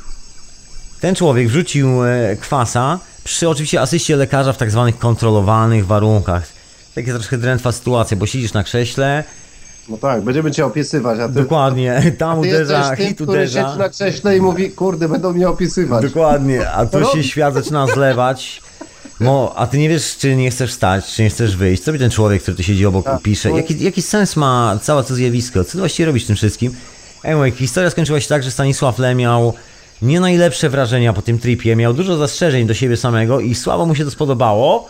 ten 1.00 1.14
człowiek 1.14 1.48
wrzucił 1.48 2.04
e, 2.04 2.36
kwasa 2.36 2.98
przy 3.24 3.48
oczywiście 3.48 3.80
asyście 3.80 4.16
lekarza 4.16 4.52
w 4.52 4.56
tak 4.56 4.70
zwanych 4.70 4.98
kontrolowanych 4.98 5.86
warunkach. 5.86 6.59
Takie 7.00 7.12
troszkę 7.12 7.38
drętwa 7.38 7.72
sytuacja, 7.72 8.16
bo 8.16 8.26
siedzisz 8.26 8.52
na 8.52 8.64
krześle, 8.64 9.24
No 9.88 9.96
tak, 9.96 10.22
będziemy 10.22 10.50
cię 10.50 10.66
opisywać, 10.66 11.20
a 11.20 11.28
ty, 11.28 11.34
Dokładnie, 11.34 12.02
tam 12.18 12.42
ty 12.42 12.48
uderza, 12.48 12.96
tym, 12.96 13.06
hit 13.06 13.14
który 13.14 13.30
uderza. 13.30 13.66
siedzi 13.66 13.78
na 13.78 13.88
krześle 13.88 14.36
i 14.36 14.40
mówi, 14.40 14.70
kurde, 14.70 15.08
będą 15.08 15.32
mnie 15.32 15.48
opisywać. 15.48 16.04
Dokładnie, 16.04 16.70
a 16.70 16.86
tu 16.86 17.04
się 17.04 17.24
świat 17.24 17.54
zaczyna 17.54 17.86
zlewać. 17.86 18.62
No, 19.20 19.52
a 19.56 19.66
ty 19.66 19.78
nie 19.78 19.88
wiesz, 19.88 20.16
czy 20.16 20.36
nie 20.36 20.50
chcesz 20.50 20.70
wstać, 20.70 21.14
czy 21.14 21.22
nie 21.22 21.30
chcesz 21.30 21.56
wyjść. 21.56 21.82
Co 21.82 21.92
by 21.92 21.98
ten 21.98 22.10
człowiek, 22.10 22.42
który 22.42 22.56
tu 22.56 22.62
siedzi 22.62 22.86
obok 22.86 23.04
Tak, 23.04 23.22
pisze? 23.22 23.48
no. 23.48 23.56
Jaki, 23.56 23.84
jaki 23.84 24.02
sens 24.02 24.36
ma 24.36 24.78
całe 24.82 25.04
to 25.04 25.14
zjawisko? 25.14 25.64
Co 25.64 25.72
ty 25.72 25.78
właściwie 25.78 26.06
robisz 26.06 26.24
tym 26.26 26.36
wszystkim? 26.36 26.72
Anyway, 27.24 27.50
historia 27.50 27.90
skończyła 27.90 28.20
się 28.20 28.28
tak, 28.28 28.42
że 28.42 28.50
Stanisław 28.50 28.98
Le 28.98 29.14
miał 29.14 29.54
nie 30.02 30.20
najlepsze 30.20 30.68
wrażenia 30.68 31.12
po 31.12 31.22
tym 31.22 31.38
tripie, 31.38 31.76
miał 31.76 31.94
dużo 31.94 32.16
zastrzeżeń 32.16 32.66
do 32.66 32.74
siebie 32.74 32.96
samego 32.96 33.40
i 33.40 33.54
słabo 33.54 33.86
mu 33.86 33.94
się 33.94 34.04
to 34.04 34.10
spodobało. 34.10 34.88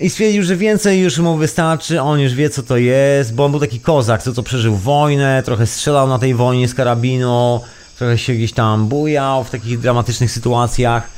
I 0.00 0.10
stwierdził, 0.10 0.42
że 0.42 0.56
więcej 0.56 1.00
już 1.00 1.18
mu 1.18 1.36
wystarczy, 1.36 2.00
on 2.00 2.20
już 2.20 2.34
wie 2.34 2.50
co 2.50 2.62
to 2.62 2.76
jest, 2.76 3.34
bo 3.34 3.44
on 3.44 3.50
był 3.50 3.60
taki 3.60 3.80
kozak, 3.80 4.22
co 4.22 4.32
to 4.32 4.42
przeżył 4.42 4.76
wojnę, 4.76 5.42
trochę 5.44 5.66
strzelał 5.66 6.08
na 6.08 6.18
tej 6.18 6.34
wojnie 6.34 6.68
z 6.68 6.74
karabinu, 6.74 7.60
trochę 7.98 8.18
się 8.18 8.32
gdzieś 8.34 8.52
tam 8.52 8.86
bujał 8.88 9.44
w 9.44 9.50
takich 9.50 9.78
dramatycznych 9.78 10.30
sytuacjach 10.30 11.08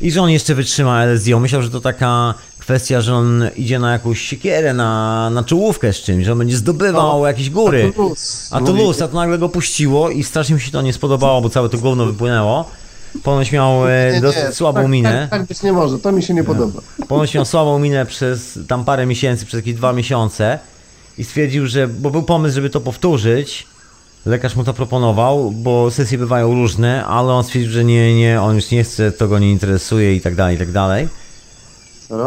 i 0.00 0.10
że 0.10 0.22
on 0.22 0.30
jeszcze 0.30 0.54
wytrzyma 0.54 1.02
LSD. 1.04 1.36
On 1.36 1.42
myślał, 1.42 1.62
że 1.62 1.70
to 1.70 1.80
taka 1.80 2.34
kwestia, 2.58 3.00
że 3.00 3.14
on 3.14 3.44
idzie 3.56 3.78
na 3.78 3.92
jakąś 3.92 4.20
siekierę, 4.20 4.74
na, 4.74 5.30
na 5.30 5.44
czołówkę 5.44 5.92
z 5.92 5.96
czymś, 5.96 6.24
że 6.24 6.32
on 6.32 6.38
będzie 6.38 6.56
zdobywał 6.56 7.22
O, 7.22 7.26
jakieś 7.26 7.50
góry. 7.50 7.92
a 7.92 7.92
to 7.96 8.02
luz. 8.02 8.48
A 8.50 8.60
to 8.60 8.72
luz, 8.72 9.02
a 9.02 9.08
to 9.08 9.14
nagle 9.14 9.38
go 9.38 9.48
puściło 9.48 10.10
i 10.10 10.24
strasznie 10.24 10.54
mi 10.54 10.60
się 10.60 10.70
to 10.70 10.82
nie 10.82 10.92
spodobało, 10.92 11.40
bo 11.40 11.50
całe 11.50 11.68
to 11.68 11.78
gówno 11.78 12.06
wypłynęło. 12.06 12.70
Ponoć 13.22 13.52
miał 13.52 13.88
e, 13.88 14.12
Nie, 14.12 14.20
dosyć 14.20 14.42
nie, 14.44 14.52
słabą 14.52 14.80
tak, 14.80 14.90
minę. 14.90 15.28
Tak, 15.30 15.40
tak 15.40 15.48
być 15.48 15.62
nie 15.62 15.72
może, 15.72 15.98
to 15.98 16.12
mi 16.12 16.22
się 16.22 16.34
nie 16.34 16.44
podoba. 16.44 16.80
Ponoć 17.08 17.34
miał 17.34 17.44
słabą 17.44 17.78
minę 17.78 18.06
przez 18.06 18.58
tam 18.68 18.84
parę 18.84 19.06
miesięcy, 19.06 19.46
przez 19.46 19.58
jakieś 19.58 19.74
dwa 19.74 19.92
miesiące 19.92 20.58
i 21.18 21.24
stwierdził, 21.24 21.66
że, 21.66 21.88
bo 21.88 22.10
był 22.10 22.22
pomysł, 22.22 22.54
żeby 22.54 22.70
to 22.70 22.80
powtórzyć, 22.80 23.66
lekarz 24.26 24.56
mu 24.56 24.64
to 24.64 24.74
proponował, 24.74 25.50
bo 25.50 25.90
sesje 25.90 26.18
bywają 26.18 26.54
różne, 26.54 27.04
ale 27.06 27.32
on 27.32 27.44
stwierdził, 27.44 27.72
że 27.72 27.84
nie, 27.84 28.16
nie, 28.18 28.42
on 28.42 28.54
już 28.54 28.70
nie 28.70 28.84
chce, 28.84 29.12
to 29.12 29.28
go 29.28 29.38
nie 29.38 29.50
interesuje 29.50 30.16
i 30.16 30.20
tak 30.20 30.34
dalej, 30.34 30.56
i 30.56 30.58
tak 30.58 30.72
dalej. 30.72 31.08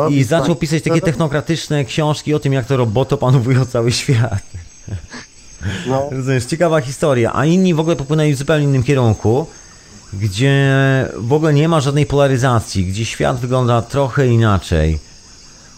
I 0.09 0.23
zaczął 0.23 0.55
Tak. 0.55 0.59
pisać 0.59 0.83
takie 0.83 1.01
technokratyczne 1.01 1.85
książki 1.85 2.33
o 2.33 2.39
tym, 2.39 2.53
jak 2.53 2.65
to 2.65 2.77
roboto 2.77 3.17
panowują 3.17 3.65
cały 3.65 3.91
świat. 3.91 4.43
No, 5.87 6.07
Rozumiesz, 6.11 6.45
ciekawa 6.45 6.81
historia, 6.81 7.31
a 7.33 7.45
inni 7.45 7.73
w 7.73 7.79
ogóle 7.79 7.95
popłynęli 7.95 8.33
w 8.33 8.37
zupełnie 8.37 8.65
innym 8.65 8.83
kierunku, 8.83 9.47
gdzie 10.21 10.65
w 11.17 11.33
ogóle 11.33 11.53
nie 11.53 11.69
ma 11.69 11.81
żadnej 11.81 12.05
polaryzacji, 12.05 12.85
gdzie 12.85 13.05
świat 13.05 13.39
wygląda 13.39 13.81
trochę 13.81 14.27
inaczej. 14.27 14.99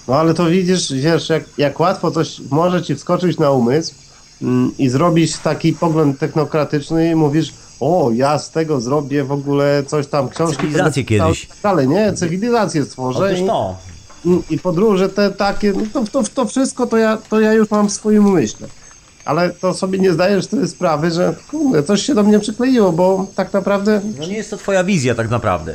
no 0.08 0.16
ale 0.16 0.34
to 0.34 0.46
widzisz, 0.46 0.94
wiesz, 0.94 1.30
jak, 1.30 1.44
jak 1.58 1.80
łatwo 1.80 2.12
coś 2.12 2.42
może 2.50 2.84
ci 2.84 2.96
wskoczyć 2.96 3.38
na 3.38 3.52
umysł 3.52 3.94
mm, 4.42 4.72
i 4.78 4.90
zrobić 4.90 5.38
taki 5.38 5.74
pogląd 5.74 6.20
technokratyczny 6.20 7.12
i 7.12 7.16
mówisz, 7.16 7.54
o, 7.80 8.10
ja 8.14 8.40
z 8.40 8.52
tego 8.52 8.82
zrobię 8.82 9.24
w 9.24 9.32
ogóle 9.32 9.84
coś 9.88 10.08
tam, 10.08 10.30
książki... 10.30 10.58
Cywilizację 10.58 11.04
kiedyś. 11.04 11.44
i 11.44 11.48
tak 11.48 11.58
Dalej, 11.64 11.88
nie? 11.88 12.14
Cywilizację 12.14 12.86
stworzę 12.86 13.26
Otóż 13.26 13.40
i, 13.40 13.46
to. 13.46 13.76
i 14.50 14.60
podróże 14.60 15.10
te 15.10 15.32
takie, 15.32 15.74
no 15.74 15.84
to, 15.94 16.12
to, 16.12 16.30
to 16.34 16.46
wszystko 16.46 16.88
to 16.88 16.98
ja, 16.98 17.18
to 17.30 17.40
ja 17.40 17.54
już 17.54 17.72
mam 17.72 17.90
w 17.90 17.94
swoim 17.94 18.26
umyśle. 18.26 18.68
Ale 19.28 19.50
to 19.50 19.74
sobie 19.74 20.00
nie 20.00 20.14
zdajesz 20.14 20.46
wtedy 20.46 20.68
sprawy, 20.68 21.12
że 21.12 21.36
kurde, 21.52 21.84
coś 21.84 22.02
się 22.02 22.16
do 22.16 22.24
mnie 22.24 22.40
przykleiło, 22.40 22.92
bo 22.92 23.28
tak 23.36 23.54
naprawdę 23.54 24.02
No 24.20 24.28
nie 24.28 24.38
jest 24.38 24.50
to 24.50 24.58
twoja 24.58 24.84
wizja 24.84 25.16
tak 25.16 25.30
naprawdę. 25.30 25.74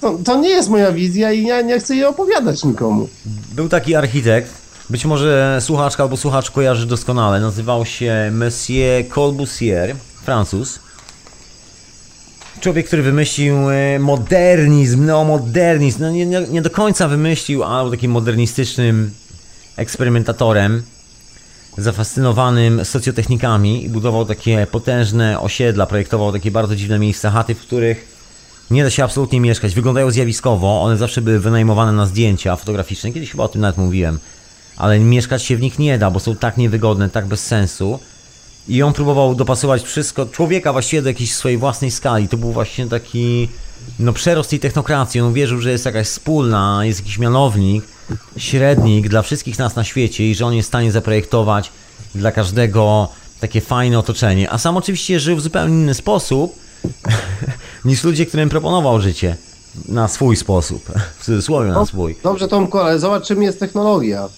to, 0.00 0.18
to 0.24 0.36
nie 0.36 0.48
jest 0.48 0.68
moja 0.68 0.92
wizja 0.92 1.32
i 1.32 1.46
ja 1.46 1.60
nie 1.60 1.80
chcę 1.80 1.94
jej 1.94 2.04
opowiadać 2.04 2.64
nikomu. 2.64 3.08
Był 3.54 3.68
taki 3.68 3.94
architekt, 3.94 4.50
być 4.90 5.04
może 5.04 5.58
słuchaczka 5.60 6.02
albo 6.02 6.16
słuchacz 6.16 6.50
kojarzy 6.50 6.86
doskonale, 6.86 7.40
nazywał 7.40 7.86
się 7.86 8.30
Monsieur 8.34 9.08
Corbusier, 9.14 9.96
Francuz. 10.24 10.78
Człowiek, 12.60 12.86
który 12.86 13.02
wymyślił 13.02 13.70
e, 13.70 13.98
modernizm, 13.98 15.04
neomodernizm, 15.06 16.00
no 16.00 16.10
nie, 16.10 16.26
nie, 16.26 16.40
nie 16.40 16.62
do 16.62 16.70
końca 16.70 17.08
wymyślił, 17.08 17.64
ale 17.64 17.82
był 17.82 17.90
takim 17.90 18.10
modernistycznym 18.10 19.10
eksperymentatorem, 19.76 20.82
zafascynowanym 21.78 22.84
socjotechnikami 22.84 23.84
i 23.84 23.88
budował 23.88 24.26
takie 24.26 24.66
potężne 24.70 25.40
osiedla, 25.40 25.86
projektował 25.86 26.32
takie 26.32 26.50
bardzo 26.50 26.76
dziwne 26.76 26.98
miejsca, 26.98 27.30
chaty, 27.30 27.54
w 27.54 27.60
których 27.60 28.12
nie 28.70 28.84
da 28.84 28.90
się 28.90 29.04
absolutnie 29.04 29.40
mieszkać. 29.40 29.74
Wyglądają 29.74 30.10
zjawiskowo, 30.10 30.82
one 30.82 30.96
zawsze 30.96 31.22
były 31.22 31.40
wynajmowane 31.40 31.92
na 31.92 32.06
zdjęcia 32.06 32.56
fotograficzne. 32.56 33.12
Kiedyś 33.12 33.30
chyba 33.30 33.44
o 33.44 33.48
tym 33.48 33.60
nawet 33.60 33.78
mówiłem. 33.78 34.18
Ale 34.76 34.98
mieszkać 34.98 35.42
się 35.42 35.56
w 35.56 35.60
nich 35.60 35.78
nie 35.78 35.98
da, 35.98 36.10
bo 36.10 36.20
są 36.20 36.36
tak 36.36 36.56
niewygodne, 36.56 37.10
tak 37.10 37.26
bez 37.26 37.46
sensu. 37.46 37.98
I 38.68 38.82
on 38.82 38.92
próbował 38.92 39.34
dopasować 39.34 39.82
wszystko, 39.82 40.26
człowieka 40.26 40.72
właściwie 40.72 41.02
do 41.02 41.08
jakiejś 41.08 41.34
swojej 41.34 41.58
własnej 41.58 41.90
skali. 41.90 42.28
To 42.28 42.36
był 42.36 42.52
właśnie 42.52 42.86
taki 42.86 43.48
no, 43.98 44.12
przerost 44.12 44.50
tej 44.50 44.60
technokracji. 44.60 45.20
On 45.20 45.32
wierzył, 45.32 45.60
że 45.60 45.70
jest 45.70 45.84
jakaś 45.84 46.06
wspólna, 46.06 46.80
jest 46.82 47.00
jakiś 47.00 47.18
mianownik, 47.18 47.84
średnik 48.36 49.08
dla 49.08 49.22
wszystkich 49.22 49.58
nas 49.58 49.76
na 49.76 49.84
świecie 49.84 50.30
i 50.30 50.34
że 50.34 50.46
on 50.46 50.54
jest 50.54 50.66
w 50.66 50.70
stanie 50.70 50.92
zaprojektować 50.92 51.72
dla 52.14 52.32
każdego 52.32 53.08
takie 53.40 53.60
fajne 53.60 53.98
otoczenie. 53.98 54.50
A 54.50 54.58
sam 54.58 54.76
oczywiście 54.76 55.20
żył 55.20 55.36
w 55.36 55.40
zupełnie 55.40 55.74
inny 55.74 55.94
sposób 55.94 56.58
niż 57.84 58.04
ludzie, 58.04 58.26
którym 58.26 58.48
proponował 58.48 59.00
życie. 59.00 59.36
Na 59.88 60.08
swój 60.08 60.36
sposób. 60.36 60.84
W 61.18 61.24
cudzysłowie 61.24 61.70
na 61.70 61.86
swój. 61.86 62.16
Dobrze, 62.22 62.48
Tomku, 62.48 62.78
ale 62.78 62.98
zobacz, 62.98 63.26
czym 63.26 63.42
jest 63.42 63.60
technologia. 63.60 64.28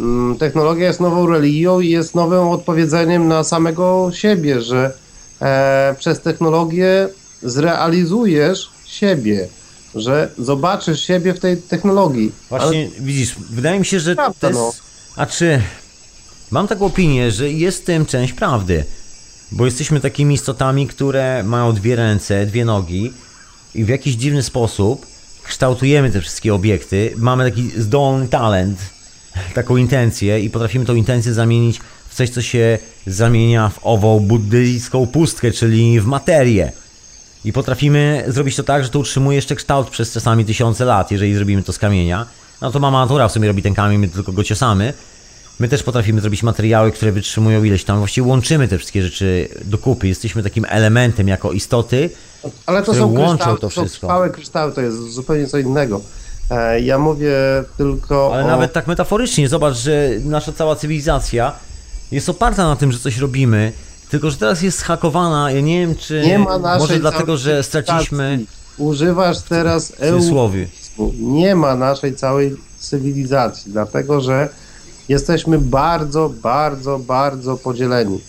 Mm, 0.00 0.38
Technologia 0.38 0.86
jest 0.86 1.00
nową 1.00 1.26
religią 1.26 1.80
i 1.80 1.88
jest 1.88 2.14
nowym 2.14 2.48
odpowiedzeniem 2.48 3.28
na 3.28 3.44
samego 3.44 4.10
siebie, 4.12 4.60
że 4.60 4.92
e, 5.40 5.94
przez 5.98 6.20
technologię 6.20 7.08
zrealizujesz 7.42 8.70
siebie, 8.86 9.48
że 9.94 10.30
zobaczysz 10.38 11.00
siebie 11.00 11.34
w 11.34 11.40
tej 11.40 11.56
technologii. 11.56 12.32
Właśnie 12.48 12.88
widzisz, 13.00 13.34
wydaje 13.50 13.78
mi 13.78 13.86
się, 13.86 14.00
że 14.00 14.14
Prawda, 14.14 14.38
to 14.40 14.46
jest... 14.46 14.60
no. 14.60 14.72
A 15.16 15.26
czy... 15.26 15.62
Mam 16.50 16.68
taką 16.68 16.86
opinię, 16.86 17.30
że 17.30 17.50
jest 17.50 17.82
w 17.82 17.84
tym 17.84 18.06
część 18.06 18.32
prawdy. 18.32 18.84
Bo 19.52 19.64
jesteśmy 19.64 20.00
takimi 20.00 20.34
istotami, 20.34 20.86
które 20.86 21.42
mają 21.42 21.72
dwie 21.72 21.96
ręce, 21.96 22.46
dwie 22.46 22.64
nogi 22.64 23.12
i 23.74 23.84
w 23.84 23.88
jakiś 23.88 24.14
dziwny 24.14 24.42
sposób 24.42 25.06
kształtujemy 25.42 26.10
te 26.10 26.20
wszystkie 26.20 26.54
obiekty. 26.54 27.12
Mamy 27.16 27.50
taki 27.50 27.70
zdolny 27.80 28.28
talent, 28.28 28.78
taką 29.54 29.76
intencję 29.76 30.40
i 30.40 30.50
potrafimy 30.50 30.84
tą 30.84 30.94
intencję 30.94 31.34
zamienić 31.34 31.80
w 32.08 32.14
coś, 32.14 32.30
co 32.30 32.42
się 32.42 32.78
zamienia 33.06 33.68
w 33.68 33.78
ową 33.82 34.20
buddyjską 34.20 35.06
pustkę, 35.06 35.50
czyli 35.50 36.00
w 36.00 36.06
materię. 36.06 36.72
I 37.44 37.52
potrafimy 37.52 38.24
zrobić 38.28 38.56
to 38.56 38.62
tak, 38.62 38.84
że 38.84 38.90
to 38.90 38.98
utrzymuje 38.98 39.36
jeszcze 39.36 39.54
kształt 39.56 39.90
przez 39.90 40.12
czasami 40.12 40.44
tysiące 40.44 40.84
lat, 40.84 41.10
jeżeli 41.10 41.34
zrobimy 41.34 41.62
to 41.62 41.72
z 41.72 41.78
kamienia. 41.78 42.26
No 42.60 42.70
to 42.70 42.78
mama 42.80 43.00
natura 43.00 43.28
w 43.28 43.32
sumie 43.32 43.48
robi 43.48 43.62
ten 43.62 43.74
kamień, 43.74 43.98
my 43.98 44.08
tylko 44.08 44.32
go 44.32 44.44
ciosamy. 44.44 44.92
My 45.58 45.68
też 45.68 45.82
potrafimy 45.82 46.20
zrobić 46.20 46.42
materiały, 46.42 46.92
które 46.92 47.12
wytrzymują 47.12 47.64
ileś 47.64 47.84
tam. 47.84 47.98
Właściwie 47.98 48.26
łączymy 48.26 48.68
te 48.68 48.78
wszystkie 48.78 49.02
rzeczy 49.02 49.48
do 49.64 49.78
kupy. 49.78 50.08
Jesteśmy 50.08 50.42
takim 50.42 50.66
elementem 50.68 51.28
jako 51.28 51.52
istoty. 51.52 52.10
Ale 52.66 52.78
to 52.78 52.82
które 52.82 52.98
są 52.98 53.12
łączą 53.12 53.28
kryształy, 53.36 53.56
to 53.56 53.60
to 53.60 53.68
wszystko. 53.70 54.06
trwałe 54.06 54.30
kryształy, 54.30 54.72
to 54.72 54.80
jest 54.80 54.96
zupełnie 54.96 55.46
co 55.46 55.58
innego. 55.58 56.00
E, 56.50 56.80
ja 56.80 56.98
mówię 56.98 57.34
tylko 57.76 58.30
Ale 58.34 58.44
o... 58.44 58.46
nawet 58.46 58.72
tak 58.72 58.86
metaforycznie, 58.86 59.48
zobacz, 59.48 59.76
że 59.76 60.08
nasza 60.24 60.52
cała 60.52 60.76
cywilizacja 60.76 61.52
jest 62.12 62.28
oparta 62.28 62.68
na 62.68 62.76
tym, 62.76 62.92
że 62.92 62.98
coś 62.98 63.18
robimy, 63.18 63.72
tylko 64.10 64.30
że 64.30 64.36
teraz 64.36 64.62
jest 64.62 64.78
zhakowana, 64.78 65.50
ja 65.50 65.60
nie 65.60 65.80
wiem 65.80 65.94
czy... 65.94 66.22
Nie 66.26 66.38
ma 66.38 66.58
naszej 66.58 66.80
Może 66.80 66.98
dlatego, 66.98 67.36
że 67.36 67.62
straciliśmy... 67.62 68.40
Używasz 68.78 69.40
teraz 69.40 69.92
eufemizmu. 69.98 71.12
Nie 71.18 71.56
ma 71.56 71.76
naszej 71.76 72.16
całej 72.16 72.56
cywilizacji, 72.78 73.72
dlatego 73.72 74.20
że 74.20 74.48
jesteśmy 75.08 75.58
bardzo, 75.58 76.30
bardzo, 76.42 76.98
bardzo 76.98 77.56
podzieleni. 77.56 78.20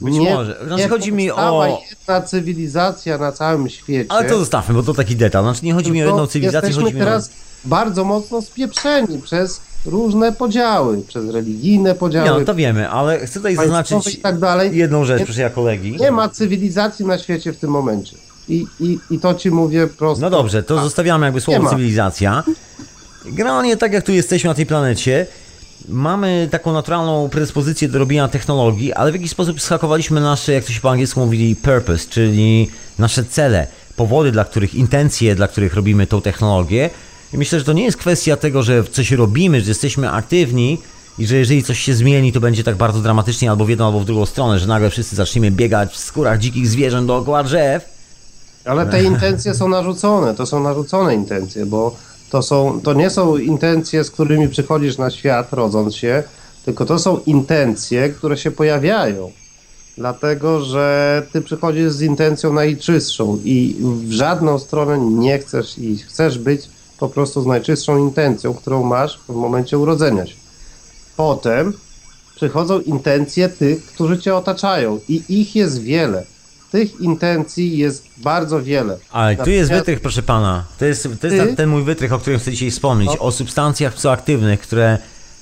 Być 0.00 0.18
może. 0.18 0.58
Znaczy, 0.66 0.88
chodzi 0.88 1.12
mi 1.12 1.30
o- 1.30 1.78
jedna 1.90 2.22
cywilizacja 2.22 3.18
na 3.18 3.32
całym 3.32 3.68
świecie. 3.68 4.12
Ale 4.12 4.28
to 4.28 4.38
zostawmy, 4.38 4.74
bo 4.74 4.82
to 4.82 4.94
taki 4.94 5.16
detal. 5.16 5.42
Znaczy 5.42 5.64
nie 5.64 5.74
chodzi 5.74 5.92
mi 5.92 6.02
o 6.02 6.06
jedną 6.06 6.26
cywilizację, 6.26 6.68
jesteśmy 6.68 6.84
chodzi 6.84 6.96
mi 6.96 7.02
o... 7.02 7.04
teraz 7.04 7.30
bardzo 7.64 8.04
mocno 8.04 8.42
spieprzeni 8.42 9.18
przez 9.18 9.60
różne 9.86 10.32
podziały, 10.32 11.02
przez 11.08 11.30
religijne 11.30 11.94
podziały, 11.94 12.28
Nie, 12.30 12.38
no 12.38 12.44
to 12.44 12.54
wiemy, 12.54 12.90
ale 12.90 13.26
chcę 13.26 13.34
tutaj 13.34 13.56
zaznaczyć 13.56 14.20
tak 14.22 14.38
dalej. 14.38 14.76
jedną 14.76 15.04
rzecz, 15.04 15.24
proszę 15.24 15.40
ja 15.40 15.50
kolegi. 15.50 15.96
Nie 16.00 16.10
ma 16.10 16.28
cywilizacji 16.28 17.06
na 17.06 17.18
świecie 17.18 17.52
w 17.52 17.56
tym 17.56 17.70
momencie. 17.70 18.16
I, 18.48 18.66
i, 18.80 18.98
i 19.10 19.18
to 19.18 19.34
ci 19.34 19.50
mówię 19.50 19.86
prosto. 19.86 20.22
No 20.22 20.30
dobrze, 20.30 20.62
to 20.62 20.82
zostawiamy 20.82 21.26
jakby 21.26 21.40
słowo 21.40 21.70
cywilizacja. 21.70 22.42
Generalnie 23.24 23.76
tak 23.76 23.92
jak 23.92 24.04
tu 24.04 24.12
jesteśmy 24.12 24.48
na 24.48 24.54
tej 24.54 24.66
planecie, 24.66 25.26
mamy 25.88 26.48
taką 26.50 26.72
naturalną 26.72 27.28
predyspozycję 27.28 27.88
do 27.88 27.98
robienia 27.98 28.28
technologii, 28.28 28.92
ale 28.92 29.10
w 29.10 29.14
jakiś 29.14 29.30
sposób 29.30 29.60
schakowaliśmy 29.60 30.20
nasze, 30.20 30.52
jak 30.52 30.64
to 30.64 30.72
się 30.72 30.80
po 30.80 30.90
angielsku 30.90 31.20
mówili, 31.20 31.56
purpose, 31.56 32.08
czyli 32.10 32.70
nasze 32.98 33.24
cele, 33.24 33.66
powody, 33.96 34.32
dla 34.32 34.44
których, 34.44 34.74
intencje, 34.74 35.34
dla 35.34 35.48
których 35.48 35.74
robimy 35.74 36.06
tą 36.06 36.22
technologię. 36.22 36.90
I 37.32 37.38
myślę, 37.38 37.58
że 37.58 37.64
to 37.64 37.72
nie 37.72 37.84
jest 37.84 37.96
kwestia 37.96 38.36
tego, 38.36 38.62
że 38.62 38.84
coś 38.84 39.12
robimy, 39.12 39.60
że 39.60 39.68
jesteśmy 39.68 40.10
aktywni 40.10 40.78
i 41.18 41.26
że 41.26 41.36
jeżeli 41.36 41.62
coś 41.62 41.80
się 41.80 41.94
zmieni, 41.94 42.32
to 42.32 42.40
będzie 42.40 42.64
tak 42.64 42.76
bardzo 42.76 43.00
dramatycznie 43.00 43.50
albo 43.50 43.64
w 43.64 43.68
jedną, 43.68 43.86
albo 43.86 44.00
w 44.00 44.04
drugą 44.04 44.26
stronę, 44.26 44.58
że 44.58 44.66
nagle 44.66 44.90
wszyscy 44.90 45.16
zaczniemy 45.16 45.50
biegać 45.50 45.92
w 45.92 45.96
skórach 45.96 46.38
dzikich 46.38 46.68
zwierząt 46.68 47.06
dookoła 47.06 47.42
drzew. 47.42 48.00
Ale 48.64 48.86
te 48.86 49.02
intencje 49.02 49.54
są 49.54 49.68
narzucone, 49.68 50.34
to 50.34 50.46
są 50.46 50.62
narzucone 50.62 51.14
intencje, 51.14 51.66
bo 51.66 51.96
to, 52.30 52.42
są, 52.42 52.80
to 52.84 52.94
nie 52.94 53.10
są 53.10 53.36
intencje, 53.36 54.04
z 54.04 54.10
którymi 54.10 54.48
przychodzisz 54.48 54.98
na 54.98 55.10
świat 55.10 55.52
rodząc 55.52 55.96
się, 55.96 56.22
tylko 56.64 56.86
to 56.86 56.98
są 56.98 57.20
intencje, 57.26 58.08
które 58.08 58.36
się 58.36 58.50
pojawiają. 58.50 59.32
Dlatego, 59.98 60.60
że 60.60 61.22
ty 61.32 61.42
przychodzisz 61.42 61.92
z 61.92 62.02
intencją 62.02 62.52
najczystszą 62.52 63.38
i 63.44 63.76
w 63.82 64.12
żadną 64.12 64.58
stronę 64.58 64.98
nie 64.98 65.38
chcesz 65.38 65.78
iść. 65.78 66.04
Chcesz 66.04 66.38
być 66.38 66.68
po 67.00 67.08
prostu 67.08 67.42
z 67.42 67.46
najczystszą 67.46 67.98
intencją, 67.98 68.54
którą 68.54 68.82
masz 68.82 69.20
w 69.28 69.34
momencie 69.34 69.78
urodzenia 69.78 70.26
się. 70.26 70.34
Potem 71.16 71.72
przychodzą 72.36 72.80
intencje 72.80 73.48
tych, 73.48 73.86
którzy 73.86 74.18
cię 74.18 74.34
otaczają 74.34 75.00
i 75.08 75.22
ich 75.28 75.56
jest 75.56 75.82
wiele. 75.82 76.24
Tych 76.72 77.00
intencji 77.00 77.78
jest 77.78 78.04
bardzo 78.16 78.62
wiele. 78.62 78.98
Ale 79.12 79.36
tu 79.36 79.50
jest 79.50 79.70
wytrych, 79.70 80.00
proszę 80.00 80.22
pana. 80.22 80.64
To 80.78 80.84
jest, 80.84 81.08
to 81.20 81.26
jest 81.26 81.50
Ty? 81.50 81.56
ten- 81.56 81.68
mój 81.68 81.84
wytrych, 81.84 82.12
o 82.12 82.18
którym 82.18 82.40
chcę 82.40 82.50
dzisiaj 82.50 82.70
wspomnieć. 82.70 83.10
No. 83.10 83.18
O 83.18 83.32
substancjach 83.32 83.94
psychoaktywnych, 83.94 84.60
które 84.60 84.98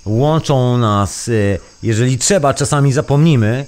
łączą 0.07 0.79
nas, 0.79 1.29
y, 1.29 1.59
jeżeli 1.83 2.19
trzeba, 2.19 2.55
czasami 2.55 2.93
zapomnimy, 2.93 3.67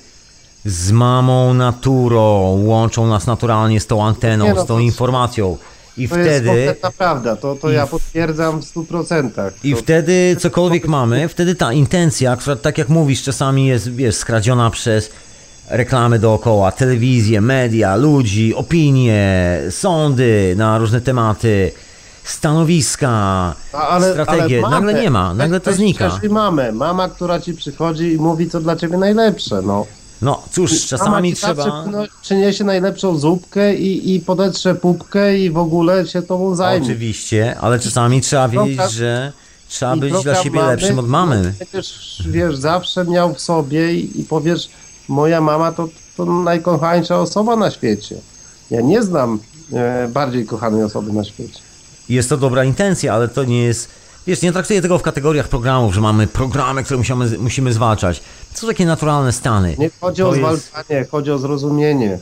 z 0.64 0.92
mamą 0.92 1.54
naturą, 1.54 2.58
łączą 2.64 3.06
nas 3.06 3.26
naturalnie 3.26 3.80
z 3.80 3.86
tą 3.86 4.06
anteną, 4.06 4.44
Nie 4.44 4.54
no, 4.54 4.64
z 4.64 4.66
tą 4.66 4.78
informacją. 4.78 5.56
I 5.96 6.08
To 6.08 6.18
jest 6.18 6.30
wtedy, 6.30 6.46
kompletna 6.46 6.90
prawda, 6.98 7.36
to, 7.36 7.54
to 7.54 7.70
ja 7.70 7.86
potwierdzam 7.86 8.62
w 8.62 8.64
100%. 8.64 9.50
i 9.64 9.72
to, 9.72 9.78
wtedy 9.78 10.36
cokolwiek 10.38 10.88
mamy, 10.88 11.28
wtedy 11.28 11.54
ta 11.54 11.72
intencja, 11.72 12.36
która 12.36 12.56
tak 12.56 12.78
jak 12.78 12.88
mówisz, 12.88 13.22
czasami 13.22 13.66
jest, 13.66 13.94
wiesz, 13.94 14.14
skradziona 14.14 14.70
przez 14.70 15.10
reklamy 15.68 16.18
dookoła, 16.18 16.72
telewizję, 16.72 17.40
media, 17.40 17.96
ludzi, 17.96 18.54
opinie, 18.54 19.60
sądy 19.70 20.54
na 20.56 20.78
różne 20.78 21.00
tematy, 21.00 21.72
stanowiska, 22.24 23.54
strategie. 24.12 24.60
mamę, 24.60 24.76
nagle 24.76 24.94
nie 25.02 25.10
ma, 25.10 25.34
nagle 25.34 25.60
to 25.60 25.72
znika. 25.72 26.20
mamę, 26.30 26.72
mama, 26.72 27.08
która 27.08 27.40
ci 27.40 27.54
przychodzi 27.54 28.12
i 28.12 28.16
mówi, 28.16 28.50
co 28.50 28.60
dla 28.60 28.76
ciebie 28.76 28.98
najlepsze, 28.98 29.62
no. 29.62 29.86
No 30.22 30.42
cóż, 30.52 30.86
czasami 30.86 31.34
trzeba... 31.34 31.64
przyno- 31.64 32.06
przyniesie 32.22 32.64
najlepszą 32.64 33.18
zupkę 33.18 33.74
i, 33.74 34.14
i 34.14 34.20
podetrze 34.20 34.74
pupkę 34.74 35.38
i 35.38 35.50
w 35.50 35.58
ogóle 35.58 36.06
się 36.06 36.22
tobą 36.22 36.54
zajmie. 36.54 36.86
Oczywiście, 36.86 37.56
ale 37.60 37.78
czasami 37.78 38.20
trzeba 38.20 38.48
wiedzieć, 38.48 38.90
że 38.92 39.32
trzeba 39.68 39.96
I 39.96 40.00
być 40.00 40.22
dla 40.22 40.34
siebie 40.34 40.60
mamy, 40.60 40.72
lepszym 40.72 40.98
od 40.98 41.08
mamy. 41.08 41.42
no, 41.42 41.66
Będziesz, 41.72 42.22
wiesz, 42.30 42.56
zawsze 42.56 43.04
miał 43.04 43.34
w 43.34 43.40
sobie 43.40 43.94
i, 43.94 44.20
i 44.20 44.24
powiesz, 44.24 44.68
moja 45.08 45.40
mama 45.40 45.72
to, 45.72 45.88
to 46.16 46.24
najkochańsza 46.24 47.20
osoba 47.20 47.56
na 47.56 47.70
świecie. 47.70 48.16
Ja 48.70 48.80
nie 48.80 49.02
znam 49.02 49.38
e, 49.72 50.08
bardziej 50.08 50.46
kochanej 50.46 50.82
osoby 50.84 51.12
na 51.12 51.24
świecie. 51.24 51.60
Jest 52.08 52.28
to 52.28 52.36
dobra 52.36 52.64
intencja, 52.64 53.14
ale 53.14 53.28
to 53.28 53.44
nie 53.44 53.62
jest. 53.62 53.88
Wiesz, 54.26 54.42
nie 54.42 54.52
traktuję 54.52 54.82
tego 54.82 54.98
w 54.98 55.02
kategoriach 55.02 55.48
programów, 55.48 55.94
że 55.94 56.00
mamy 56.00 56.26
programy, 56.26 56.84
które 56.84 56.98
musimy, 56.98 57.38
musimy 57.38 57.72
zwalczać. 57.72 58.20
Są 58.54 58.66
takie 58.66 58.86
naturalne 58.86 59.32
stany. 59.32 59.74
Nie 59.78 59.90
chodzi 60.00 60.22
To 60.22 60.28
o 60.28 60.34
jest- 60.34 60.66
zwalczanie, 60.70 61.06
chodzi 61.10 61.30
o 61.30 61.38
zrozumienie. 61.38 62.18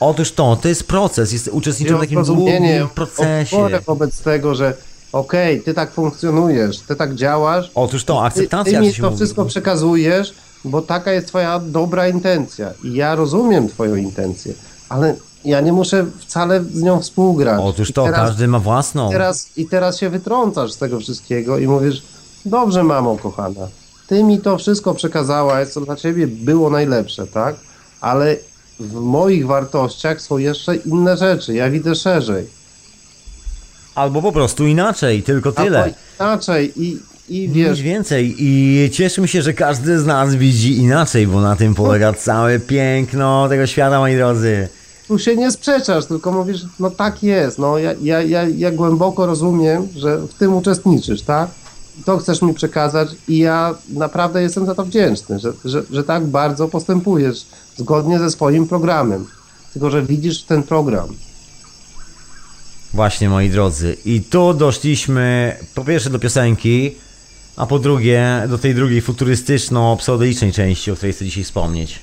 Otóż 0.00 0.32
to, 0.32 0.56
to 0.62 0.68
jest 0.68 0.84
proces, 0.84 1.32
jest 1.32 1.48
uczestniczą 1.52 1.96
w 1.96 2.00
takim 2.00 2.24
zrozumienie, 2.24 2.78
długim 2.78 2.94
procesie. 2.94 3.68
wobec 3.86 4.20
tego, 4.20 4.54
że 4.54 4.74
okej, 5.12 5.62
ty 5.62 5.74
tak 5.74 5.92
funkcjonujesz, 5.92 6.78
ty 6.78 6.96
tak 6.96 7.14
działasz, 7.14 7.70
Otóż 7.74 8.04
to, 8.04 8.14
ty, 8.20 8.20
akceptacja, 8.26 8.64
ty 8.80 8.84
jak 8.86 8.94
mi 8.96 9.00
to 9.00 9.06
mówi. 9.06 9.16
wszystko 9.16 9.44
przekazujesz, 9.44 10.34
bo 10.64 10.82
taka 10.82 11.12
jest 11.12 11.26
twoja 11.26 11.58
dobra 11.58 12.08
intencja 12.08 12.70
i 12.84 12.92
ja 12.94 13.14
rozumiem 13.14 13.68
twoją 13.68 13.94
intencję, 13.96 14.54
ale 14.88 15.14
ja 15.44 15.60
nie 15.60 15.72
muszę 15.72 16.06
wcale 16.18 16.64
z 16.64 16.82
nią 16.82 17.00
współgrać. 17.00 17.60
Otóż 17.64 17.90
I 17.90 17.92
to, 17.92 18.04
teraz, 18.04 18.20
każdy 18.20 18.48
ma 18.48 18.58
własną. 18.58 19.10
teraz, 19.10 19.48
I 19.56 19.66
teraz 19.66 19.98
się 19.98 20.10
wytrącasz 20.10 20.72
z 20.72 20.78
tego 20.78 21.00
wszystkiego 21.00 21.58
i 21.58 21.66
mówisz, 21.66 22.02
dobrze 22.44 22.84
mamo 22.84 23.16
kochana, 23.18 23.68
ty 24.06 24.24
mi 24.24 24.40
to 24.40 24.58
wszystko 24.58 24.94
przekazałaś, 24.94 25.68
co 25.68 25.80
dla 25.80 25.96
ciebie 25.96 26.26
było 26.26 26.70
najlepsze, 26.70 27.26
tak? 27.26 27.56
Ale 28.00 28.36
w 28.80 28.94
moich 28.94 29.46
wartościach 29.46 30.20
są 30.20 30.38
jeszcze 30.38 30.76
inne 30.76 31.16
rzeczy, 31.16 31.54
ja 31.54 31.70
widzę 31.70 31.94
szerzej. 31.94 32.46
Albo 33.94 34.22
po 34.22 34.32
prostu 34.32 34.66
inaczej, 34.66 35.22
tylko 35.22 35.52
tyle. 35.52 35.82
Albo 35.82 35.96
inaczej 36.20 36.72
i, 36.76 36.98
i 37.28 37.40
Nic 37.48 37.52
wiesz, 37.52 37.82
więcej 37.82 38.34
i 38.38 38.90
cieszymy 38.90 39.28
się, 39.28 39.42
że 39.42 39.52
każdy 39.54 39.98
z 39.98 40.06
nas 40.06 40.34
widzi 40.34 40.76
inaczej, 40.78 41.26
bo 41.26 41.40
na 41.40 41.56
tym 41.56 41.74
polega 41.74 42.12
całe 42.28 42.58
piękno 42.60 43.48
tego 43.48 43.66
świata, 43.66 43.98
moi 43.98 44.16
drodzy. 44.16 44.68
tu 45.08 45.18
się 45.18 45.36
nie 45.36 45.50
sprzeczasz, 45.50 46.06
tylko 46.06 46.32
mówisz, 46.32 46.60
no 46.80 46.90
tak 46.90 47.22
jest, 47.22 47.58
no 47.58 47.78
ja, 47.78 47.92
ja, 48.02 48.22
ja, 48.22 48.42
ja 48.48 48.70
głęboko 48.70 49.26
rozumiem, 49.26 49.88
że 49.96 50.18
w 50.18 50.34
tym 50.34 50.54
uczestniczysz, 50.54 51.22
tak? 51.22 51.50
To 52.04 52.18
chcesz 52.18 52.42
mi 52.42 52.54
przekazać 52.54 53.08
i 53.28 53.38
ja 53.38 53.74
naprawdę 53.88 54.42
jestem 54.42 54.66
za 54.66 54.74
to 54.74 54.84
wdzięczny, 54.84 55.38
że, 55.38 55.52
że, 55.64 55.82
że 55.90 56.04
tak 56.04 56.26
bardzo 56.26 56.68
postępujesz 56.68 57.46
zgodnie 57.76 58.18
ze 58.18 58.30
swoim 58.30 58.68
programem. 58.68 59.26
Tylko, 59.72 59.90
że 59.90 60.02
widzisz 60.02 60.42
ten 60.42 60.62
program. 60.62 61.08
Właśnie, 62.94 63.28
moi 63.28 63.50
drodzy. 63.50 63.96
I 64.04 64.20
tu 64.20 64.54
doszliśmy 64.54 65.56
po 65.74 65.84
pierwsze 65.84 66.10
do 66.10 66.18
piosenki, 66.18 66.94
a 67.56 67.66
po 67.66 67.78
drugie 67.78 68.46
do 68.48 68.58
tej 68.58 68.74
drugiej 68.74 69.02
futurystyczno-pseudolicznej 69.02 70.52
części, 70.52 70.90
o 70.90 70.94
której 70.94 71.12
chcę 71.12 71.24
dzisiaj 71.24 71.44
wspomnieć. 71.44 72.00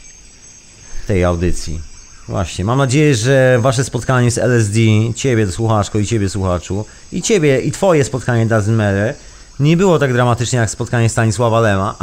Tej 1.08 1.24
audycji. 1.24 1.80
Właśnie, 2.28 2.66
mam 2.66 2.78
nadzieję, 2.78 3.16
że 3.16 3.60
wasze 3.62 3.84
spotkanie 3.84 4.32
z 4.32 4.38
LSD, 4.38 4.80
ciebie 5.16 5.52
słuchaczko 5.52 6.00
i 6.00 6.06
ciebie 6.06 6.30
słuchaczu, 6.30 6.86
i 7.12 7.22
ciebie 7.22 7.62
i 7.62 7.72
twoje 7.72 8.04
spotkanie 8.04 8.46
Matter, 8.46 9.16
nie 9.60 9.78
było 9.78 10.00
tak 10.00 10.14
dramatycznie 10.14 10.60
jak 10.60 10.70
spotkanie 10.70 11.10
Stanisława 11.10 11.60
Lema. 11.60 11.96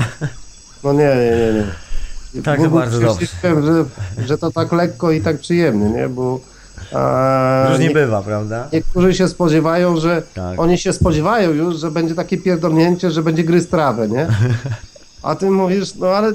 No 0.85 0.93
nie, 0.93 0.99
nie, 0.99 1.53
nie. 1.55 1.65
nie. 2.35 2.43
Tak, 2.43 2.61
to 2.63 2.71
bardzo 2.71 3.01
dobrze. 3.01 3.27
Że, 3.43 3.85
że 4.27 4.39
to 4.39 4.51
tak 4.53 4.73
lekko 4.73 5.11
i 5.11 5.21
tak 5.21 5.39
przyjemnie, 5.41 5.91
nie? 5.91 6.09
Bo 6.09 6.41
a, 6.93 7.67
Już 7.71 7.79
nie 7.79 7.89
nie- 7.89 7.95
bywa, 7.95 8.23
prawda? 8.23 8.69
Niektórzy 8.73 9.15
się 9.15 9.29
spodziewają, 9.29 9.97
że 9.97 10.23
Tak. 10.35 10.61
oni 10.61 10.79
się 10.79 10.93
spodziewają 10.93 11.51
już, 11.51 11.77
że 11.81 11.91
będzie 11.91 12.15
takie 12.15 12.39
pierdolnięcie, 12.39 13.11
że 13.11 13.23
będzie 13.23 13.45
gryz 13.45 13.69
trawę, 13.69 14.09
nie? 14.09 14.29
A 15.23 15.35
ty 15.35 15.51
mówisz, 15.51 15.95
no 15.95 16.07
ale 16.07 16.33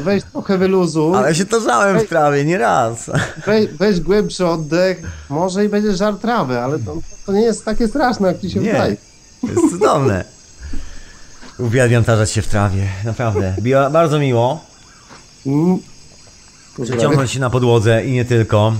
weź 0.00 0.22
trochę 0.32 0.58
wyluzu, 0.58 1.14
Ale 1.14 1.34
się 1.34 1.44
torzałem 1.46 1.98
w 2.00 2.08
trawie, 2.08 2.44
nie 2.44 2.58
raz. 2.58 3.10
weź, 3.46 3.66
weź 3.66 4.00
głębszy 4.00 4.46
oddech, 4.46 5.02
może 5.30 5.64
i 5.64 5.68
będzie 5.68 5.96
żar 5.96 6.14
trawy, 6.14 6.60
ale 6.60 6.78
to, 6.78 6.96
to 7.26 7.32
nie 7.32 7.40
jest 7.42 7.64
takie 7.64 7.88
straszne, 7.88 8.28
jak 8.28 8.40
ci 8.40 8.50
się 8.50 8.60
Nie. 8.60 8.72
wydaje. 8.72 8.96
To 9.40 9.46
jest 9.46 9.70
cudowne. 9.70 10.24
Uwielbiam 11.58 12.04
tarzać 12.04 12.30
się 12.30 12.42
w 12.42 12.46
trawie, 12.48 12.88
naprawdę. 13.04 13.54
Biła, 13.60 13.90
bardzo 13.90 14.18
miło. 14.18 14.64
Przeciągnąć 16.84 17.30
się 17.30 17.40
na 17.40 17.50
podłodze 17.50 18.04
i 18.04 18.12
nie 18.12 18.24
tylko. 18.24 18.72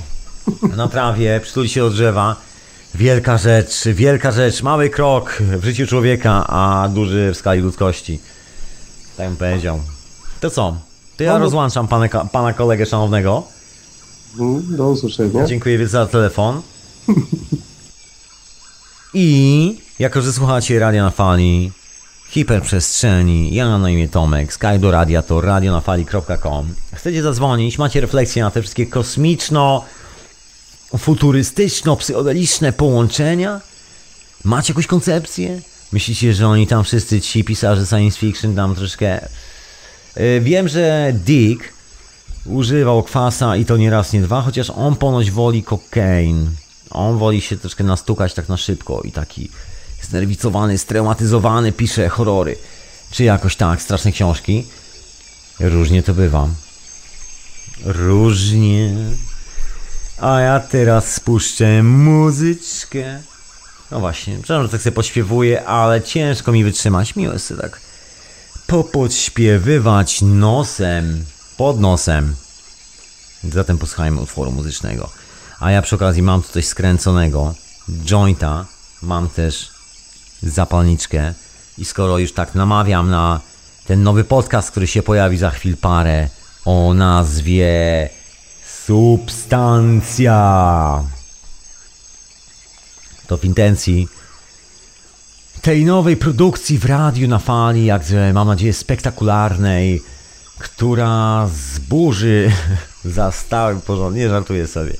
Na 0.76 0.88
trawie, 0.88 1.40
przytulić 1.42 1.72
się 1.72 1.80
do 1.80 1.90
drzewa. 1.90 2.36
Wielka 2.94 3.38
rzecz, 3.38 3.84
wielka 3.88 4.32
rzecz, 4.32 4.62
mały 4.62 4.90
krok 4.90 5.38
w 5.40 5.64
życiu 5.64 5.86
człowieka, 5.86 6.46
a 6.46 6.88
duży 6.88 7.30
w 7.34 7.36
skali 7.36 7.60
ludzkości. 7.60 8.20
Tak 9.16 9.28
bym 9.28 9.36
powiedział. 9.36 9.80
To 10.40 10.50
co? 10.50 10.76
To 11.16 11.24
ja 11.24 11.32
No, 11.32 11.38
no. 11.38 11.44
rozłączam 11.44 11.88
pana, 11.88 12.08
pana 12.08 12.52
kolegę 12.52 12.86
szanownego. 12.86 13.42
Mm, 14.40 14.76
Do 14.76 14.88
usłyszenia. 14.90 15.46
Dziękuję 15.46 15.78
wielce 15.78 15.92
za 15.92 16.06
telefon. 16.06 16.62
I 19.14 19.78
jako, 19.98 20.22
że 20.22 20.32
słuchacie 20.32 20.78
Radia 20.78 21.02
na 21.04 21.10
Fali, 21.10 21.72
hiperprzestrzeni, 22.34 23.54
ja 23.54 23.78
na 23.78 23.90
imię 23.90 24.08
Tomek, 24.08 24.52
Skype 24.52 24.78
do 24.78 24.90
radia 24.90 25.22
to 25.22 25.40
radionafali.com. 25.40 26.74
Chcecie 26.94 27.22
zadzwonić, 27.22 27.78
macie 27.78 28.00
refleksję 28.00 28.42
na 28.42 28.50
te 28.50 28.62
wszystkie 28.62 28.86
kosmiczno, 28.86 29.84
futurystyczno, 30.98 31.96
psychodeliczne 31.96 32.72
połączenia? 32.72 33.60
Macie 34.44 34.72
jakąś 34.72 34.86
koncepcję? 34.86 35.60
Myślicie, 35.92 36.34
że 36.34 36.48
oni 36.48 36.66
tam 36.66 36.84
wszyscy 36.84 37.20
ci 37.20 37.44
pisarze 37.44 37.86
science 37.86 38.18
fiction 38.18 38.56
tam 38.56 38.74
troszkę... 38.74 39.28
Yy, 40.16 40.40
Wiem, 40.40 40.68
że 40.68 41.12
Dick 41.14 41.72
używał 42.46 43.02
kwasa 43.02 43.56
i 43.56 43.64
to 43.64 43.76
nie 43.76 43.90
raz, 43.90 44.12
nie 44.12 44.20
dwa, 44.22 44.42
chociaż 44.42 44.70
on 44.70 44.96
ponoć 44.96 45.30
woli 45.30 45.62
kokain. 45.62 46.50
On 46.90 47.18
woli 47.18 47.40
się 47.40 47.56
troszkę 47.56 47.84
nastukać 47.84 48.34
tak 48.34 48.48
na 48.48 48.56
szybko 48.56 49.02
i 49.04 49.12
taki 49.12 49.50
znerwicowany, 50.04 50.78
straumatyzowany 50.78 51.72
pisze 51.72 52.08
horrory. 52.08 52.56
Czy 53.10 53.24
jakoś 53.24 53.56
tak, 53.56 53.82
straszne 53.82 54.12
książki. 54.12 54.66
Różnie 55.60 56.02
to 56.02 56.14
bywa. 56.14 56.48
Różnie. 57.84 58.94
A 60.20 60.40
ja 60.40 60.60
teraz 60.60 61.14
spuszczę 61.14 61.82
muzyczkę. 61.82 63.22
No 63.90 64.00
właśnie, 64.00 64.34
przepraszam, 64.34 64.62
że 64.62 64.68
tak 64.68 64.82
sobie 64.82 64.96
pośpiewuję, 64.96 65.64
ale 65.64 66.02
ciężko 66.02 66.52
mi 66.52 66.64
wytrzymać. 66.64 67.16
Miło 67.16 67.32
jest 67.32 67.54
tak 67.60 67.80
popodśpiewywać 68.66 70.22
nosem, 70.22 71.24
pod 71.56 71.80
nosem. 71.80 72.34
Zatem 73.52 73.78
posłuchajmy 73.78 74.20
utworu 74.20 74.52
muzycznego. 74.52 75.10
A 75.60 75.70
ja 75.70 75.82
przy 75.82 75.94
okazji 75.94 76.22
mam 76.22 76.42
tutaj 76.42 76.62
skręconego 76.62 77.54
jointa, 78.04 78.66
mam 79.02 79.28
też 79.28 79.70
zapalniczkę 80.50 81.34
i 81.78 81.84
skoro 81.84 82.18
już 82.18 82.32
tak 82.32 82.54
namawiam 82.54 83.10
na 83.10 83.40
ten 83.86 84.02
nowy 84.02 84.24
podcast, 84.24 84.70
który 84.70 84.86
się 84.86 85.02
pojawi 85.02 85.36
za 85.36 85.50
chwil 85.50 85.76
parę 85.76 86.28
o 86.64 86.94
nazwie 86.94 88.08
Substancja. 88.86 90.34
To 93.26 93.36
w 93.36 93.44
intencji 93.44 94.08
tej 95.62 95.84
nowej 95.84 96.16
produkcji 96.16 96.78
w 96.78 96.84
radiu 96.84 97.28
na 97.28 97.38
fali, 97.38 97.84
jakże 97.84 98.32
mam 98.32 98.48
nadzieję 98.48 98.72
spektakularnej, 98.72 100.02
która 100.58 101.48
zburzy 101.54 102.52
za 103.04 103.32
stały 103.32 103.80
porządek. 103.80 104.22
Nie 104.22 104.28
żartuję 104.28 104.66
sobie. 104.66 104.92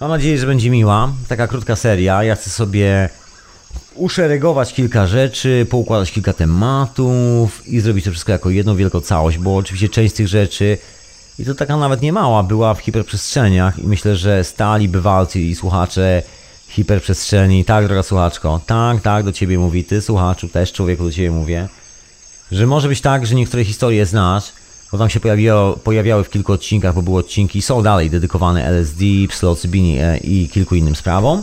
Mam 0.00 0.10
nadzieję, 0.10 0.38
że 0.38 0.46
będzie 0.46 0.70
miła. 0.70 1.12
Taka 1.28 1.48
krótka 1.48 1.76
seria. 1.76 2.24
Ja 2.24 2.36
chcę 2.36 2.50
sobie 2.50 3.08
uszeregować 3.96 4.74
kilka 4.74 5.06
rzeczy, 5.06 5.66
poukładać 5.70 6.12
kilka 6.12 6.32
tematów 6.32 7.68
i 7.68 7.80
zrobić 7.80 8.04
to 8.04 8.10
wszystko 8.10 8.32
jako 8.32 8.50
jedną 8.50 8.76
wielką 8.76 9.00
całość, 9.00 9.38
bo 9.38 9.56
oczywiście 9.56 9.88
część 9.88 10.14
z 10.14 10.16
tych 10.16 10.28
rzeczy 10.28 10.78
i 11.38 11.44
to 11.44 11.54
taka 11.54 11.76
nawet 11.76 12.02
nie 12.02 12.12
mała 12.12 12.42
była 12.42 12.74
w 12.74 12.78
hiperprzestrzeniach 12.78 13.78
i 13.78 13.86
myślę, 13.86 14.16
że 14.16 14.44
stali 14.44 14.88
bywalcy 14.88 15.40
i 15.40 15.54
słuchacze 15.54 16.22
hiperprzestrzeni, 16.68 17.64
tak 17.64 17.86
droga 17.86 18.02
słuchaczko, 18.02 18.60
tak, 18.66 19.00
tak 19.00 19.24
do 19.24 19.32
ciebie 19.32 19.58
mówi, 19.58 19.84
ty 19.84 20.02
słuchaczu, 20.02 20.48
też 20.48 20.72
człowieku 20.72 21.04
do 21.04 21.12
ciebie 21.12 21.30
mówię, 21.30 21.68
że 22.52 22.66
może 22.66 22.88
być 22.88 23.00
tak, 23.00 23.26
że 23.26 23.34
niektóre 23.34 23.64
historie 23.64 24.06
znasz, 24.06 24.52
bo 24.92 24.98
tam 24.98 25.10
się 25.10 25.20
pojawiały 25.84 26.24
w 26.24 26.30
kilku 26.30 26.52
odcinkach, 26.52 26.94
bo 26.94 27.02
były 27.02 27.18
odcinki, 27.18 27.62
są 27.62 27.82
dalej 27.82 28.10
dedykowane 28.10 28.64
LSD, 28.64 29.04
psylocybinie 29.28 30.20
i 30.24 30.48
kilku 30.48 30.74
innym 30.74 30.96
sprawom. 30.96 31.42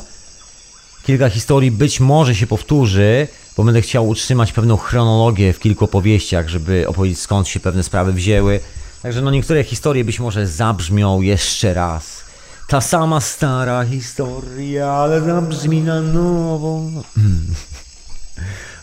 Kilka 1.06 1.30
historii 1.30 1.72
być 1.72 2.00
może 2.00 2.36
się 2.36 2.48
powtórzy, 2.48 3.28
bo 3.58 3.64
będę 3.64 3.82
chciał 3.82 4.08
utrzymać 4.08 4.52
pewną 4.52 4.78
chronologię 4.78 5.54
w 5.54 5.60
kilku 5.60 5.86
opowieściach, 5.86 6.50
żeby 6.50 6.88
opowiedzieć 6.88 7.20
skąd 7.20 7.48
się 7.48 7.60
pewne 7.60 7.84
sprawy 7.84 8.14
wzięły. 8.14 8.60
Także 9.02 9.22
no 9.22 9.32
niektóre 9.32 9.64
historie 9.64 10.06
być 10.06 10.20
może 10.20 10.48
zabrzmią 10.48 11.22
jeszcze 11.22 11.74
raz. 11.74 12.24
Ta 12.68 12.82
sama 12.82 13.22
stara 13.22 13.86
historia, 13.86 14.92
ale 14.92 15.22
zabrzmi 15.22 15.82
na 15.82 16.02
nowo. 16.02 16.82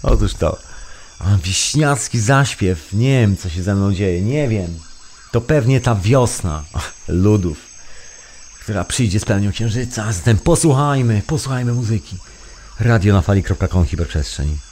Otóż 0.03 0.35
to. 0.35 0.59
Wiśniacki 1.45 2.21
zaśpiew. 2.21 2.93
Nie 2.93 3.21
wiem, 3.21 3.37
co 3.37 3.49
się 3.49 3.63
ze 3.63 3.75
mną 3.75 3.93
dzieje. 3.93 4.23
Nie 4.23 4.49
wiem. 4.49 4.79
To 5.33 5.41
pewnie 5.41 5.81
ta 5.81 5.95
wiosna 5.95 6.65
ludów, 7.09 7.59
która 8.71 8.85
przyjdzie 8.85 9.21
z 9.21 9.25
pełnią 9.25 9.53
księżyca. 9.53 10.13
Zatem 10.13 10.39
posłuchajmy, 10.39 11.23
posłuchajmy 11.27 11.73
muzyki. 11.73 12.17
Radio 12.81 13.15
na 13.15 13.21
fali.com 13.21 13.87
hiperprzestrzeń. 13.87 14.70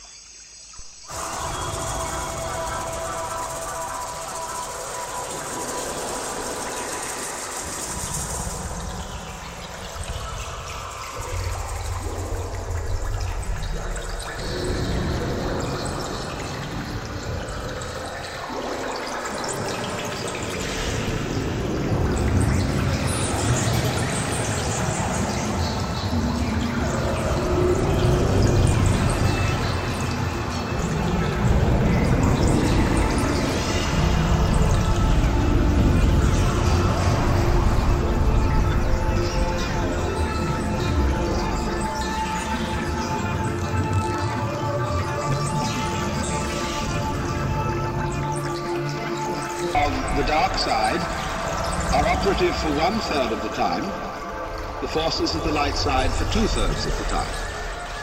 Side 56.47 56.71
for 56.71 56.75
two 56.75 56.77
thirds 56.77 56.87
of 56.87 56.99
the 56.99 57.05
time. 57.05 57.35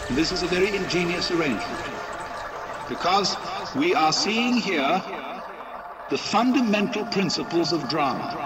And 0.09 0.17
this 0.17 0.31
is 0.31 0.43
a 0.43 0.47
very 0.47 0.75
ingenious 0.75 1.31
arrangement 1.31 1.85
because 2.89 3.37
we 3.75 3.95
are 3.95 4.11
seeing 4.11 4.53
here 4.57 5.01
the 6.09 6.17
fundamental 6.17 7.05
principles 7.05 7.71
of 7.73 7.87
drama. 7.89 8.44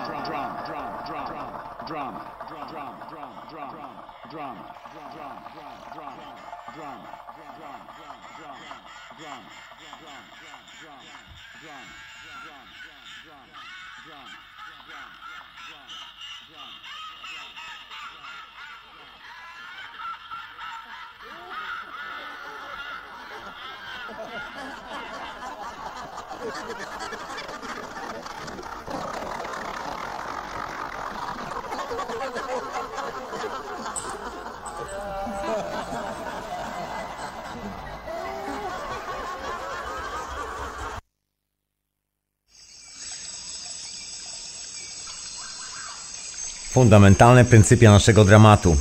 Fundamentalne 46.79 47.45
pryncypia 47.45 47.91
naszego 47.91 48.25
dramatu. 48.25 48.77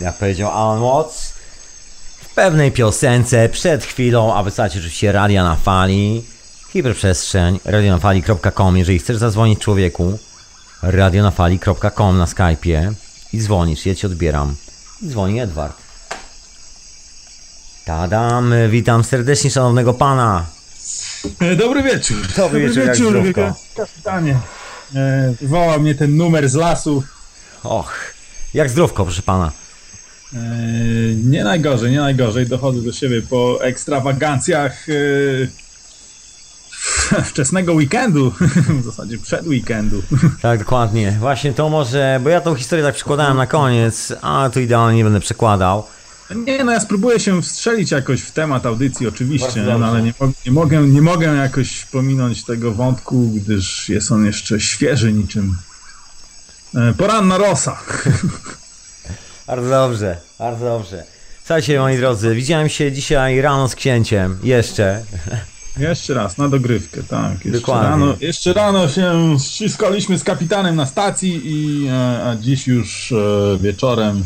Jak 0.00 0.14
powiedział 0.18 0.50
Alan 0.50 0.80
Watts 0.80 1.32
w 2.20 2.34
pewnej 2.34 2.72
piosence 2.72 3.48
przed 3.48 3.84
chwilą, 3.84 4.34
a 4.34 4.42
wysłać 4.42 4.76
oczywiście 4.76 5.12
radia 5.12 5.44
na 5.44 5.56
fali, 5.56 6.24
hiperprzestrzeń, 6.72 7.60
radionafali.com. 7.64 8.76
Jeżeli 8.76 8.98
chcesz 8.98 9.16
zadzwonić 9.16 9.58
człowieku, 9.58 10.18
radionafali.com 10.82 12.18
na 12.18 12.24
Skype'ie 12.24 12.92
i 13.32 13.38
dzwonisz, 13.38 13.86
ja 13.86 13.94
ci 13.94 14.06
odbieram. 14.06 14.54
I 15.02 15.08
dzwoni 15.08 15.40
Edward. 15.40 15.76
Tadam, 17.84 18.54
witam 18.70 19.04
serdecznie 19.04 19.50
szanownego 19.50 19.94
pana. 19.94 20.46
E, 21.40 21.56
Dobry 21.56 21.82
wieczór. 21.82 22.26
Dobry 22.36 22.60
wieczór, 22.60 22.86
jak 22.86 22.96
zdrówko. 22.96 23.54
Kapitanie. 23.76 24.38
E, 24.94 25.34
woła 25.42 25.78
mnie 25.78 25.94
ten 25.94 26.16
numer 26.16 26.48
z 26.48 26.54
lasu. 26.54 27.02
Och, 27.68 28.14
jak 28.54 28.70
zdrówko, 28.70 29.04
proszę 29.04 29.22
pana. 29.22 29.52
E, 30.34 30.38
nie 31.24 31.44
najgorzej, 31.44 31.92
nie 31.92 32.00
najgorzej. 32.00 32.46
Dochodzę 32.46 32.82
do 32.82 32.92
siebie 32.92 33.22
po 33.22 33.64
ekstrawagancjach 33.64 34.86
e, 34.88 34.92
wczesnego 37.30 37.72
weekendu. 37.72 38.32
w 38.80 38.84
zasadzie 38.84 39.18
przed 39.18 39.46
weekendu. 39.46 40.02
Tak, 40.42 40.58
dokładnie. 40.58 41.16
Właśnie 41.20 41.52
to 41.52 41.68
może, 41.68 42.20
bo 42.24 42.30
ja 42.30 42.40
tą 42.40 42.54
historię 42.54 42.84
tak 42.84 42.94
przekładałem 42.94 43.36
na 43.36 43.46
koniec, 43.46 44.12
a 44.22 44.50
tu 44.52 44.60
idealnie 44.60 44.96
nie 44.96 45.04
będę 45.04 45.20
przekładał. 45.20 45.84
Nie, 46.46 46.64
no 46.64 46.72
ja 46.72 46.80
spróbuję 46.80 47.20
się 47.20 47.42
wstrzelić 47.42 47.90
jakoś 47.90 48.20
w 48.20 48.32
temat 48.32 48.66
audycji 48.66 49.06
oczywiście, 49.06 49.62
no, 49.78 49.86
ale 49.86 50.02
nie, 50.02 50.14
nie, 50.46 50.52
mogę, 50.52 50.82
nie 50.82 51.02
mogę 51.02 51.26
jakoś 51.26 51.84
pominąć 51.84 52.44
tego 52.44 52.72
wątku, 52.72 53.28
gdyż 53.28 53.88
jest 53.88 54.12
on 54.12 54.26
jeszcze 54.26 54.60
świeży 54.60 55.12
niczym 55.12 55.56
poranna 56.98 57.38
rosa. 57.38 57.78
Bardzo 59.46 59.70
dobrze, 59.70 60.16
bardzo 60.38 60.64
dobrze. 60.64 61.04
Słuchajcie, 61.40 61.78
moi 61.80 61.96
drodzy, 61.96 62.34
widziałem 62.34 62.68
się 62.68 62.92
dzisiaj 62.92 63.40
rano 63.40 63.68
z 63.68 63.74
księciem. 63.74 64.38
Jeszcze. 64.42 65.02
Jeszcze 65.78 66.14
raz, 66.14 66.38
na 66.38 66.48
dogrywkę, 66.48 67.02
tak. 67.02 67.32
Jeszcze 67.32 67.50
Dokładnie. 67.50 67.88
rano, 67.88 68.16
jeszcze 68.20 68.52
rano 68.52 68.88
się 68.88 69.36
ściskaliśmy 69.40 70.18
z 70.18 70.24
kapitanem 70.24 70.76
na 70.76 70.86
stacji 70.86 71.40
i 71.44 71.86
e, 71.88 72.24
a 72.24 72.36
dziś 72.36 72.66
już 72.66 73.12
e, 73.12 73.58
wieczorem 73.60 74.24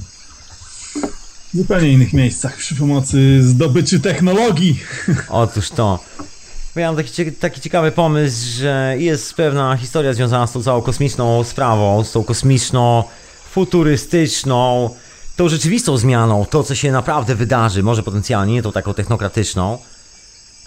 w 1.55 1.57
zupełnie 1.57 1.93
innych 1.93 2.13
miejscach 2.13 2.57
przy 2.57 2.75
pomocy 2.75 3.43
zdobyczy 3.43 4.01
technologii. 4.01 4.81
Otóż 5.29 5.71
to. 5.71 5.99
Miałem 6.77 6.97
taki, 6.97 7.33
taki 7.33 7.61
ciekawy 7.61 7.93
pomysł, 7.93 8.47
że 8.59 8.95
jest 8.99 9.35
pewna 9.35 9.77
historia 9.77 10.13
związana 10.13 10.47
z 10.47 10.53
tą 10.53 10.63
całą 10.63 10.83
kosmiczną 10.83 11.45
sprawą, 11.45 12.05
z 12.05 12.13
tą 12.13 12.25
kosmiczną, 12.25 13.05
futurystyczną, 13.51 14.91
tą 15.37 15.49
rzeczywistą 15.49 15.97
zmianą, 15.97 16.45
to 16.47 16.65
co 16.65 16.75
się 16.75 16.93
naprawdę 16.93 17.35
wydarzy, 17.35 17.83
może 17.83 18.03
potencjalnie, 18.03 18.53
nie 18.55 18.63
tą 18.63 18.73
taką 18.73 18.95
technokratyczną. 18.95 19.79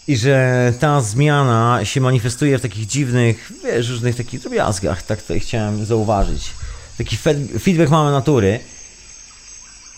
I 0.08 0.18
że 0.18 0.74
ta 0.80 1.02
zmiana 1.02 1.80
się 1.84 2.02
manifestuje 2.02 2.58
w 2.58 2.62
takich 2.62 2.86
dziwnych, 2.86 3.52
wiesz, 3.64 3.90
różnych 3.90 4.16
takich 4.16 4.40
drobiazgach, 4.42 5.04
tak 5.04 5.22
tutaj 5.22 5.40
chciałem 5.40 5.86
zauważyć. 5.86 6.50
Taki 6.98 7.18
fe- 7.18 7.60
feedback 7.60 7.92
mamy 7.92 8.12
natury. 8.12 8.60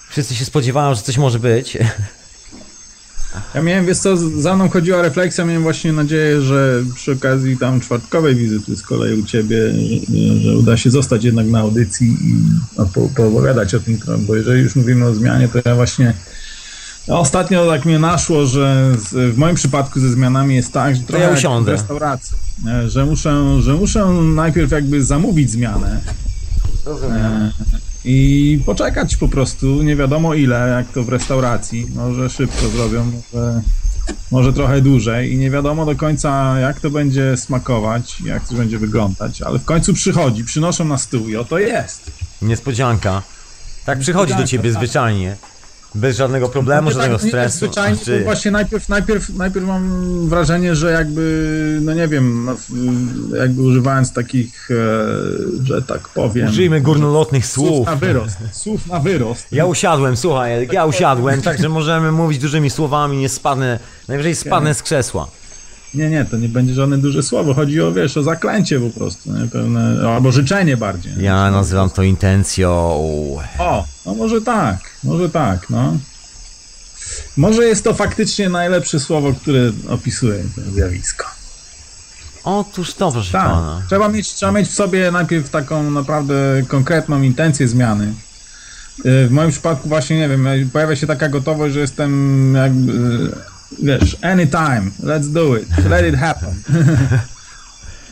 Wszyscy 0.10 0.36
się 0.36 0.46
spodziewają, 0.46 0.96
że 0.96 1.02
coś 1.02 1.18
może 1.18 1.40
być. 1.40 1.78
Ja 3.56 3.62
miałem, 3.62 3.86
wiesz 3.86 3.98
co, 3.98 4.18
za 4.18 4.56
mną 4.56 4.70
chodziła 4.70 5.02
refleksja, 5.02 5.46
miałem 5.46 5.64
właśnie 5.64 5.94
nadzieję, 5.94 6.42
że 6.42 6.84
przy 6.96 7.12
okazji 7.12 7.58
tam 7.58 7.80
czwartkowej 7.80 8.36
wizyty 8.36 8.76
z 8.76 8.82
kolei 8.82 9.20
u 9.20 9.26
ciebie, 9.26 9.58
że, 10.10 10.38
że 10.40 10.58
uda 10.58 10.78
się 10.78 10.90
zostać 10.90 11.24
jednak 11.24 11.48
na 11.48 11.60
audycji 11.60 12.08
i 12.08 12.36
no, 12.78 12.86
po, 12.86 13.10
poopowiadać 13.16 13.76
o 13.76 13.80
tym, 13.80 14.00
bo 14.20 14.36
jeżeli 14.36 14.62
już 14.62 14.76
mówimy 14.76 15.06
o 15.06 15.16
zmianie, 15.16 15.48
to 15.48 15.60
ja 15.66 15.76
właśnie 15.76 16.14
no, 17.08 17.20
ostatnio 17.20 17.68
tak 17.68 17.86
mnie 17.86 18.00
naszło, 18.00 18.46
że 18.46 18.96
z, 18.98 19.34
w 19.36 19.38
moim 19.38 19.56
przypadku 19.56 20.00
ze 20.00 20.10
zmianami 20.10 20.56
jest 20.56 20.74
tak, 20.74 20.96
że 20.96 21.02
trochę 21.02 21.24
ja 21.24 21.30
jak 21.30 21.64
w 21.64 21.68
restauracji, 21.68 22.38
że 22.88 23.06
muszę, 23.06 23.62
że 23.62 23.74
muszę 23.74 24.06
najpierw 24.24 24.72
jakby 24.72 25.04
zamówić 25.04 25.52
zmianę, 25.52 26.02
E, 26.88 27.52
i 28.08 28.60
poczekać 28.66 29.16
po 29.16 29.28
prostu, 29.28 29.84
nie 29.84 29.96
wiadomo 29.96 30.34
ile, 30.34 30.70
jak 30.78 30.94
to 30.94 31.04
w 31.04 31.10
restauracji. 31.10 31.88
Może 31.96 32.30
szybko 32.30 32.70
zrobią, 32.70 33.06
może, 33.06 33.62
może 34.32 34.54
trochę 34.54 34.82
dłużej 34.82 35.34
i 35.34 35.38
nie 35.38 35.52
wiadomo 35.52 35.86
do 35.86 35.96
końca, 35.96 36.60
jak 36.60 36.80
to 36.80 36.90
będzie 36.90 37.38
smakować, 37.38 38.22
jak 38.22 38.48
to 38.48 38.56
będzie 38.56 38.80
wyglądać, 38.80 39.42
ale 39.42 39.60
w 39.60 39.66
końcu 39.66 39.94
przychodzi, 39.94 40.44
przynoszą 40.44 40.86
na 40.86 40.98
stół 40.98 41.28
i 41.28 41.36
oto 41.36 41.60
jest. 41.60 42.12
Niespodzianka. 42.42 43.22
Tak 43.86 44.00
przychodzi 44.00 44.36
do 44.36 44.44
ciebie 44.44 44.72
tak. 44.72 44.80
zwyczajnie. 44.80 45.36
Bez 45.98 46.18
żadnego 46.18 46.50
problemu, 46.50 46.88
Nie 46.88 46.94
żadnego 46.94 47.16
tak, 47.18 47.26
nie 47.26 47.32
tak 47.32 47.40
stresu. 47.42 47.58
zwyczajnie, 47.58 47.96
Znaczy, 47.96 48.24
właśnie 48.24 48.52
najpierw, 48.52 48.90
najpierw, 48.90 49.30
najpierw 49.30 49.66
mam 49.66 50.30
wrażenie, 50.30 50.76
że 50.76 50.92
jakby, 50.92 51.80
no 51.82 51.94
nie 51.94 52.08
wiem, 52.08 52.46
no, 52.46 52.56
jakby 53.38 53.62
używając 53.62 54.14
takich, 54.14 54.70
e, 54.72 54.76
że 55.64 55.82
tak 55.82 56.08
powiem... 56.10 56.48
Użyjmy 56.50 56.82
górnolotnych 56.82 57.46
Słów 57.46 57.68
słów. 57.68 57.86
na 57.88 57.96
wyrost, 57.96 58.38
słów 58.52 58.88
na 58.88 59.00
wyrost. 59.00 59.48
Ja 59.52 59.66
usiadłem, 59.66 60.18
słuchaj, 60.18 60.68
ja 60.72 60.86
usiadłem, 60.86 61.42
także 61.42 61.70
możemy 61.70 62.12
mówić 62.12 62.40
dużymi 62.40 62.70
słowami, 62.70 63.18
nie 63.18 63.30
spadnę, 63.30 63.80
najwyżej 64.08 64.36
spadnę 64.36 64.74
z 64.74 64.84
krzesła. 64.84 65.28
Nie, 65.98 66.10
nie, 66.10 66.26
to 66.26 66.38
nie 66.38 66.50
będzie 66.50 66.74
żadne 66.74 66.98
duże 66.98 67.24
słowo. 67.24 67.54
Chodzi 67.54 67.82
o, 67.82 67.92
wiesz, 67.92 68.18
o 68.18 68.24
zaklęcie 68.24 68.80
po 68.80 68.90
prostu, 69.00 69.34
nie? 69.34 69.48
Pewne, 69.48 70.10
albo 70.10 70.32
życzenie 70.32 70.78
bardziej. 70.78 71.14
Ja 71.20 71.52
nazywam 71.52 71.90
to 71.90 72.04
intencją. 72.04 72.70
O, 73.60 73.86
no 74.06 74.16
może 74.16 74.42
tak, 74.42 74.80
może 75.04 75.30
tak, 75.30 75.70
no. 75.70 75.98
Może 77.38 77.64
jest 77.66 77.84
to 77.84 77.94
faktycznie 77.94 78.50
najlepsze 78.50 79.00
słowo, 79.00 79.34
które 79.34 79.72
opisuje 79.90 80.44
to 80.56 80.62
zjawisko. 80.72 81.26
Otóż 82.44 82.94
proszę 82.94 83.32
Tak, 83.32 83.42
pana. 83.52 83.82
trzeba 83.88 84.10
mieć, 84.10 84.34
trzeba 84.34 84.52
mieć 84.52 84.70
w 84.70 84.74
sobie 84.74 85.12
najpierw 85.12 85.50
taką 85.50 85.92
naprawdę 85.92 86.34
konkretną 86.68 87.22
intencję 87.22 87.68
zmiany. 87.68 88.14
Y, 89.06 89.28
W 89.28 89.32
moim 89.32 89.52
przypadku 89.52 89.90
właśnie, 89.90 90.18
nie 90.18 90.30
wiem, 90.30 90.70
pojawia 90.74 90.96
się 90.96 91.08
taka 91.08 91.30
gotowość, 91.30 91.74
że 91.74 91.80
jestem 91.80 92.54
jakby, 92.56 92.92
wiesz, 93.84 94.18
anytime, 94.22 94.92
let's 95.04 95.34
do 95.34 95.58
it, 95.58 95.68
let 95.90 96.14
it 96.14 96.20
happen. 96.20 96.54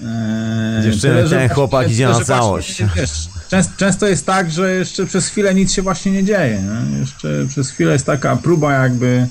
Eee, 0.03 0.83
Dziewczyny, 0.83 1.13
tyle, 1.13 1.27
że 1.27 1.35
ten 1.35 1.49
chłopak 1.49 1.91
idzie 1.91 2.07
na 2.07 2.21
całość. 2.21 2.83
Wiesz, 2.95 3.11
często, 3.47 3.73
często 3.77 4.07
jest 4.07 4.25
tak, 4.25 4.51
że 4.51 4.73
jeszcze 4.73 5.05
przez 5.05 5.27
chwilę 5.27 5.55
nic 5.55 5.73
się 5.73 5.81
właśnie 5.81 6.11
nie 6.11 6.23
dzieje. 6.23 6.61
Nie? 6.61 6.99
Jeszcze 6.99 7.45
przez 7.49 7.69
chwilę 7.69 7.93
jest 7.93 8.05
taka 8.05 8.35
próba 8.35 8.73
jakby 8.73 9.27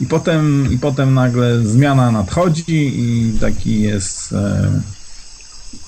i 0.00 0.06
potem, 0.06 0.72
i 0.72 0.78
potem 0.78 1.14
nagle 1.14 1.60
zmiana 1.60 2.10
nadchodzi 2.10 2.92
i 3.00 3.32
taki 3.40 3.80
jest 3.80 4.32
e, 4.32 4.80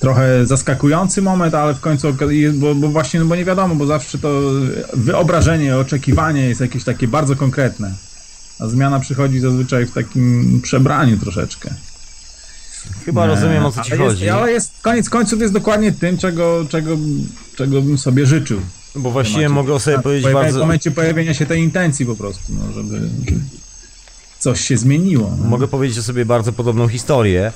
trochę 0.00 0.46
zaskakujący 0.46 1.22
moment, 1.22 1.54
ale 1.54 1.74
w 1.74 1.80
końcu, 1.80 2.16
bo, 2.54 2.74
bo 2.74 2.88
właśnie, 2.88 3.20
no 3.20 3.26
bo 3.26 3.36
nie 3.36 3.44
wiadomo, 3.44 3.74
bo 3.74 3.86
zawsze 3.86 4.18
to 4.18 4.40
wyobrażenie, 4.92 5.76
oczekiwanie 5.76 6.48
jest 6.48 6.60
jakieś 6.60 6.84
takie 6.84 7.08
bardzo 7.08 7.36
konkretne. 7.36 7.92
A 8.58 8.68
zmiana 8.68 9.00
przychodzi 9.00 9.40
zazwyczaj 9.40 9.86
w 9.86 9.92
takim 9.92 10.60
przebraniu 10.62 11.18
troszeczkę. 11.18 11.70
Chyba 13.04 13.26
rozumiem 13.26 13.64
o 13.64 13.72
co 13.72 13.82
ci 13.82 13.92
ale 13.92 14.04
chodzi. 14.04 14.24
Jest, 14.24 14.36
ale 14.36 14.52
jest, 14.52 14.72
koniec 14.82 15.10
końców 15.10 15.40
jest 15.40 15.52
dokładnie 15.52 15.92
tym, 15.92 16.18
czego, 16.18 16.66
czego, 16.68 16.96
czego 17.56 17.82
bym 17.82 17.98
sobie 17.98 18.26
życzył. 18.26 18.60
Bo 18.96 19.10
właściwie 19.10 19.48
mogę 19.48 19.80
sobie 19.80 19.96
Tak, 19.96 20.02
powiedzieć 20.02 20.30
w 20.30 20.32
bardzo... 20.32 20.58
momencie 20.58 20.90
pojawienia 20.90 21.34
się 21.34 21.46
tej 21.46 21.62
intencji 21.62 22.06
po 22.06 22.16
prostu, 22.16 22.52
no, 22.52 22.72
żeby, 22.72 22.98
żeby 22.98 23.40
coś 24.38 24.60
się 24.60 24.76
zmieniło. 24.76 25.36
No. 25.38 25.48
Mogę 25.48 25.68
powiedzieć 25.68 25.98
o 25.98 26.02
sobie 26.02 26.24
bardzo 26.24 26.52
podobną 26.52 26.88
historię, 26.88 27.52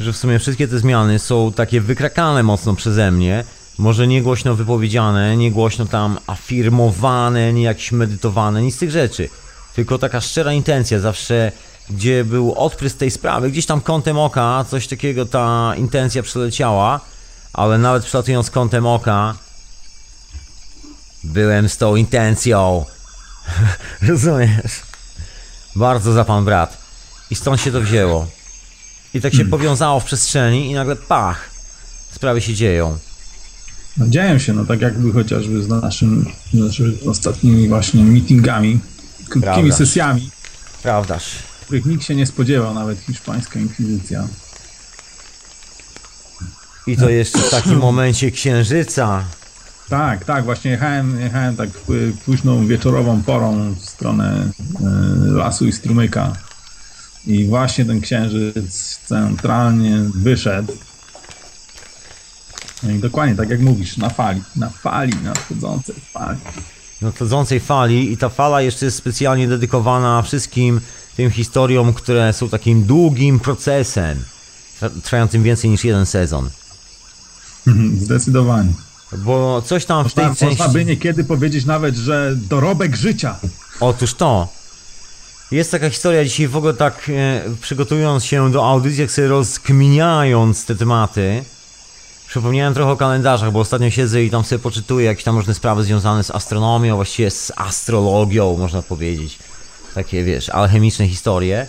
że 0.00 0.12
w 0.12 0.16
sumie 0.16 0.38
wszystkie 0.38 0.68
te 0.68 0.78
zmiany 0.78 1.18
są 1.18 1.52
takie 1.52 1.80
wykrakane 1.80 2.42
mocno 2.42 2.74
przeze 2.74 3.10
mnie. 3.10 3.44
Może 3.78 4.06
nie 4.06 4.22
głośno 4.22 4.54
wypowiedziane, 4.54 5.36
nie 5.36 5.50
głośno 5.52 5.86
tam 5.86 6.18
afirmowane, 6.26 7.52
nie 7.52 7.62
jakieś 7.62 7.92
medytowane, 7.92 8.62
nic 8.62 8.74
z 8.74 8.78
tych 8.78 8.90
rzeczy. 8.90 9.28
Tylko 9.74 9.98
taka 9.98 10.20
szczera 10.20 10.52
intencja 10.52 11.00
zawsze, 11.00 11.52
gdzie 11.90 12.24
był 12.24 12.54
odprysk 12.54 12.98
tej 12.98 13.10
sprawy, 13.10 13.50
gdzieś 13.50 13.66
tam 13.66 13.80
kątem 13.80 14.18
oka, 14.18 14.64
coś 14.70 14.86
takiego 14.86 15.26
ta 15.26 15.74
intencja 15.76 16.22
przeleciała, 16.22 17.00
ale 17.52 17.78
nawet 17.78 18.04
przelatując 18.04 18.50
kątem 18.50 18.86
oka, 18.86 19.34
byłem 21.24 21.68
z 21.68 21.76
tą 21.76 21.96
intencją. 21.96 22.84
Rozumiesz? 24.08 24.82
Bardzo 25.76 26.12
za 26.12 26.24
pan 26.24 26.44
brat. 26.44 26.78
I 27.30 27.34
stąd 27.34 27.60
się 27.60 27.72
to 27.72 27.80
wzięło. 27.80 28.26
I 29.14 29.20
tak 29.20 29.34
się 29.34 29.44
powiązało 29.44 30.00
w 30.00 30.04
przestrzeni 30.04 30.70
i 30.70 30.74
nagle 30.74 30.96
pach. 30.96 31.50
Sprawy 32.12 32.40
się 32.40 32.54
dzieją. 32.54 32.98
No, 33.96 34.08
dzieją 34.08 34.38
się, 34.38 34.52
no 34.52 34.64
tak 34.64 34.80
jakby 34.80 35.12
chociażby 35.12 35.62
z 35.62 35.68
naszym, 35.68 36.26
znaczy 36.54 36.98
ostatnimi 37.06 37.68
właśnie 37.68 38.04
meetingami, 38.04 38.80
krótkimi 39.28 39.72
sesjami, 39.72 40.30
Prawdaż? 40.82 41.24
których 41.64 41.86
nikt 41.86 42.04
się 42.04 42.14
nie 42.14 42.26
spodziewał, 42.26 42.74
nawet 42.74 43.00
hiszpańska 43.00 43.58
inkwizycja. 43.58 44.28
I 46.86 46.96
to 46.96 47.08
jeszcze 47.08 47.38
w 47.38 47.50
takim 47.50 47.78
momencie 47.78 48.30
księżyca. 48.30 49.24
Tak, 49.88 50.24
tak, 50.24 50.44
właśnie 50.44 50.70
jechałem, 50.70 51.20
jechałem 51.20 51.56
tak 51.56 51.68
y, 51.90 52.12
późną 52.24 52.66
wieczorową 52.66 53.22
porą 53.22 53.74
w 53.74 53.84
stronę 53.84 54.50
y, 54.50 55.30
lasu 55.30 55.66
i 55.66 55.72
strumyka 55.72 56.32
i 57.26 57.46
właśnie 57.46 57.84
ten 57.84 58.00
księżyc 58.00 58.98
centralnie 59.06 59.98
wyszedł. 60.14 60.72
No 62.82 62.90
i 62.90 62.98
dokładnie 62.98 63.36
tak 63.36 63.50
jak 63.50 63.60
mówisz, 63.60 63.96
na 63.96 64.10
fali, 64.10 64.42
na 64.56 64.70
fali, 64.70 65.14
nadchodzącej 65.22 65.94
fali. 66.12 66.38
Nadchodzącej 67.04 67.60
fali 67.60 68.12
i 68.12 68.16
ta 68.16 68.28
fala 68.28 68.62
jeszcze 68.62 68.84
jest 68.84 68.96
specjalnie 68.96 69.48
dedykowana 69.48 70.22
wszystkim 70.22 70.80
tym 71.16 71.30
historiom, 71.30 71.92
które 71.92 72.32
są 72.32 72.48
takim 72.48 72.84
długim 72.84 73.40
procesem, 73.40 74.24
trwającym 75.02 75.42
więcej 75.42 75.70
niż 75.70 75.84
jeden 75.84 76.06
sezon. 76.06 76.50
Zdecydowanie. 78.04 78.72
Bo 79.18 79.62
coś 79.66 79.84
tam 79.84 80.08
w 80.08 80.14
tej 80.14 80.26
Można, 80.26 80.46
części... 80.46 80.62
można 80.62 80.72
by 80.72 80.84
niekiedy 80.84 81.24
powiedzieć 81.24 81.64
nawet, 81.64 81.96
że 81.96 82.36
dorobek 82.36 82.96
życia. 82.96 83.36
Otóż 83.80 84.14
to. 84.14 84.48
Jest 85.50 85.70
taka 85.70 85.90
historia 85.90 86.24
dzisiaj 86.24 86.48
w 86.48 86.56
ogóle 86.56 86.74
tak 86.74 87.10
e, 87.14 87.42
przygotowując 87.60 88.24
się 88.24 88.52
do 88.52 88.68
audycji, 88.68 89.00
jak 89.00 89.10
sobie 89.10 89.28
rozkminiając 89.28 90.64
te 90.64 90.74
tematy. 90.74 91.44
Przypomniałem 92.34 92.74
trochę 92.74 92.92
o 92.92 92.96
kalendarzach, 92.96 93.52
bo 93.52 93.60
ostatnio 93.60 93.90
siedzę 93.90 94.24
i 94.24 94.30
tam 94.30 94.44
sobie 94.44 94.58
poczytuję 94.58 95.06
jakieś 95.06 95.24
tam 95.24 95.36
różne 95.36 95.54
sprawy 95.54 95.84
związane 95.84 96.24
z 96.24 96.30
astronomią, 96.30 96.96
właściwie 96.96 97.30
z 97.30 97.52
astrologią, 97.56 98.56
można 98.56 98.82
powiedzieć. 98.82 99.38
Takie, 99.94 100.24
wiesz, 100.24 100.48
alchemiczne 100.48 101.08
historie. 101.08 101.66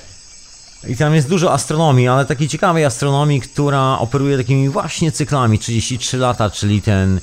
I 0.88 0.96
tam 0.96 1.16
jest 1.16 1.30
dużo 1.30 1.54
astronomii, 1.54 2.08
ale 2.08 2.26
takiej 2.26 2.48
ciekawej 2.48 2.86
astronomii, 2.86 3.42
która 3.42 4.00
operuje 4.00 4.38
takimi 4.38 4.70
właśnie 4.70 5.12
cyklami. 5.12 5.60
33 5.60 6.18
lata, 6.18 6.50
czyli 6.50 6.82
ten 6.82 7.20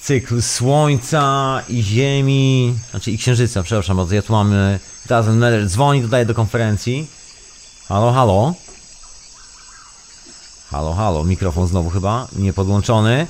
cykl 0.00 0.42
Słońca 0.42 1.62
i 1.68 1.82
Ziemi, 1.82 2.74
znaczy 2.90 3.10
i 3.10 3.18
Księżyca, 3.18 3.62
przepraszam 3.62 3.96
bardzo, 3.96 4.14
ja 4.14 4.22
tu 4.22 4.32
mamy 4.32 4.78
Doesn't 5.08 5.36
Matter, 5.36 5.68
dzwoni 5.68 6.02
dodaję 6.02 6.26
do 6.26 6.34
konferencji. 6.34 7.06
Halo, 7.88 8.12
halo. 8.12 8.54
Halo, 10.70 10.94
halo, 10.94 11.24
mikrofon 11.24 11.66
znowu 11.66 11.90
chyba, 11.90 12.26
nie 12.36 12.52
podłączony. 12.52 13.26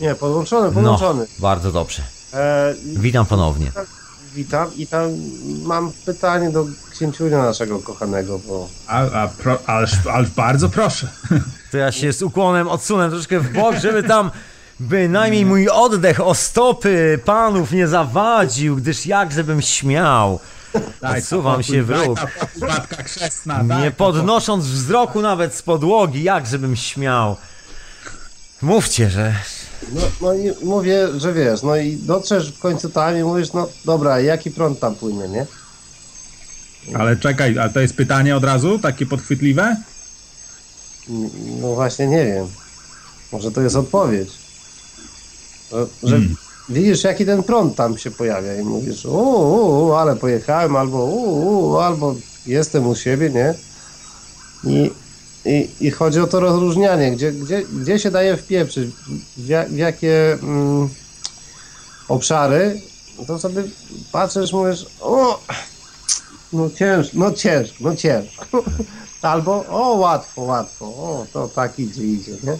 Nie, 0.00 0.14
podłączony, 0.14 0.72
podłączony. 0.72 1.20
No, 1.20 1.42
bardzo 1.42 1.72
dobrze. 1.72 2.02
E, 2.34 2.74
Witam 2.84 3.26
ponownie. 3.26 3.72
witam 4.34 4.70
i 4.76 4.86
tam 4.86 5.10
mam 5.62 5.92
pytanie 6.06 6.50
do 6.50 6.66
księciunia 6.90 7.38
naszego 7.42 7.78
kochanego, 7.78 8.38
bo 8.48 8.68
A, 8.86 9.00
a 9.02 9.28
pro, 9.28 9.58
ależ, 9.66 9.92
ależ 10.12 10.30
bardzo 10.30 10.68
proszę. 10.68 11.08
To 11.72 11.78
ja 11.78 11.92
się 11.92 12.12
z 12.12 12.22
ukłonem 12.22 12.68
odsunę 12.68 13.10
troszkę 13.10 13.40
w 13.40 13.52
bok, 13.52 13.76
żeby 13.76 14.02
tam 14.02 14.30
bynajmniej 14.80 15.46
mój 15.46 15.68
oddech 15.68 16.20
o 16.20 16.34
stopy 16.34 17.20
panów 17.24 17.72
nie 17.72 17.88
zawadził, 17.88 18.76
gdyż 18.76 19.06
jakże 19.06 19.44
bym 19.44 19.62
śmiał. 20.70 21.16
Odsuwam 21.18 21.62
się 21.62 21.82
w 21.82 21.90
róg. 21.90 22.18
Matka 22.60 23.02
chrzestna, 23.02 23.62
Nie 23.62 23.68
daj, 23.68 23.92
podnosząc 23.92 24.66
wzroku 24.66 25.22
nawet 25.22 25.54
z 25.54 25.62
podłogi, 25.62 26.22
jakże 26.22 26.58
bym 26.58 26.76
śmiał. 26.76 27.36
Mówcie, 28.62 29.10
że. 29.10 29.34
no, 29.92 30.00
no 30.20 30.34
i 30.34 30.64
mówię, 30.64 31.08
że 31.16 31.32
wiesz, 31.32 31.62
no 31.62 31.76
i 31.76 31.96
dotrzesz 31.96 32.52
w 32.52 32.58
końcu 32.58 32.90
tam 32.90 33.16
i 33.16 33.22
mówisz, 33.22 33.52
no 33.52 33.68
dobra, 33.84 34.20
jaki 34.20 34.50
prąd 34.50 34.80
tam 34.80 34.94
płynie, 34.94 35.28
nie? 35.28 35.46
Ale 36.94 37.16
czekaj, 37.16 37.58
a 37.58 37.68
to 37.68 37.80
jest 37.80 37.96
pytanie 37.96 38.36
od 38.36 38.44
razu, 38.44 38.78
takie 38.78 39.06
podchwytliwe? 39.06 39.76
No 41.60 41.74
właśnie 41.74 42.06
nie 42.06 42.24
wiem. 42.24 42.46
Może 43.32 43.50
to 43.50 43.60
jest 43.60 43.76
odpowiedź. 43.76 44.30
No, 45.72 45.78
Że 46.02 46.20
widzisz, 46.70 47.04
jaki 47.04 47.26
ten 47.26 47.42
prąd 47.42 47.76
tam 47.76 47.98
się 47.98 48.10
pojawia 48.10 48.54
i 48.54 48.62
mówisz, 48.62 49.04
uuu, 49.04 49.92
ale 49.92 50.16
pojechałem, 50.16 50.76
albo 50.76 51.04
uuu, 51.04 51.78
albo 51.78 52.14
jestem 52.46 52.86
u 52.86 52.94
siebie, 52.94 53.30
nie? 53.30 53.54
I, 54.64 54.90
i, 55.44 55.68
i 55.80 55.90
chodzi 55.90 56.20
o 56.20 56.26
to 56.26 56.40
rozróżnianie, 56.40 57.12
gdzie, 57.12 57.32
gdzie, 57.32 57.62
gdzie 57.62 57.98
się 57.98 58.10
daje 58.10 58.36
wpieprzyć, 58.36 58.90
w, 59.36 59.48
ja, 59.48 59.64
w 59.64 59.76
jakie 59.76 60.38
mm, 60.42 60.88
obszary, 62.08 62.80
to 63.26 63.38
sobie 63.38 63.62
patrzysz, 64.12 64.52
mówisz, 64.52 64.86
o, 65.00 65.40
no 66.52 66.70
ciężko, 66.70 67.16
no 67.18 67.32
ciężko, 67.32 67.76
no 67.80 67.96
ciężko. 67.96 68.46
Albo 69.22 69.64
o 69.68 69.94
łatwo, 69.94 70.42
łatwo, 70.42 70.86
o 70.86 71.26
to 71.32 71.48
tak 71.48 71.78
idzie, 71.78 72.02
idzie, 72.02 72.32
nie? 72.44 72.58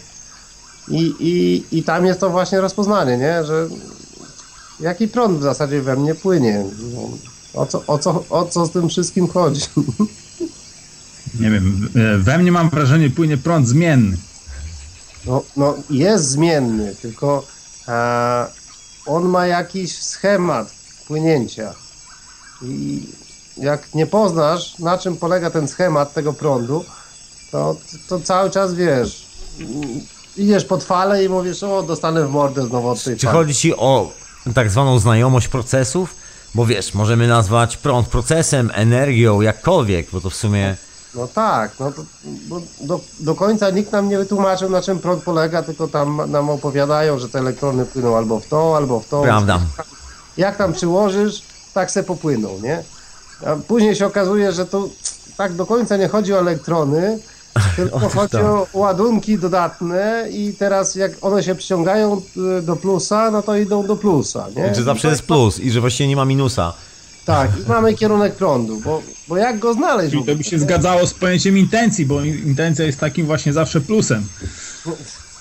I, 0.99 1.15
i, 1.21 1.65
I 1.79 1.83
tam 1.83 2.07
jest 2.07 2.21
to 2.21 2.31
właśnie 2.31 2.61
rozpoznanie, 2.61 3.19
nie? 3.19 3.45
Że 3.45 3.69
jaki 4.81 5.09
prąd 5.09 5.39
w 5.39 5.43
zasadzie 5.43 5.83
we 5.83 5.97
mnie 5.97 6.15
płynie. 6.15 6.65
No, 6.95 7.09
o, 7.55 7.67
co, 7.67 7.83
o, 7.87 7.99
co, 7.99 8.25
o 8.31 8.47
co 8.47 8.67
z 8.67 8.71
tym 8.71 8.89
wszystkim 8.89 9.29
chodzi? 9.29 9.61
Nie 11.41 11.51
wiem, 11.51 11.89
e, 12.15 12.19
we 12.19 12.39
mnie 12.39 12.53
mam 12.53 12.71
wrażenie 12.71 13.11
płynie 13.11 13.37
prąd 13.37 13.69
zmienny. 13.69 14.17
No, 15.27 15.43
no 15.57 15.75
jest 15.91 16.25
zmienny, 16.29 16.95
tylko 17.03 17.43
e, 17.89 18.47
on 19.07 19.25
ma 19.29 19.47
jakiś 19.47 19.99
schemat 20.03 20.71
płynięcia. 21.07 21.75
I 22.63 23.03
jak 23.57 23.95
nie 23.95 24.07
poznasz, 24.07 24.79
na 24.79 24.99
czym 24.99 25.17
polega 25.17 25.51
ten 25.51 25.69
schemat 25.69 26.15
tego 26.15 26.33
prądu, 26.33 26.85
to, 27.53 27.77
to 28.09 28.21
cały 28.21 28.51
czas 28.51 28.75
wiesz. 28.75 29.27
Idziesz 30.37 30.65
pod 30.65 30.85
falę 30.85 31.25
i 31.25 31.29
mówisz, 31.29 31.63
o, 31.63 31.83
dostanę 31.83 32.27
w 32.27 32.31
mordę 32.31 32.67
znowu 32.67 32.89
od 32.89 33.05
tej 33.05 33.17
Czy 33.17 33.27
fali. 33.27 33.39
chodzi 33.39 33.55
ci 33.55 33.77
o 33.77 34.13
tak 34.55 34.71
zwaną 34.71 34.99
znajomość 34.99 35.49
procesów? 35.49 36.15
Bo 36.55 36.67
wiesz, 36.67 36.95
możemy 36.95 37.29
nazwać 37.29 37.77
prąd 37.77 38.09
procesem, 38.09 38.71
energią, 38.75 39.41
jakkolwiek, 39.41 40.11
bo 40.13 40.21
to 40.21 40.31
w 40.31 40.35
sumie. 40.35 40.77
No 41.15 41.29
tak, 41.29 41.73
no 41.81 41.93
to, 41.93 42.03
do, 42.81 43.01
do 43.21 43.35
końca 43.35 43.71
nikt 43.71 43.93
nam 43.93 44.09
nie 44.09 44.19
wytłumaczył, 44.19 44.71
na 44.71 44.83
czym 44.83 44.99
prąd 44.99 45.23
polega, 45.23 45.63
tylko 45.63 45.89
tam 45.89 46.31
nam 46.31 46.51
opowiadają, 46.51 47.19
że 47.19 47.29
te 47.29 47.39
elektrony 47.39 47.85
płyną 47.85 48.17
albo 48.17 48.41
w 48.41 48.47
to, 48.47 48.77
albo 48.77 49.01
w 49.01 49.09
to. 49.09 49.23
Prawda. 49.23 49.61
Jak 50.37 50.57
tam 50.57 50.73
przyłożysz, 50.73 51.43
tak 51.75 51.91
se 51.91 52.03
popłyną, 52.03 52.59
nie? 52.63 52.83
A 53.47 53.57
później 53.57 53.97
się 53.97 54.07
okazuje, 54.07 54.53
że 54.53 54.67
to 54.67 54.89
tak 55.37 55.53
do 55.53 55.67
końca 55.67 55.97
nie 55.97 56.09
chodzi 56.09 56.35
o 56.35 56.39
elektrony, 56.39 57.19
tylko 57.77 57.99
chodzi 57.99 58.33
tak. 58.33 58.45
o 58.45 58.67
ładunki 58.73 59.39
dodatne 59.39 60.29
i 60.31 60.55
teraz 60.59 60.95
jak 60.95 61.13
one 61.21 61.43
się 61.43 61.55
przyciągają 61.55 62.23
y, 62.59 62.63
do 62.63 62.77
plusa, 62.77 63.31
no 63.31 63.43
to 63.43 63.57
idą 63.57 63.87
do 63.87 63.97
plusa, 63.97 64.47
nie? 64.57 64.75
Że 64.75 64.83
zawsze 64.83 65.09
jest 65.09 65.23
plus 65.23 65.59
i 65.61 65.71
że 65.71 65.81
właściwie 65.81 66.09
nie 66.09 66.17
ma 66.17 66.25
minusa. 66.25 66.73
Tak, 67.25 67.51
i 67.67 67.69
mamy 67.69 67.95
kierunek 67.95 68.35
prądu, 68.35 68.81
bo, 68.85 69.03
bo 69.29 69.37
jak 69.37 69.59
go 69.59 69.75
znaleźć? 69.75 70.11
Czyli 70.11 70.25
to 70.25 70.37
by 70.37 70.45
się 70.45 70.59
zgadzało 70.59 71.07
z 71.07 71.15
pojęciem 71.15 71.59
intencji, 71.59 72.07
bo 72.07 72.21
in- 72.21 72.47
intencja 72.47 72.85
jest 72.85 73.01
takim 73.01 73.27
właśnie 73.27 73.53
zawsze 73.53 73.81
plusem. 73.81 74.27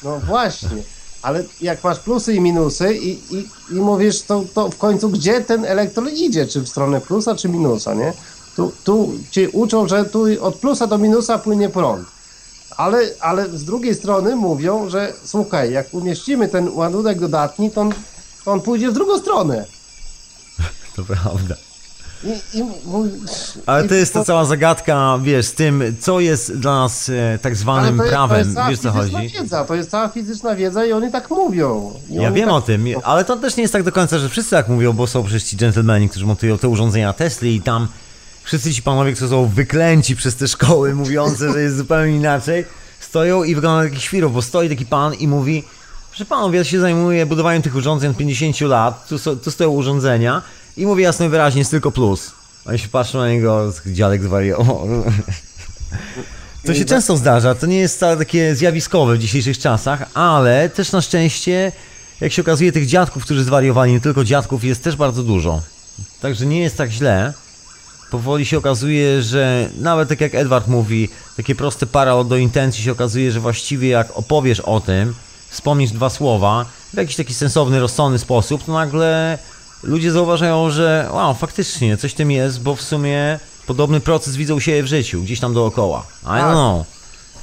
No 0.04 0.20
właśnie, 0.20 0.70
ale 1.22 1.44
jak 1.62 1.84
masz 1.84 2.00
plusy 2.00 2.34
i 2.34 2.42
minusy 2.42 2.96
i, 2.96 3.10
i, 3.36 3.48
i 3.72 3.74
mówisz, 3.74 4.22
to, 4.22 4.44
to 4.54 4.70
w 4.70 4.78
końcu 4.78 5.10
gdzie 5.10 5.42
ten 5.42 5.66
elektron 5.66 6.10
idzie, 6.10 6.48
czy 6.48 6.62
w 6.62 6.70
stronę 6.70 7.02
plusa, 7.02 7.36
czy 7.36 7.50
minusa, 7.50 7.94
nie? 7.94 8.14
Tu, 8.56 8.72
tu 8.84 9.12
ci 9.32 9.48
uczą, 9.48 9.88
że 9.88 10.06
tu 10.06 10.24
od 10.42 10.56
plusa 10.56 10.88
do 10.88 10.98
minusa 10.98 11.38
płynie 11.40 11.70
prąd. 11.70 12.08
Ale, 12.78 13.00
ale 13.20 13.50
z 13.58 13.64
drugiej 13.66 13.96
strony 13.96 14.36
mówią, 14.36 14.90
że 14.90 15.14
słuchaj, 15.24 15.72
jak 15.72 15.94
umieścimy 15.94 16.48
ten 16.48 16.70
ładunek 16.74 17.20
dodatni, 17.20 17.72
to 17.72 17.82
on, 17.82 17.94
to 18.46 18.52
on 18.52 18.62
pójdzie 18.62 18.90
w 18.90 18.94
drugą 18.94 19.20
stronę. 19.20 19.66
To 20.96 21.04
prawda. 21.04 21.56
I, 22.24 22.58
i, 22.58 22.64
mój- 22.64 23.10
Ale 23.66 23.88
to 23.88 23.94
jest 23.96 24.14
ta 24.14 24.24
cała 24.26 24.46
zagadka, 24.46 25.20
wiesz, 25.24 25.46
z 25.46 25.54
tym, 25.54 25.84
co 26.02 26.20
jest 26.20 26.58
dla 26.58 26.76
nas 26.80 27.10
e, 27.10 27.40
tak 27.42 27.56
zwanym 27.56 27.98
to 27.98 28.04
jest- 28.04 28.14
to 28.16 28.18
prawem. 28.28 28.40
jest 28.40 28.54
cała 28.56 28.70
Wiesz 28.70 28.80
co 28.80 28.92
chodzi? 28.92 29.30
Wiedza, 29.30 29.66
to 29.66 29.76
jest 29.76 29.90
cała 29.90 30.08
fizyczna 30.10 30.56
wiedza 30.56 30.86
i 30.86 30.92
oni 30.94 31.12
tak 31.12 31.30
mówią. 31.30 31.94
I 32.10 32.14
Ja 32.16 32.32
wiem 32.32 32.46
tak 32.46 32.54
o 32.56 32.62
tym, 32.62 32.86
ale 33.04 33.26
to 33.26 33.36
też 33.38 33.56
nie 33.58 33.62
jest 33.62 33.74
tak 33.74 33.84
do 33.84 33.92
końca, 33.92 34.18
że 34.20 34.30
wszyscy 34.30 34.52
tak 34.52 34.68
mówią, 34.70 34.94
bo 34.94 35.08
są 35.08 35.24
przecież 35.24 35.44
ci 35.44 35.58
gentlemani, 35.58 36.10
którzy 36.10 36.26
montują 36.26 36.58
te 36.58 36.68
urządzenia 36.68 37.14
Tesli 37.14 37.56
i 37.56 37.62
tam 37.62 37.88
wszyscy 38.50 38.74
ci 38.74 38.82
panowie, 38.82 39.14
którzy 39.14 39.30
są 39.30 39.48
wyklęci 39.48 40.16
przez 40.16 40.36
te 40.36 40.48
szkoły, 40.48 40.96
mówiące, 41.04 41.54
że 41.54 41.62
jest 41.62 41.78
zupełnie 41.78 42.16
inaczej, 42.16 42.66
stoją 43.00 43.44
i 43.44 43.56
wyglądają 43.56 43.90
jak 43.90 44.02
świrów, 44.02 44.34
bo 44.34 44.42
stoi 44.42 44.70
taki 44.70 44.86
pan 44.86 45.14
i 45.14 45.28
mówi, 45.28 45.64
że 46.14 46.26
panowie, 46.26 46.58
ja 46.58 46.64
się 46.64 46.80
zajmuję 46.80 47.26
budowaniem 47.26 47.62
tych 47.62 47.76
urządzeń 47.76 48.12
od 48.12 48.18
50 48.18 48.62
lat, 48.62 49.08
tu, 49.08 49.18
so, 49.18 49.36
tu 49.36 49.52
stoją 49.52 49.70
urządzenia 49.70 50.42
i 50.78 50.86
mówi 50.86 51.04
jasno 51.04 51.26
i 51.26 51.30
wyraźnie, 51.30 51.60
jest 51.60 51.72
tylko 51.72 51.92
plus. 51.92 52.32
Oni 52.66 52.80
się 52.80 52.88
patrzą 52.88 53.18
na 53.18 53.30
niego, 53.30 53.74
dziadek 53.86 54.24
zwariował. 54.24 54.88
To 56.66 56.74
się 56.74 56.86
często 56.86 57.18
zdarza, 57.18 57.56
to 57.56 57.66
nie 57.66 57.80
jest 57.80 57.96
wcale 57.96 58.18
takie 58.18 58.56
zjawiskowe 58.56 59.16
w 59.16 59.20
dzisiejszych 59.20 59.58
czasach, 59.58 60.10
ale 60.14 60.70
też 60.70 60.92
na 60.92 61.02
szczęście, 61.02 61.72
jak 62.22 62.32
się 62.32 62.42
okazuje, 62.42 62.72
tych 62.72 62.86
dziadków, 62.86 63.24
którzy 63.24 63.44
zwariowali, 63.44 63.92
nie 63.92 64.02
tylko 64.02 64.24
dziadków, 64.24 64.64
jest 64.64 64.84
też 64.84 64.96
bardzo 64.96 65.24
dużo. 65.24 65.62
Także 66.22 66.46
nie 66.46 66.62
jest 66.62 66.78
tak 66.78 66.90
źle. 66.90 67.34
Powoli 68.12 68.46
się 68.46 68.58
okazuje, 68.58 69.22
że 69.22 69.70
nawet 69.82 70.10
tak 70.10 70.22
jak 70.22 70.36
Edward 70.36 70.68
mówi, 70.68 71.10
takie 71.38 71.56
proste 71.56 71.86
paralel 71.86 72.28
do 72.28 72.38
intencji 72.38 72.84
się 72.84 72.92
okazuje, 72.92 73.32
że 73.32 73.40
właściwie 73.40 73.90
jak 73.90 74.18
opowiesz 74.18 74.60
o 74.60 74.80
tym, 74.80 75.16
wspomnisz 75.50 75.92
dwa 75.92 76.10
słowa 76.10 76.66
w 76.94 76.98
jakiś 76.98 77.16
taki 77.16 77.34
sensowny, 77.34 77.80
rozsądny 77.80 78.20
sposób, 78.20 78.64
to 78.64 78.74
nagle 78.74 79.38
ludzie 79.84 80.12
zauważają, 80.12 80.70
że 80.70 81.10
wow, 81.14 81.34
faktycznie 81.34 81.98
coś 81.98 82.14
tym 82.14 82.32
jest, 82.32 82.62
bo 82.62 82.76
w 82.76 82.82
sumie 82.82 83.40
podobny 83.68 84.00
proces 84.00 84.36
widzą 84.36 84.60
siebie 84.60 84.84
w 84.84 84.88
życiu, 84.88 85.22
gdzieś 85.22 85.40
tam 85.40 85.54
dookoła. 85.54 86.06
I 86.24 86.26
don't 86.26 86.40
Tak. 86.40 86.52
know. 86.52 86.86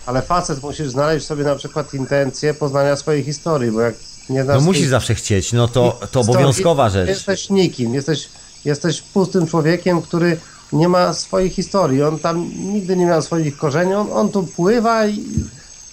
Ale 0.06 0.22
facet 0.22 0.62
musisz 0.62 0.88
znaleźć 0.88 1.26
sobie 1.26 1.44
na 1.44 1.54
przykład 1.54 1.94
intencję 1.94 2.54
poznania 2.54 2.96
swojej 2.96 3.24
historii, 3.24 3.72
bo 3.72 3.80
jak 3.80 3.94
Nie 4.28 4.44
znasz 4.44 4.56
No 4.56 4.60
musisz 4.64 4.82
tej 4.82 4.90
zawsze 4.90 5.14
chcieć, 5.14 5.52
no 5.52 5.68
to, 5.68 5.72
to 6.00 6.06
historii. 6.06 6.30
obowiązkowa 6.30 6.90
rzecz. 6.90 7.08
Jesteś 7.08 7.50
nikim, 7.50 7.94
jesteś, 7.94 8.28
jesteś 8.64 9.02
pustym 9.02 9.46
człowiekiem, 9.46 10.02
który 10.02 10.40
nie 10.72 10.88
ma 10.88 11.12
swojej 11.12 11.50
historii. 11.50 12.02
On 12.02 12.18
tam 12.18 12.50
nigdy 12.56 12.96
nie 12.96 13.06
miał 13.06 13.22
swoich 13.22 13.56
korzeni, 13.56 13.94
on, 13.94 14.12
on 14.12 14.28
tu 14.28 14.42
pływa, 14.42 15.06
i, 15.06 15.24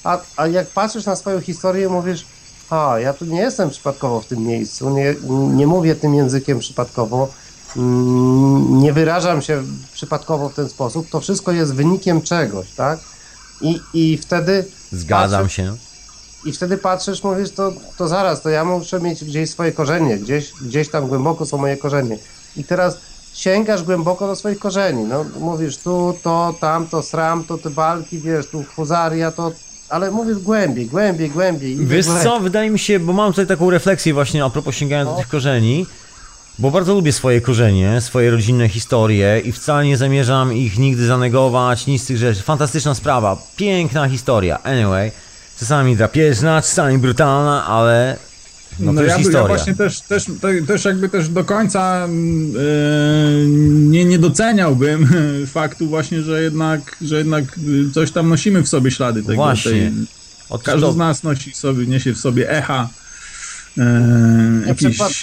a, 0.04 0.20
a 0.38 0.48
jak 0.48 0.68
patrzysz 0.68 1.06
na 1.06 1.16
swoją 1.16 1.42
historię, 1.42 1.90
mówisz, 1.90 2.26
a 2.70 3.00
ja 3.00 3.14
tu 3.14 3.26
nie 3.26 3.42
jestem 3.42 3.70
przypadkowo 3.70 4.22
w 4.22 4.26
tym 4.26 4.40
miejscu, 4.44 4.90
nie, 4.90 5.16
nie 5.30 5.68
mówię 5.68 5.96
tym 5.96 6.16
językiem 6.16 6.60
przypadkowo, 6.60 7.30
mm, 7.78 8.80
nie 8.80 8.94
wyrażam 8.94 9.42
się 9.42 9.64
przypadkowo 9.94 10.50
w 10.50 10.54
ten 10.54 10.70
sposób, 10.70 11.10
to 11.10 11.20
wszystko 11.20 11.52
jest 11.52 11.74
wynikiem 11.76 12.22
czegoś, 12.22 12.72
tak? 12.72 13.00
I, 13.62 13.80
i 13.94 14.18
wtedy 14.18 14.66
Zgadzam 14.92 15.42
patrzysz, 15.42 15.56
się. 15.56 15.76
i 16.46 16.52
wtedy 16.52 16.78
patrzysz, 16.78 17.24
mówisz, 17.24 17.52
to, 17.52 17.74
to 17.98 18.08
zaraz, 18.08 18.42
to 18.42 18.50
ja 18.50 18.66
muszę 18.66 19.00
mieć 19.00 19.26
gdzieś 19.26 19.50
swoje 19.50 19.72
korzenie, 19.72 20.18
gdzieś, 20.18 20.54
gdzieś 20.62 20.90
tam 20.90 21.08
głęboko 21.08 21.46
są 21.46 21.58
moje 21.58 21.78
korzenie. 21.78 22.18
I 22.58 22.64
teraz 22.64 22.98
sięgasz 23.34 23.84
głęboko 23.84 24.28
do 24.28 24.36
swoich 24.36 24.60
korzeni, 24.60 25.04
no 25.04 25.26
mówisz 25.40 25.78
tu, 25.78 26.18
to, 26.24 26.56
tamto, 26.60 27.02
sram, 27.02 27.44
to 27.44 27.58
te 27.58 27.70
walki, 27.70 28.20
wiesz, 28.20 28.48
tu 28.48 28.64
huzaria, 28.76 29.32
to, 29.32 29.52
ale 29.90 30.12
mówisz 30.12 30.38
głębiej, 30.40 30.86
głębiej, 30.86 31.30
głębiej. 31.30 31.78
Wiesz 31.78 32.06
głębiej. 32.06 32.24
co, 32.26 32.40
wydaje 32.40 32.70
mi 32.70 32.80
się, 32.80 33.00
bo 33.00 33.14
mam 33.14 33.32
tutaj 33.32 33.48
taką 33.48 33.70
refleksję 33.70 34.14
właśnie 34.14 34.44
a 34.44 34.50
propos 34.50 34.76
sięgania 34.76 35.06
do 35.06 35.12
No. 35.12 35.18
tych 35.18 35.28
korzeni, 35.28 35.86
bo 36.60 36.72
bardzo 36.72 36.94
lubię 36.94 37.12
swoje 37.14 37.42
korzenie, 37.42 38.02
swoje 38.02 38.32
rodzinne 38.32 38.70
historie 38.70 39.40
i 39.46 39.52
wcale 39.52 39.86
nie 39.86 39.98
zamierzam 39.98 40.54
ich 40.54 40.80
nigdy 40.80 41.06
zanegować, 41.06 41.88
nic 41.88 42.04
z 42.04 42.06
tych 42.06 42.18
rzeczy. 42.18 42.42
Fantastyczna 42.42 42.96
sprawa, 42.96 43.38
piękna 43.56 44.10
historia. 44.10 44.60
Anyway, 44.64 45.12
czasami 45.60 45.96
drapieżna, 45.98 46.62
czasami 46.62 46.98
brutalna, 46.98 47.66
ale 47.66 48.18
no 48.80 48.86
to 48.86 48.92
No, 48.94 49.02
jest 49.04 49.34
ja, 49.34 49.40
ja 49.40 49.48
właśnie 49.48 49.76
też, 49.76 50.02
też, 50.02 50.26
te- 50.42 50.62
też 50.62 50.86
jakby 50.86 51.10
też 51.10 51.30
do 51.30 51.44
końca 51.44 52.06
e, 52.06 52.10
nie, 53.68 54.06
nie 54.06 54.20
doceniałbym 54.20 55.08
faktu 55.48 55.88
właśnie, 55.88 56.22
że 56.22 56.44
jednak, 56.44 56.98
że 57.02 57.18
jednak 57.18 57.60
coś 57.94 58.12
tam 58.12 58.30
nosimy 58.30 58.62
w 58.64 58.68
sobie 58.70 58.92
ślady 58.92 59.22
tego. 59.22 59.36
Właśnie. 59.36 59.72
Tej, 59.72 60.60
każdy 60.64 60.92
z 60.92 60.96
nas 60.96 61.24
nosi 61.24 61.54
sobie, 61.54 61.86
niesie 61.86 62.14
w 62.14 62.18
sobie 62.20 62.50
echa 62.50 62.90
e, 63.78 64.68
jakichś, 64.68 65.00
jakichś 65.00 65.18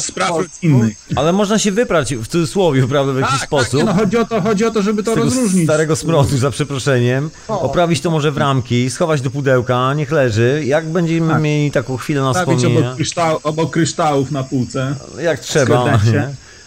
spraw 0.00 0.30
po- 0.30 0.42
innych. 0.62 0.96
Ale 1.16 1.32
można 1.32 1.58
się 1.58 1.72
wyprać 1.72 2.14
w 2.14 2.26
cudzysłowie, 2.26 2.86
prawda, 2.88 3.12
w 3.12 3.16
jakiś 3.16 3.30
Tak, 3.30 3.40
tak, 3.40 3.48
sposób. 3.48 3.74
nie, 3.74 3.84
no 3.84 3.94
chodzi 3.94 4.16
o 4.16 4.24
to, 4.24 4.40
chodzi 4.40 4.64
o 4.64 4.70
to, 4.70 4.82
żeby 4.82 5.02
to 5.02 5.10
z 5.12 5.14
tego 5.14 5.24
rozróżnić. 5.24 5.64
starego 5.64 5.96
smrotu, 5.96 6.36
za 6.38 6.50
przeproszeniem, 6.50 7.30
oprawić 7.48 8.00
to 8.00 8.10
może 8.10 8.32
w 8.32 8.36
ramki, 8.38 8.90
schować 8.90 9.20
do 9.20 9.30
pudełka, 9.30 9.94
niech 9.94 10.10
leży. 10.10 10.62
Jak 10.66 10.88
będziemy 10.88 11.32
Tak. 11.32 11.42
mieli 11.42 11.70
taką 11.70 11.96
chwilę 11.96 12.22
na 12.22 12.32
wspomnienie, 12.34 12.78
obok, 12.78 12.94
kryształ, 12.96 13.40
obok 13.42 13.70
kryształów 13.70 14.30
na 14.30 14.44
półce. 14.44 14.94
jak 15.22 15.40
trzeba, 15.40 15.98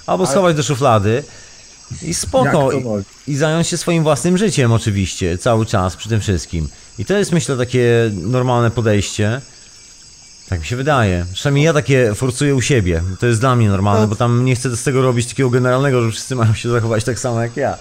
albo 0.05 0.25
schować 0.25 0.55
do 0.55 0.63
szuflady 0.63 1.23
i 2.01 2.13
spoko, 2.13 2.71
i, 2.71 2.83
i 3.31 3.35
zająć 3.35 3.67
się 3.67 3.77
swoim 3.77 4.03
własnym 4.03 4.37
życiem 4.37 4.71
oczywiście, 4.71 5.37
cały 5.37 5.65
czas 5.65 5.95
przy 5.95 6.09
tym 6.09 6.19
wszystkim. 6.21 6.67
I 6.99 7.05
to 7.05 7.17
jest 7.17 7.31
myślę 7.31 7.57
takie 7.57 8.11
normalne 8.13 8.71
podejście. 8.71 9.41
Tak 10.49 10.59
mi 10.59 10.65
się 10.65 10.75
wydaje. 10.75 11.25
Przynajmniej 11.33 11.65
ja 11.65 11.73
takie 11.73 12.15
forsuję 12.15 12.55
u 12.55 12.61
siebie. 12.61 13.03
To 13.19 13.25
jest 13.25 13.39
dla 13.39 13.55
mnie 13.55 13.69
normalne, 13.69 14.07
bo 14.07 14.15
tam 14.15 14.45
nie 14.45 14.55
chcę 14.55 14.75
z 14.77 14.83
tego 14.83 15.01
robić 15.01 15.27
takiego 15.27 15.49
generalnego, 15.49 16.01
że 16.01 16.11
wszyscy 16.11 16.35
mają 16.35 16.53
się 16.53 16.69
zachować 16.69 17.03
tak 17.03 17.19
samo 17.19 17.41
jak 17.41 17.57
ja. 17.57 17.77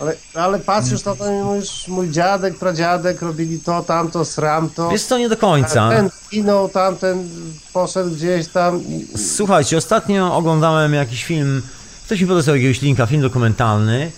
Ale, 0.00 0.14
ale 0.34 0.58
patrzysz 0.58 1.04
na 1.04 1.16
to 1.16 1.30
i 1.32 1.34
mówisz, 1.44 1.88
mój 1.88 2.10
dziadek, 2.10 2.58
pradziadek 2.58 3.22
robili 3.22 3.60
to, 3.60 3.82
tamto, 3.82 4.24
sram 4.24 4.70
to. 4.70 4.90
Wiesz 4.90 5.02
co, 5.02 5.18
nie 5.18 5.28
do 5.28 5.36
końca. 5.36 5.90
Ten 5.90 6.10
zginął, 6.26 6.68
tamten 6.68 7.28
poszedł 7.72 8.10
gdzieś 8.10 8.48
tam. 8.48 8.82
i- 8.88 9.06
Słuchajcie, 9.36 9.76
ostatnio 9.76 10.36
oglądałem 10.36 10.94
jakiś 10.94 11.24
film, 11.24 11.62
ktoś 12.06 12.20
mi 12.20 12.26
podesłał 12.26 12.56
jakiegoś 12.56 12.82
linka, 12.82 13.06
film 13.06 13.22
dokumentalny 13.22 14.10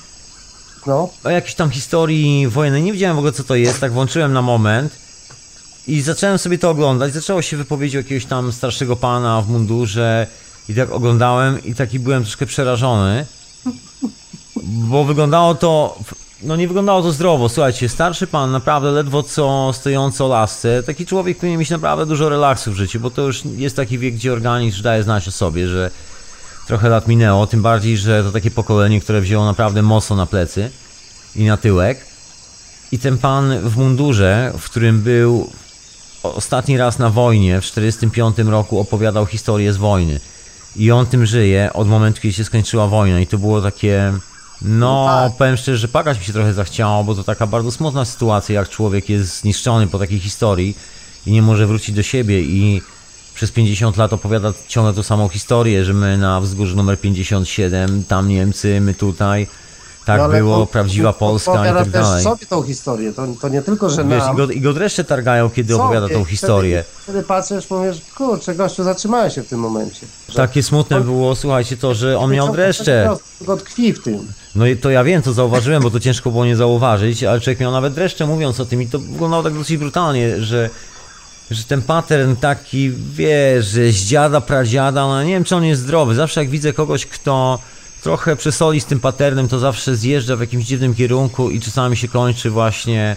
No, 0.87 1.09
o 1.25 1.31
jakiejś 1.31 1.55
tam 1.55 1.71
historii 1.71 2.49
wojennej. 2.49 2.83
Nie 2.83 2.93
wiedziałem 2.93 3.17
w 3.17 3.19
ogóle 3.19 3.33
co 3.33 3.45
to 3.45 3.55
jest, 3.55 3.81
tak 3.81 3.93
włączyłem 3.93 4.33
na 4.33 4.43
moment 4.43 4.93
i 5.87 6.01
zacząłem 6.01 6.39
sobie 6.39 6.59
to 6.59 6.71
oglądać. 6.71 7.15
Zaczęło 7.15 7.43
się 7.43 7.57
wypowiedzi 7.57 7.97
jakiegoś 7.97 8.25
tam 8.25 8.53
starszego 8.53 8.97
pana 8.97 9.43
w 9.43 9.49
mundurze 9.49 10.27
i 10.69 10.75
tak 10.75 10.93
oglądałem 10.93 11.65
i 11.65 11.75
taki 11.75 11.99
byłem 11.99 12.23
troszkę 12.23 12.47
przerażony, 12.47 13.27
bo 14.65 15.05
wyglądało 15.05 15.55
to, 15.55 15.99
no 16.43 16.57
nie 16.57 16.69
wyglądało 16.69 17.03
to 17.03 17.13
zdrowo. 17.13 17.49
Słuchajcie, 17.49 17.89
starszy 17.89 18.27
pan 18.27 18.51
naprawdę 18.51 18.91
ledwo 18.91 19.23
co 19.23 19.71
stojący 19.75 20.25
o 20.25 20.29
lasce, 20.29 20.83
taki 20.83 21.07
człowiek 21.07 21.39
powinien 21.39 21.61
mieć 21.61 21.71
naprawdę 21.71 22.07
dużo 22.07 22.29
relaksu 22.29 22.73
w 22.73 22.77
życiu, 22.77 23.01
bo 23.01 23.11
to 23.11 23.23
już 23.23 23.45
jest 23.45 23.77
taki 23.77 23.99
wiek, 23.99 24.15
gdzie 24.15 24.33
organizm 24.33 24.83
daje 24.83 25.03
znać 25.03 25.29
o 25.29 25.33
sobie, 25.33 25.69
że 25.69 25.91
trochę 26.67 26.89
lat 26.89 27.09
minęło, 27.09 27.47
tym 27.47 27.63
bardziej, 27.63 27.97
że 27.97 28.25
to 28.25 28.33
takie 28.33 28.51
pokolenie, 28.51 29.01
które 29.01 29.21
wzięło 29.21 29.45
naprawdę 29.45 29.83
mocno 29.83 30.17
na 30.17 30.27
plecy 30.27 30.71
i 31.37 31.45
na 31.45 31.57
tyłek. 31.57 32.07
I 32.93 32.99
ten 32.99 33.19
pan 33.19 33.61
w 33.61 33.77
mundurze, 33.77 34.53
w 34.59 34.65
którym 34.65 35.03
był 35.03 35.51
ostatni 36.35 36.77
raz 36.77 36.99
na 36.99 37.11
wojnie 37.11 37.61
w 37.61 37.65
1945 37.71 38.51
roku, 38.51 38.81
opowiadał 38.81 39.27
historię 39.27 39.73
z 39.73 39.77
wojny. 39.77 40.21
I 40.77 40.91
on 40.91 41.07
tym 41.07 41.27
żyje 41.27 41.71
od 41.73 41.89
momentu, 41.89 42.21
kiedy 42.21 42.33
się 42.35 42.45
skończyła 42.45 42.87
wojna. 42.87 43.21
I 43.21 43.27
to 43.27 43.39
było 43.39 43.63
takie. 43.63 44.13
No, 44.63 44.79
No 44.79 45.07
tak. 45.07 45.37
powiem 45.39 45.57
szczerze, 45.57 45.79
że 45.79 45.89
płakać 45.89 46.19
mi 46.19 46.25
się 46.25 46.33
trochę 46.33 46.53
zachciało, 46.53 47.05
bo 47.05 47.15
to 47.15 47.25
taka 47.25 47.47
bardzo 47.47 47.71
smutna 47.73 48.05
sytuacja, 48.05 48.55
jak 48.55 48.69
człowiek 48.69 49.09
jest 49.09 49.41
zniszczony 49.41 49.87
po 49.87 49.99
takiej 49.99 50.19
historii 50.21 50.77
i 51.27 51.33
nie 51.33 51.43
może 51.43 51.67
wrócić 51.67 51.95
do 51.95 52.03
siebie 52.03 52.41
i 52.43 52.83
przez 53.35 53.53
50 53.53 53.97
lat 53.97 54.13
opowiada 54.13 54.53
ciągle 54.69 54.95
tą 54.95 55.03
samą 55.03 55.29
historię, 55.29 55.85
że 55.85 55.95
my 55.95 56.19
na 56.19 56.41
wzgórzu 56.41 56.77
numer 56.77 57.01
57, 57.01 58.05
tam 58.05 58.29
Niemcy, 58.29 58.81
my 58.81 58.95
tutaj, 58.95 59.47
tak 60.07 60.21
no 60.21 60.29
było, 60.29 60.61
on- 60.61 60.67
prawdziwa 60.67 61.13
Polska 61.13 61.71
i 61.71 61.75
tak 61.75 61.91
dalej. 61.91 62.25
sobie 62.25 62.47
tą 62.47 62.63
historię, 62.63 63.13
to, 63.13 63.27
to 63.41 63.49
nie 63.49 63.63
tylko, 63.63 63.91
że 63.91 64.05
Wiesz, 64.05 64.19
nam. 64.25 64.35
i 64.35 64.37
go, 64.37 64.51
i 64.51 64.61
go 64.61 64.73
dreszcze 64.73 65.05
targają, 65.05 65.51
kiedy 65.51 65.73
sobie. 65.73 65.85
opowiada 65.85 66.09
tą 66.09 66.25
historię. 66.25 66.83
Wtedy, 66.83 67.03
wtedy 67.03 67.23
patrzysz, 67.23 67.71
mówisz, 67.71 67.97
kurczę, 68.17 68.55
gościu, 68.55 68.85
zatrzymałeś 68.85 69.35
się 69.35 69.43
w 69.43 69.49
tym 69.49 69.61
momencie. 69.61 70.07
Że 70.29 70.35
Takie 70.35 70.63
smutne 70.63 71.01
było, 71.01 71.37
słuchajcie, 71.37 71.77
to, 71.77 71.95
że 71.95 72.19
on 72.19 72.31
miał 72.33 72.53
dreszcze. 72.53 73.11
Tylko 73.39 73.57
tkwi 73.57 73.93
w 73.93 74.03
tym. 74.03 74.33
No 74.55 74.67
i 74.67 74.77
to 74.77 74.91
ja 74.91 75.05
wiem, 75.05 75.23
to 75.23 75.33
zauważyłem, 75.33 75.83
bo 75.83 75.91
to 75.91 76.01
ciężko 76.01 76.31
było 76.31 76.45
nie 76.47 76.57
zauważyć, 76.57 77.25
ale 77.25 77.41
człowiek 77.41 77.61
miał 77.61 77.73
nawet 77.73 77.95
dreszcze 77.95 78.27
mówiąc 78.27 78.61
o 78.61 78.65
tym 78.67 78.83
i 78.83 78.87
to 78.87 78.99
wyglądało 78.99 79.43
tak 79.43 79.55
dosyć 79.55 79.77
brutalnie, 79.77 80.43
że, 80.43 80.71
że 81.51 81.65
ten 81.65 81.83
pattern 81.83 82.37
taki, 82.37 82.91
wiesz, 83.13 83.67
że 83.67 83.93
z 83.93 84.05
dziada, 84.05 84.41
pradziada, 84.41 85.07
no 85.07 85.23
nie 85.23 85.31
wiem, 85.33 85.45
czy 85.45 85.57
on 85.57 85.65
jest 85.65 85.83
zdrowy. 85.83 86.15
Zawsze 86.15 86.41
jak 86.41 86.51
widzę 86.51 86.73
kogoś, 86.73 87.07
kto 87.07 87.59
trochę 88.07 88.37
przesoli 88.37 88.81
z 88.81 88.85
tym 88.85 89.01
patternem, 89.01 89.49
to 89.49 89.59
zawsze 89.59 89.97
zjeżdża 89.97 90.37
w 90.37 90.41
jakimś 90.41 90.65
dziwnym 90.65 90.95
kierunku 90.95 91.51
i 91.51 91.61
czasami 91.61 91.97
się 91.97 92.09
kończy 92.09 92.51
właśnie 92.51 93.17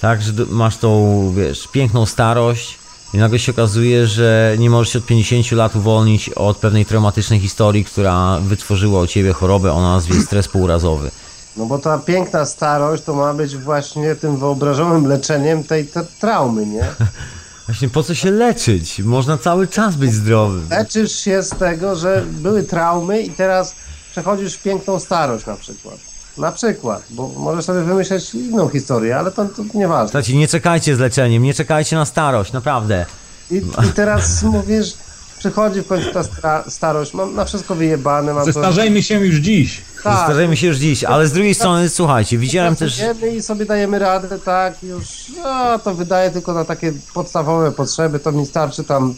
tak, 0.00 0.22
że 0.22 0.32
masz 0.48 0.76
tą, 0.76 1.32
wiesz, 1.36 1.68
piękną 1.68 2.06
starość 2.06 2.78
i 3.14 3.18
nagle 3.18 3.38
się 3.38 3.52
okazuje, 3.52 4.06
że 4.06 4.56
nie 4.58 4.70
możesz 4.70 4.92
się 4.92 4.98
od 4.98 5.06
50 5.06 5.52
lat 5.52 5.76
uwolnić 5.76 6.28
od 6.28 6.56
pewnej 6.56 6.86
traumatycznej 6.86 7.40
historii, 7.40 7.84
która 7.84 8.38
wytworzyła 8.40 9.00
u 9.00 9.06
ciebie 9.06 9.32
chorobę 9.32 9.72
o 9.72 9.82
nazwie 9.82 10.20
stres 10.20 10.48
półrazowy. 10.48 11.10
No 11.56 11.66
bo 11.66 11.78
ta 11.78 11.98
piękna 11.98 12.44
starość 12.46 13.02
to 13.02 13.14
ma 13.14 13.34
być 13.34 13.56
właśnie 13.56 14.14
tym 14.14 14.36
wyobrażonym 14.36 15.06
leczeniem 15.06 15.64
tej 15.64 15.86
te 15.86 16.04
traumy, 16.20 16.66
nie? 16.66 16.86
Właśnie 17.66 17.88
po 17.88 18.02
co 18.02 18.14
się 18.14 18.30
leczyć? 18.30 19.00
Można 19.00 19.38
cały 19.38 19.68
czas 19.68 19.96
być 19.96 20.12
zdrowym. 20.12 20.66
Leczysz 20.70 21.12
się 21.12 21.42
z 21.42 21.50
tego, 21.50 21.96
że 21.96 22.24
były 22.26 22.62
traumy 22.62 23.22
i 23.22 23.30
teraz 23.30 23.74
przechodzisz 24.12 24.54
w 24.54 24.62
piękną 24.62 25.00
starość 25.00 25.46
na 25.46 25.56
przykład. 25.56 25.94
Na 26.38 26.52
przykład, 26.52 27.02
bo 27.10 27.28
możesz 27.28 27.64
sobie 27.64 27.80
wymyśleć 27.80 28.34
inną 28.34 28.68
historię, 28.68 29.18
ale 29.18 29.30
to, 29.30 29.44
to 29.44 29.62
nieważne. 29.74 30.08
Słuchajcie, 30.08 30.36
nie 30.36 30.48
czekajcie 30.48 30.96
z 30.96 30.98
leczeniem, 30.98 31.42
nie 31.42 31.54
czekajcie 31.54 31.96
na 31.96 32.04
starość, 32.04 32.52
naprawdę. 32.52 33.06
I, 33.50 33.56
i 33.56 33.92
teraz 33.94 34.42
mówisz, 34.56 34.94
przychodzi 35.38 35.80
w 35.80 35.86
końcu 35.86 36.12
ta 36.12 36.20
stra- 36.22 36.70
starość, 36.70 37.14
mam 37.14 37.34
na 37.34 37.44
wszystko 37.44 37.74
wyjebane, 37.74 38.34
mam 38.34 38.46
to... 38.46 38.52
Zestarzejmy 38.52 39.02
się 39.02 39.20
już 39.20 39.36
dziś. 39.36 39.82
Tak, 40.04 40.24
Starzejmy 40.24 40.56
się 40.56 40.66
już 40.66 40.76
dziś, 40.76 41.04
ale 41.04 41.26
z 41.26 41.32
drugiej 41.32 41.54
strony, 41.54 41.88
słuchajcie, 41.88 42.38
widziałem 42.38 42.76
też... 42.76 43.02
I 43.36 43.42
sobie 43.42 43.66
dajemy 43.66 43.98
radę, 43.98 44.38
tak, 44.38 44.82
już, 44.82 45.06
no, 45.42 45.78
to 45.78 45.94
wydaję 45.94 46.30
tylko 46.30 46.52
na 46.52 46.64
takie 46.64 46.92
podstawowe 47.14 47.72
potrzeby, 47.72 48.18
to 48.18 48.32
mi 48.32 48.46
starczy 48.46 48.84
tam 48.84 49.14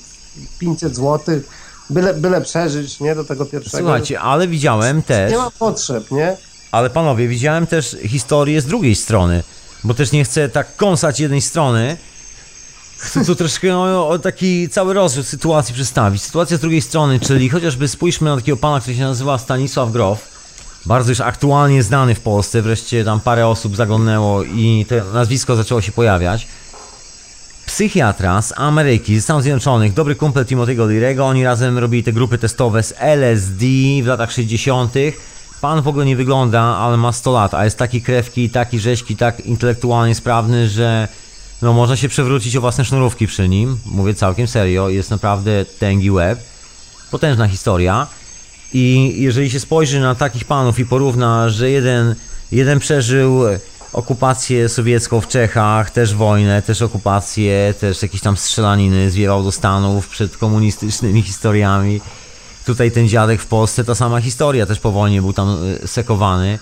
500 0.59 0.97
zł, 0.97 1.41
byle, 1.91 2.15
byle 2.15 2.41
przeżyć, 2.41 3.01
nie, 3.01 3.15
do 3.15 3.25
tego 3.25 3.47
pierwszego. 3.47 3.79
Słuchajcie, 3.79 4.21
ale 4.21 4.49
widziałem 4.49 5.03
też... 5.03 5.31
Nie 5.31 5.39
ma 5.39 5.51
potrzeb, 5.51 6.11
nie? 6.11 6.37
Ale 6.73 6.91
panowie, 6.91 7.29
widziałem 7.29 7.67
też 7.67 7.97
historię 8.09 8.61
z 8.61 8.67
drugiej 8.67 8.95
strony, 8.95 9.43
bo 9.85 9.95
też 9.95 10.13
nie 10.13 10.25
chcę 10.25 10.49
tak 10.49 10.77
kąsać 10.77 11.21
jednej 11.21 11.41
strony. 11.41 11.97
Chcę 12.99 13.25
tu 13.25 13.35
troszkę 13.35 13.77
o, 13.77 14.09
o 14.09 14.19
taki 14.19 14.69
cały 14.69 14.95
rozrzut 14.95 15.27
sytuacji 15.27 15.75
przedstawić. 15.75 16.23
Sytuacja 16.23 16.57
z 16.57 16.61
drugiej 16.61 16.83
strony, 16.83 17.21
czyli 17.21 17.49
chociażby 17.49 17.89
spójrzmy 17.89 18.31
na 18.31 18.37
takiego 18.37 18.57
pana, 18.57 18.81
który 18.81 18.97
się 18.97 19.03
nazywa 19.03 19.39
Stanisław 19.39 19.93
Grof. 19.93 20.19
Bardzo 20.87 21.11
już 21.11 21.21
aktualnie 21.21 21.83
znany 21.83 22.15
w 22.15 22.21
Polsce, 22.21 22.63
wreszcie 22.63 23.05
tam 23.05 23.21
parę 23.21 23.47
osób 23.47 23.77
zagonęło 23.77 24.43
i 24.43 24.87
to 24.89 24.95
nazwisko 25.13 25.57
zaczęło 25.57 25.81
się 25.81 25.93
pojawiać. 25.93 26.47
Psychiatra 27.75 28.43
z 28.43 28.53
Ameryki, 28.57 29.21
z 29.21 29.25
Stanów 29.25 29.43
Zjednoczonych, 29.43 29.93
dobry 29.93 30.15
kumpel 30.15 30.45
Timothy'ego 30.45 30.87
Leary'ego, 30.87 31.23
oni 31.23 31.45
razem 31.45 31.79
robili 31.79 32.03
te 32.03 32.13
grupy 32.13 32.39
testowe 32.39 32.83
z 32.83 32.95
LSD 32.99 33.65
w 34.03 34.07
latach 34.07 34.33
60. 34.33 34.95
Pan 35.61 35.83
w 35.83 35.89
ogóle 35.89 36.05
nie 36.05 36.17
wygląda, 36.17 36.61
ale 36.61 36.97
ma 36.97 37.13
100 37.13 37.33
lat, 37.33 37.55
a 37.55 37.65
jest 37.65 37.79
taki 37.79 38.03
krewki, 38.03 38.51
taki 38.51 38.81
rzeźki, 38.81 39.17
tak 39.17 39.47
intelektualnie 39.47 40.15
sprawny, 40.15 40.69
że 40.69 41.09
no 41.63 41.73
można 41.73 41.97
się 41.97 42.09
przewrócić 42.09 42.57
o 42.57 42.61
własne 42.61 42.85
sznurówki 42.85 43.27
przy 43.27 43.49
nim. 43.49 43.79
Mówię 43.87 44.15
całkiem 44.15 44.47
serio, 44.47 44.89
jest 44.89 45.11
naprawdę 45.11 45.65
tęgi 45.79 46.11
łeb. 46.11 46.39
Potężna 47.11 47.49
historia. 47.49 48.07
I 48.73 49.15
jeżeli 49.17 49.51
się 49.51 49.61
spojrzy 49.61 50.01
na 50.01 50.15
takich 50.15 50.45
panów 50.45 50.79
i 50.79 50.87
porówna, 50.87 51.49
że 51.49 51.71
jeden, 51.71 52.15
jeden 52.53 52.79
przeżył 52.79 53.43
okupację 53.95 54.69
sowiecką 54.69 55.21
w 55.21 55.29
Czechach, 55.29 55.91
też 55.91 56.15
wojnę, 56.15 56.63
też 56.63 56.83
okupację, 56.83 57.75
też 57.81 58.03
jakieś 58.03 58.21
tam 58.21 58.37
strzelaniny, 58.37 59.11
zwiewał 59.11 59.45
do 59.45 59.53
Stanów 59.53 60.09
przed 60.09 60.37
komunistycznymi 60.37 61.23
historiami. 61.23 62.01
Tutaj 62.67 62.91
ten 62.91 63.09
dziadek 63.09 63.41
w 63.41 63.47
Polsce, 63.47 63.85
ta 63.85 63.95
sama 63.95 64.21
historia, 64.21 64.67
też 64.67 64.81
po 64.81 64.91
wojnie 64.91 65.23
był 65.23 65.33
tam 65.33 65.59
y, 65.85 65.89
sekowany. 65.89 66.59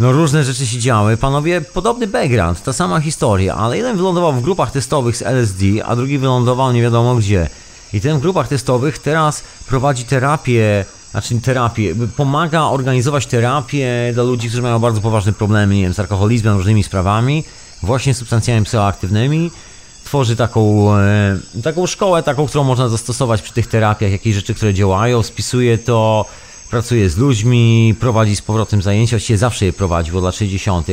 No 0.00 0.12
różne 0.12 0.44
rzeczy 0.44 0.66
się 0.66 0.78
działy, 0.78 1.16
panowie, 1.16 1.60
podobny 1.60 2.06
background, 2.06 2.62
ta 2.62 2.72
sama 2.72 3.00
historia, 3.00 3.54
ale 3.54 3.76
jeden 3.76 3.96
wylądował 3.96 4.32
w 4.32 4.42
grupach 4.42 4.70
testowych 4.70 5.16
z 5.16 5.22
LSD, 5.22 5.64
a 5.84 5.96
drugi 5.96 6.18
wylądował 6.18 6.72
nie 6.72 6.82
wiadomo 6.82 7.14
gdzie. 7.14 7.48
I 7.92 8.00
ten 8.00 8.18
w 8.18 8.20
grupach 8.20 8.48
testowych 8.48 8.98
teraz 8.98 9.44
prowadzi 9.66 10.04
terapię, 10.04 10.84
znaczy 11.14 11.40
terapię, 11.40 11.94
pomaga 12.16 12.62
organizować 12.62 13.26
terapię 13.26 14.10
dla 14.14 14.22
ludzi, 14.22 14.48
którzy 14.48 14.62
mają 14.62 14.78
bardzo 14.78 15.00
poważne 15.00 15.32
problemy, 15.32 15.74
nie 15.74 15.82
wiem, 15.82 15.94
z 15.94 15.98
alkoholizmem, 15.98 16.56
różnymi 16.56 16.82
sprawami, 16.82 17.44
właśnie 17.82 18.14
substancjami 18.14 18.64
psychoaktywnymi. 18.64 19.50
Tworzy 20.04 20.36
taką, 20.36 20.94
e, 20.96 21.38
taką 21.62 21.86
szkołę, 21.86 22.22
taką, 22.22 22.46
którą 22.46 22.64
można 22.64 22.88
zastosować 22.88 23.42
przy 23.42 23.52
tych 23.52 23.66
terapiach, 23.66 24.10
jakieś 24.10 24.34
rzeczy, 24.34 24.54
które 24.54 24.74
działają, 24.74 25.22
spisuje 25.22 25.78
to, 25.78 26.26
pracuje 26.70 27.10
z 27.10 27.16
ludźmi, 27.16 27.94
prowadzi 28.00 28.36
z 28.36 28.42
powrotem 28.42 28.82
zajęcia, 28.82 29.16
właściwie 29.16 29.38
zawsze 29.38 29.66
je 29.66 29.72
prowadził 29.72 30.18
od 30.18 30.24
lat 30.24 30.34
60. 30.36 30.86
To 30.86 30.92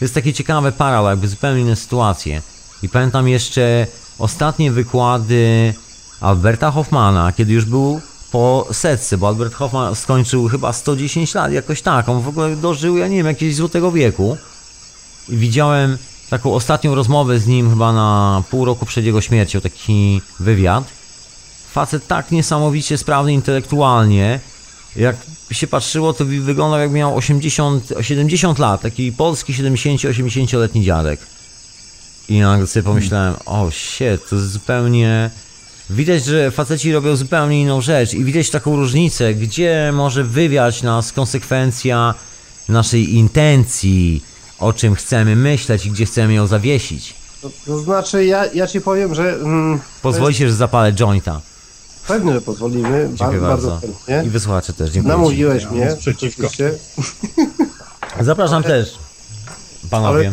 jest 0.00 0.14
takie 0.14 0.32
ciekawe 0.32 0.72
paralel, 0.72 1.10
jakby 1.10 1.28
zupełnie 1.28 1.60
inne 1.60 1.76
sytuacje. 1.76 2.42
I 2.82 2.88
pamiętam 2.88 3.28
jeszcze 3.28 3.86
ostatnie 4.18 4.72
wykłady 4.72 5.74
Alberta 6.20 6.70
Hoffmana, 6.70 7.32
kiedy 7.32 7.52
już 7.52 7.64
był 7.64 8.00
po 8.30 8.68
setce, 8.72 9.18
bo 9.18 9.28
Albert 9.28 9.54
Hoffman 9.54 9.94
skończył 9.94 10.48
chyba 10.48 10.72
110 10.72 11.34
lat, 11.34 11.52
jakoś 11.52 11.82
tak. 11.82 12.08
On 12.08 12.22
w 12.22 12.28
ogóle 12.28 12.56
dożył, 12.56 12.96
ja 12.96 13.08
nie 13.08 13.16
wiem, 13.16 13.26
jakiegoś 13.26 13.54
złotego 13.54 13.92
wieku. 13.92 14.36
I 15.28 15.36
widziałem 15.36 15.98
taką 16.30 16.54
ostatnią 16.54 16.94
rozmowę 16.94 17.38
z 17.38 17.46
nim 17.46 17.70
chyba 17.70 17.92
na 17.92 18.42
pół 18.50 18.64
roku 18.64 18.86
przed 18.86 19.04
jego 19.04 19.20
śmiercią, 19.20 19.60
taki 19.60 20.20
wywiad. 20.40 20.84
Facet 21.72 22.06
tak 22.06 22.30
niesamowicie 22.30 22.98
sprawny 22.98 23.32
intelektualnie, 23.32 24.40
jak 24.96 25.16
się 25.50 25.66
patrzyło, 25.66 26.12
to 26.12 26.24
wyglądał 26.24 26.80
jak 26.80 26.90
miał 26.90 27.16
80, 27.16 27.92
70 28.00 28.58
lat, 28.58 28.80
taki 28.80 29.12
polski 29.12 29.52
70-80-letni 29.52 30.84
dziadek. 30.84 31.20
I 32.28 32.40
nagle 32.40 32.66
sobie 32.66 32.82
pomyślałem, 32.82 33.34
o 33.46 33.70
shit, 33.70 34.28
to 34.30 34.38
zupełnie... 34.38 35.30
Widać, 35.90 36.24
że 36.24 36.50
faceci 36.50 36.92
robią 36.92 37.16
zupełnie 37.16 37.60
inną 37.60 37.80
rzecz 37.80 38.14
i 38.14 38.24
widać 38.24 38.50
taką 38.50 38.76
różnicę, 38.76 39.34
gdzie 39.34 39.90
może 39.94 40.24
wywiać 40.24 40.82
nas 40.82 41.12
konsekwencja 41.12 42.14
naszej 42.68 43.14
intencji, 43.14 44.22
o 44.58 44.72
czym 44.72 44.94
chcemy 44.94 45.36
myśleć 45.36 45.86
i 45.86 45.90
gdzie 45.90 46.06
chcemy 46.06 46.34
ją 46.34 46.46
zawiesić. 46.46 47.14
To, 47.42 47.50
to 47.66 47.78
znaczy, 47.78 48.24
ja, 48.24 48.44
ja 48.54 48.66
ci 48.66 48.80
powiem, 48.80 49.14
że... 49.14 49.32
Mm, 49.34 49.80
Pozwolicie, 50.02 50.48
że 50.48 50.54
zapalę 50.54 50.92
jointa. 50.92 51.40
Pewnie, 52.08 52.32
że 52.32 52.40
pozwolimy. 52.40 53.10
Dziękuję 53.14 53.40
bardzo, 53.40 53.68
bardzo. 53.70 53.86
chętnie. 53.86 54.22
I 54.26 54.30
wysłuchacze 54.30 54.72
też, 54.72 54.90
dziękuję 54.90 55.14
ci. 55.14 55.18
Namówiłeś 55.20 55.66
mnie. 55.66 55.86
nic 55.86 55.94
przeciwko. 55.94 56.46
oczywiście. 56.46 56.72
Zapraszam 58.20 58.62
też, 58.62 58.94
Ale 59.82 59.90
panowie. 59.90 60.28
e, 60.28 60.32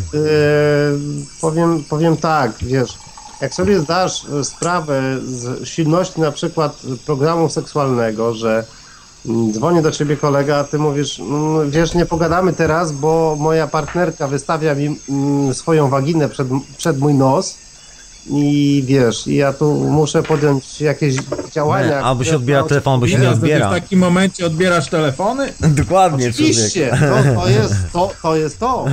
powiem, 1.41 1.83
powiem 1.89 2.17
tak, 2.17 2.51
wiesz, 2.61 2.93
jak 3.41 3.53
sobie 3.53 3.79
zdasz 3.79 4.25
e, 4.25 4.43
sprawę 4.43 5.01
z 5.25 5.67
silności 5.67 6.21
na 6.21 6.31
przykład 6.31 6.81
programu 7.05 7.49
seksualnego, 7.49 8.33
że 8.33 8.65
mm, 9.25 9.53
dzwoni 9.53 9.81
do 9.81 9.91
ciebie 9.91 10.17
kolega, 10.17 10.57
a 10.57 10.63
ty 10.63 10.79
mówisz, 10.79 11.19
mm, 11.19 11.71
wiesz, 11.71 11.93
nie 11.93 12.05
pogadamy 12.05 12.53
teraz, 12.53 12.91
bo 12.91 13.35
moja 13.39 13.67
partnerka 13.67 14.27
wystawia 14.27 14.75
mi 14.75 14.99
mm, 15.09 15.53
swoją 15.53 15.89
waginę 15.89 16.29
przed, 16.29 16.47
przed 16.77 16.99
mój 16.99 17.13
nos 17.13 17.57
i 18.29 18.83
wiesz, 18.85 19.27
i 19.27 19.35
ja 19.35 19.53
tu 19.53 19.73
muszę 19.73 20.23
podjąć 20.23 20.81
jakieś 20.81 21.15
działania. 21.51 21.87
Nie, 21.87 22.05
albo 22.05 22.23
się 22.23 22.35
odbiera 22.35 22.63
telefon, 22.63 22.93
albo 22.93 23.07
się 23.07 23.19
nie 23.19 23.29
odbiera. 23.29 23.69
w 23.69 23.73
takim 23.73 23.99
momencie 23.99 24.45
odbierasz 24.45 24.89
telefony? 24.89 25.53
Dokładnie, 25.83 26.29
Oczywiście, 26.29 26.97
to, 26.99 27.41
to 27.41 27.49
jest 27.49 27.73
to, 27.93 28.11
to 28.21 28.35
jest 28.35 28.59
to. 28.59 28.85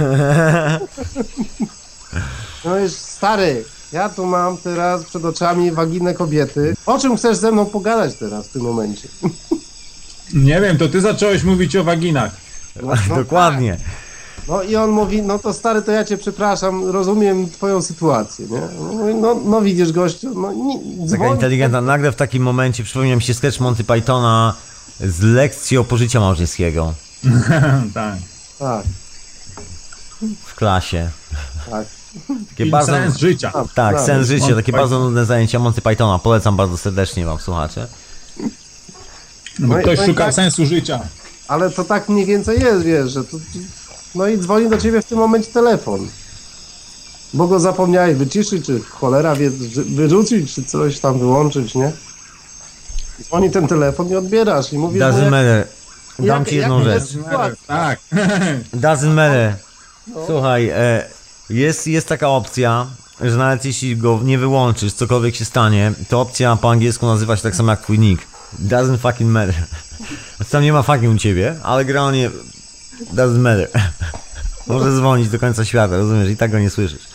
No 2.65 2.79
już 2.79 2.93
stary, 2.93 3.65
ja 3.93 4.09
tu 4.09 4.27
mam 4.27 4.57
teraz 4.57 5.05
przed 5.05 5.25
oczami 5.25 5.71
waginę 5.73 6.15
kobiety. 6.15 6.77
O 6.87 6.99
czym 6.99 7.17
chcesz 7.17 7.37
ze 7.37 7.53
mną 7.53 7.67
pogadać 7.67 8.15
teraz 8.15 8.49
w 8.49 8.53
tym 8.53 8.63
momencie? 8.63 9.09
Nie 10.35 10.61
wiem, 10.61 10.79
to 10.79 10.89
ty 10.89 11.01
zacząłeś 11.01 11.43
mówić 11.45 11.77
o 11.77 11.85
waginach. 11.85 12.33
No, 12.83 12.93
no 13.09 13.17
Dokładnie. 13.17 13.77
tak. 13.77 13.87
No 14.49 14.63
i 14.63 14.77
on 14.77 14.91
mówi, 14.91 15.23
no 15.23 15.39
to 15.39 15.53
stary, 15.53 15.83
to 15.83 15.93
ja 15.93 16.05
cię 16.05 16.17
przepraszam, 16.19 16.85
rozumiem 16.91 17.51
twoją 17.51 17.83
sytuację, 17.83 18.47
nie? 18.51 18.61
No, 18.81 18.93
mówię, 18.93 19.15
no, 19.15 19.35
no 19.45 19.61
widzisz 19.63 19.93
gościu, 19.93 20.41
no 20.41 20.53
nie, 20.53 21.09
Taka 21.11 21.29
inteligentna. 21.29 21.81
Nagle 21.81 22.13
w 22.13 22.17
takim 22.17 22.43
momencie 22.43 22.85
przypomniał 22.85 23.17
mi 23.17 23.23
się 23.23 23.35
sketch 23.35 23.61
Monty 23.61 23.85
Pythona 23.85 24.55
z 25.01 25.21
lekcji 25.21 25.79
o 25.79 25.85
pożycia 25.85 26.21
małżeńskiego 26.21 26.95
tak. 27.95 28.15
Tak, 28.59 28.85
w 30.45 30.55
klasie. 30.55 31.11
tak. 31.71 31.87
Takie 32.29 32.57
Film 32.57 32.71
bardzo... 32.71 32.93
sens 32.93 33.17
życia. 33.17 33.51
tak, 33.53 33.67
Tak, 33.75 33.97
tak. 33.97 34.07
sens 34.07 34.27
życia, 34.29 34.47
takie 34.47 34.63
Python. 34.63 34.81
bardzo 34.81 34.99
nudne 35.01 35.25
zajęcia 35.25 35.59
Monty 35.59 35.81
Pythona. 35.83 36.19
Polecam 36.19 36.57
bardzo 36.57 36.77
serdecznie 36.79 37.27
wam, 37.27 37.39
słuchacze. 37.39 37.87
No, 39.59 39.69
bo 39.69 39.75
No 39.75 39.81
ktoś 39.83 39.99
no 39.99 40.05
i 40.05 40.07
szukał 40.07 40.27
tak- 40.27 40.35
sensu 40.35 40.67
życia. 40.67 41.01
Ale 41.49 41.71
to 41.71 41.85
tak 41.85 42.09
mniej 42.09 42.27
więcej 42.27 42.61
jest, 42.61 42.83
wiesz, 42.83 43.11
że 43.11 43.25
to... 43.25 43.37
No 44.15 44.27
i 44.27 44.39
dzwoni 44.39 44.71
do 44.71 44.79
ciebie 44.79 45.03
w 45.03 45.05
tym 45.05 45.19
momencie 45.19 45.53
telefon. 45.53 46.09
Bo 47.35 47.49
go 47.49 47.61
zapomniałeś 47.61 48.17
wyciszyć, 48.17 48.67
czy 48.67 48.81
cholera 48.81 49.37
wie, 49.37 49.51
wyrzucić, 49.87 50.55
czy 50.55 50.65
coś 50.65 51.01
tam 51.01 51.19
wyłączyć, 51.19 51.75
nie? 51.75 51.93
Dzwoni 53.23 53.51
ten 53.51 53.69
telefon 53.69 54.09
i 54.09 54.17
odbierasz 54.17 54.73
i 54.73 54.79
mówisz... 54.79 55.03
Doesn't 55.03 55.31
matter. 55.31 55.67
Dam 56.19 56.27
jak- 56.27 56.49
ci 56.49 56.57
jedną 56.57 56.83
rzecz. 56.85 57.03
Tak. 57.67 57.99
Doesn't 58.75 59.15
matter. 59.15 59.55
No. 60.07 60.27
Słuchaj, 60.27 60.69
e, 60.69 61.07
jest, 61.51 61.87
jest 61.87 62.09
taka 62.09 62.29
opcja, 62.29 62.87
że 63.21 63.37
nawet 63.37 63.65
jeśli 63.65 63.97
go 63.97 64.21
nie 64.25 64.39
wyłączysz, 64.39 64.93
cokolwiek 64.93 65.35
się 65.37 65.45
stanie, 65.45 65.93
to 66.09 66.21
opcja 66.21 66.57
po 66.57 66.71
angielsku 66.71 67.07
nazywa 67.07 67.37
się 67.37 67.43
tak 67.43 67.57
samo 67.57 67.71
jak 67.71 67.83
twój 67.83 67.99
nick. 67.99 68.27
Doesn't 68.59 68.99
fucking 68.99 69.31
matter. 69.31 69.55
Tam 70.51 70.63
nie 70.63 70.73
ma 70.73 70.83
fucking 70.83 71.15
u 71.15 71.19
ciebie, 71.19 71.55
ale 71.63 71.85
generalnie 71.85 72.31
doesn't 73.15 73.39
matter. 73.39 73.69
Może 74.67 74.97
dzwonić 74.97 75.29
do 75.29 75.39
końca 75.39 75.65
świata, 75.65 75.97
rozumiesz? 75.97 76.31
I 76.31 76.37
tak 76.37 76.51
go 76.51 76.59
nie 76.59 76.71
słyszysz. 76.71 77.13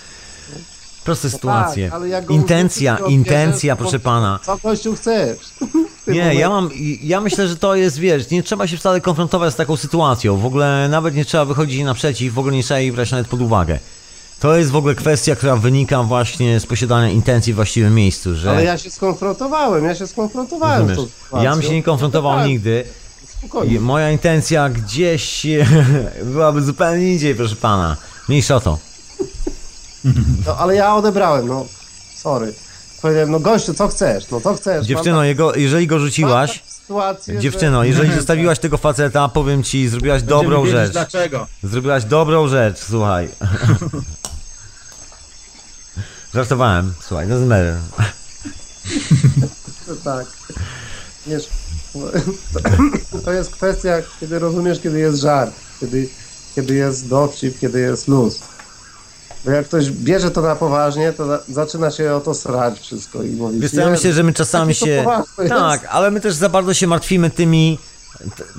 Proste 1.03 1.29
sytuacje. 1.29 1.91
Tak, 1.91 2.29
intencja, 2.29 2.97
intencja, 2.97 3.75
proszę 3.75 3.99
pana. 3.99 4.39
Co 4.43 4.57
gościu 4.57 4.95
chcesz? 4.95 5.37
Nie, 6.07 6.33
ja 6.33 6.49
mam, 6.49 6.69
ja 7.01 7.21
myślę, 7.21 7.47
że 7.47 7.57
to 7.57 7.75
jest, 7.75 7.99
wiesz, 7.99 8.29
nie 8.29 8.43
trzeba 8.43 8.67
się 8.67 8.77
wcale 8.77 9.01
konfrontować 9.01 9.53
z 9.53 9.55
taką 9.55 9.77
sytuacją. 9.77 10.37
W 10.37 10.45
ogóle 10.45 10.87
nawet 10.89 11.15
nie 11.15 11.25
trzeba 11.25 11.45
wychodzić 11.45 11.75
jej 11.75 11.85
naprzeciw, 11.85 12.33
w 12.33 12.39
ogóle 12.39 12.55
nie 12.55 12.63
trzeba 12.63 12.79
jej 12.79 12.91
brać 12.91 13.11
nawet 13.11 13.27
pod 13.27 13.41
uwagę. 13.41 13.79
To 14.39 14.57
jest 14.57 14.71
w 14.71 14.75
ogóle 14.75 14.95
kwestia, 14.95 15.35
która 15.35 15.55
wynika 15.55 16.03
właśnie 16.03 16.59
z 16.59 16.65
posiadania 16.65 17.09
intencji 17.09 17.53
w 17.53 17.55
właściwym 17.55 17.95
miejscu, 17.95 18.35
że... 18.35 18.49
Ale 18.49 18.63
ja 18.63 18.77
się 18.77 18.91
skonfrontowałem, 18.91 19.85
ja 19.85 19.95
się 19.95 20.07
skonfrontowałem 20.07 20.83
z 20.83 20.87
tą 20.87 20.89
rozumiesz, 20.89 21.13
sytuacją. 21.23 21.45
ja 21.45 21.53
bym 21.53 21.61
się 21.61 21.73
nie 21.73 21.83
konfrontował 21.83 22.37
Tak, 22.37 22.47
nigdy. 22.47 22.83
Spokojnie. 23.27 23.75
I 23.75 23.79
moja 23.79 24.11
intencja 24.11 24.69
gdzieś 24.69 25.45
byłaby 26.33 26.61
zupełnie 26.61 27.13
indziej, 27.13 27.35
proszę 27.35 27.55
pana. 27.55 27.97
Mniejsza 28.29 28.55
o 28.55 28.59
to. 28.59 28.77
No, 30.45 30.57
ale 30.57 30.75
ja 30.75 30.95
odebrałem, 30.95 31.47
no. 31.47 31.65
Sorry. 32.15 32.53
Powiedziałem, 33.01 33.31
no 33.31 33.39
gościu, 33.39 33.73
co 33.73 33.87
chcesz? 33.87 34.29
No 34.31 34.41
co 34.41 34.53
chcesz? 34.53 34.85
Dziewczyno, 34.85 35.23
jego, 35.23 35.55
jeżeli 35.55 35.87
go 35.87 35.99
rzuciłaś, 35.99 36.49
Mam 36.49 36.57
taką 36.57 36.71
sytuację, 36.71 37.39
dziewczyno, 37.39 37.83
jeżeli 37.83 38.13
zostawiłaś 38.19 38.59
tego 38.59 38.77
faceta, 38.77 39.29
powiem 39.29 39.63
ci, 39.63 39.87
zrobiłaś 39.87 40.23
dobrą 40.23 40.61
Będziemy 40.61 40.79
wiedzieć 40.81 40.95
rzecz. 40.95 41.11
Dlaczego? 41.11 41.47
Zrobiłaś 41.63 42.05
dobrą 42.05 42.47
rzecz, 42.47 42.77
słuchaj. 42.79 43.29
Żartowałem, 46.37 46.93
słuchaj, 46.99 47.27
no 47.27 47.39
zmer. 47.39 47.75
Że, 49.87 49.95
tak. 50.03 50.25
Wiesz, 51.27 51.47
to, 53.25 53.31
jest 53.31 53.51
kwestia, 53.51 53.97
kiedy 54.19 54.39
rozumiesz, 54.39 54.79
kiedy 54.79 54.99
jest 54.99 55.21
żart, 55.21 55.51
kiedy, 55.79 56.09
kiedy 56.55 56.75
jest 56.75 57.07
dowcip, 57.07 57.59
kiedy 57.59 57.79
jest 57.79 58.07
luz. 58.07 58.39
Bo 59.45 59.51
jak 59.51 59.65
ktoś 59.65 59.91
bierze 59.91 60.31
to 60.31 60.41
na 60.41 60.55
poważnie, 60.55 61.13
to 61.13 61.27
za, 61.27 61.39
zaczyna 61.49 61.91
się 61.91 62.13
o 62.13 62.19
to 62.19 62.33
srać 62.33 62.79
wszystko 62.79 63.23
i 63.23 63.29
mówi... 63.29 63.59
Wiesz 63.59 63.71
co, 63.71 63.81
ja 63.81 63.89
myślę, 63.89 64.13
że 64.13 64.23
my 64.23 64.33
czasami 64.33 64.75
się... 64.75 65.05
Tak, 65.49 65.85
ale 65.89 66.11
my 66.11 66.21
też 66.21 66.33
za 66.33 66.49
bardzo 66.49 66.73
się 66.73 66.87
martwimy 66.87 67.29
tymi 67.29 67.79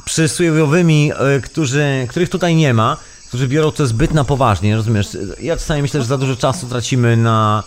przysłowiowymi, 0.05 1.13
y, 1.37 1.43
którzy, 1.43 2.07
których 2.09 2.29
tutaj 2.29 2.55
nie 2.55 2.75
ma, 2.75 2.97
którzy 3.29 3.49
biorą 3.49 3.71
to 3.71 3.87
zbyt 3.87 4.15
na 4.15 4.25
poważnie, 4.25 4.77
rozumiesz? 4.77 5.09
Ja 5.41 5.57
czasami 5.57 5.83
myślę, 5.83 6.01
że 6.01 6.07
za 6.07 6.19
dużo 6.19 6.37
czasu 6.37 6.67
tracimy 6.67 7.17
na, 7.17 7.63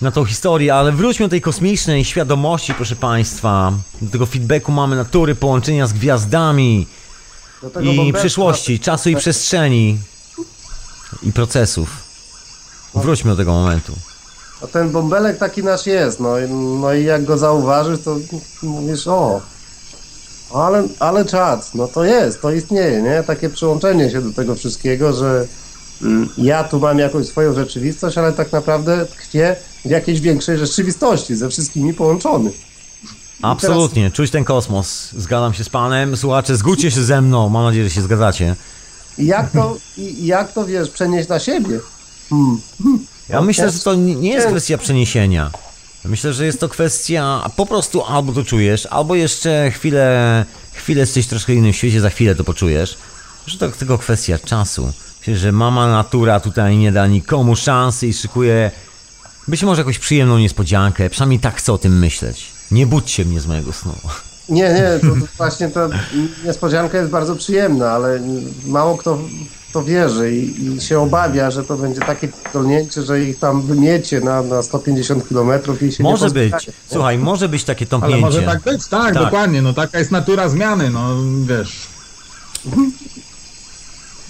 na 0.00 0.10
tą 0.10 0.24
historię, 0.24 0.74
ale 0.74 0.92
wróćmy 0.92 1.26
do 1.26 1.30
tej 1.30 1.40
kosmicznej 1.40 2.04
świadomości, 2.04 2.74
proszę 2.74 2.96
Państwa. 2.96 3.72
Do 4.02 4.10
tego 4.10 4.26
feedbacku 4.26 4.72
mamy 4.72 4.96
natury, 4.96 5.34
połączenia 5.34 5.86
z 5.86 5.92
gwiazdami 5.92 6.86
i 7.82 8.12
przyszłości, 8.12 8.80
czasu 8.80 9.10
i 9.10 9.16
przestrzeni 9.16 9.98
i 11.22 11.32
procesów. 11.32 11.88
Wróćmy 12.94 13.30
do 13.30 13.36
tego 13.36 13.52
momentu. 13.52 13.92
A 14.62 14.66
ten 14.66 14.90
bąbelek 14.90 15.38
taki 15.38 15.62
nasz 15.62 15.86
jest, 15.86 16.20
no, 16.20 16.34
no 16.80 16.94
i 16.94 17.04
jak 17.04 17.24
go 17.24 17.38
zauważysz, 17.38 18.00
to 18.04 18.16
mówisz, 18.62 19.06
o, 19.06 19.40
ale, 20.54 20.88
ale 20.98 21.24
czad, 21.24 21.74
no 21.74 21.88
to 21.88 22.04
jest, 22.04 22.42
to 22.42 22.52
istnieje, 22.52 23.02
nie? 23.02 23.22
Takie 23.22 23.48
przyłączenie 23.48 24.10
się 24.10 24.22
do 24.22 24.32
tego 24.32 24.54
wszystkiego, 24.54 25.12
że 25.12 25.46
mm, 26.02 26.28
ja 26.38 26.64
tu 26.64 26.80
mam 26.80 26.98
jakąś 26.98 27.26
swoją 27.26 27.54
rzeczywistość, 27.54 28.18
ale 28.18 28.32
tak 28.32 28.52
naprawdę 28.52 29.06
tkwię 29.06 29.56
w 29.84 29.90
jakiejś 29.90 30.20
większej 30.20 30.58
rzeczywistości, 30.58 31.36
ze 31.36 31.48
wszystkimi 31.48 31.94
połączony. 31.94 32.50
Absolutnie, 33.42 34.10
czuć 34.10 34.30
ten 34.30 34.44
kosmos. 34.44 35.12
Zgadzam 35.12 35.54
się 35.54 35.64
z 35.64 35.68
panem. 35.68 36.16
Słuchacze, 36.16 36.56
zgódźcie 36.56 36.90
się 36.90 37.04
ze 37.04 37.22
mną. 37.22 37.48
Mam 37.48 37.64
nadzieję, 37.64 37.84
że 37.84 37.90
się 37.90 38.02
zgadzacie. 38.02 38.56
I 39.18 39.26
jak 39.26 39.50
to, 39.50 39.76
jak 40.20 40.52
to 40.52 40.66
wiesz, 40.66 40.90
przenieść 40.90 41.28
na 41.28 41.38
siebie? 41.38 41.80
Hmm. 42.30 42.60
Ja 43.28 43.40
myślę, 43.40 43.70
że 43.70 43.78
to 43.78 43.94
nie 43.94 44.30
jest 44.30 44.46
kwestia 44.46 44.78
przeniesienia. 44.78 45.50
Myślę, 46.08 46.32
że 46.32 46.46
jest 46.46 46.60
to 46.60 46.68
kwestia 46.68 47.50
po 47.56 47.66
prostu 47.66 48.02
albo 48.02 48.32
to 48.32 48.44
czujesz, 48.44 48.86
albo 48.86 49.14
jeszcze 49.14 49.70
chwilę, 49.70 50.44
chwilę 50.72 51.00
jesteś 51.00 51.26
w 51.26 51.28
troszkę 51.28 51.54
innym 51.54 51.72
świecie, 51.72 52.00
za 52.00 52.10
chwilę 52.10 52.34
to 52.34 52.44
poczujesz. 52.44 52.98
Że 53.46 53.58
to 53.58 53.68
tylko 53.68 53.98
kwestia 53.98 54.38
czasu. 54.38 54.92
Myślę, 55.18 55.36
że 55.36 55.52
mama 55.52 55.88
natura 55.88 56.40
tutaj 56.40 56.76
nie 56.76 56.92
da 56.92 57.06
nikomu 57.06 57.56
szansy 57.56 58.06
i 58.06 58.12
szykuje 58.12 58.70
być 59.48 59.62
może 59.62 59.80
jakąś 59.80 59.98
przyjemną 59.98 60.38
niespodziankę. 60.38 61.10
Przynajmniej 61.10 61.40
tak 61.40 61.56
chcę 61.56 61.72
o 61.72 61.78
tym 61.78 61.98
myśleć. 61.98 62.46
Nie 62.70 62.86
budźcie 62.86 63.24
mnie 63.24 63.40
z 63.40 63.46
mojego 63.46 63.72
snu. 63.72 63.92
Nie, 64.48 64.62
nie, 64.62 64.98
to, 65.00 65.06
to 65.06 65.26
właśnie 65.36 65.68
ta 65.68 65.88
niespodzianka 66.44 66.98
jest 66.98 67.10
bardzo 67.10 67.36
przyjemna, 67.36 67.90
ale 67.90 68.20
mało 68.66 68.96
kto 68.96 69.16
w 69.65 69.65
to 69.72 69.84
wierzy 69.84 70.32
i, 70.36 70.64
i 70.76 70.80
się 70.80 71.00
obawia, 71.00 71.50
że 71.50 71.64
to 71.64 71.76
będzie 71.76 72.00
takie 72.00 72.28
dolnięcie, 72.52 73.02
że 73.02 73.22
ich 73.24 73.38
tam 73.38 73.62
wymiecie 73.62 74.20
na, 74.20 74.42
na 74.42 74.62
150 74.62 75.28
km 75.28 75.50
i 75.88 75.92
się 75.92 76.02
Może 76.02 76.26
nie 76.26 76.32
być. 76.32 76.70
Słuchaj, 76.92 77.18
może 77.18 77.48
być 77.48 77.64
takie 77.64 77.82
Ale 77.84 77.88
tąpnięcie. 77.90 78.20
może 78.20 78.42
tak 78.42 78.62
być, 78.62 78.88
tak, 78.88 79.14
Tak. 79.14 79.24
dokładnie, 79.24 79.62
no 79.62 79.72
taka 79.72 79.98
jest 79.98 80.10
natura 80.10 80.48
zmiany, 80.48 80.90
no 80.90 81.08
wiesz. 81.46 81.86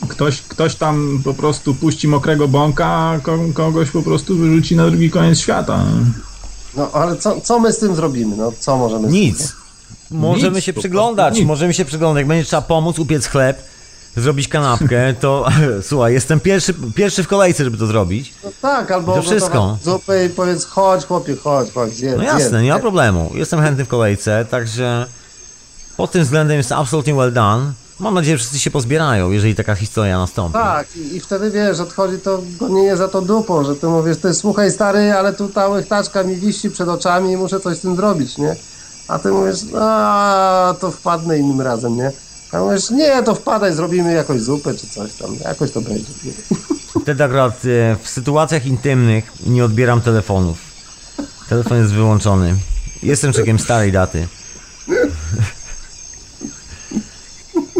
Ktoś, 0.08 0.42
ktoś 0.42 0.74
tam 0.74 1.20
po 1.24 1.34
prostu 1.34 1.74
puści 1.74 2.08
mokrego 2.08 2.48
bąka, 2.48 2.86
a 2.86 3.18
ko- 3.22 3.38
kogoś 3.54 3.90
po 3.90 4.02
prostu 4.02 4.36
wyrzuci 4.36 4.76
na 4.76 4.86
drugi 4.86 5.10
koniec 5.10 5.38
świata. 5.38 5.84
No 6.76 6.90
ale 6.92 7.16
co, 7.16 7.40
co 7.40 7.60
my 7.60 7.72
z 7.72 7.78
tym 7.78 7.94
zrobimy? 7.96 8.36
No 8.36 8.52
co 8.58 8.76
możemy? 8.76 9.08
Nic. 9.08 9.52
Możemy 10.10 10.56
Nic, 10.56 10.64
się 10.64 10.72
przyglądać, 10.72 11.34
nic. 11.38 11.46
możemy 11.46 11.74
się 11.74 11.84
przyglądać. 11.84 12.20
Jak 12.20 12.28
będzie 12.28 12.44
trzeba 12.44 12.62
pomóc, 12.62 12.98
upiec 12.98 13.26
chleb, 13.26 13.62
zrobić 14.16 14.48
kanapkę, 14.48 15.14
to 15.20 15.46
słuchaj, 15.88 16.12
jestem 16.12 16.40
pierwszy, 16.40 16.74
pierwszy 16.94 17.22
w 17.22 17.28
kolejce, 17.28 17.64
żeby 17.64 17.78
to 17.78 17.86
zrobić. 17.86 18.34
No 18.44 18.50
tak, 18.62 18.90
albo 18.90 19.14
To 19.14 19.22
wszystko. 19.22 19.52
gotować 19.52 19.84
zupę 19.84 20.24
i 20.24 20.28
powiedz 20.28 20.64
chodź 20.64 21.04
chłopie, 21.06 21.36
chodź, 21.36 21.72
chodź, 21.72 21.92
zjedz, 21.96 22.16
No 22.16 22.22
jasne, 22.22 22.62
nie 22.62 22.72
ma 22.72 22.78
problemu. 22.78 23.30
Jestem 23.34 23.60
chętny 23.60 23.84
w 23.84 23.88
kolejce, 23.88 24.44
także 24.50 25.06
pod 25.96 26.10
tym 26.10 26.22
względem 26.22 26.56
jest 26.56 26.72
absolutnie 26.72 27.14
well 27.14 27.32
done. 27.32 27.72
Mam 28.00 28.14
nadzieję, 28.14 28.36
że 28.36 28.38
wszyscy 28.38 28.58
się 28.58 28.70
pozbierają, 28.70 29.30
jeżeli 29.30 29.54
taka 29.54 29.74
historia 29.74 30.18
nastąpi. 30.18 30.52
Tak, 30.52 30.96
i, 30.96 31.16
i 31.16 31.20
wtedy 31.20 31.50
wiesz, 31.50 31.80
odchodzi 31.80 32.18
to 32.18 32.42
gonienie 32.60 32.96
za 32.96 33.08
to 33.08 33.22
dupą, 33.22 33.64
że 33.64 33.76
ty 33.76 33.86
mówisz, 33.86 34.16
ty 34.16 34.34
słuchaj 34.34 34.70
stary, 34.70 35.12
ale 35.12 35.32
tu 35.32 35.48
ta 35.48 35.68
łechtaczka 35.68 36.22
mi 36.22 36.36
wisi 36.36 36.70
przed 36.70 36.88
oczami 36.88 37.32
i 37.32 37.36
muszę 37.36 37.60
coś 37.60 37.76
z 37.76 37.80
tym 37.80 37.96
zrobić, 37.96 38.38
nie? 38.38 38.56
A 39.08 39.18
ty 39.18 39.28
mówisz, 39.32 39.56
a 39.80 40.74
to 40.80 40.90
wpadnę 40.90 41.38
innym 41.38 41.60
razem, 41.60 41.96
nie? 41.96 42.12
A 42.52 42.60
mówisz, 42.60 42.90
nie, 42.90 43.22
to 43.22 43.34
wpadaj, 43.34 43.74
zrobimy 43.74 44.12
jakąś 44.12 44.40
zupę 44.40 44.74
czy 44.74 44.86
coś 44.86 45.12
tam, 45.12 45.36
jakoś 45.44 45.70
to 45.70 45.80
będzie. 45.80 46.04
Wtedy 47.02 47.24
akurat 47.24 47.54
e, 47.64 47.96
w 48.02 48.08
sytuacjach 48.08 48.66
intymnych 48.66 49.32
nie 49.46 49.64
odbieram 49.64 50.00
telefonów. 50.00 50.58
Telefon 51.48 51.78
jest 51.78 51.92
wyłączony. 51.92 52.56
Jestem 53.02 53.32
człowiekiem 53.32 53.58
starej 53.58 53.92
daty. 53.92 54.28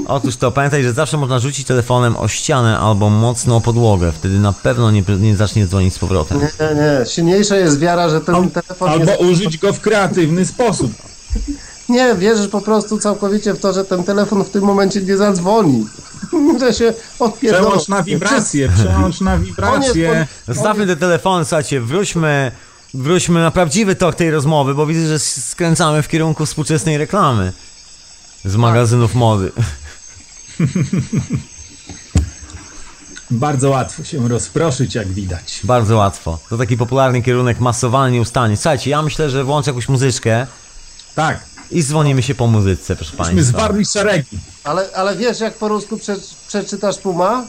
Otóż 0.07 0.37
to, 0.37 0.53
pamiętaj, 0.53 0.83
że 0.83 0.93
zawsze 0.93 1.17
można 1.17 1.39
rzucić 1.39 1.67
telefonem 1.67 2.17
o 2.17 2.29
ścianę 2.29 2.79
albo 2.79 3.11
mocno 3.11 3.57
o 3.57 3.61
podłogę. 3.61 4.13
Wtedy 4.13 4.39
na 4.39 4.53
pewno 4.53 4.91
nie, 4.91 5.03
nie 5.19 5.37
zacznie 5.37 5.67
dzwonić 5.67 5.95
z 5.95 5.99
powrotem. 5.99 6.39
Nie, 6.39 6.45
nie, 6.67 6.75
nie, 6.75 7.07
silniejsza 7.07 7.57
jest 7.57 7.79
wiara, 7.79 8.09
że 8.09 8.21
ten 8.21 8.51
telefon 8.51 8.89
Albo 8.91 9.11
jest... 9.11 9.23
użyć 9.23 9.59
go 9.59 9.73
w 9.73 9.81
kreatywny 9.81 10.47
sposób. 10.47 10.93
Nie, 11.89 12.15
wierzysz 12.15 12.49
po 12.49 12.61
prostu 12.61 12.99
całkowicie 12.99 13.55
w 13.55 13.61
to, 13.61 13.73
że 13.73 13.85
ten 13.85 14.05
telefon 14.05 14.45
w 14.45 14.51
tym 14.51 14.65
momencie 14.65 15.01
nie 15.01 15.17
zadzwoni. 15.17 15.87
że 16.61 16.75
się 16.75 16.95
odpierdolą. 17.19 17.65
Przełącz 17.65 17.89
na 17.89 18.03
wibrację, 18.03 18.69
przełącz 18.69 19.21
na 19.21 19.39
wibrację. 19.39 20.27
Zostawmy 20.49 20.87
te 20.87 20.97
telefony, 20.97 21.45
słuchajcie, 21.45 21.81
wróćmy, 21.81 22.53
wróćmy 22.95 23.41
na 23.41 23.51
prawdziwy 23.51 23.95
tok 23.95 24.15
tej 24.15 24.31
rozmowy, 24.31 24.75
bo 24.75 24.87
widzę, 24.87 25.07
że 25.07 25.19
skręcamy 25.19 26.03
w 26.03 26.09
kierunku 26.09 26.47
współczesnej 26.47 26.99
reklamy 26.99 27.53
z 28.45 28.57
magazynów 28.57 29.15
mody. 29.15 29.53
Bardzo 33.31 33.71
łatwo 33.71 34.05
się 34.05 34.29
rozproszyć, 34.29 34.95
jak 34.95 35.09
widać. 35.09 35.61
Bardzo 35.65 35.97
łatwo. 35.97 36.39
To 36.49 36.59
taki 36.59 36.77
popularny 36.77 37.23
kierunek 37.23 37.61
masowanie 37.61 38.15
nieustannie. 38.15 38.57
Słuchajcie, 38.57 38.91
ja 38.91 39.03
myślę, 39.03 39.31
że 39.31 39.45
włączę 39.45 39.71
jakąś 39.71 39.89
muzyczkę 39.89 40.47
Tak, 41.15 41.41
i 41.71 41.83
dzwonimy 41.83 42.23
się 42.23 42.35
po 42.35 42.47
muzyce, 42.47 42.97
proszę 42.97 43.13
myśmy 43.19 43.25
Państwa. 43.35 43.59
zwarli 43.59 43.87
szeregi. 43.87 44.39
Ale, 44.65 44.89
ale 44.95 45.17
wiesz, 45.17 45.41
jak 45.41 45.55
po 45.55 45.69
rusku 45.69 45.97
prze, 45.99 46.17
przeczytasz 46.49 46.99
Puma? 46.99 47.45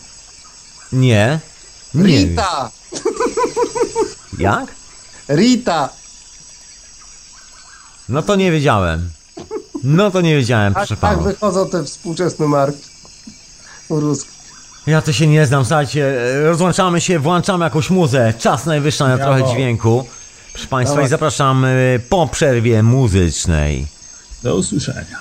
Nie. 0.94 1.40
Nie. 1.94 2.04
Rita! 2.04 2.72
Jak? 4.40 4.66
Rita! 5.30 5.90
No 8.10 8.22
to 8.22 8.36
nie 8.36 8.52
wiedziałem. 8.52 9.10
No 9.84 10.12
to 10.12 10.22
nie 10.22 10.36
wiedziałem, 10.36 10.74
Tak, 10.74 10.88
proszę 10.88 11.02
tak 11.02 11.12
pana. 11.18 11.24
wychodzą 11.24 11.70
te 11.70 11.84
współczesne 11.84 12.48
marki. 12.48 12.82
Ruskie. 13.90 14.30
Ja 14.88 15.02
to 15.02 15.14
się 15.14 15.28
nie 15.28 15.46
znam, 15.48 15.66
słuchajcie, 15.66 16.16
rozłączamy 16.44 17.02
się, 17.02 17.20
włączamy 17.20 17.66
jakąś 17.66 17.90
muzę. 17.90 18.34
Czas 18.40 18.66
najwyższy 18.66 19.04
na 19.04 19.18
trochę 19.18 19.44
dźwięku. 19.54 20.06
Proszę 20.54 20.68
Państwa 20.68 20.94
Dawaj. 20.96 21.06
i 21.06 21.10
zapraszamy 21.10 22.00
po 22.10 22.28
przerwie 22.28 22.84
muzycznej. 22.84 23.88
Do 24.44 24.56
usłyszenia. 24.56 25.20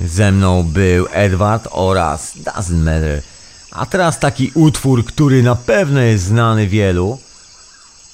Ze 0.00 0.32
mną 0.32 0.62
był 0.62 1.06
Edward 1.12 1.68
oraz 1.70 2.36
Doesn't 2.36 2.82
Matter. 2.82 3.22
A 3.70 3.86
teraz 3.86 4.18
taki 4.18 4.50
utwór, 4.54 5.04
który 5.04 5.42
na 5.42 5.54
pewno 5.54 6.00
jest 6.00 6.24
znany 6.24 6.66
wielu, 6.66 7.18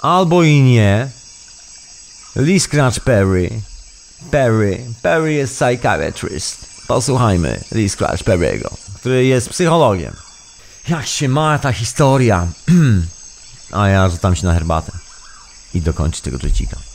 albo 0.01 0.43
i 0.43 0.63
nie. 0.63 1.09
Lee 2.37 2.61
Scratch 2.61 3.01
Perry. 3.01 3.51
Perry. 4.31 4.85
Perry 5.03 5.33
jest 5.33 5.55
psychiatrist. 5.55 6.67
Posłuchajmy 6.87 7.61
Lee 7.73 7.89
Scratch 7.89 8.23
Perry'ego, 8.25 8.69
który 8.95 9.25
jest 9.25 9.49
psychologiem. 9.49 10.17
Jak 10.89 11.07
się 11.07 11.29
ma 11.29 11.59
ta 11.59 11.73
historia? 11.73 12.47
A 13.73 13.89
ja 13.89 14.09
rzucam 14.09 14.37
się 14.37 14.47
na 14.47 14.55
herbatę 14.55 14.93
i 15.75 15.81
dokończyć 15.81 16.21
tego 16.21 16.39
dżecika. 16.39 16.92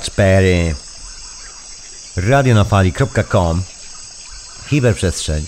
4. 0.00 0.74
Radionafali.com 2.16 3.62
Hiperprzestrzeń 4.66 5.46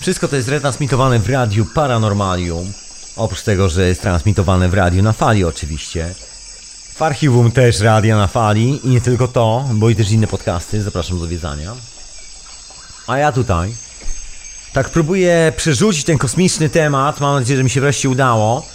Wszystko 0.00 0.28
to 0.28 0.36
jest 0.36 0.48
retransmitowane 0.48 1.18
w 1.18 1.30
Radiu 1.30 1.66
Paranormalium. 1.74 2.72
Oprócz 3.16 3.42
tego, 3.42 3.68
że 3.68 3.88
jest 3.88 4.02
transmitowane 4.02 4.68
w 4.68 4.74
Radiu 4.74 5.02
na 5.02 5.12
Fali 5.12 5.44
oczywiście. 5.44 6.14
W 6.94 7.02
archiwum 7.02 7.52
też 7.52 7.80
Radia 7.80 8.16
na 8.16 8.26
Fali 8.26 8.86
i 8.86 8.88
nie 8.88 9.00
tylko 9.00 9.28
to, 9.28 9.64
bo 9.72 9.90
i 9.90 9.96
też 9.96 10.10
inne 10.10 10.26
podcasty. 10.26 10.82
Zapraszam 10.82 11.18
do 11.18 11.26
wiedzenia. 11.26 11.74
A 13.06 13.18
ja 13.18 13.32
tutaj 13.32 13.74
tak 14.72 14.90
próbuję 14.90 15.52
przerzucić 15.56 16.04
ten 16.04 16.18
kosmiczny 16.18 16.68
temat. 16.68 17.20
Mam 17.20 17.40
nadzieję, 17.40 17.56
że 17.56 17.64
mi 17.64 17.70
się 17.70 17.80
wreszcie 17.80 18.08
udało. 18.08 18.66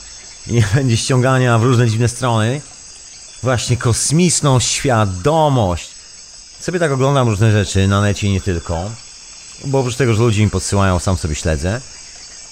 I 0.47 0.53
nie 0.53 0.67
będzie 0.75 0.97
ściągania 0.97 1.59
w 1.59 1.63
różne 1.63 1.87
dziwne 1.87 2.07
strony 2.07 2.61
właśnie 3.45 3.77
kosmiczną 3.77 4.59
świadomość. 4.59 5.89
Sobie 6.59 6.79
tak 6.79 6.91
oglądam 6.91 7.29
różne 7.29 7.51
rzeczy 7.51 7.87
na 7.87 8.01
necie 8.01 8.29
nie 8.29 8.41
tylko, 8.41 8.91
bo 9.65 9.79
oprócz 9.79 9.95
tego, 9.95 10.13
że 10.13 10.19
ludzie 10.19 10.43
mi 10.43 10.49
podsyłają, 10.49 10.99
sam 10.99 11.17
sobie 11.17 11.35
śledzę 11.35 11.81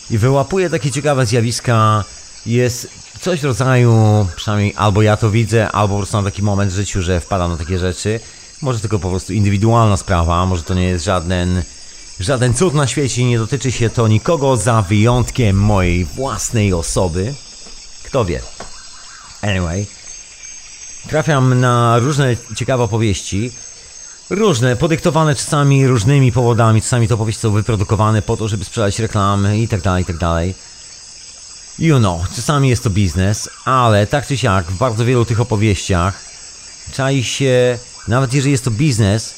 i 0.10 0.18
wyłapuję 0.18 0.70
takie 0.70 0.92
ciekawe 0.92 1.26
zjawiska. 1.26 2.04
Jest 2.46 2.88
coś 3.22 3.40
w 3.40 3.44
rodzaju, 3.44 4.28
przynajmniej 4.36 4.74
albo 4.78 5.02
ja 5.02 5.18
to 5.18 5.32
widzę, 5.32 5.72
albo 5.72 5.94
po 5.94 5.98
prostu 5.98 6.18
mam 6.18 6.26
taki 6.26 6.44
moment 6.44 6.72
w 6.72 6.76
życiu, 6.76 7.02
że 7.02 7.20
wpadam 7.20 7.52
na 7.52 7.58
takie 7.58 7.80
rzeczy. 7.80 8.20
Może 8.62 8.80
tylko 8.80 9.00
po 9.00 9.10
prostu 9.10 9.34
indywidualna 9.34 9.98
sprawa, 9.98 10.46
może 10.46 10.64
to 10.64 10.74
nie 10.74 10.84
jest 10.84 11.06
żaden, 11.06 11.64
żaden 12.20 12.54
cud 12.54 12.74
na 12.74 12.88
świecie 12.88 13.26
nie 13.26 13.38
dotyczy 13.38 13.72
się 13.72 13.90
to 13.90 14.08
nikogo 14.08 14.58
za 14.58 14.82
wyjątkiem 14.82 15.58
mojej 15.58 16.06
własnej 16.06 16.74
osoby. 16.74 17.34
Kto 18.04 18.26
wie. 18.26 18.42
Anyway, 19.42 19.88
trafiam 21.08 21.60
na 21.60 22.00
różne 22.00 22.36
ciekawe 22.56 22.84
opowieści. 22.84 23.52
Różne, 24.30 24.76
podyktowane 24.76 25.36
czasami 25.36 25.88
różnymi 25.88 26.32
powodami. 26.32 26.82
Czasami 26.82 27.08
to 27.08 27.16
opowieści 27.16 27.42
są 27.42 27.52
wyprodukowane 27.52 28.22
po 28.22 28.38
to, 28.38 28.48
żeby 28.48 28.66
sprzedać 28.66 29.00
reklamy 29.00 29.60
i 29.60 29.68
tak 29.68 29.82
dalej, 29.82 30.04
i 30.04 30.06
tak 30.06 30.18
dalej. 30.18 30.54
You 31.80 32.00
know, 32.00 32.22
czasami 32.36 32.70
jest 32.70 32.84
to 32.84 32.90
biznes, 32.90 33.50
ale 33.66 34.08
tak 34.08 34.28
czy 34.28 34.38
siak 34.38 34.66
w 34.66 34.78
bardzo 34.78 35.06
wielu 35.06 35.26
tych 35.26 35.42
opowieściach 35.42 36.20
czai 36.92 37.24
się, 37.24 37.80
nawet 38.08 38.34
jeżeli 38.34 38.52
jest 38.52 38.64
to 38.64 38.72
biznes, 38.72 39.34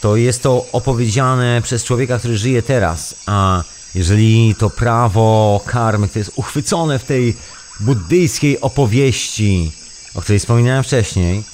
to 0.00 0.16
jest 0.16 0.42
to 0.42 0.66
opowiedziane 0.72 1.60
przez 1.62 1.84
człowieka, 1.84 2.18
który 2.18 2.38
żyje 2.38 2.62
teraz, 2.62 3.14
a 3.26 3.62
jeżeli 3.94 4.54
to 4.54 4.70
prawo 4.70 5.60
karmy, 5.66 6.08
które 6.08 6.20
jest 6.20 6.32
uchwycone 6.36 6.98
w 6.98 7.04
tej 7.04 7.36
buddyjskiej 7.80 8.60
opowieści, 8.60 9.72
o 10.16 10.20
której 10.20 10.38
wspominałem 10.38 10.84
wcześniej, 10.84 11.44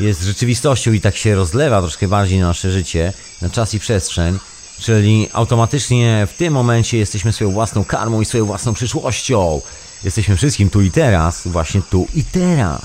jest 0.00 0.22
rzeczywistością 0.22 0.92
i 0.92 1.00
tak 1.00 1.16
się 1.16 1.34
rozlewa 1.34 1.80
troszkę 1.80 2.08
bardziej 2.08 2.40
na 2.40 2.46
nasze 2.46 2.72
życie, 2.72 3.12
na 3.42 3.50
czas 3.50 3.74
i 3.74 3.78
przestrzeń, 3.78 4.38
czyli 4.80 5.28
automatycznie 5.32 6.26
w 6.30 6.36
tym 6.36 6.54
momencie 6.54 6.98
jesteśmy 6.98 7.32
swoją 7.32 7.50
własną 7.50 7.84
karmą 7.84 8.20
i 8.20 8.24
swoją 8.24 8.44
własną 8.44 8.74
przyszłością. 8.74 9.60
Jesteśmy 10.04 10.36
wszystkim 10.36 10.70
tu 10.70 10.80
i 10.80 10.90
teraz, 10.90 11.42
właśnie 11.48 11.82
tu 11.90 12.06
i 12.14 12.24
teraz. 12.24 12.82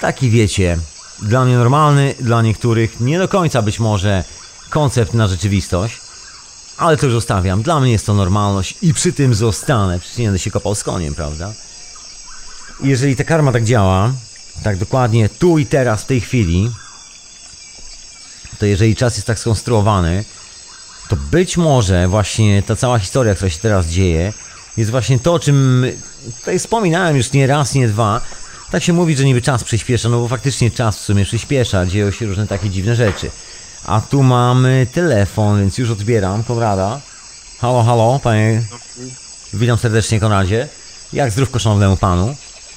Taki 0.00 0.30
wiecie, 0.30 0.78
dla 1.22 1.44
mnie 1.44 1.56
normalny, 1.56 2.14
dla 2.20 2.42
niektórych 2.42 3.00
nie 3.00 3.18
do 3.18 3.28
końca 3.28 3.62
być 3.62 3.80
może 3.80 4.24
koncept 4.70 5.14
na 5.14 5.28
rzeczywistość, 5.28 6.00
ale 6.76 6.96
to 6.96 7.06
już 7.06 7.14
zostawiam. 7.14 7.62
Dla 7.62 7.80
mnie 7.80 7.92
jest 7.92 8.06
to 8.06 8.14
normalność 8.14 8.74
i 8.82 8.94
przy 8.94 9.12
tym 9.12 9.34
zostanę. 9.34 10.00
Przecież 10.00 10.18
nie 10.18 10.24
będę 10.24 10.38
się 10.38 10.50
kopał 10.50 10.74
z 10.74 10.84
koniem, 10.84 11.14
prawda? 11.14 11.52
Jeżeli 12.80 13.16
ta 13.16 13.24
karma 13.24 13.52
tak 13.52 13.64
działa, 13.64 14.12
tak 14.62 14.76
dokładnie 14.76 15.28
tu 15.28 15.58
i 15.58 15.66
teraz, 15.66 16.02
w 16.02 16.06
tej 16.06 16.20
chwili, 16.20 16.70
to 18.58 18.66
jeżeli 18.66 18.96
czas 18.96 19.16
jest 19.16 19.26
tak 19.26 19.38
skonstruowany, 19.38 20.24
to 21.08 21.16
być 21.16 21.56
może 21.56 22.08
właśnie 22.08 22.62
ta 22.62 22.76
cała 22.76 22.98
historia, 22.98 23.34
która 23.34 23.50
się 23.50 23.58
teraz 23.58 23.86
dzieje, 23.86 24.32
jest 24.76 24.90
właśnie 24.90 25.18
to, 25.18 25.34
o 25.34 25.38
czym 25.38 25.86
tutaj 26.38 26.58
wspominałem 26.58 27.16
już 27.16 27.32
nie 27.32 27.46
raz, 27.46 27.74
nie 27.74 27.88
dwa. 27.88 28.20
Tak 28.70 28.82
się 28.82 28.92
mówi, 28.92 29.16
że 29.16 29.24
niby 29.24 29.42
czas 29.42 29.64
przyspiesza, 29.64 30.08
no 30.08 30.20
bo 30.20 30.28
faktycznie 30.28 30.70
czas 30.70 30.98
w 30.98 31.00
sumie 31.00 31.24
przyspiesza, 31.24 31.86
dzieją 31.86 32.10
się 32.10 32.26
różne 32.26 32.46
takie 32.46 32.70
dziwne 32.70 32.96
rzeczy. 32.96 33.30
A 33.84 34.00
tu 34.00 34.22
mamy 34.22 34.86
telefon, 34.92 35.60
więc 35.60 35.78
już 35.78 35.90
odbieram 35.90 36.44
Konrada. 36.44 37.00
Halo, 37.58 37.82
halo, 37.82 38.20
panie. 38.22 38.62
Witam 39.54 39.78
serdecznie, 39.78 40.20
Konradzie. 40.20 40.68
Jak 41.12 41.30
zdrówko 41.30 41.58
szanownemu 41.58 41.96
panu? 41.96 42.36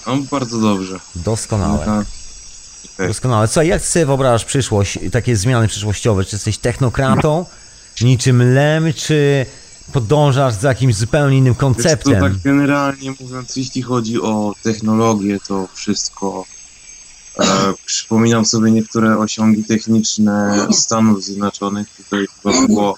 No 0.09 0.17
bardzo 0.31 0.59
dobrze. 0.59 0.99
Doskonale. 1.15 1.85
Tak. 1.85 2.05
Okej. 2.95 3.07
Doskonale. 3.07 3.47
Co, 3.47 3.61
jak 3.61 3.81
sobie 3.81 4.05
wyobrażasz 4.05 4.45
przyszłość, 4.45 4.99
takie 5.11 5.35
zmiany 5.35 5.67
przyszłościowe? 5.67 6.25
Czy 6.25 6.35
jesteś 6.35 6.57
technokratą, 6.57 7.45
niczym 8.01 8.53
lem, 8.53 8.93
czy 8.93 9.45
podążasz 9.93 10.53
za 10.53 10.69
jakimś 10.69 10.95
zupełnie 10.95 11.37
innym 11.37 11.53
Wiesz 11.53 11.59
co, 11.59 11.65
konceptem? 11.65 12.21
tak 12.21 12.37
generalnie 12.37 13.13
mówiąc, 13.19 13.55
jeśli 13.55 13.81
chodzi 13.81 14.21
o 14.21 14.53
technologię, 14.63 15.39
to 15.47 15.67
wszystko 15.73 16.45
e, 17.39 17.45
przypominam 17.85 18.45
sobie 18.45 18.71
niektóre 18.71 19.17
osiągi 19.17 19.63
techniczne 19.63 20.67
Stanów 20.71 21.23
Zjednoczonych. 21.23 21.87
Tutaj 21.97 22.25
chyba 22.43 22.67
było, 22.67 22.95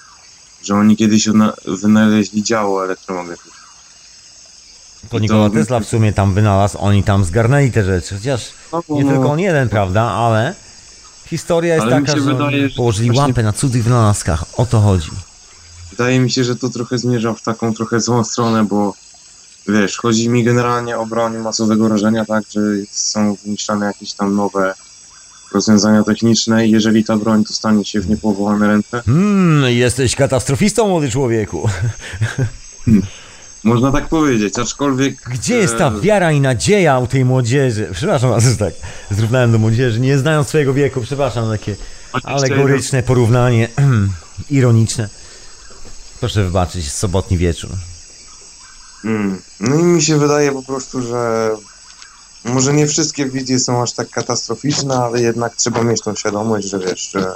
że 0.64 0.76
oni 0.76 0.98
kiedyś 0.98 1.30
wynaleźli 1.66 2.44
działo 2.44 2.86
elektromagnetyczne. 2.86 3.61
To 5.12 5.20
Nikola 5.20 5.50
Tesla 5.50 5.80
w 5.80 5.86
sumie 5.86 6.14
tam 6.14 6.34
wynalazł, 6.34 6.78
oni 6.80 7.04
tam 7.04 7.24
zgarnęli 7.24 7.72
te 7.72 7.84
rzeczy, 7.84 8.16
chociaż 8.16 8.50
nie 8.90 9.04
no, 9.04 9.12
tylko 9.12 9.32
on 9.32 9.40
jeden, 9.40 9.70
prawda, 9.70 10.02
ale 10.02 10.56
historia 11.28 11.76
jest 11.76 11.88
Ale 11.88 12.02
taka, 12.02 12.12
że 12.20 12.22
wydaje, 12.22 12.70
położyli 12.70 13.08
właśnie- 13.12 13.22
łapę 13.28 13.44
na 13.44 13.54
cudzych 13.54 13.84
wynalazkach, 13.84 14.46
o 14.60 14.66
to 14.66 14.80
chodzi. 14.80 15.10
Wydaje 15.92 16.20
mi 16.20 16.32
się, 16.32 16.44
że 16.44 16.56
to 16.56 16.70
trochę 16.70 16.98
zmierza 16.98 17.34
w 17.34 17.42
taką 17.42 17.74
trochę 17.74 18.00
złą 18.00 18.24
stronę, 18.24 18.66
bo 18.66 18.94
wiesz, 19.68 19.98
chodzi 19.98 20.30
mi 20.30 20.44
generalnie 20.44 20.98
o 20.98 21.06
broń 21.06 21.38
masowego 21.38 21.90
rażenia, 21.90 22.26
tak, 22.26 22.44
że 22.52 22.62
są 22.92 23.36
wymyślane 23.46 23.86
jakieś 23.86 24.14
tam 24.14 24.36
nowe 24.36 24.74
rozwiązania 25.54 26.04
techniczne 26.04 26.68
i 26.68 26.72
jeżeli 26.72 27.04
ta 27.04 27.18
broń 27.18 27.44
dostanie 27.44 27.86
się 27.86 28.02
w 28.02 28.10
niepowołane 28.10 28.68
ręce, 28.68 29.02
Hmm, 29.06 29.72
jesteś 29.72 30.16
katastrofistą, 30.16 30.88
młody 30.88 31.10
człowieku. 31.10 31.70
Można 33.64 33.92
tak 33.92 34.08
powiedzieć, 34.08 34.60
aczkolwiek... 34.60 35.22
Gdzie 35.30 35.56
jest 35.56 35.78
ta 35.78 35.88
e, 35.88 36.00
wiara 36.02 36.32
i 36.32 36.42
nadzieja 36.42 37.00
u 37.00 37.08
tej 37.08 37.26
młodzieży? 37.26 37.90
Przepraszam 37.94 38.40
że 38.40 38.58
tak 38.58 38.74
zrównałem 39.12 39.52
do 39.52 39.58
młodzieży, 39.58 40.00
nie 40.00 40.18
znając 40.18 40.48
swojego 40.48 40.74
wieku, 40.74 41.02
przepraszam, 41.02 41.50
takie 41.50 41.76
alegoryczne 42.24 43.04
porównanie, 43.04 43.70
ironiczne. 44.50 45.10
Proszę 46.20 46.44
wybaczyć, 46.44 46.86
jest 46.86 46.98
sobotni 46.98 47.38
wieczór. 47.38 47.70
Mm. 49.06 49.42
No 49.60 49.80
i 49.80 49.84
mi 49.84 50.02
się 50.02 50.18
wydaje 50.18 50.52
po 50.52 50.64
prostu, 50.64 51.02
że 51.02 51.52
może 52.46 52.74
nie 52.74 52.88
wszystkie 52.88 53.26
wizje 53.26 53.60
są 53.60 53.84
aż 53.84 53.92
tak 53.94 54.10
katastroficzne, 54.10 54.96
ale 54.96 55.22
jednak 55.22 55.56
trzeba 55.56 55.84
mieć 55.84 56.02
tą 56.02 56.16
świadomość, 56.16 56.68
że 56.68 56.80
wiesz, 56.80 57.12
że 57.12 57.36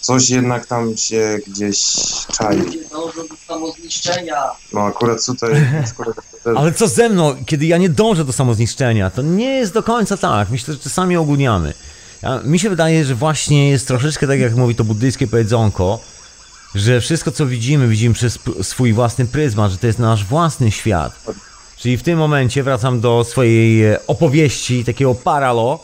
coś 0.00 0.30
jednak 0.30 0.66
tam 0.66 0.96
się 0.96 1.38
gdzieś 1.46 1.78
czai. 2.38 2.58
Dążą 2.92 3.28
do 3.28 3.36
samozniszczenia. 3.48 4.42
No 4.72 4.80
akurat 4.80 5.26
tutaj 5.26 5.50
to 5.96 6.04
też 6.44 6.58
Ale 6.58 6.72
co 6.72 6.88
ze 6.88 7.08
mną, 7.08 7.36
kiedy 7.46 7.66
ja 7.66 7.78
nie 7.78 7.88
dążę 7.88 8.24
do 8.24 8.32
samozniszczenia? 8.32 9.10
To 9.10 9.22
nie 9.22 9.50
jest 9.50 9.72
do 9.72 9.82
końca 9.82 10.16
tak. 10.16 10.50
Myślę, 10.50 10.74
że 10.74 10.80
czasami 10.80 11.16
ogólniamy. 11.16 11.74
Ja, 12.22 12.40
mi 12.44 12.58
się 12.58 12.70
wydaje, 12.70 13.04
że 13.04 13.14
właśnie 13.14 13.70
jest 13.70 13.86
troszeczkę 13.86 14.26
tak, 14.26 14.40
jak 14.40 14.56
mówi 14.56 14.74
to 14.74 14.84
buddyjskie 14.84 15.26
powiedzonko, 15.26 16.00
że 16.74 17.00
wszystko, 17.00 17.32
co 17.32 17.46
widzimy, 17.46 17.88
widzimy 17.88 18.14
przez 18.14 18.38
swój 18.62 18.92
własny 18.92 19.26
pryzmat, 19.26 19.70
że 19.70 19.78
to 19.78 19.86
jest 19.86 19.98
nasz 19.98 20.24
własny 20.24 20.70
świat. 20.70 21.12
Czyli 21.76 21.96
w 21.96 22.02
tym 22.02 22.18
momencie 22.18 22.62
wracam 22.62 23.00
do 23.00 23.24
swojej 23.24 23.84
e, 23.84 24.06
opowieści, 24.06 24.84
takiego 24.84 25.14
paralo, 25.14 25.80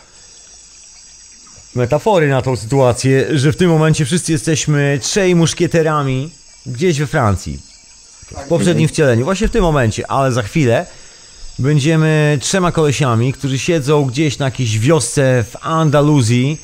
metafory 1.75 2.29
na 2.29 2.43
tą 2.43 2.57
sytuację, 2.57 3.39
że 3.39 3.53
w 3.53 3.57
tym 3.57 3.71
momencie 3.71 4.05
wszyscy 4.05 4.33
jesteśmy 4.33 4.99
trzej 5.03 5.35
muszkieterami 5.35 6.31
gdzieś 6.67 6.99
we 6.99 7.07
Francji. 7.07 7.59
W 8.45 8.49
poprzednim 8.49 8.89
wcieleniu, 8.89 9.25
właśnie 9.25 9.49
w 9.49 9.51
tym 9.51 9.63
momencie, 9.63 10.11
ale 10.11 10.33
za 10.33 10.43
chwilę 10.43 10.87
będziemy 11.59 12.39
trzema 12.41 12.73
kolesiami, 12.73 13.33
którzy 13.33 13.59
siedzą 13.59 14.05
gdzieś 14.05 14.39
na 14.39 14.45
jakiejś 14.45 14.79
wiosce 14.79 15.45
w 15.51 15.57
Andaluzji 15.67 16.61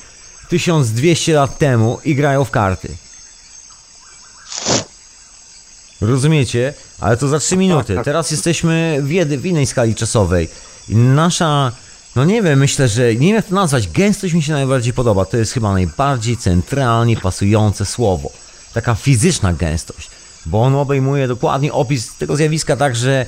1200 0.48 1.32
lat 1.32 1.58
temu 1.58 1.98
i 2.04 2.14
grają 2.14 2.44
w 2.44 2.50
karty. 2.50 2.88
Rozumiecie? 6.00 6.74
Ale 7.00 7.16
to 7.16 7.28
za 7.28 7.38
3 7.38 7.56
minuty. 7.56 7.98
Teraz 8.04 8.30
jesteśmy 8.30 8.98
w, 9.02 9.10
jedy, 9.10 9.38
w 9.38 9.46
innej 9.46 9.66
skali 9.66 9.94
czasowej. 9.94 10.48
I 10.88 10.96
nasza, 10.96 11.72
no 12.16 12.24
nie 12.24 12.42
wiem, 12.42 12.58
myślę, 12.58 12.88
że 12.88 13.14
nie 13.14 13.26
wiem 13.26 13.36
jak 13.36 13.46
to 13.46 13.54
nazwać, 13.54 13.88
gęstość 13.88 14.34
mi 14.34 14.42
się 14.42 14.52
najbardziej 14.52 14.92
podoba. 14.92 15.24
To 15.24 15.36
jest 15.36 15.52
chyba 15.52 15.72
najbardziej 15.72 16.36
centralnie 16.36 17.16
pasujące 17.16 17.86
słowo. 17.86 18.30
Taka 18.74 18.94
fizyczna 18.94 19.52
gęstość. 19.52 20.10
Bo 20.46 20.62
on 20.62 20.74
obejmuje 20.74 21.28
dokładnie 21.28 21.72
opis 21.72 22.14
tego 22.16 22.36
zjawiska 22.36 22.76
tak, 22.76 22.96
że 22.96 23.26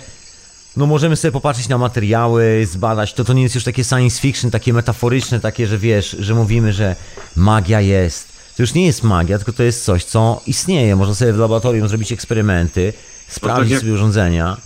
no 0.76 0.86
możemy 0.86 1.16
sobie 1.16 1.32
popatrzeć 1.32 1.68
na 1.68 1.78
materiały, 1.78 2.66
zbadać, 2.70 3.12
to 3.14 3.24
to 3.24 3.32
nie 3.32 3.42
jest 3.42 3.54
już 3.54 3.64
takie 3.64 3.84
science 3.84 4.20
fiction, 4.20 4.50
takie 4.50 4.72
metaforyczne, 4.72 5.40
takie, 5.40 5.66
że 5.66 5.78
wiesz, 5.78 6.16
że 6.18 6.34
mówimy, 6.34 6.72
że 6.72 6.96
magia 7.36 7.80
jest. 7.80 8.28
To 8.56 8.62
już 8.62 8.74
nie 8.74 8.86
jest 8.86 9.02
magia, 9.02 9.38
tylko 9.38 9.52
to 9.52 9.62
jest 9.62 9.84
coś, 9.84 10.04
co 10.04 10.42
istnieje. 10.46 10.96
Można 10.96 11.14
sobie 11.14 11.32
w 11.32 11.38
laboratorium 11.38 11.88
zrobić 11.88 12.12
eksperymenty, 12.12 12.92
sprawdzić 13.28 13.70
jak- 13.72 13.80
sobie 13.80 13.92
urządzenia. 13.92 14.56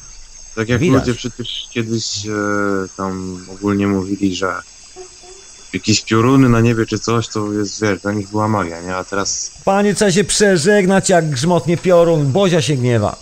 Tak 0.56 0.68
jak 0.68 0.80
Widać. 0.80 1.06
ludzie 1.06 1.14
przecież 1.14 1.68
kiedyś 1.70 2.26
e, 2.26 2.30
tam 2.96 3.38
ogólnie 3.52 3.86
mówili, 3.86 4.36
że 4.36 4.54
jakieś 5.72 6.00
pioruny 6.00 6.48
na 6.48 6.60
niebie 6.60 6.86
czy 6.86 6.98
coś, 6.98 7.28
to 7.28 7.52
jest, 7.52 7.82
wiesz, 7.82 8.00
dla 8.00 8.12
nich 8.12 8.28
była 8.30 8.48
magia, 8.48 8.82
nie? 8.82 8.96
A 8.96 9.04
teraz, 9.04 9.50
Panie, 9.64 9.94
trzeba 9.94 10.10
się 10.12 10.24
przeżegnać, 10.24 11.08
jak 11.08 11.30
grzmotnie 11.30 11.76
piorun, 11.76 12.32
Bozia 12.32 12.62
się 12.62 12.76
gniewa. 12.76 13.16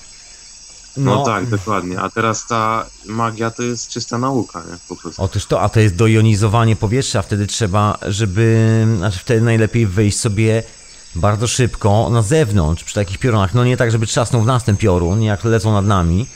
no, 0.97 1.25
tak, 1.25 1.47
dokładnie. 1.47 2.01
A 2.01 2.11
teraz 2.11 2.47
ta 2.47 2.87
magia 3.07 3.51
to 3.51 3.63
jest 3.63 3.89
czysta 3.89 4.19
nauka, 4.19 4.59
nie? 4.59 4.77
Po 4.89 4.97
prostu. 4.97 5.23
Otóż 5.23 5.47
to, 5.47 5.61
a 5.61 5.69
to 5.69 5.81
jest 5.81 5.97
dojonizowanie 5.97 6.77
powietrza, 6.77 7.23
wtedy 7.23 7.47
trzeba, 7.47 7.99
żeby, 8.03 8.87
znaczy 8.97 9.19
wtedy 9.19 9.41
najlepiej 9.41 9.87
wyjść 9.87 10.21
sobie 10.21 10.63
bardzo 11.15 11.47
szybko 11.47 12.11
na 12.11 12.23
zewnątrz 12.23 12.85
przy 12.85 12.95
takich 12.95 13.19
piorunach. 13.19 13.55
No 13.55 13.65
nie 13.65 13.77
tak, 13.77 13.91
żeby 13.91 14.07
trzasnął 14.07 14.43
w 14.43 14.47
nas 14.47 14.65
ten 14.65 14.77
piorun, 14.77 15.23
jak 15.23 15.45
lecą 15.45 15.73
nad 15.73 15.87
nami, 15.87 16.27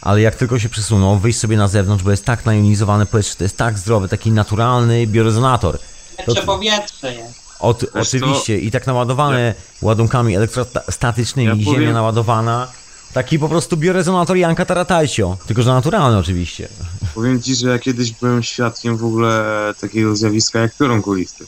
ale 0.00 0.20
jak 0.20 0.34
tylko 0.34 0.58
się 0.58 0.68
przesuną, 0.68 1.18
wyjść 1.18 1.38
sobie 1.38 1.56
na 1.56 1.68
zewnątrz, 1.68 2.04
bo 2.04 2.10
jest 2.10 2.24
tak 2.24 2.46
najonizowane 2.46 3.06
powietrze, 3.06 3.34
to 3.36 3.44
jest 3.44 3.56
tak 3.56 3.78
zdrowy, 3.78 4.08
taki 4.08 4.32
naturalny 4.32 5.06
biorezonator. 5.06 5.78
Lepsze 6.26 6.42
powietrze 6.42 7.14
jest. 7.14 7.46
Od, 7.58 7.84
oczywiście 7.94 8.58
i 8.58 8.70
tak 8.70 8.86
naładowane 8.86 9.54
ładunkami 9.82 10.36
elektrostatycznymi, 10.36 11.48
Ja 11.48 11.64
ziemia 11.64 11.76
powiem- 11.76 11.92
naładowana. 11.92 12.68
Taki 13.12 13.38
po 13.38 13.48
prostu 13.48 13.76
biorezonator 13.76 14.36
Janka 14.36 14.64
Taratajcio, 14.64 15.36
tylko 15.46 15.62
że 15.62 15.70
naturalny 15.72 16.18
oczywiście. 16.18 16.68
Powiem 17.14 17.42
ci, 17.42 17.54
że 17.54 17.68
ja 17.68 17.78
kiedyś 17.78 18.12
byłem 18.12 18.42
świadkiem 18.42 18.96
w 18.96 19.04
ogóle 19.04 19.44
takiego 19.80 20.16
zjawiska 20.16 20.58
jak 20.58 20.76
piorun 20.76 21.02
kulisty. 21.02 21.46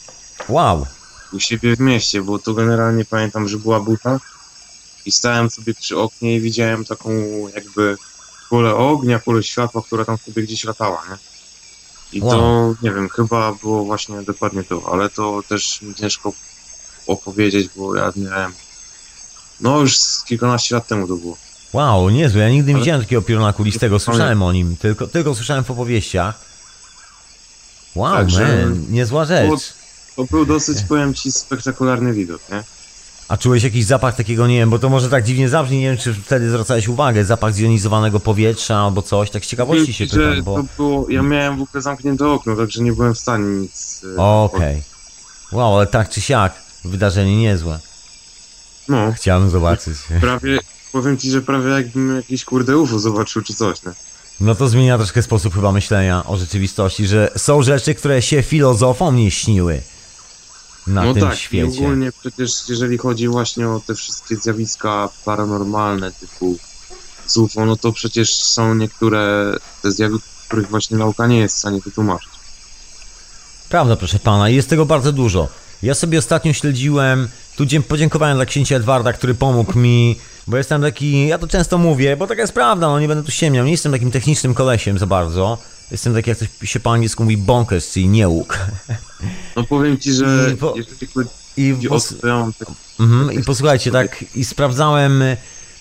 Wow. 0.48 0.86
u 1.32 1.40
siebie 1.40 1.76
w 1.76 1.80
mieście, 1.80 2.22
bo 2.22 2.38
to 2.38 2.54
generalnie 2.54 3.04
pamiętam, 3.04 3.48
że 3.48 3.58
była 3.58 3.80
buta 3.80 4.18
i 5.06 5.12
stałem 5.12 5.50
sobie 5.50 5.74
przy 5.74 5.98
oknie 5.98 6.36
i 6.36 6.40
widziałem 6.40 6.84
taką 6.84 7.10
jakby 7.54 7.96
kulę 8.48 8.74
ognia, 8.74 9.18
kulę 9.18 9.42
światła, 9.42 9.82
która 9.86 10.04
tam 10.04 10.18
sobie 10.18 10.42
gdzieś 10.42 10.64
latała, 10.64 11.02
nie? 11.10 11.16
I 12.12 12.20
to, 12.20 12.26
Wow. 12.26 12.76
nie 12.82 12.90
wiem, 12.90 13.08
chyba 13.08 13.52
było 13.52 13.84
właśnie 13.84 14.22
dokładnie 14.22 14.64
to, 14.64 14.82
ale 14.92 15.10
to 15.10 15.42
też 15.48 15.82
mi 15.82 15.94
ciężko 15.94 16.32
opowiedzieć, 17.06 17.70
bo 17.76 17.94
ja 17.96 18.12
miałem, 18.16 18.52
no 19.60 19.80
już 19.80 19.98
z 19.98 20.24
kilkanaście 20.24 20.74
lat 20.74 20.86
temu 20.86 21.08
to 21.08 21.16
było. 21.16 21.36
Wow, 21.72 22.10
niezłe. 22.10 22.40
Ja 22.42 22.48
nigdy 22.48 22.68
nie 22.68 22.74
Ale- 22.74 22.82
widziałem 22.82 23.02
takiego 23.02 23.22
pioruna 23.22 23.52
kulistego. 23.52 23.98
Słyszałem 23.98 24.42
o 24.42 24.52
nim, 24.52 24.76
tylko, 24.76 25.06
tylko 25.06 25.34
słyszałem 25.34 25.64
w 25.64 25.70
opowieściach. 25.70 26.34
Wow, 27.94 28.12
Także- 28.16 28.64
man, 28.66 28.84
niezła 28.90 29.24
rzecz. 29.24 29.74
To 30.16 30.24
był 30.24 30.46
dosyć, 30.46 30.78
powiem 30.88 31.14
ci, 31.14 31.32
spektakularny 31.32 32.12
widok, 32.12 32.40
nie? 32.52 32.64
A 33.28 33.36
czułeś 33.36 33.62
jakiś 33.62 33.84
zapach 33.84 34.16
takiego, 34.16 34.46
nie 34.46 34.58
wiem, 34.58 34.70
bo 34.70 34.78
to 34.78 34.88
może 34.88 35.10
tak 35.10 35.24
dziwnie 35.24 35.48
zabrzmi, 35.48 35.78
nie 35.78 35.88
wiem, 35.88 35.96
czy 35.96 36.14
wtedy 36.14 36.50
zwracałeś 36.50 36.88
uwagę, 36.88 37.24
zapach 37.24 37.54
zjonizowanego 37.54 38.20
powietrza 38.20 38.76
albo 38.76 39.02
coś, 39.02 39.30
tak 39.30 39.44
z 39.44 39.48
ciekawości 39.48 39.92
się 39.92 40.06
pytam, 40.06 40.42
bo... 40.42 40.56
to 40.56 40.64
było, 40.76 41.06
ja 41.08 41.22
miałem 41.22 41.58
w 41.58 41.62
ogóle 41.62 41.82
zamknięte 41.82 42.28
okno, 42.28 42.56
także 42.56 42.82
nie 42.82 42.92
byłem 42.92 43.14
w 43.14 43.18
stanie 43.18 43.44
nic... 43.44 44.02
e, 44.18 44.22
Okej. 44.22 44.82
Wow, 45.52 45.76
ale 45.76 45.86
tak 45.86 46.08
czy 46.08 46.20
siak, 46.20 46.54
wydarzenie 46.84 47.36
niezłe. 47.36 47.78
No, 48.88 49.12
Chciałem 49.12 49.50
zobaczyć. 49.50 49.98
prawie, 50.20 50.58
powiem 50.92 51.18
ci, 51.18 51.30
że 51.30 51.42
prawie 51.42 51.70
jakbym 51.70 52.16
jakiś 52.16 52.44
kurde 52.44 52.78
UFO 52.78 52.98
zobaczył 52.98 53.42
czy 53.42 53.54
coś, 53.54 53.84
nie? 53.84 53.92
No 54.40 54.54
to 54.54 54.68
zmienia 54.68 54.98
troszkę 54.98 55.22
sposób 55.22 55.54
chyba 55.54 55.72
myślenia 55.72 56.26
o 56.26 56.36
rzeczywistości, 56.36 57.06
że 57.06 57.30
są 57.36 57.62
rzeczy, 57.62 57.94
które 57.94 58.22
się 58.22 58.42
filozofom 58.42 59.16
nie 59.16 59.30
śniły 59.30 59.80
na 60.88 61.04
no 61.04 61.14
tym 61.14 61.22
tak, 61.22 61.34
i 61.34 61.36
świecie. 61.36 61.78
ogólnie 61.78 62.12
przecież 62.12 62.68
jeżeli 62.68 62.98
chodzi 62.98 63.28
właśnie 63.28 63.68
o 63.68 63.80
te 63.86 63.94
wszystkie 63.94 64.36
zjawiska 64.36 65.08
paranormalne 65.24 66.12
typu 66.12 66.58
z 67.26 67.36
UFO, 67.36 67.66
no 67.66 67.76
to 67.76 67.92
przecież 67.92 68.34
są 68.34 68.74
niektóre 68.74 69.54
te 69.82 69.92
zjawiska, 69.92 70.28
których 70.46 70.68
właśnie 70.68 70.96
nauka 70.96 71.26
nie 71.26 71.38
jest 71.38 71.56
w 71.56 71.58
stanie 71.58 71.80
wytłumaczyć. 71.80 72.28
Prawda, 73.68 73.96
proszę 73.96 74.18
pana, 74.18 74.48
i 74.48 74.54
jest 74.54 74.70
tego 74.70 74.86
bardzo 74.86 75.12
dużo. 75.12 75.48
Ja 75.82 75.94
sobie 75.94 76.18
ostatnio 76.18 76.52
śledziłem, 76.52 77.28
tu 77.56 77.64
podziękowałem 77.88 78.36
dla 78.36 78.46
księcia 78.46 78.76
Edwarda, 78.76 79.12
który 79.12 79.34
pomógł 79.34 79.78
mi, 79.78 80.18
bo 80.46 80.56
jestem 80.56 80.82
taki, 80.82 81.28
ja 81.28 81.38
to 81.38 81.48
często 81.48 81.78
mówię, 81.78 82.16
bo 82.16 82.26
taka 82.26 82.40
jest 82.40 82.52
prawda, 82.52 82.86
no 82.86 83.00
nie 83.00 83.08
będę 83.08 83.24
tu 83.24 83.30
ściemniał, 83.30 83.64
nie 83.64 83.70
jestem 83.70 83.92
takim 83.92 84.10
technicznym 84.10 84.54
kolesiem 84.54 84.98
za 84.98 85.06
bardzo. 85.06 85.58
Jestem 85.90 86.14
taki, 86.14 86.30
jak 86.30 86.38
to 86.38 86.66
się 86.66 86.80
po 86.80 86.92
angielsku 86.92 87.22
mówi, 87.24 87.36
bonkers, 87.36 87.92
czyli 87.92 88.08
niełuk. 88.08 88.58
No 89.56 89.64
powiem 89.64 89.98
ci, 89.98 90.12
że 90.12 90.50
I 90.54 90.56
po- 90.56 90.74
I, 91.56 91.74
pos- 91.88 92.12
mhm, 93.00 93.32
I 93.32 93.44
posłuchajcie, 93.44 93.90
tak, 93.90 94.24
i 94.34 94.44
sprawdzałem, 94.44 95.22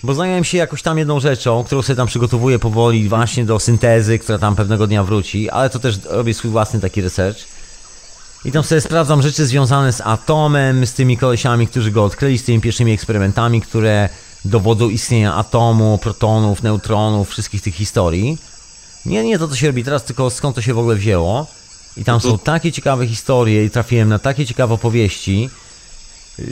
bo 0.04 0.14
zająłem 0.14 0.44
się 0.44 0.58
jakoś 0.58 0.82
tam 0.82 0.98
jedną 0.98 1.20
rzeczą, 1.20 1.64
którą 1.64 1.82
sobie 1.82 1.98
tam 1.98 2.08
przygotowuję 2.08 2.60
powoli 2.60 3.10
właśnie 3.10 3.46
do 3.46 3.60
syntezy, 3.60 4.20
która 4.20 4.38
tam 4.40 4.56
pewnego 4.56 4.88
dnia 4.88 5.04
wróci, 5.04 5.50
ale 5.50 5.70
to 5.70 5.80
też 5.80 6.00
robię 6.10 6.34
swój 6.34 6.52
własny 6.52 6.80
taki 6.80 7.02
research. 7.02 7.38
I 8.46 8.52
tam 8.52 8.64
sobie 8.64 8.82
sprawdzam 8.82 9.22
rzeczy 9.22 9.46
związane 9.46 9.94
z 9.94 10.02
atomem, 10.02 10.86
z 10.86 10.94
tymi 10.94 11.18
kolesiami, 11.18 11.68
którzy 11.68 11.92
go 11.92 12.04
odkryli, 12.04 12.38
z 12.38 12.44
tymi 12.44 12.62
pierwszymi 12.62 12.92
eksperymentami, 12.92 13.62
które 13.62 14.10
dowodzą 14.46 14.90
istnienia 14.90 15.36
atomu, 15.36 15.98
protonów, 15.98 16.64
neutronów, 16.64 17.30
wszystkich 17.30 17.62
tych 17.62 17.76
historii. 17.76 18.38
Nie, 19.08 19.24
nie 19.24 19.40
to, 19.40 19.48
co 19.48 19.56
się 19.56 19.68
robi 19.68 19.84
teraz, 19.84 20.04
tylko 20.04 20.30
skąd 20.30 20.56
to 20.56 20.62
się 20.62 20.74
w 20.74 20.80
ogóle 20.80 20.96
wzięło. 20.96 21.48
I 21.98 22.04
tam 22.04 22.20
są 22.20 22.40
takie 22.40 22.72
ciekawe 22.72 23.08
historie 23.08 23.66
i 23.66 23.70
trafiłem 23.70 24.10
na 24.10 24.20
takie 24.20 24.46
ciekawe 24.46 24.74
opowieści, 24.74 25.50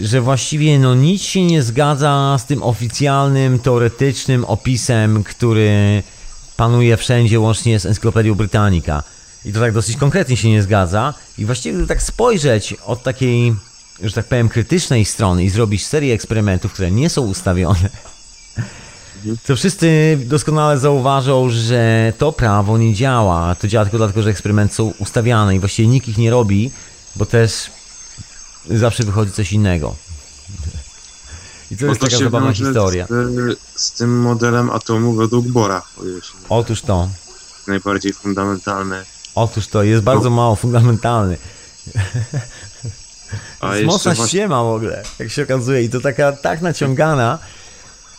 że 0.02 0.22
właściwie 0.22 0.80
no 0.80 0.96
nic 0.96 1.22
się 1.22 1.44
nie 1.44 1.64
zgadza 1.64 2.38
z 2.40 2.46
tym 2.46 2.64
oficjalnym, 2.64 3.60
teoretycznym 3.60 4.46
opisem, 4.46 5.24
który 5.24 6.04
panuje 6.58 6.98
wszędzie, 6.98 7.40
łącznie 7.40 7.80
z 7.80 7.86
Encyklopedią 7.86 8.36
Britannica. 8.36 9.04
I 9.46 9.54
to 9.54 9.60
tak 9.60 9.74
dosyć 9.74 9.98
konkretnie 9.98 10.38
się 10.38 10.50
nie 10.50 10.64
zgadza. 10.64 11.14
I 11.38 11.46
właściwie 11.46 11.74
gdyby 11.74 11.88
tak 11.88 12.02
spojrzeć 12.02 12.74
od 12.86 13.04
takiej, 13.04 13.56
że 14.04 14.14
tak 14.14 14.26
powiem, 14.26 14.50
krytycznej 14.50 15.06
strony 15.06 15.44
i 15.44 15.50
zrobić 15.50 15.86
serię 15.86 16.14
eksperymentów, 16.14 16.74
które 16.74 16.92
nie 16.92 17.10
są 17.10 17.22
ustawione, 17.22 17.90
to 19.48 19.56
wszyscy 19.56 20.18
doskonale 20.26 20.80
zauważą, 20.80 21.50
że 21.50 22.14
to 22.18 22.32
prawo 22.32 22.78
nie 22.78 22.94
działa. 22.94 23.56
To 23.56 23.68
działa 23.68 23.86
tylko 23.86 23.98
dlatego, 23.98 24.22
że 24.22 24.30
eksperymenty 24.30 24.76
są 24.76 24.94
ustawiane 25.00 25.56
i 25.56 25.60
właściwie 25.60 25.88
nikt 25.88 26.08
ich 26.08 26.18
nie 26.18 26.32
robi, 26.32 26.72
bo 27.16 27.26
też 27.26 27.72
zawsze 28.70 29.04
wychodzi 29.04 29.32
coś 29.32 29.54
innego. 29.54 29.96
I 31.72 31.78
to 31.78 31.86
jest 31.86 32.02
taka 32.02 32.18
zabawna 32.18 32.54
historia. 32.54 33.08
Z, 33.08 33.82
z 33.82 33.92
tym 33.92 34.22
modelem 34.22 34.70
atomu 34.70 35.14
według 35.14 35.48
Bora, 35.48 35.82
Otóż 36.50 36.82
to, 36.82 37.10
najbardziej 37.68 38.14
fundamentalny. 38.14 39.04
otóż 39.36 39.68
to 39.68 39.84
jest 39.84 40.04
bardzo 40.04 40.30
mało 40.30 40.56
fundamentalny. 40.56 41.38
A 43.60 43.76
jest 43.76 43.88
mocna 43.88 44.14
właśnie, 44.14 44.28
ściema 44.28 44.64
w 44.64 44.68
ogóle, 44.68 45.04
jak 45.20 45.32
się 45.32 45.44
okazuje. 45.44 45.84
I 45.84 45.90
to 45.90 46.02
taka 46.02 46.32
tak 46.32 46.62
naciągana. 46.62 47.40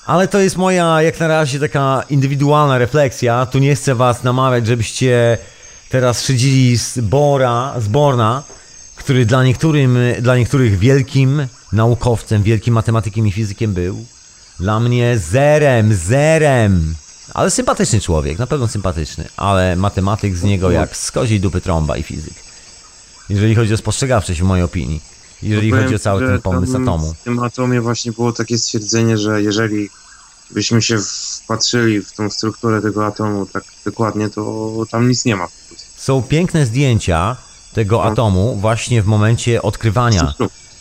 Ale 0.07 0.29
to 0.29 0.41
jest 0.41 0.57
moja, 0.57 1.03
jak 1.03 1.21
na 1.21 1.29
razie, 1.29 1.61
taka 1.61 2.03
indywidualna 2.11 2.79
refleksja. 2.79 3.47
Tu 3.47 3.59
nie 3.59 3.75
chcę 3.75 3.95
was 3.95 4.23
namawiać, 4.25 4.67
żebyście 4.67 5.39
teraz 5.89 6.23
szydzili 6.23 6.79
z 6.79 6.99
Bora, 6.99 7.75
z 7.79 7.89
Borna, 7.89 8.43
który 8.97 9.27
dla, 9.27 9.45
niektórym, 9.45 9.99
dla 10.21 10.37
niektórych 10.37 10.79
wielkim 10.79 11.47
naukowcem, 11.73 12.43
wielkim 12.43 12.75
matematykiem 12.75 13.27
i 13.27 13.33
fizykiem 13.33 13.73
był. 13.75 14.05
Dla 14.61 14.81
mnie 14.81 15.19
zerem, 15.19 15.95
zerem. 15.95 16.95
Ale 17.35 17.51
sympatyczny 17.51 18.01
człowiek, 18.01 18.39
na 18.39 18.47
pewno 18.47 18.69
sympatyczny. 18.69 19.25
Ale 19.37 19.77
matematyk 19.77 20.37
z 20.37 20.43
niego 20.43 20.71
jak 20.71 20.97
z 20.97 21.11
koziej 21.11 21.41
dupy 21.41 21.61
trąba 21.61 21.97
i 21.97 22.03
fizyk. 22.03 22.35
Jeżeli 23.29 23.55
chodzi 23.55 23.75
o 23.75 23.77
spostrzegawczość, 23.77 24.41
w 24.41 24.45
mojej 24.45 24.65
opinii. 24.65 25.16
Jeżeli 25.49 25.71
chodzi 25.71 25.95
o 25.95 25.99
cały 25.99 26.27
ten 26.27 26.43
pomysł 26.43 26.73
tam 26.73 26.83
atomu. 26.83 27.15
W 27.15 27.25
tym 27.25 27.39
atomie 27.43 27.81
właśnie 27.81 28.13
było 28.13 28.33
takie 28.33 28.59
stwierdzenie, 28.59 29.19
że 29.19 29.43
jeżeli 29.43 29.91
byśmy 30.51 30.83
się 30.83 30.97
wpatrzyli 31.45 32.03
w 32.03 32.13
tą 32.13 32.31
strukturę 32.31 32.83
tego 32.83 33.07
atomu 33.07 33.47
tak 33.47 33.65
dokładnie, 33.85 34.31
to 34.31 34.73
tam 34.91 35.09
nic 35.09 35.25
nie 35.25 35.37
ma. 35.37 35.49
Są 35.97 36.23
piękne 36.23 36.67
zdjęcia 36.67 37.37
tego 37.75 37.97
No. 37.97 38.05
atomu 38.05 38.57
właśnie 38.57 39.03
w 39.03 39.07
momencie 39.07 39.63
odkrywania. 39.63 40.35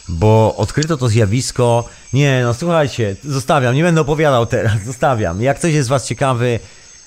Bo 0.10 0.56
odkryto 0.58 0.98
to 0.98 1.10
zjawisko. 1.10 1.84
Nie, 2.14 2.42
no 2.44 2.54
słuchajcie, 2.54 3.16
zostawiam, 3.24 3.76
nie 3.76 3.84
będę 3.84 4.02
opowiadał 4.02 4.46
teraz, 4.46 4.74
zostawiam. 4.86 5.42
Jak 5.42 5.58
ktoś 5.60 5.74
jest 5.74 5.86
z 5.86 5.90
Was 5.90 6.08
ciekawy, 6.08 6.60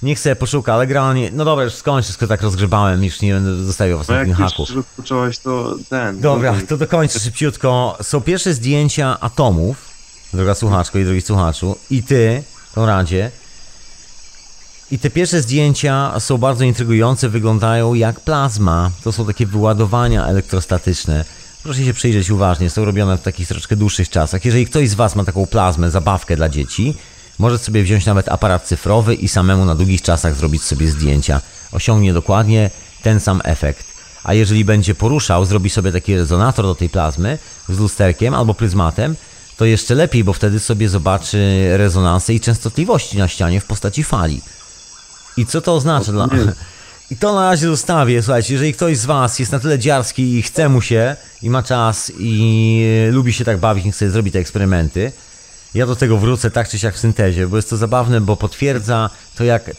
niech 0.02 0.18
sobie 0.20 0.36
poszuka, 0.36 0.74
ale 0.74 0.86
generalnie. 0.86 1.30
No 1.32 1.44
dobra, 1.44 1.64
już 1.64 1.74
skończę, 1.74 2.04
wszystko 2.04 2.26
tak 2.26 2.42
rozgrzebałem, 2.42 3.04
już 3.04 3.20
nie 3.20 3.34
będę 3.34 3.64
zostawiał 3.64 3.98
Was 3.98 4.08
No 4.08 4.14
na 4.14 4.20
jak 4.20 4.28
już 4.28 4.38
haku. 4.38 4.64
rozpocząłeś, 4.74 5.38
to 5.38 5.74
ten. 5.88 6.20
Dobra, 6.20 6.54
to 6.68 6.76
dokończę 6.76 7.20
szybciutko. 7.20 7.98
Są 8.02 8.20
pierwsze 8.20 8.54
zdjęcia 8.54 9.20
atomów, 9.20 9.88
droga 10.34 10.54
słuchaczko 10.54 10.98
i 10.98 11.04
drogi 11.04 11.20
słuchaczu, 11.20 11.76
i 11.90 12.02
ty, 12.02 12.42
Konradzie. 12.74 13.30
I 14.90 14.98
te 14.98 15.10
pierwsze 15.10 15.42
zdjęcia 15.42 16.20
są 16.20 16.38
bardzo 16.38 16.64
intrygujące, 16.64 17.28
wyglądają 17.28 17.94
jak 17.94 18.20
plazma. 18.20 18.90
To 19.04 19.12
są 19.12 19.26
takie 19.26 19.46
wyładowania 19.46 20.26
elektrostatyczne. 20.26 21.24
Proszę 21.62 21.84
się 21.84 21.94
przyjrzeć 21.94 22.30
uważnie, 22.30 22.70
są 22.70 22.84
robione 22.84 23.18
w 23.18 23.22
takich 23.22 23.48
troszkę 23.48 23.76
dłuższych 23.76 24.08
czasach. 24.10 24.44
Jeżeli 24.44 24.66
ktoś 24.66 24.88
z 24.88 24.94
Was 24.94 25.16
ma 25.16 25.24
taką 25.24 25.46
plazmę, 25.46 25.90
zabawkę 25.90 26.36
dla 26.36 26.48
dzieci, 26.48 26.94
może 27.38 27.58
sobie 27.58 27.82
wziąć 27.82 28.06
nawet 28.06 28.28
aparat 28.28 28.66
cyfrowy 28.66 29.14
i 29.14 29.28
samemu 29.28 29.64
na 29.64 29.74
długich 29.74 30.02
czasach 30.02 30.34
zrobić 30.34 30.62
sobie 30.62 30.90
zdjęcia. 30.90 31.40
Osiągnie 31.72 32.12
dokładnie 32.12 32.70
ten 33.02 33.20
sam 33.20 33.40
efekt. 33.44 33.86
A 34.24 34.34
jeżeli 34.34 34.64
będzie 34.64 34.94
poruszał, 34.94 35.44
zrobi 35.44 35.70
sobie 35.70 35.92
taki 35.92 36.16
rezonator 36.16 36.64
do 36.64 36.74
tej 36.74 36.88
plazmy 36.88 37.38
z 37.68 37.78
lusterkiem 37.78 38.34
albo 38.34 38.54
pryzmatem, 38.54 39.16
to 39.56 39.64
jeszcze 39.64 39.94
lepiej, 39.94 40.24
bo 40.24 40.32
wtedy 40.32 40.60
sobie 40.60 40.88
zobaczy 40.88 41.68
rezonansy 41.76 42.34
i 42.34 42.40
częstotliwości 42.40 43.18
na 43.18 43.28
ścianie 43.28 43.60
w 43.60 43.64
postaci 43.64 44.04
fali. 44.04 44.40
I 45.36 45.46
co 45.46 45.60
to 45.60 45.74
oznacza 45.74 46.12
dla... 46.12 46.28
I 47.10 47.16
to 47.16 47.34
na 47.34 47.50
razie 47.50 47.66
zostawię, 47.66 48.22
słuchajcie, 48.22 48.52
jeżeli 48.52 48.72
ktoś 48.72 48.98
z 48.98 49.06
Was 49.06 49.38
jest 49.38 49.52
na 49.52 49.60
tyle 49.60 49.78
dziarski 49.78 50.34
i 50.34 50.42
chce 50.42 50.68
mu 50.68 50.80
się, 50.80 51.16
i 51.42 51.50
ma 51.50 51.62
czas, 51.62 52.12
i 52.18 53.08
lubi 53.10 53.32
się 53.32 53.44
tak 53.44 53.58
bawić, 53.58 53.84
niech 53.84 53.96
sobie 53.96 54.10
zrobi 54.10 54.32
te 54.32 54.38
eksperymenty, 54.38 55.12
ja 55.74 55.86
do 55.86 55.96
tego 55.96 56.18
wrócę 56.18 56.50
tak 56.50 56.68
czy 56.68 56.78
siak 56.78 56.94
w 56.94 56.98
syntezie, 56.98 57.46
bo 57.46 57.56
jest 57.56 57.70
to 57.70 57.76
zabawne, 57.76 58.20
bo 58.20 58.36
potwierdza 58.36 59.10
to, 59.36 59.44
jak 59.44 59.70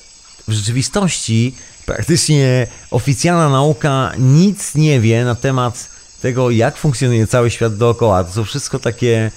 w 0.48 0.52
rzeczywistości 0.52 1.56
praktycznie 1.86 2.68
oficjalna 2.92 3.50
nauka 3.50 4.12
nic 4.18 4.76
nie 4.76 5.02
wie 5.02 5.26
na 5.26 5.36
temat 5.36 5.90
tego, 6.22 6.50
jak 6.50 6.78
funkcjonuje 6.78 7.28
cały 7.28 7.52
świat 7.52 7.78
dookoła. 7.78 8.24
To 8.24 8.34
są 8.34 8.44
wszystko 8.44 8.80
takie 8.80 9.32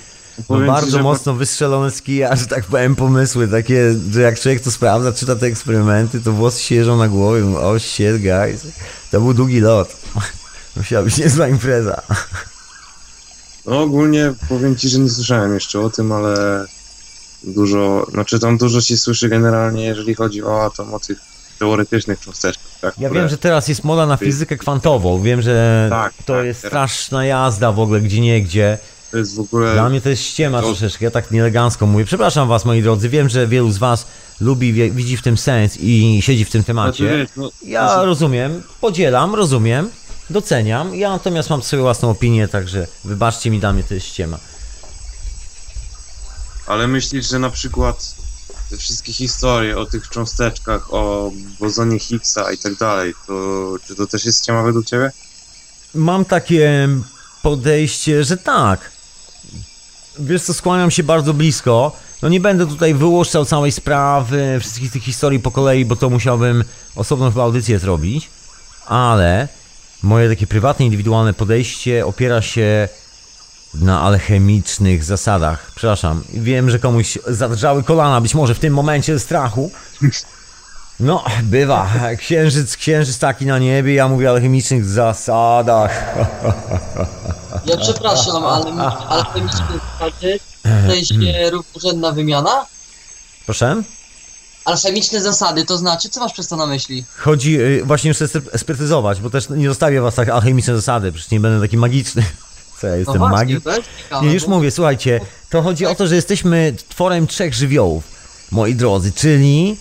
no, 0.49 0.61
ci, 0.61 0.67
bardzo 0.67 0.91
że- 0.91 1.03
mocno 1.03 1.35
wystrzelone 1.35 1.91
z 1.91 2.03
kija, 2.03 2.37
że 2.37 2.47
tak 2.47 2.65
powiem, 2.65 2.97
pomysły 2.97 3.49
takie, 3.49 3.95
że 4.11 4.21
jak 4.21 4.41
człowiek 4.41 4.61
to 4.63 4.71
sprawdza, 4.71 5.13
czyta 5.13 5.37
te 5.37 5.47
eksperymenty, 5.47 6.21
to 6.21 6.33
włosy 6.33 6.63
się 6.63 6.75
jeżą 6.75 6.97
na 6.97 7.09
głowie, 7.09 7.41
mówią, 7.43 7.59
oh 7.59 7.79
shit 7.79 8.23
guys, 8.23 8.67
to 9.11 9.21
był 9.21 9.35
długi 9.35 9.61
lot. 9.61 9.97
Musiała 10.77 11.05
być 11.05 11.19
niezła 11.19 11.49
impreza. 11.49 12.03
No 13.67 13.81
ogólnie 13.81 14.33
powiem 14.49 14.77
ci, 14.77 14.89
że 14.89 14.99
nie 14.99 15.11
słyszałem 15.11 15.55
jeszcze 15.55 15.81
o 15.81 15.91
tym, 15.91 16.13
ale 16.13 16.65
dużo, 17.45 18.07
znaczy 18.11 18.39
tam 18.39 18.59
dużo 18.59 18.81
się 18.81 18.97
słyszy 18.97 19.29
generalnie, 19.29 19.85
jeżeli 19.85 20.15
chodzi 20.15 20.43
o 20.45 20.65
atom, 20.65 20.95
o 20.95 20.99
tych 21.01 21.19
teoretycznych 21.59 22.21
cząsteczkach. 22.21 22.67
Tak, 22.81 22.95
Ja 22.99 23.11
wiem, 23.11 23.29
że 23.29 23.39
teraz 23.39 23.69
jest 23.69 23.85
moda 23.85 24.07
na 24.07 24.17
fizykę 24.17 24.57
kwantową, 24.57 25.23
wiem, 25.23 25.43
że 25.43 25.87
Tak, 25.91 26.13
to 26.27 26.33
tak, 26.35 26.45
jest 26.45 26.67
straszna 26.67 27.25
jazda 27.25 27.73
w 27.73 27.81
ogóle, 27.81 28.01
gdzie 28.01 28.21
nie 28.21 28.43
gdzie. 28.43 28.79
To 29.11 29.19
jest 29.19 29.35
w 29.37 29.41
ogóle... 29.41 29.73
Dla 29.73 29.89
mnie 29.89 30.01
to 30.01 30.09
jest 30.09 30.23
ściema 30.23 30.61
to- 30.61 30.67
troszeczkę, 30.67 31.05
ja 31.05 31.11
tak 31.11 31.31
nieelegancko 31.31 31.87
mówię. 31.87 32.05
Przepraszam 32.05 32.49
was, 32.49 32.65
moi 32.65 32.83
drodzy, 32.83 33.09
wiem, 33.09 33.29
że 33.29 33.47
wielu 33.47 33.71
z 33.71 33.79
was 33.79 34.07
lubi, 34.41 34.73
widzi 34.91 35.17
w 35.17 35.23
tym 35.23 35.37
sens 35.37 35.77
i 35.81 36.19
siedzi 36.23 36.45
w 36.45 36.51
tym 36.51 36.63
Znaczy, 36.63 36.67
temacie. 36.67 37.05
wiesz, 37.19 37.29
no, 37.37 37.51
Ja 37.67 38.05
rozumiem, 38.05 38.63
podzielam, 38.81 39.35
rozumiem, 39.35 39.91
doceniam. 40.33 40.95
Ja 40.95 41.11
natomiast 41.11 41.51
mam 41.51 41.63
swoją 41.63 41.83
własną 41.83 42.11
opinię, 42.11 42.49
także 42.49 42.87
wybaczcie 43.05 43.51
mi, 43.51 43.61
dla 43.61 43.73
mnie 43.73 43.85
to 43.85 43.95
jest 43.95 44.07
ściema. 44.07 44.39
Ale 46.67 46.89
myślisz, 46.89 47.29
że 47.29 47.39
na 47.39 47.51
przykład 47.51 48.15
te 48.71 48.77
wszystkie 48.77 49.13
historie 49.13 49.79
o 49.79 49.87
tych 49.87 50.09
cząsteczkach, 50.09 50.95
o 50.95 51.33
bozonie 51.61 51.99
Higgsa 51.99 52.53
i 52.53 52.59
tak 52.59 52.75
dalej, 52.75 53.15
to 53.27 53.77
czy 53.87 53.95
to 53.95 54.07
też 54.07 54.25
jest 54.25 54.43
ściema 54.43 54.63
według 54.63 54.87
ciebie? 54.87 55.11
Mam 55.95 56.25
takie 56.25 56.89
podejście, 57.43 58.25
że 58.25 58.37
tak. 58.37 58.91
Wiesz 60.19 60.43
co, 60.43 60.55
skłaniam 60.55 60.91
się 60.91 61.03
bardzo 61.03 61.35
blisko. 61.35 61.93
No 62.23 62.29
nie 62.29 62.41
będę 62.41 62.67
tutaj 62.67 62.95
wyłuszczał 62.95 63.45
całej 63.45 63.73
sprawy, 63.73 64.59
wszystkich 64.61 64.93
tych 64.93 65.03
historii 65.03 65.41
po 65.41 65.51
kolei, 65.51 65.85
bo 65.85 65.97
to 65.97 66.11
musiałbym 66.11 66.65
osobną 66.97 67.31
chyba 67.31 67.43
audycję 67.43 67.79
zrobić. 67.79 68.31
Ale 68.87 69.49
moje 70.03 70.29
takie 70.29 70.47
prywatne, 70.47 70.85
indywidualne 70.85 71.35
podejście 71.35 72.07
opiera 72.07 72.43
się 72.43 72.89
na 73.75 74.01
alchemicznych 74.01 75.05
zasadach. 75.05 75.73
Przepraszam, 75.75 76.25
wiem, 76.35 76.71
że 76.71 76.79
komuś 76.79 77.19
zadrżały 77.27 77.83
kolana, 77.83 78.21
być 78.21 78.35
może 78.35 78.55
w 78.55 78.59
tym 78.59 78.75
momencie 78.75 79.19
strachu. 79.19 79.71
No, 81.01 81.25
bywa. 81.43 81.91
Księżyc, 82.19 82.77
księżyc 82.77 83.19
taki 83.19 83.47
na 83.47 83.59
niebie, 83.59 83.95
ja 83.95 84.09
mówię 84.09 84.31
o 84.31 84.35
alchemicznych 84.35 84.85
zasadach. 84.85 86.15
Ja 87.67 87.77
przepraszam, 87.77 88.45
ale 88.45 88.73
ale 89.09 89.25
chemiczne 89.25 89.67
zasady, 89.99 90.41
w 90.65 90.93
sensie 90.93 91.51
równorzędna 91.51 92.13
wymiana? 92.13 92.67
Proszę? 93.47 93.83
Alchemiczne 94.65 95.21
zasady, 95.21 95.65
to 95.65 95.79
znaczy, 95.79 96.09
co 96.09 96.21
masz 96.21 96.33
przez 96.33 96.49
to 96.49 96.57
na 96.57 96.67
myśli? 96.67 97.05
Chodzi, 97.19 97.61
y, 97.61 97.85
właśnie 97.85 98.11
muszę 98.11 98.29
sprecyzować, 98.57 99.21
bo 99.21 99.31
też 99.31 99.49
nie 99.49 99.69
zostawię 99.69 100.01
was 100.01 100.15
tak 100.15 100.29
alchemiczne 100.29 100.77
zasady, 100.77 101.13
przecież 101.13 101.31
nie 101.31 101.41
będę 101.41 101.61
taki 101.61 101.77
magiczny. 101.77 102.23
Co 102.81 102.87
ja 102.87 102.97
jestem 102.97 103.19
no 103.19 103.29
właśnie, 103.29 103.55
magik? 103.55 103.65
Nie, 104.23 104.35
już 104.35 104.47
mówię, 104.47 104.71
słuchajcie, 104.71 105.21
to 105.51 105.63
chodzi 105.63 105.87
o 105.87 105.95
to, 105.95 106.07
że 106.07 106.15
jesteśmy 106.15 106.75
tworem 106.89 107.27
trzech 107.27 107.55
żywiołów, 107.55 108.05
moi 108.51 108.75
drodzy, 108.75 109.13
czyli 109.13 109.77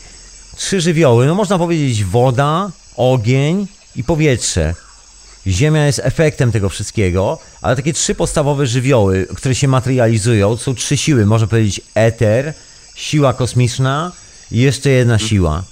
trzy 0.56 0.82
żywioły, 0.82 1.26
no 1.26 1.36
można 1.36 1.58
powiedzieć 1.58 2.04
woda, 2.04 2.72
ogień 2.96 3.68
i 3.96 4.04
powietrze. 4.04 4.76
Ziemia 5.48 5.86
jest 5.86 6.02
efektem 6.04 6.52
tego 6.52 6.70
wszystkiego, 6.70 7.40
ale 7.62 7.76
takie 7.76 7.94
trzy 7.94 8.16
podstawowe 8.16 8.68
żywioły, 8.68 9.28
które 9.36 9.56
się 9.56 9.68
materializują, 9.68 10.58
są 10.58 10.76
trzy 10.76 10.98
siły, 10.98 11.26
można 11.26 11.48
powiedzieć 11.48 11.82
eter, 11.96 12.54
siła 12.96 13.34
kosmiczna 13.34 14.12
i 14.52 14.60
jeszcze 14.60 14.90
jedna 14.90 15.20
siła. 15.20 15.64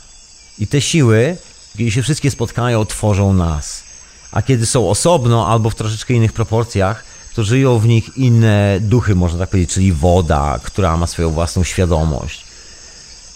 I 0.60 0.68
te 0.68 0.82
siły, 0.82 1.38
kiedy 1.78 1.92
się 1.92 2.04
wszystkie 2.04 2.32
spotkają, 2.32 2.86
tworzą 2.86 3.34
nas. 3.34 3.84
A 4.32 4.42
kiedy 4.42 4.66
są 4.66 4.90
osobno 4.90 5.48
albo 5.48 5.70
w 5.70 5.76
troszeczkę 5.76 6.14
innych 6.14 6.34
proporcjach, 6.34 7.04
to 7.34 7.44
żyją 7.44 7.80
w 7.80 7.88
nich 7.88 8.18
inne 8.18 8.78
duchy, 8.82 9.16
można 9.16 9.40
tak 9.40 9.50
powiedzieć, 9.50 9.74
czyli 9.74 9.94
woda, 9.94 10.60
która 10.64 10.98
ma 10.98 11.08
swoją 11.08 11.30
własną 11.30 11.64
świadomość. 11.64 12.46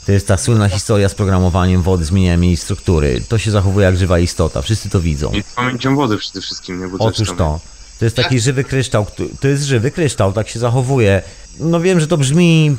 To 0.06 0.12
jest 0.12 0.28
ta 0.28 0.38
słynna 0.38 0.70
historia 0.70 1.10
z 1.10 1.16
programowaniem 1.16 1.82
wody, 1.82 2.06
zmienianiem 2.06 2.44
jej 2.44 2.58
struktury. 2.58 3.22
To 3.30 3.38
się 3.38 3.52
zachowuje 3.52 3.86
jak 3.86 3.98
żywa 3.98 4.20
istota, 4.20 4.62
wszyscy 4.62 4.90
to 4.90 5.02
widzą. 5.02 5.32
I 5.32 5.44
z 5.44 5.54
pamięcią 5.56 5.96
wody 5.96 6.18
przede 6.18 6.42
wszystkim, 6.42 6.80
nie? 6.80 6.88
Bo 6.88 6.98
też 6.98 7.08
Otóż 7.08 7.38
to. 7.38 7.60
To 8.00 8.06
jest 8.06 8.16
taki 8.16 8.40
żywy 8.40 8.64
kryształ, 8.64 9.06
to 9.40 9.48
jest 9.48 9.64
żywy 9.64 9.92
kryształ, 9.92 10.34
tak 10.34 10.50
się 10.50 10.60
zachowuje. 10.60 11.22
No 11.60 11.80
wiem, 11.80 12.00
że 12.00 12.08
to 12.08 12.18
brzmi 12.18 12.76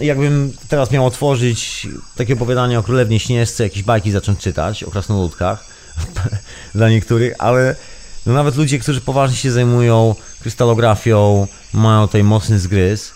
jakbym 0.00 0.52
teraz 0.68 0.90
miał 0.90 1.06
otworzyć 1.06 1.88
takie 2.16 2.34
opowiadanie 2.34 2.78
o 2.78 2.82
Królewnie 2.82 3.20
Śnieżce, 3.20 3.64
jakieś 3.64 3.82
bajki 3.82 4.10
zacząć 4.10 4.38
czytać 4.38 4.84
o 4.84 4.90
krasnoludkach 4.90 5.64
dla 6.74 6.90
niektórych, 6.90 7.34
ale 7.38 7.76
no 8.26 8.32
nawet 8.32 8.56
ludzie, 8.56 8.78
którzy 8.78 9.00
poważnie 9.00 9.36
się 9.36 9.50
zajmują 9.50 10.14
krystalografią, 10.40 11.46
mają 11.72 12.06
tutaj 12.06 12.24
mocny 12.24 12.58
zgryz, 12.58 13.12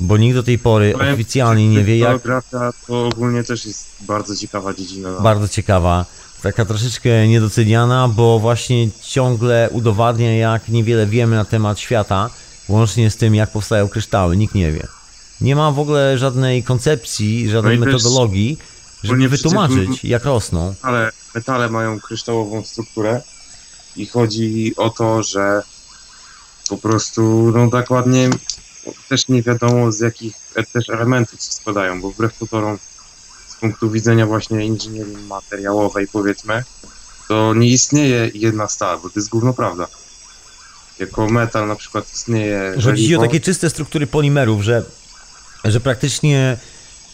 bo 0.00 0.16
nikt 0.16 0.34
do 0.34 0.42
tej 0.42 0.58
pory 0.58 0.92
Powiem 0.92 1.14
oficjalnie 1.14 1.68
nie 1.68 1.84
wie 1.84 1.98
jak 1.98 2.22
Krystallografia 2.22 2.72
to 2.86 3.06
ogólnie 3.06 3.44
też 3.44 3.66
jest 3.66 3.86
bardzo 4.00 4.36
ciekawa 4.36 4.74
dziedzina. 4.74 5.20
bardzo 5.20 5.48
ciekawa. 5.48 6.06
taka 6.42 6.64
troszeczkę 6.64 7.28
niedoceniana, 7.28 8.08
bo 8.08 8.38
właśnie 8.38 8.88
ciągle 9.02 9.68
udowadnia, 9.72 10.36
jak 10.36 10.68
niewiele 10.68 11.06
wiemy 11.06 11.36
na 11.36 11.44
temat 11.44 11.80
świata, 11.80 12.30
łącznie 12.68 13.10
z 13.10 13.16
tym, 13.16 13.34
jak 13.34 13.50
powstają 13.50 13.88
kryształy. 13.88 14.36
Nikt 14.36 14.54
nie 14.54 14.72
wie. 14.72 14.95
Nie 15.40 15.56
ma 15.56 15.72
w 15.72 15.78
ogóle 15.78 16.18
żadnej 16.18 16.62
koncepcji, 16.62 17.48
żadnej 17.48 17.78
No 17.78 17.86
metodologii, 17.86 18.58
żeby 19.02 19.28
wszyscy- 19.28 19.36
wytłumaczyć, 19.36 20.04
jak 20.04 20.24
rosną. 20.24 20.74
Ale 20.82 21.12
metale 21.34 21.70
mają 21.70 22.00
kryształową 22.00 22.64
strukturę 22.64 23.22
i 23.96 24.06
chodzi 24.06 24.74
o 24.76 24.90
to, 24.90 25.22
że 25.22 25.62
po 26.68 26.76
prostu 26.76 27.52
no 27.56 27.68
dokładnie 27.68 28.30
też 29.08 29.28
nie 29.28 29.42
wiadomo 29.42 29.92
z 29.92 30.00
jakich 30.00 30.34
e- 30.54 30.62
też 30.64 30.90
elementów 30.90 31.40
się 31.42 31.52
składają, 31.52 32.00
bo 32.00 32.10
wbrew 32.10 32.34
pozorom 32.34 32.78
z 33.48 33.56
punktu 33.56 33.90
widzenia 33.90 34.26
właśnie 34.26 34.64
inżynierii 34.64 35.16
materiałowej 35.16 36.08
powiedzmy, 36.08 36.64
to 37.28 37.54
nie 37.54 37.68
istnieje 37.68 38.30
jedna 38.34 38.68
stal, 38.68 38.98
bo 39.02 39.08
to 39.10 39.20
jest 39.20 39.28
gówno 39.28 39.52
prawda. 39.52 39.86
Jako 40.98 41.28
metal 41.28 41.68
na 41.68 41.76
przykład 41.76 42.12
istnieje 42.14 42.74
Chodzi 42.84 43.16
o 43.16 43.20
takie 43.20 43.40
czyste 43.40 43.70
struktury 43.70 44.06
polimerów, 44.06 44.62
że, 44.62 44.82
że 45.70 45.80
praktycznie 45.80 46.56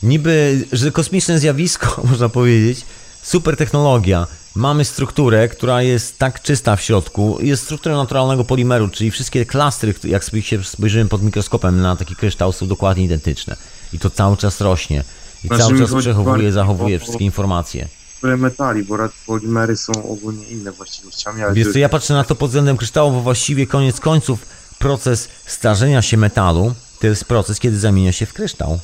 niby, 0.03 0.65
że 0.73 0.93
kosmiczne 0.93 1.39
zjawisko, 1.39 2.01
można 2.11 2.29
powiedzieć, 2.29 2.85
super 3.23 3.57
technologia. 3.57 4.27
Mamy 4.55 4.85
strukturę, 4.85 5.49
która 5.49 5.83
jest 5.83 6.19
tak 6.19 6.43
czysta 6.43 6.77
w 6.77 6.83
środku, 6.83 7.39
jest 7.43 7.63
strukturą 7.65 7.97
naturalnego 7.97 8.45
polimeru, 8.45 8.89
czyli 8.89 9.11
wszystkie 9.11 9.47
klastry, 9.47 9.95
jak 10.05 10.25
sobie 10.25 10.43
się 10.43 10.65
spojrzymy 10.65 11.09
pod 11.09 11.23
mikroskopem 11.23 11.81
na 11.81 11.97
taki 11.97 12.17
kryształ, 12.17 12.53
są 12.53 12.67
dokładnie 12.69 13.05
identyczne. 13.05 13.57
I 13.93 13.99
to 13.99 14.11
cały 14.11 14.37
czas 14.37 14.61
rośnie. 14.61 15.05
I 15.45 15.47
Znaczy, 15.47 15.63
cały 15.63 15.79
czas 15.79 15.95
przechowuje, 15.95 16.53
zachowuje 16.53 16.99
wszystkie 16.99 17.25
informacje. 17.25 17.89
które 18.19 18.37
metali, 18.37 18.83
bo 18.85 18.97
polimery 19.27 19.77
są 19.77 19.93
ogólnie 20.13 20.47
inne 20.47 20.73
właściwościami, 20.73 21.43
ale 21.43 21.55
Wiesz 21.55 21.67
to- 21.67 21.73
co, 21.73 21.79
ja 21.79 21.89
patrzę 21.89 22.15
na 22.15 22.25
to 22.25 22.35
pod 22.35 22.51
względem 22.51 22.77
kryształu, 22.77 23.13
bo 23.13 23.21
właściwie 23.21 23.67
koniec 23.67 24.01
końców 24.01 24.47
proces 24.79 25.29
starzenia 25.47 26.03
się 26.03 26.17
metalu 26.17 26.75
to 27.03 27.07
jest 27.07 27.25
proces, 27.25 27.59
kiedy 27.61 27.79
zamienia 27.79 28.13
się 28.13 28.27
w 28.27 28.33
kryształ. 28.33 28.79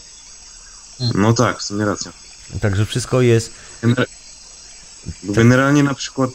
no 1.14 1.32
tak, 1.32 1.58
w 1.58 1.62
sumie 1.62 1.84
racja. 1.84 2.12
Także 2.60 2.86
wszystko 2.86 3.20
jest. 3.20 3.50
Gener- 3.82 4.06
Generalnie 5.24 5.82
na 5.82 5.94
przykład 5.94 6.30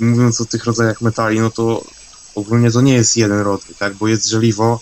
e, 0.00 0.04
mówiąc 0.04 0.40
o 0.40 0.44
tych 0.44 0.64
rodzajach 0.64 1.00
metali, 1.00 1.40
no 1.40 1.50
to 1.50 1.84
ogólnie 2.34 2.70
to 2.70 2.80
nie 2.80 2.94
jest 2.94 3.16
jeden 3.16 3.40
rodzaj, 3.40 3.74
tak? 3.78 3.94
Bo 3.94 4.08
jest 4.08 4.28
żeliwo, 4.28 4.80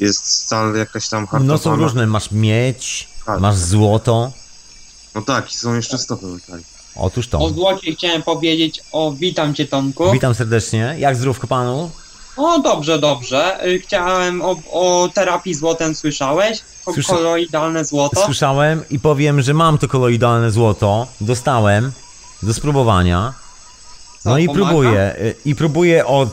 jest 0.00 0.26
stal 0.26 0.74
jakaś 0.76 1.08
tam 1.08 1.26
hartowana. 1.26 1.52
No 1.52 1.58
są 1.58 1.76
różne. 1.76 2.06
Masz 2.06 2.30
miedź, 2.30 3.08
Tak. 3.26 3.40
masz 3.40 3.56
złoto. 3.56 4.32
No 5.14 5.22
tak, 5.22 5.52
i 5.52 5.54
są 5.54 5.74
jeszcze 5.74 5.98
stopy 5.98 6.26
metali. 6.26 6.64
Otóż 6.94 7.26
O 7.26 7.30
to. 7.30 7.50
złocie 7.54 7.92
chciałem 7.92 8.22
powiedzieć, 8.22 8.80
o 8.92 9.12
witam 9.12 9.54
cię 9.54 9.66
Tomku. 9.66 10.12
Witam 10.12 10.34
serdecznie. 10.34 10.96
Jak 10.98 11.16
zdrówko 11.16 11.46
panu? 11.46 11.90
O 12.36 12.58
dobrze, 12.58 12.98
dobrze. 12.98 13.66
Y, 13.66 13.78
Chciałem 13.80 14.42
o, 14.42 14.56
o 14.72 15.08
terapii 15.14 15.54
złotem 15.54 15.94
słyszałeś? 15.94 16.58
O 16.86 16.92
Słysza- 16.92 17.14
koloidalne 17.14 17.84
złoto? 17.84 18.24
Słyszałem 18.24 18.84
i 18.90 18.98
powiem, 18.98 19.42
że 19.42 19.54
mam 19.54 19.78
to 19.78 19.88
koloidalne 19.88 20.50
złoto. 20.50 21.06
Dostałem 21.20 21.92
do 22.42 22.54
spróbowania. 22.54 23.32
No 24.24 24.30
Co, 24.32 24.38
i 24.38 24.46
pomaga? 24.46 24.64
próbuję. 24.66 25.16
y, 25.20 25.34
I 25.44 25.54
próbuję 25.54 26.06
od 26.06 26.28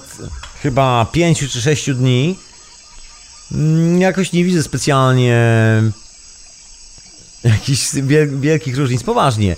chyba 0.61 1.05
5 1.11 1.39
czy 1.51 1.61
6 1.61 1.93
dni. 1.93 2.39
Mm, 3.51 4.01
Jakoś 4.01 4.33
nie 4.33 4.43
widzę 4.43 4.63
specjalnie 4.63 5.37
jakichś 7.43 7.93
wiel- 7.93 8.39
wielkich 8.39 8.77
różnic. 8.77 9.03
Poważnie. 9.03 9.55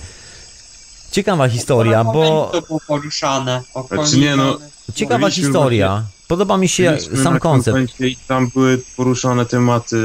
Ciekawa 1.11 1.49
historia, 1.49 2.03
bo 2.03 2.49
To 2.53 2.61
było 2.61 2.79
poruszane. 2.87 3.61
Znaczy 3.91 4.17
nie, 4.17 4.35
no, 4.35 4.57
ciekawa 4.95 5.31
historia. 5.31 6.03
Podoba 6.29 6.57
mi 6.57 6.69
się 6.69 6.91
Byliśmy 6.91 7.23
sam 7.23 7.39
koncept. 7.39 7.99
I 7.99 8.15
tam 8.27 8.47
były 8.47 8.81
poruszane 8.97 9.45
tematy 9.45 9.97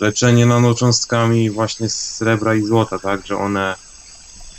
e, 0.00 0.04
leczenie 0.04 0.46
nanocząstkami 0.46 1.50
właśnie 1.50 1.88
z 1.88 1.96
srebra 1.96 2.54
i 2.54 2.62
złota, 2.62 2.98
tak? 2.98 3.26
Że 3.26 3.36
one 3.36 3.74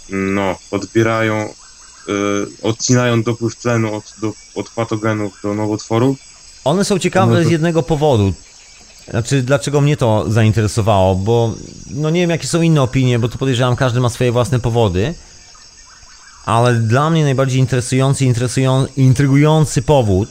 no, 0.10 0.56
odbierają, 0.72 1.36
e, 1.36 1.52
odcinają 2.62 3.24
dopływ 3.24 3.56
tlenu 3.56 3.96
od, 3.96 4.14
do, 4.22 4.34
od 4.56 4.70
patogenów 4.70 5.40
do 5.44 5.54
nowotworów. 5.54 6.18
One 6.64 6.86
są 6.86 7.00
ciekawe 7.00 7.34
No 7.34 7.40
to- 7.42 7.48
z 7.48 7.52
jednego 7.52 7.84
powodu. 7.84 8.34
Znaczy, 9.10 9.42
dlaczego 9.42 9.82
mnie 9.82 9.98
to 9.98 10.26
zainteresowało, 10.28 11.16
bo 11.16 11.54
no 11.90 12.10
nie 12.10 12.22
wiem, 12.22 12.30
jakie 12.30 12.48
są 12.48 12.62
inne 12.62 12.82
opinie, 12.82 13.20
bo 13.20 13.30
tu 13.30 13.38
podejrzewam, 13.38 13.76
każdy 13.76 14.00
ma 14.00 14.10
swoje 14.10 14.32
własne 14.32 14.60
powody. 14.60 15.14
Ale 16.46 16.74
dla 16.74 17.10
mnie 17.10 17.24
najbardziej 17.24 17.60
interesujący, 17.60 18.26
interesują, 18.26 18.86
intrygujący 18.98 19.82
powód 19.82 20.30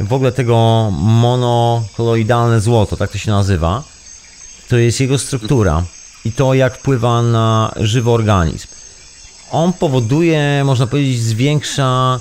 w 0.00 0.12
ogóle 0.12 0.32
tego 0.32 0.88
monokoloidalne 0.92 2.60
złoto, 2.60 2.96
tak 2.96 3.10
to 3.10 3.18
się 3.18 3.30
nazywa, 3.30 3.82
to 4.68 4.76
jest 4.76 5.00
jego 5.00 5.18
struktura 5.18 5.82
i 6.24 6.32
to, 6.32 6.54
jak 6.54 6.78
wpływa 6.78 7.22
na 7.22 7.74
żywy 7.76 8.10
organizm. 8.10 8.66
On 9.50 9.72
powoduje, 9.72 10.62
można 10.64 10.86
powiedzieć, 10.86 11.20
zwiększa 11.22 12.20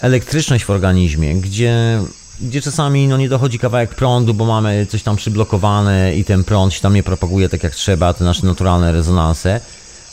elektryczność 0.00 0.64
w 0.64 0.70
organizmie, 0.70 1.34
gdzie, 1.34 2.02
gdzie 2.40 2.62
czasami 2.62 3.08
no, 3.08 3.16
nie 3.16 3.28
dochodzi 3.28 3.58
kawałek 3.58 3.94
prądu, 3.94 4.34
bo 4.34 4.44
mamy 4.44 4.86
coś 4.86 5.02
tam 5.02 5.16
przyblokowane 5.16 6.16
i 6.16 6.24
ten 6.24 6.44
prąd 6.44 6.74
się 6.74 6.80
tam 6.80 6.94
nie 6.94 7.02
propaguje 7.02 7.48
tak 7.48 7.62
jak 7.62 7.74
trzeba, 7.74 8.14
te 8.14 8.24
nasze 8.24 8.46
naturalne 8.46 8.92
rezonanse 8.92 9.60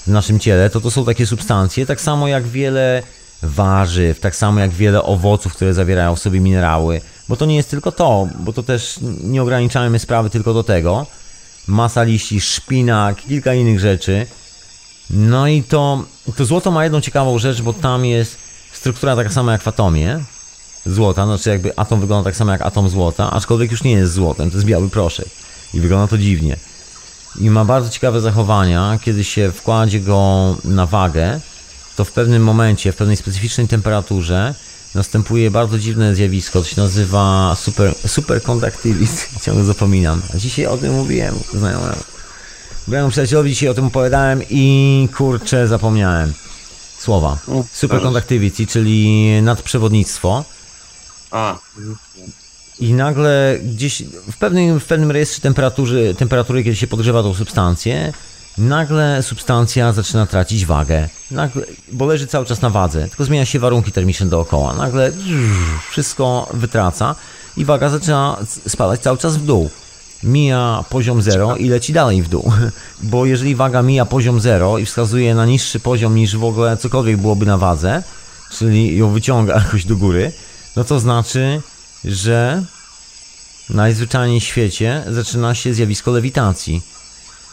w 0.07 0.09
naszym 0.09 0.39
ciele, 0.39 0.69
to 0.69 0.81
to 0.81 0.91
są 0.91 1.05
takie 1.05 1.25
substancje, 1.25 1.85
tak 1.85 2.01
samo 2.01 2.27
jak 2.27 2.47
wiele 2.47 3.03
warzyw, 3.43 4.19
tak 4.19 4.35
samo 4.35 4.59
jak 4.59 4.71
wiele 4.71 5.03
owoców, 5.03 5.53
które 5.53 5.73
zawierają 5.73 6.15
w 6.15 6.19
sobie 6.19 6.39
minerały, 6.39 7.01
bo 7.29 7.35
to 7.35 7.45
nie 7.45 7.55
jest 7.55 7.69
tylko 7.69 7.91
to, 7.91 8.27
bo 8.39 8.53
to 8.53 8.63
też 8.63 8.99
nie 9.23 9.41
ograniczamy 9.41 9.99
sprawy 9.99 10.29
tylko 10.29 10.53
do 10.53 10.63
tego. 10.63 11.05
Masa 11.67 12.03
liści, 12.03 12.41
szpinak, 12.41 13.17
kilka 13.17 13.53
innych 13.53 13.79
rzeczy. 13.79 14.27
No 15.09 15.47
i 15.47 15.63
to, 15.63 16.03
to 16.35 16.45
złoto 16.45 16.71
ma 16.71 16.83
jedną 16.83 17.01
ciekawą 17.01 17.39
rzecz, 17.39 17.61
bo 17.61 17.73
tam 17.73 18.05
jest 18.05 18.37
struktura 18.73 19.15
taka 19.15 19.29
sama 19.29 19.51
jak 19.51 19.61
w 19.61 19.67
atomie 19.67 20.19
złota, 20.85 21.25
znaczy 21.25 21.49
jakby 21.49 21.77
atom 21.79 21.99
wygląda 22.01 22.29
tak 22.29 22.35
samo 22.35 22.51
jak 22.51 22.61
atom 22.61 22.89
złota, 22.89 23.31
aczkolwiek 23.31 23.71
już 23.71 23.83
nie 23.83 23.91
jest 23.91 24.13
złotem, 24.13 24.51
to 24.51 24.57
jest 24.57 24.67
biały 24.67 24.89
proszek 24.89 25.27
i 25.73 25.81
wygląda 25.81 26.07
to 26.07 26.17
dziwnie. 26.17 26.57
I 27.37 27.49
ma 27.49 27.65
bardzo 27.65 27.89
ciekawe 27.89 28.21
zachowania, 28.21 28.99
kiedy 29.01 29.23
się 29.23 29.51
wkładzie 29.51 29.99
go 29.99 30.55
na 30.63 30.85
wagę, 30.85 31.39
to 31.95 32.05
w 32.05 32.11
pewnym 32.11 32.43
momencie, 32.43 32.91
w 32.91 32.95
pewnej 32.95 33.17
specyficznej 33.17 33.67
temperaturze 33.67 34.55
następuje 34.95 35.51
bardzo 35.51 35.79
dziwne 35.79 36.15
zjawisko, 36.15 36.59
to 36.59 36.65
się 36.67 36.81
nazywa 36.81 37.55
super, 37.55 37.95
superconductivity, 38.07 39.21
ciągle 39.43 39.63
zapominam. 39.63 40.21
A 40.33 40.37
dzisiaj 40.37 40.65
o 40.65 40.77
tym 40.77 40.93
mówiłem 40.93 41.35
znajomemu. 41.53 42.03
Byłem 42.87 43.09
przyjacielowi 43.09 43.49
dzisiaj 43.49 43.69
o 43.69 43.73
tym 43.73 43.85
opowiadałem 43.85 44.41
i 44.49 45.09
kurczę 45.17 45.67
zapomniałem 45.67 46.33
słowa. 46.99 47.37
Superconductivity, 47.71 48.67
czyli 48.67 49.27
nadprzewodnictwo. 49.41 50.43
A. 51.31 51.57
I 52.79 52.93
nagle 52.93 53.59
gdzieś 53.63 54.03
w 54.31 54.37
pewnym, 54.37 54.79
w 54.79 54.85
pewnym 54.85 55.11
rejestrze 55.11 55.41
temperatury, 55.41 56.15
temperatury, 56.15 56.63
kiedy 56.63 56.75
się 56.75 56.87
podgrzewa 56.87 57.23
tą 57.23 57.33
substancję, 57.33 58.13
nagle 58.57 59.23
substancja 59.23 59.93
zaczyna 59.93 60.25
tracić 60.25 60.65
wagę. 60.65 61.09
Nagle, 61.31 61.65
bo 61.91 62.05
leży 62.05 62.27
cały 62.27 62.45
czas 62.45 62.61
na 62.61 62.69
wadze, 62.69 63.07
tylko 63.07 63.25
zmienia 63.25 63.45
się 63.45 63.59
warunki 63.59 63.91
termiczne 63.91 64.25
dookoła. 64.25 64.73
Nagle 64.73 65.11
wszystko 65.89 66.49
wytraca 66.53 67.15
i 67.57 67.65
waga 67.65 67.89
zaczyna 67.89 68.37
spadać 68.67 68.99
cały 68.99 69.17
czas 69.17 69.37
w 69.37 69.45
dół. 69.45 69.69
Mija 70.23 70.83
poziom 70.89 71.21
0 71.21 71.55
i 71.55 71.69
leci 71.69 71.93
dalej 71.93 72.23
w 72.23 72.29
dół. 72.29 72.51
Bo 73.11 73.25
jeżeli 73.25 73.55
waga 73.55 73.81
mija 73.81 74.05
poziom 74.05 74.39
0 74.39 74.77
i 74.77 74.85
wskazuje 74.85 75.35
na 75.35 75.45
niższy 75.45 75.79
poziom 75.79 76.15
niż 76.15 76.37
w 76.37 76.43
ogóle 76.43 76.77
cokolwiek 76.77 77.17
byłoby 77.17 77.45
na 77.45 77.57
wadze, 77.57 78.03
czyli 78.51 78.97
ją 78.97 79.09
wyciąga 79.09 79.55
jakoś 79.63 79.85
do 79.85 79.95
góry, 79.95 80.31
no 80.75 80.83
to 80.83 80.99
znaczy, 80.99 81.61
że 82.05 82.63
najzwyczajniej 83.69 84.39
w 84.39 84.43
świecie 84.43 85.03
zaczyna 85.09 85.55
się 85.55 85.73
zjawisko 85.73 86.11
lewitacji. 86.11 86.81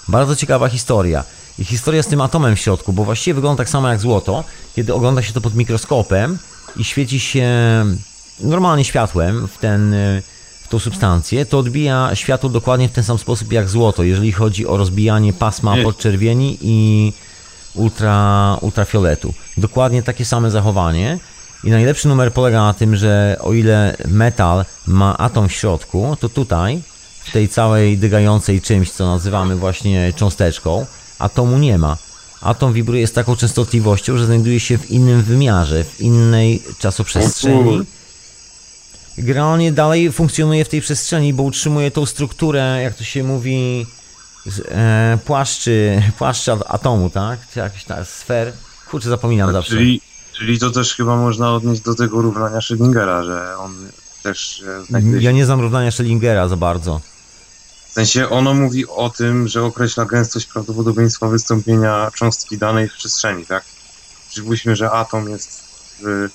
Bardzo 0.09 0.37
ciekawa 0.37 0.69
historia. 0.69 1.25
I 1.59 1.65
historia 1.65 2.03
z 2.03 2.07
tym 2.07 2.21
atomem 2.21 2.57
w 2.57 2.61
środku, 2.61 2.93
bo 2.93 3.05
właściwie 3.05 3.35
wygląda 3.35 3.59
tak 3.59 3.69
samo 3.69 3.89
jak 3.89 4.01
złoto, 4.01 4.45
kiedy 4.77 4.95
ogląda 4.95 5.23
się 5.23 5.33
to 5.33 5.41
pod 5.41 5.55
mikroskopem 5.55 6.39
i 6.77 6.85
świeci 6.85 7.21
się 7.21 7.49
normalnie 8.41 8.85
światłem 8.85 9.49
w, 9.49 9.59
ten, 9.59 9.95
y, 9.95 10.23
w 10.63 10.69
tą 10.69 10.79
substancję, 10.79 11.47
to 11.47 11.59
odbija 11.59 12.11
światło 12.15 12.51
dokładnie 12.51 12.89
w 12.89 12.93
ten 12.93 13.05
sam 13.05 13.19
sposób 13.19 13.53
jak 13.53 13.69
złoto, 13.69 14.03
jeżeli 14.03 14.33
chodzi 14.33 14.67
o 14.67 14.77
rozbijanie 14.77 15.33
pasma 15.33 15.77
podczerwieni 15.83 16.59
i 16.61 17.13
ultra, 17.75 18.59
ultrafioletu. 18.61 19.35
Dokładnie 19.57 20.03
takie 20.03 20.25
same 20.25 20.51
zachowanie. 20.51 21.19
I 21.65 21.71
najlepszy 21.71 22.09
numer 22.09 22.33
polega 22.33 22.65
na 22.65 22.75
tym, 22.75 22.97
że 22.97 23.37
o 23.41 23.53
ile 23.53 23.97
metal 24.09 24.65
ma 24.87 25.19
atom 25.19 25.49
w 25.49 25.53
środku, 25.53 26.17
to 26.21 26.29
tutaj, 26.29 26.83
w 27.25 27.33
tej 27.33 27.49
całej 27.49 27.99
dygającej 27.99 28.61
czymś, 28.61 28.91
co 28.91 29.07
nazywamy 29.07 29.57
właśnie 29.57 30.13
cząsteczką, 30.17 30.87
atomu 31.19 31.59
nie 31.59 31.79
ma. 31.79 31.97
atom 32.41 32.73
wibruje 32.73 33.07
z 33.07 33.13
taką 33.13 33.37
częstotliwością, 33.37 34.19
że 34.19 34.27
znajduje 34.27 34.61
się 34.61 34.79
w 34.79 34.91
innym 34.91 35.23
wymiarze, 35.23 35.85
w 35.85 36.01
innej 36.01 36.63
czasoprzestrzeni. 36.79 37.81
Generalnie 39.19 39.73
dalej 39.73 40.13
funkcjonuje 40.13 40.65
w 40.65 40.69
tej 40.69 40.81
przestrzeni, 40.81 41.35
bo 41.35 41.43
utrzymuje 41.43 41.91
tą 41.91 42.07
strukturę, 42.07 42.81
jak 42.83 42.95
to 42.95 43.05
się 43.05 43.25
mówi, 43.25 43.87
e, 44.69 45.19
płaszczy, 45.25 46.03
płaszcza 46.19 46.59
atomu, 46.67 47.11
tak? 47.11 47.39
Czy 47.53 47.59
jakiś 47.59 47.85
ta 47.85 48.05
sfer. 48.05 48.53
Kurczę, 48.91 49.09
zapominam 49.09 49.53
zawsze. 49.53 49.71
Czyli, 49.71 50.01
czyli 50.39 50.59
to 50.59 50.71
też 50.71 50.95
chyba 50.95 51.17
można 51.17 51.55
odnieść 51.55 51.81
do 51.81 51.95
tego 51.95 52.23
równania 52.23 52.59
Schrödingera, 52.59 53.25
że 53.25 53.59
on 53.59 53.75
też 54.23 54.65
Ja 55.21 55.33
nie 55.33 55.45
znam 55.45 55.61
równania 55.61 55.91
Schellingera 55.91 56.49
za 56.49 56.57
bardzo. 56.57 57.01
W 57.89 57.93
sensie 57.93 58.29
ono 58.29 58.55
mówi 58.55 58.87
o 58.87 59.11
tym, 59.11 59.49
że 59.49 59.65
określa 59.65 60.05
gęstość 60.05 60.47
prawdopodobieństwa 60.47 61.29
wystąpienia 61.29 62.11
cząstki 62.15 62.59
danej 62.59 62.89
w 62.89 62.93
przestrzeni, 62.93 63.47
tak? 63.47 63.65
Przypuśćmy, 64.29 64.77
że 64.77 64.91
atom 64.91 65.29
jest 65.29 65.65
w 66.03 66.29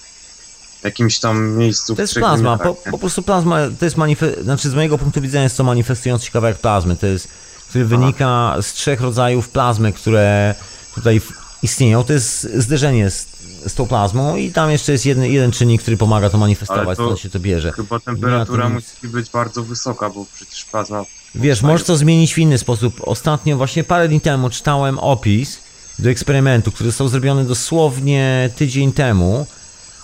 jakimś 0.83 1.19
tam 1.19 1.57
miejscu 1.57 1.95
To 1.95 2.01
jest 2.01 2.13
plazma, 2.13 2.57
wymiarach, 2.57 2.83
po, 2.83 2.91
po 2.91 2.97
prostu 2.97 3.23
plazma, 3.23 3.57
to 3.79 3.85
jest 3.85 3.97
manifest, 3.97 4.43
znaczy 4.43 4.69
z 4.69 4.75
mojego 4.75 4.97
punktu 4.97 5.21
widzenia 5.21 5.43
jest 5.43 5.57
to 5.57 5.63
manifestujący 5.63 6.25
się 6.25 6.31
kawałek 6.31 6.57
plazmy, 6.57 6.95
to 6.95 7.07
jest, 7.07 7.27
który 7.69 7.85
wynika 7.85 8.55
z 8.61 8.73
trzech 8.73 9.01
rodzajów 9.01 9.49
plazmy, 9.49 9.93
które 9.93 10.55
tutaj 10.95 11.21
istnieją, 11.63 12.03
to 12.03 12.13
jest 12.13 12.53
zderzenie 12.55 13.09
z, 13.09 13.27
z 13.67 13.73
tą 13.73 13.87
plazmą 13.87 14.35
i 14.35 14.51
tam 14.51 14.71
jeszcze 14.71 14.91
jest 14.91 15.05
jeden, 15.05 15.25
jeden 15.25 15.51
czynnik, 15.51 15.81
który 15.81 15.97
pomaga 15.97 16.29
to 16.29 16.37
manifestować, 16.37 16.97
to 16.97 17.05
stąd 17.05 17.19
się 17.19 17.29
to 17.29 17.39
bierze. 17.39 17.71
Chyba 17.71 17.99
temperatura 17.99 18.69
nic. 18.69 18.73
musi 18.73 19.13
być 19.13 19.29
bardzo 19.29 19.63
wysoka, 19.63 20.09
bo 20.09 20.25
przecież 20.33 20.65
plazma... 20.65 21.05
Wiesz, 21.35 21.61
możesz 21.61 21.87
to 21.87 21.97
zmienić 21.97 22.33
w 22.33 22.37
inny 22.37 22.57
sposób. 22.57 23.01
Ostatnio, 23.01 23.57
właśnie 23.57 23.83
parę 23.83 24.07
dni 24.07 24.21
temu, 24.21 24.49
czytałem 24.49 24.99
opis 24.99 25.57
do 25.99 26.09
eksperymentu, 26.09 26.71
który 26.71 26.89
został 26.89 27.07
zrobiony 27.07 27.45
dosłownie 27.45 28.49
tydzień 28.55 28.93
temu, 28.93 29.47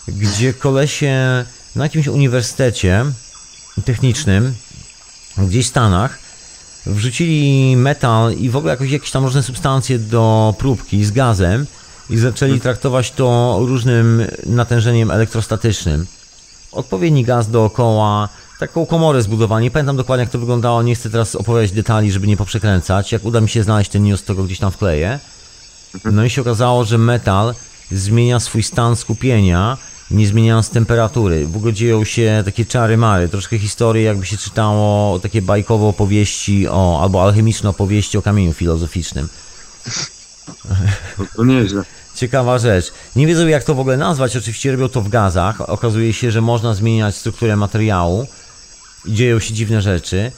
gdzie 0.07 0.53
kolesie 0.53 1.45
na 1.75 1.83
jakimś 1.83 2.07
uniwersytecie 2.07 3.05
technicznym, 3.85 4.55
gdzieś 5.37 5.65
w 5.65 5.69
Stanach, 5.69 6.24
wrzucili 6.85 7.75
metal 7.77 8.33
i 8.33 8.49
w 8.49 8.55
ogóle 8.55 8.73
jakieś, 8.73 8.91
jakieś 8.91 9.11
tam 9.11 9.23
różne 9.23 9.43
substancje 9.43 9.99
do 9.99 10.53
próbki 10.57 11.05
z 11.05 11.11
gazem 11.11 11.65
i 12.09 12.17
zaczęli 12.17 12.59
traktować 12.59 13.11
to 13.11 13.57
różnym 13.61 14.27
natężeniem 14.45 15.11
elektrostatycznym 15.11 16.05
odpowiedni 16.75 17.23
gaz 17.23 17.49
dookoła, 17.49 18.29
taką 18.59 18.85
komorę 18.85 19.21
zbudowali. 19.21 19.63
Nie 19.63 19.71
pamiętam 19.71 19.97
dokładnie 19.97 20.23
jak 20.23 20.31
to 20.31 20.39
wyglądało, 20.39 20.83
nie 20.83 20.95
chcę 20.95 21.09
teraz 21.09 21.35
opowiadać 21.35 21.71
detali, 21.71 22.11
żeby 22.11 22.27
nie 22.27 22.37
poprzekręcać. 22.37 23.11
Jak 23.11 23.25
uda 23.25 23.41
mi 23.41 23.49
się 23.49 23.63
znaleźć 23.63 23.91
ten 23.91 24.03
news, 24.03 24.23
to 24.23 24.35
go 24.35 24.43
gdzieś 24.43 24.59
tam 24.59 24.71
wkleję. 24.71 25.19
No 26.11 26.25
i 26.25 26.29
się 26.29 26.41
okazało, 26.41 26.85
że 26.85 26.97
metal 26.97 27.55
zmienia 27.91 28.39
swój 28.39 28.63
stan 28.63 28.95
skupienia, 28.95 29.77
nie 30.11 30.27
zmieniając 30.27 30.69
temperatury. 30.69 31.47
W 31.47 31.57
ogóle 31.57 31.73
dzieją 31.73 32.03
się 32.03 32.41
takie 32.45 32.65
czary 32.65 32.97
mary, 32.97 33.29
troszkę 33.29 33.57
historii 33.57 34.03
jakby 34.03 34.25
się 34.25 34.37
czytało 34.37 35.19
takie 35.19 35.41
bajkowe 35.41 35.85
opowieści 35.85 36.67
o, 36.67 36.99
albo 37.01 37.23
alchemiczne 37.23 37.69
opowieści 37.69 38.17
o 38.17 38.21
kamieniu 38.21 38.53
filozoficznym. 38.53 39.29
To, 41.35 41.45
nieźle. 41.45 41.83
Ciekawa 42.15 42.59
rzecz. 42.59 42.91
Nie 43.15 43.27
wiedzą 43.27 43.47
jak 43.47 43.63
to 43.63 43.75
w 43.75 43.79
ogóle 43.79 43.97
nazwać, 43.97 44.37
oczywiście 44.37 44.71
robią 44.71 44.89
to 44.89 45.01
w 45.01 45.09
gazach. 45.09 45.69
Okazuje 45.69 46.13
się, 46.13 46.31
że 46.31 46.41
można 46.41 46.73
zmieniać 46.73 47.15
strukturę 47.15 47.55
materiału 47.55 48.27
i 49.05 49.13
dzieją 49.13 49.39
się 49.39 49.53
dziwne 49.53 49.81
rzeczy. 49.81 50.31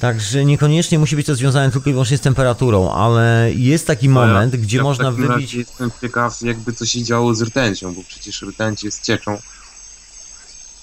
Także 0.00 0.44
niekoniecznie 0.44 0.98
musi 0.98 1.16
być 1.16 1.26
to 1.26 1.34
związane 1.34 1.70
tylko 1.70 1.90
i 1.90 1.92
wyłącznie 1.92 2.18
z 2.18 2.20
temperaturą, 2.20 2.92
ale 2.92 3.50
jest 3.54 3.86
taki 3.86 4.08
moment, 4.08 4.52
No 4.52 4.58
ja- 4.58 4.64
gdzie 4.64 4.76
ja 4.76 4.82
w 4.82 4.86
można 4.86 5.10
razie 5.10 5.22
wybić. 5.28 5.54
Jestem 5.54 5.90
ciekaw, 6.00 6.42
jakby 6.42 6.72
co 6.72 6.86
się 6.86 7.02
działo 7.02 7.34
z 7.34 7.42
rtęcią, 7.42 7.94
bo 7.94 8.02
przecież 8.08 8.42
rtęć 8.42 8.84
jest 8.84 9.02
cieczą. 9.02 9.38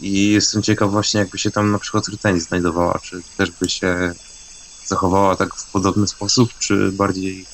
I 0.02 0.30
jestem 0.32 0.64
ciekaw 0.64 0.92
właśnie, 0.92 1.20
jakby 1.20 1.38
się 1.38 1.52
tam 1.52 1.72
na 1.72 1.80
przykład 1.80 2.08
rtęć 2.08 2.44
znajdowała, 2.44 3.00
czy 3.04 3.22
też 3.38 3.52
by 3.52 3.70
się 3.70 4.14
zachowała 4.86 5.36
tak 5.36 5.56
w 5.56 5.66
podobny 5.66 6.08
sposób, 6.08 6.50
czy 6.60 6.92
bardziej 6.92 7.46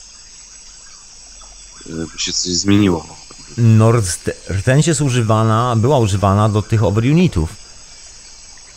e, 1.89 1.91
by 2.13 2.19
się 2.19 2.33
coś 2.33 2.53
zmieniło. 2.53 3.07
No, 3.57 3.91
rt- 3.91 4.31
rtęć 4.49 4.87
jest 4.87 5.01
używana, 5.01 5.75
była 5.77 5.99
używana 5.99 6.49
do 6.49 6.61
tych 6.61 6.83
overunitów. 6.83 7.49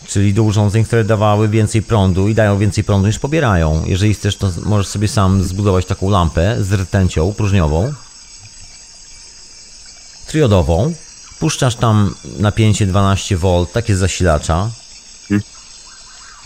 Czyli 0.07 0.33
do 0.33 0.43
urządzeń, 0.43 0.83
które 0.83 1.03
dawały 1.03 1.49
więcej 1.49 1.81
prądu 1.81 2.27
i 2.27 2.35
dają 2.35 2.57
więcej 2.57 2.83
prądu 2.83 3.07
niż 3.07 3.19
pobierają. 3.19 3.83
Jeżeli 3.85 4.13
chcesz, 4.13 4.37
to 4.37 4.51
możesz 4.63 4.87
sobie 4.87 5.07
sam 5.07 5.43
zbudować 5.43 5.85
taką 5.85 6.09
lampę 6.09 6.63
z 6.63 6.73
rtęcią 6.73 7.33
próżniową, 7.33 7.93
triodową. 10.27 10.93
Puszczasz 11.39 11.75
tam 11.75 12.15
napięcie 12.39 12.87
12V, 12.87 13.67
takie 13.67 13.95
z 13.95 13.99
zasilacza. 13.99 14.69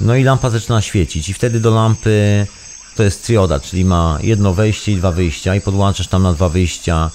No 0.01 0.15
i 0.15 0.23
lampa 0.23 0.49
zaczyna 0.49 0.81
świecić 0.81 1.29
i 1.29 1.33
wtedy 1.33 1.59
do 1.59 1.71
lampy 1.71 2.47
to 2.95 3.03
jest 3.03 3.25
trioda, 3.25 3.59
czyli 3.59 3.85
ma 3.85 4.17
jedno 4.21 4.53
wejście 4.53 4.91
i 4.91 4.95
dwa 4.95 5.11
wyjścia 5.11 5.55
i 5.55 5.61
podłączasz 5.61 6.07
tam 6.07 6.23
na 6.23 6.33
dwa 6.33 6.49
wyjścia 6.49 7.11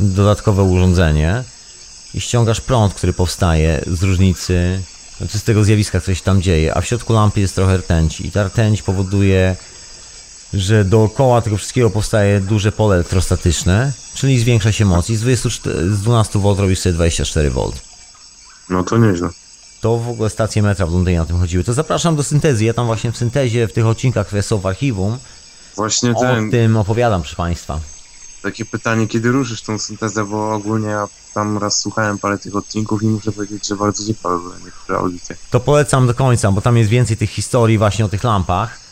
dodatkowe 0.00 0.62
urządzenie 0.62 1.44
i 2.14 2.20
ściągasz 2.20 2.60
prąd, 2.60 2.94
który 2.94 3.12
powstaje 3.12 3.84
z 3.86 4.02
różnicy, 4.02 4.82
z 5.20 5.42
tego 5.42 5.64
zjawiska, 5.64 6.00
się 6.00 6.22
tam 6.24 6.42
dzieje, 6.42 6.74
a 6.74 6.80
w 6.80 6.86
środku 6.86 7.12
lampy 7.12 7.40
jest 7.40 7.54
trochę 7.54 7.76
rtęci 7.76 8.26
i 8.26 8.30
ta 8.30 8.44
rtęć 8.44 8.82
powoduje, 8.82 9.56
że 10.54 10.84
dookoła 10.84 11.42
tego 11.42 11.56
wszystkiego 11.56 11.90
powstaje 11.90 12.40
duże 12.40 12.72
pole 12.72 12.94
elektrostatyczne, 12.94 13.92
czyli 14.14 14.38
zwiększa 14.38 14.72
się 14.72 14.84
moc 14.84 15.10
i 15.10 15.16
z, 15.16 15.20
24, 15.20 15.94
z 15.94 16.02
12V 16.02 16.58
robisz 16.58 16.78
sobie 16.78 16.98
24V. 16.98 17.72
No 18.70 18.84
to 18.84 18.98
nieźle. 18.98 19.28
To 19.80 19.98
w 19.98 20.08
ogóle 20.08 20.30
stacje 20.30 20.62
metra 20.62 20.86
w 20.86 20.92
Londynie 20.92 21.18
na 21.18 21.24
tym 21.24 21.38
chodziły. 21.38 21.64
To 21.64 21.74
zapraszam 21.74 22.16
do 22.16 22.22
syntezy. 22.22 22.64
Ja 22.64 22.74
tam 22.74 22.86
właśnie 22.86 23.12
w 23.12 23.16
syntezie, 23.16 23.68
w 23.68 23.72
tych 23.72 23.86
odcinkach, 23.86 24.26
które 24.26 24.42
są 24.42 24.58
w 24.58 24.66
archiwum, 24.66 25.18
Właśnie 25.78 26.10
o 26.10 26.20
ten, 26.20 26.50
tym 26.50 26.76
opowiadam, 26.76 27.22
proszę 27.22 27.36
Państwa. 27.36 27.80
Takie 28.42 28.64
pytanie, 28.64 29.08
kiedy 29.08 29.32
ruszysz 29.32 29.62
tą 29.62 29.78
syntezę, 29.78 30.24
bo 30.24 30.54
ogólnie 30.54 30.88
ja 30.88 31.08
tam 31.34 31.58
raz 31.58 31.78
słuchałem 31.78 32.18
parę 32.18 32.38
tych 32.38 32.56
odcinków 32.56 33.02
i 33.02 33.06
muszę 33.06 33.32
powiedzieć, 33.32 33.66
że 33.66 33.76
bardzo 33.76 34.06
ciekawe 34.06 34.38
były 34.38 34.54
niektóre 34.64 34.98
audycje. 34.98 35.36
To 35.50 35.60
polecam 35.60 36.06
do 36.06 36.14
końca, 36.14 36.52
bo 36.52 36.60
tam 36.60 36.76
jest 36.76 36.90
więcej 36.90 37.16
tych 37.16 37.30
historii 37.30 37.78
właśnie 37.78 38.04
o 38.04 38.08
tych 38.08 38.24
lampach. 38.24 38.88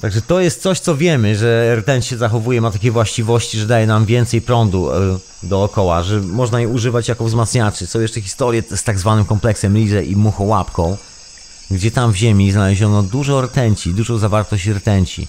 Także 0.00 0.22
to 0.22 0.40
jest 0.40 0.62
coś, 0.62 0.80
co 0.80 0.96
wiemy, 0.96 1.36
że 1.36 1.76
rtęć 1.76 2.06
się 2.06 2.16
zachowuje, 2.16 2.60
ma 2.60 2.70
takie 2.70 2.90
właściwości, 2.90 3.58
że 3.58 3.66
daje 3.66 3.86
nam 3.86 4.04
więcej 4.06 4.42
prądu 4.42 4.92
e, 4.92 5.18
dookoła, 5.42 6.02
że 6.02 6.20
można 6.20 6.60
je 6.60 6.68
używać 6.68 7.08
jako 7.08 7.24
wzmacniaczy. 7.24 7.86
Są 7.86 8.00
jeszcze 8.00 8.20
historie 8.20 8.62
z 8.76 8.82
tak 8.82 8.98
zwanym 8.98 9.24
kompleksem 9.24 9.76
Lize 9.76 10.04
i 10.04 10.16
muchołapką, 10.16 10.96
gdzie 11.70 11.90
tam 11.90 12.12
w 12.12 12.16
ziemi 12.16 12.52
znaleziono 12.52 13.02
dużo 13.02 13.42
rtęci, 13.42 13.94
dużą 13.94 14.18
zawartość 14.18 14.66
rtęci 14.66 15.28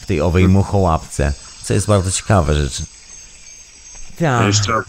w 0.00 0.06
tej 0.06 0.20
owej 0.20 0.48
muchołapce, 0.48 1.32
co 1.62 1.74
jest 1.74 1.86
bardzo 1.86 2.10
ciekawe 2.12 2.54
rzeczy. 2.54 2.82
A 4.16 4.20
Tak. 4.20 4.46
jeszcze 4.46 4.72
a, 4.74 4.82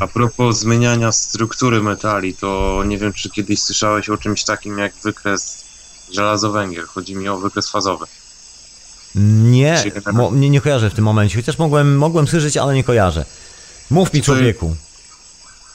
a 0.00 0.06
propos 0.06 0.58
zmieniania 0.58 1.12
struktury 1.12 1.82
metali, 1.82 2.34
to 2.34 2.82
nie 2.86 2.98
wiem, 2.98 3.12
czy 3.12 3.30
kiedyś 3.30 3.62
słyszałeś 3.62 4.08
o 4.08 4.16
czymś 4.18 4.44
takim 4.44 4.78
jak 4.78 4.92
wykres 5.04 5.64
żelazo-węgiel. 6.12 6.86
Chodzi 6.86 7.16
mi 7.16 7.28
o 7.28 7.38
wykres 7.38 7.68
fazowy. 7.70 8.06
Nie, 9.14 9.84
mo, 10.12 10.30
nie, 10.34 10.50
nie 10.50 10.60
kojarzę 10.60 10.90
w 10.90 10.94
tym 10.94 11.04
momencie, 11.04 11.36
chociaż 11.36 11.58
mogłem, 11.58 11.96
mogłem 11.96 12.28
słyszeć, 12.28 12.56
ale 12.56 12.74
nie 12.74 12.84
kojarzę. 12.84 13.24
Mów 13.90 14.12
mi 14.12 14.20
to 14.20 14.26
człowieku. 14.26 14.76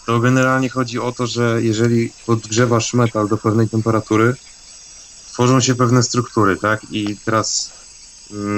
To 0.05 0.19
generalnie 0.19 0.69
chodzi 0.69 0.99
o 0.99 1.11
to, 1.11 1.27
że 1.27 1.61
jeżeli 1.63 2.13
podgrzewasz 2.25 2.93
metal 2.93 3.27
do 3.27 3.37
pewnej 3.37 3.69
temperatury, 3.69 4.35
tworzą 5.33 5.61
się 5.61 5.75
pewne 5.75 6.03
struktury, 6.03 6.57
tak? 6.57 6.81
I 6.91 7.17
teraz 7.25 7.71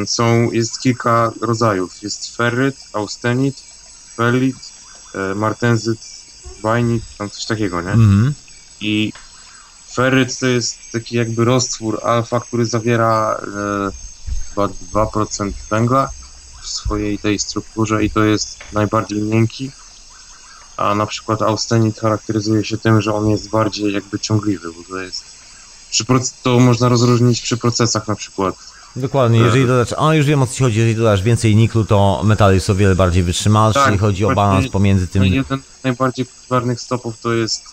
są, 0.05 0.51
jest 0.51 0.79
kilka 0.79 1.31
rodzajów. 1.41 2.03
Jest 2.03 2.35
ferryt, 2.35 2.75
austenit, 2.93 3.63
fellit, 4.15 4.55
e, 5.15 5.35
martenzyt, 5.35 5.99
bainit, 6.63 7.03
tam 7.17 7.29
coś 7.29 7.45
takiego, 7.45 7.81
nie? 7.81 7.91
Mhm. 7.91 8.33
I 8.81 9.13
ferryt 9.93 10.39
to 10.39 10.47
jest 10.47 10.77
taki 10.91 11.15
jakby 11.15 11.45
roztwór 11.45 11.99
alfa, 12.03 12.39
który 12.39 12.65
zawiera 12.65 13.39
e, 13.39 13.91
chyba 14.49 14.67
2% 14.93 15.51
węgla 15.69 16.09
w 16.61 16.67
swojej 16.67 17.19
tej 17.19 17.39
strukturze 17.39 18.03
i 18.03 18.09
to 18.09 18.23
jest 18.23 18.57
najbardziej 18.73 19.21
miękki. 19.21 19.71
A 20.77 20.95
na 20.95 21.05
przykład 21.05 21.41
austenit 21.41 21.99
charakteryzuje 21.99 22.65
się 22.65 22.77
tym, 22.77 23.01
że 23.01 23.13
on 23.13 23.29
jest 23.29 23.49
bardziej 23.49 23.93
jakby 23.93 24.19
ciągliwy, 24.19 24.73
bo 24.73 24.83
to 24.89 25.01
jest 25.01 25.23
przy 25.91 26.05
to 26.43 26.59
można 26.59 26.89
rozróżnić 26.89 27.41
przy 27.41 27.57
procesach 27.57 28.07
na 28.07 28.15
przykład. 28.15 28.55
Dokładnie, 28.95 29.39
Tak. 29.39 29.45
jeżeli 29.45 29.67
dodasz, 29.67 29.93
a 29.97 30.15
już 30.15 30.25
wiem 30.25 30.41
o 30.41 30.47
co 30.47 30.53
ci 30.53 30.63
chodzi, 30.63 30.77
jeżeli 30.77 30.95
dodasz 30.95 31.21
więcej 31.23 31.55
niklu, 31.55 31.85
to 31.85 32.21
metal 32.23 32.53
jest 32.53 32.69
o 32.69 32.75
wiele 32.75 32.95
bardziej 32.95 33.23
wytrzymalszy, 33.23 33.79
Tak, 33.79 33.99
chodzi 33.99 34.25
o 34.25 34.35
balans 34.35 34.67
pomiędzy 34.67 35.07
tym... 35.07 35.21
No 35.21 35.25
jeden 35.35 35.59
z 35.79 35.83
najbardziej 35.83 36.25
popularnych 36.25 36.81
stopów 36.81 37.19
to 37.21 37.33
jest 37.33 37.63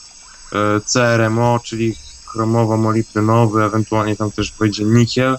e, 0.53 0.81
CRMO, 0.81 1.61
czyli 1.65 1.95
chromowo-molibdenowy, 2.27 3.63
ewentualnie 3.67 4.17
tam 4.17 4.31
też 4.31 4.53
wejdzie 4.61 4.85
nikiel, 4.85 5.39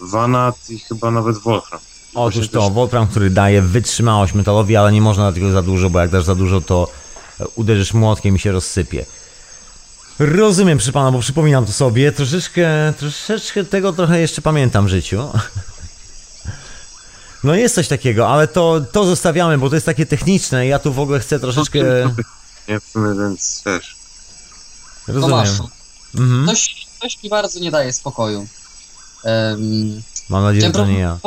wanat 0.00 0.70
i 0.70 0.78
chyba 0.78 1.10
nawet 1.10 1.38
wolfram. 1.38 1.80
Otóż 2.14 2.48
to, 2.48 2.70
Wolfram, 2.70 3.06
który 3.06 3.30
daje 3.30 3.62
wytrzymałość 3.62 4.34
metalowi, 4.34 4.76
ale 4.76 4.92
nie 4.92 5.00
można 5.00 5.24
dać 5.24 5.34
tego 5.34 5.50
za 5.50 5.62
dużo, 5.62 5.90
bo 5.90 6.00
jak 6.00 6.10
dasz 6.10 6.24
za 6.24 6.34
dużo, 6.34 6.60
to 6.60 6.88
e, 7.40 7.44
uderzysz 7.54 7.94
młotkiem 7.94 8.36
i 8.36 8.38
się 8.38 8.52
rozsypie. 8.52 9.06
Rozumiem, 10.20 10.78
przy 10.78 10.92
pana, 10.92 11.12
bo 11.12 11.18
przypominam 11.18 11.66
to 11.66 11.72
sobie, 11.72 12.12
troszeczkę, 12.12 12.92
troszeczkę 12.98 13.64
tego 13.64 13.92
trochę 13.92 14.20
jeszcze 14.20 14.42
pamiętam 14.42 14.86
w 14.86 14.88
życiu. 14.88 15.22
No 17.44 17.54
jest 17.54 17.74
coś 17.74 17.88
takiego, 17.88 18.28
ale 18.28 18.48
to, 18.48 18.80
to 18.92 19.04
zostawiamy, 19.04 19.58
bo 19.58 19.68
to 19.68 19.74
jest 19.74 19.86
takie 19.86 20.06
techniczne. 20.06 20.66
Ja 20.66 20.78
tu 20.78 20.92
w 20.92 20.98
ogóle 21.00 21.20
chcę 21.20 21.40
troszeczkę. 21.40 21.78
Nie 22.68 22.80
w 22.80 22.84
sumie, 22.84 23.14
więc 23.22 23.62
też. 23.62 23.96
Rozumiem. 25.08 25.30
Tomaszu, 25.30 25.68
Mhm. 26.18 26.46
coś, 26.46 26.86
coś 27.02 27.22
mi 27.22 27.30
bardzo 27.30 27.60
nie 27.60 27.70
daje 27.70 27.92
spokoju. 27.92 28.46
Um, 29.24 30.02
Mam 30.28 30.42
nadzieję, 30.44 30.66
że 30.66 30.72
to 30.72 30.86
nie 30.86 30.98
ja. 30.98 31.18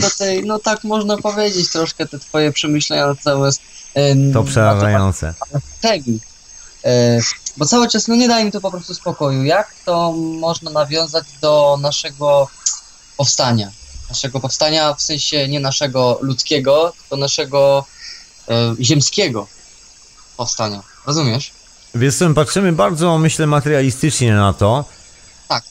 do 0.00 0.10
tej, 0.18 0.44
no 0.46 0.58
tak 0.58 0.84
można 0.84 1.16
powiedzieć, 1.16 1.70
troszkę 1.70 2.06
te 2.06 2.18
twoje 2.18 2.52
przemyślenia 2.52 3.06
na 3.06 3.14
temat 3.14 3.54
em, 3.94 4.32
To 4.32 4.44
przerażające. 4.44 5.34
tego. 5.80 6.10
E, 6.84 7.18
bo 7.56 7.66
cały 7.66 7.88
czas, 7.88 8.08
no 8.08 8.14
nie 8.14 8.28
daje 8.28 8.44
mi 8.44 8.52
to 8.52 8.60
po 8.60 8.70
prostu 8.70 8.94
spokoju. 8.94 9.44
Jak 9.44 9.74
to 9.84 10.12
można 10.40 10.70
nawiązać 10.70 11.24
do 11.40 11.78
naszego 11.80 12.48
powstania? 13.16 13.70
Naszego 14.08 14.40
powstania 14.40 14.94
w 14.94 15.02
sensie 15.02 15.48
nie 15.48 15.60
naszego 15.60 16.18
ludzkiego, 16.20 16.92
tylko 17.00 17.16
naszego 17.16 17.84
e, 18.48 18.74
ziemskiego 18.80 19.46
powstania. 20.36 20.82
Rozumiesz? 21.06 21.52
Wiesz 21.94 22.14
patrzymy 22.34 22.72
bardzo, 22.72 23.18
myślę, 23.18 23.46
materialistycznie 23.46 24.34
na 24.34 24.52
to. 24.52 24.84
Tak. 25.48 25.64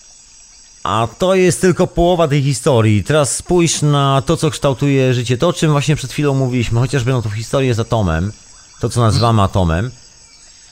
A 0.83 1.07
to 1.17 1.35
jest 1.35 1.61
tylko 1.61 1.87
połowa 1.87 2.27
tej 2.27 2.43
historii. 2.43 3.03
Teraz 3.03 3.35
spójrz 3.35 3.81
na 3.81 4.21
to, 4.25 4.37
co 4.37 4.49
kształtuje 4.49 5.13
życie. 5.13 5.37
To, 5.37 5.47
o 5.47 5.53
czym 5.53 5.71
właśnie 5.71 5.95
przed 5.95 6.11
chwilą 6.11 6.33
mówiliśmy, 6.33 6.79
chociażby 6.79 7.11
no 7.11 7.21
to 7.21 7.29
historię 7.29 7.73
z 7.73 7.79
atomem, 7.79 8.33
to, 8.79 8.89
co 8.89 9.01
nazywamy 9.01 9.41
atomem. 9.41 9.91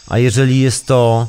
A 0.09 0.17
jeżeli 0.17 0.59
jest 0.59 0.85
to 0.85 1.27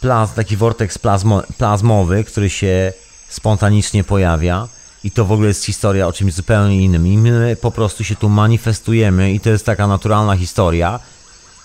plaz, 0.00 0.34
taki 0.34 0.56
vortex 0.56 0.98
plazmo, 0.98 1.42
plazmowy, 1.58 2.24
który 2.24 2.50
się 2.50 2.92
spontanicznie 3.28 4.04
pojawia, 4.04 4.68
i 5.04 5.10
to 5.10 5.24
w 5.24 5.32
ogóle 5.32 5.48
jest 5.48 5.64
historia 5.64 6.06
o 6.06 6.12
czymś 6.12 6.34
zupełnie 6.34 6.84
innym. 6.84 7.06
I 7.06 7.18
my 7.18 7.56
po 7.60 7.70
prostu 7.70 8.04
się 8.04 8.16
tu 8.16 8.28
manifestujemy, 8.28 9.32
i 9.32 9.40
to 9.40 9.50
jest 9.50 9.66
taka 9.66 9.86
naturalna 9.86 10.36
historia. 10.36 11.00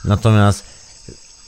Natomiast 0.06 0.64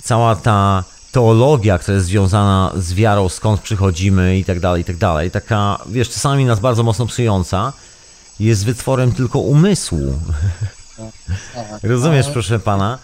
cała 0.03 0.35
ta 0.35 0.83
teologia, 1.11 1.79
która 1.79 1.95
jest 1.95 2.07
związana 2.07 2.71
z 2.77 2.93
wiarą, 2.93 3.29
skąd 3.29 3.61
przychodzimy 3.61 4.37
i 4.37 4.45
tak 4.45 4.59
dalej, 4.59 4.81
i 4.81 4.85
tak 4.85 4.97
dalej, 4.97 5.31
taka, 5.31 5.79
wiesz, 5.89 6.09
czasami 6.09 6.45
nas 6.45 6.59
bardzo 6.59 6.83
mocno 6.83 7.05
psująca, 7.05 7.73
jest 8.39 8.65
wytworem 8.65 9.11
tylko 9.11 9.39
umysłu. 9.39 10.19
Rozumiesz, 11.83 12.27
proszę 12.33 12.59
pana? 12.59 12.97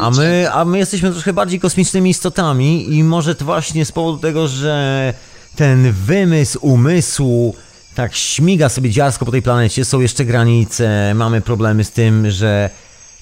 A 0.00 0.10
my, 0.10 0.48
a 0.52 0.64
my 0.64 0.78
jesteśmy 0.78 1.10
troszkę 1.10 1.32
bardziej 1.32 1.60
kosmicznymi 1.60 2.10
istotami 2.10 2.94
i 2.96 3.04
może 3.04 3.34
to 3.34 3.44
właśnie 3.44 3.84
z 3.84 3.92
powodu 3.92 4.18
tego, 4.18 4.48
że 4.48 5.14
ten 5.56 5.92
wymysł 5.92 6.58
umysłu 6.62 7.54
tak 7.94 8.14
śmiga 8.14 8.68
sobie 8.68 8.90
dziarsko 8.90 9.24
po 9.24 9.32
tej 9.32 9.42
planecie, 9.42 9.84
są 9.84 10.00
jeszcze 10.00 10.24
granice, 10.24 11.12
mamy 11.14 11.40
problemy 11.40 11.84
z 11.84 11.90
tym, 11.90 12.30
że 12.30 12.70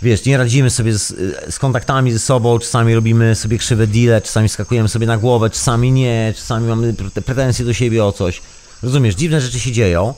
wiesz, 0.03 0.25
nie 0.25 0.39
radzimy 0.39 0.71
sobie 0.71 0.99
z, 0.99 1.15
z 1.55 1.59
kontaktami 1.59 2.13
ze 2.13 2.19
sobą, 2.19 2.59
czasami 2.59 2.95
robimy 2.95 3.35
sobie 3.35 3.59
krzywe 3.59 3.87
deale, 3.87 4.21
czasami 4.21 4.49
skakujemy 4.49 4.89
sobie 4.89 5.07
na 5.07 5.17
głowę, 5.17 5.51
czasami 5.51 5.93
nie, 5.93 6.35
czasami 6.37 6.69
mamy 6.69 6.93
pre- 6.93 7.23
pretensje 7.23 7.65
do 7.65 7.73
siebie 7.73 8.05
o 8.05 8.13
coś. 8.13 8.43
Rozumiesz, 8.83 9.15
dziwne 9.15 9.41
rzeczy 9.41 9.61
się 9.61 9.73
dzieją. 9.73 10.15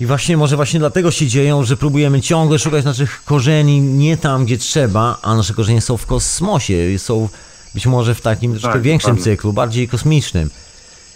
I 0.00 0.06
właśnie, 0.06 0.36
może 0.36 0.56
właśnie 0.56 0.80
dlatego 0.80 1.10
się 1.10 1.26
dzieją, 1.26 1.64
że 1.64 1.76
próbujemy 1.76 2.20
ciągle 2.20 2.58
szukać 2.58 2.84
naszych 2.84 3.24
korzeni 3.24 3.80
nie 3.80 4.16
tam, 4.16 4.44
gdzie 4.44 4.58
trzeba, 4.58 5.18
a 5.22 5.34
nasze 5.34 5.54
korzenie 5.54 5.80
są 5.80 5.96
w 5.96 6.06
kosmosie, 6.06 6.98
są 6.98 7.28
być 7.74 7.86
może 7.86 8.14
w 8.14 8.20
takim 8.20 8.52
troszkę 8.52 8.72
Tak, 8.72 8.82
większym 8.82 9.18
cyklu, 9.18 9.52
bardziej 9.52 9.88
kosmicznym. 9.88 10.50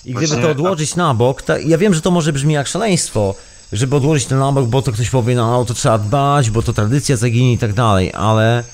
I 0.04 0.10
gdyby 0.12 0.26
Właśnie- 0.26 0.42
to 0.42 0.50
odłożyć 0.50 0.96
na 0.96 1.14
bok, 1.14 1.42
ta, 1.42 1.58
ja 1.58 1.78
wiem, 1.78 1.94
że 1.94 2.00
to 2.00 2.10
może 2.10 2.32
brzmi 2.32 2.54
jak 2.54 2.66
szaleństwo, 2.66 3.34
żeby 3.72 3.96
odłożyć 3.96 4.26
to 4.26 4.36
na 4.36 4.52
bok, 4.52 4.66
bo 4.66 4.82
to 4.82 4.92
ktoś 4.92 5.10
powie, 5.10 5.34
no 5.34 5.64
to 5.64 5.74
trzeba 5.74 5.98
dbać, 5.98 6.50
bo 6.50 6.62
to 6.62 6.72
tradycja 6.72 7.16
zaginie 7.16 7.52
i 7.52 7.58
tak 7.58 7.72
dalej, 7.72 8.12
ale 8.14 8.64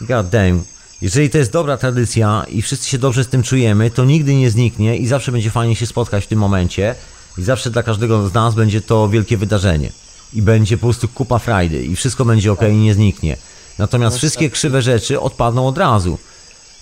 god 0.00 0.28
damn, 0.28 0.62
jeżeli 1.02 1.30
to 1.30 1.38
jest 1.38 1.52
dobra 1.52 1.76
tradycja 1.76 2.44
i 2.48 2.62
wszyscy 2.62 2.88
się 2.88 2.98
dobrze 2.98 3.24
z 3.24 3.28
tym 3.28 3.42
czujemy, 3.42 3.90
to 3.90 4.04
nigdy 4.04 4.34
nie 4.34 4.50
zniknie 4.50 4.96
i 4.96 5.06
zawsze 5.06 5.32
będzie 5.32 5.50
fajnie 5.50 5.76
się 5.76 5.86
spotkać 5.86 6.24
w 6.24 6.26
tym 6.26 6.38
momencie 6.38 6.94
i 7.38 7.42
zawsze 7.42 7.70
dla 7.70 7.82
każdego 7.82 8.28
z 8.28 8.34
nas 8.34 8.54
będzie 8.54 8.80
to 8.80 9.08
wielkie 9.08 9.36
wydarzenie 9.36 9.92
i 10.34 10.42
będzie 10.42 10.76
po 10.76 10.86
prostu 10.86 11.08
kupa 11.08 11.38
frajdy 11.38 11.84
i 11.84 11.96
wszystko 11.96 12.24
będzie 12.24 12.52
ok 12.52 12.60
i 12.70 12.76
nie 12.76 12.94
zniknie. 12.94 13.36
Natomiast 13.78 14.16
wszystkie 14.16 14.50
krzywe 14.50 14.82
rzeczy 14.82 15.20
odpadną 15.20 15.66
od 15.66 15.78
razu. 15.78 16.18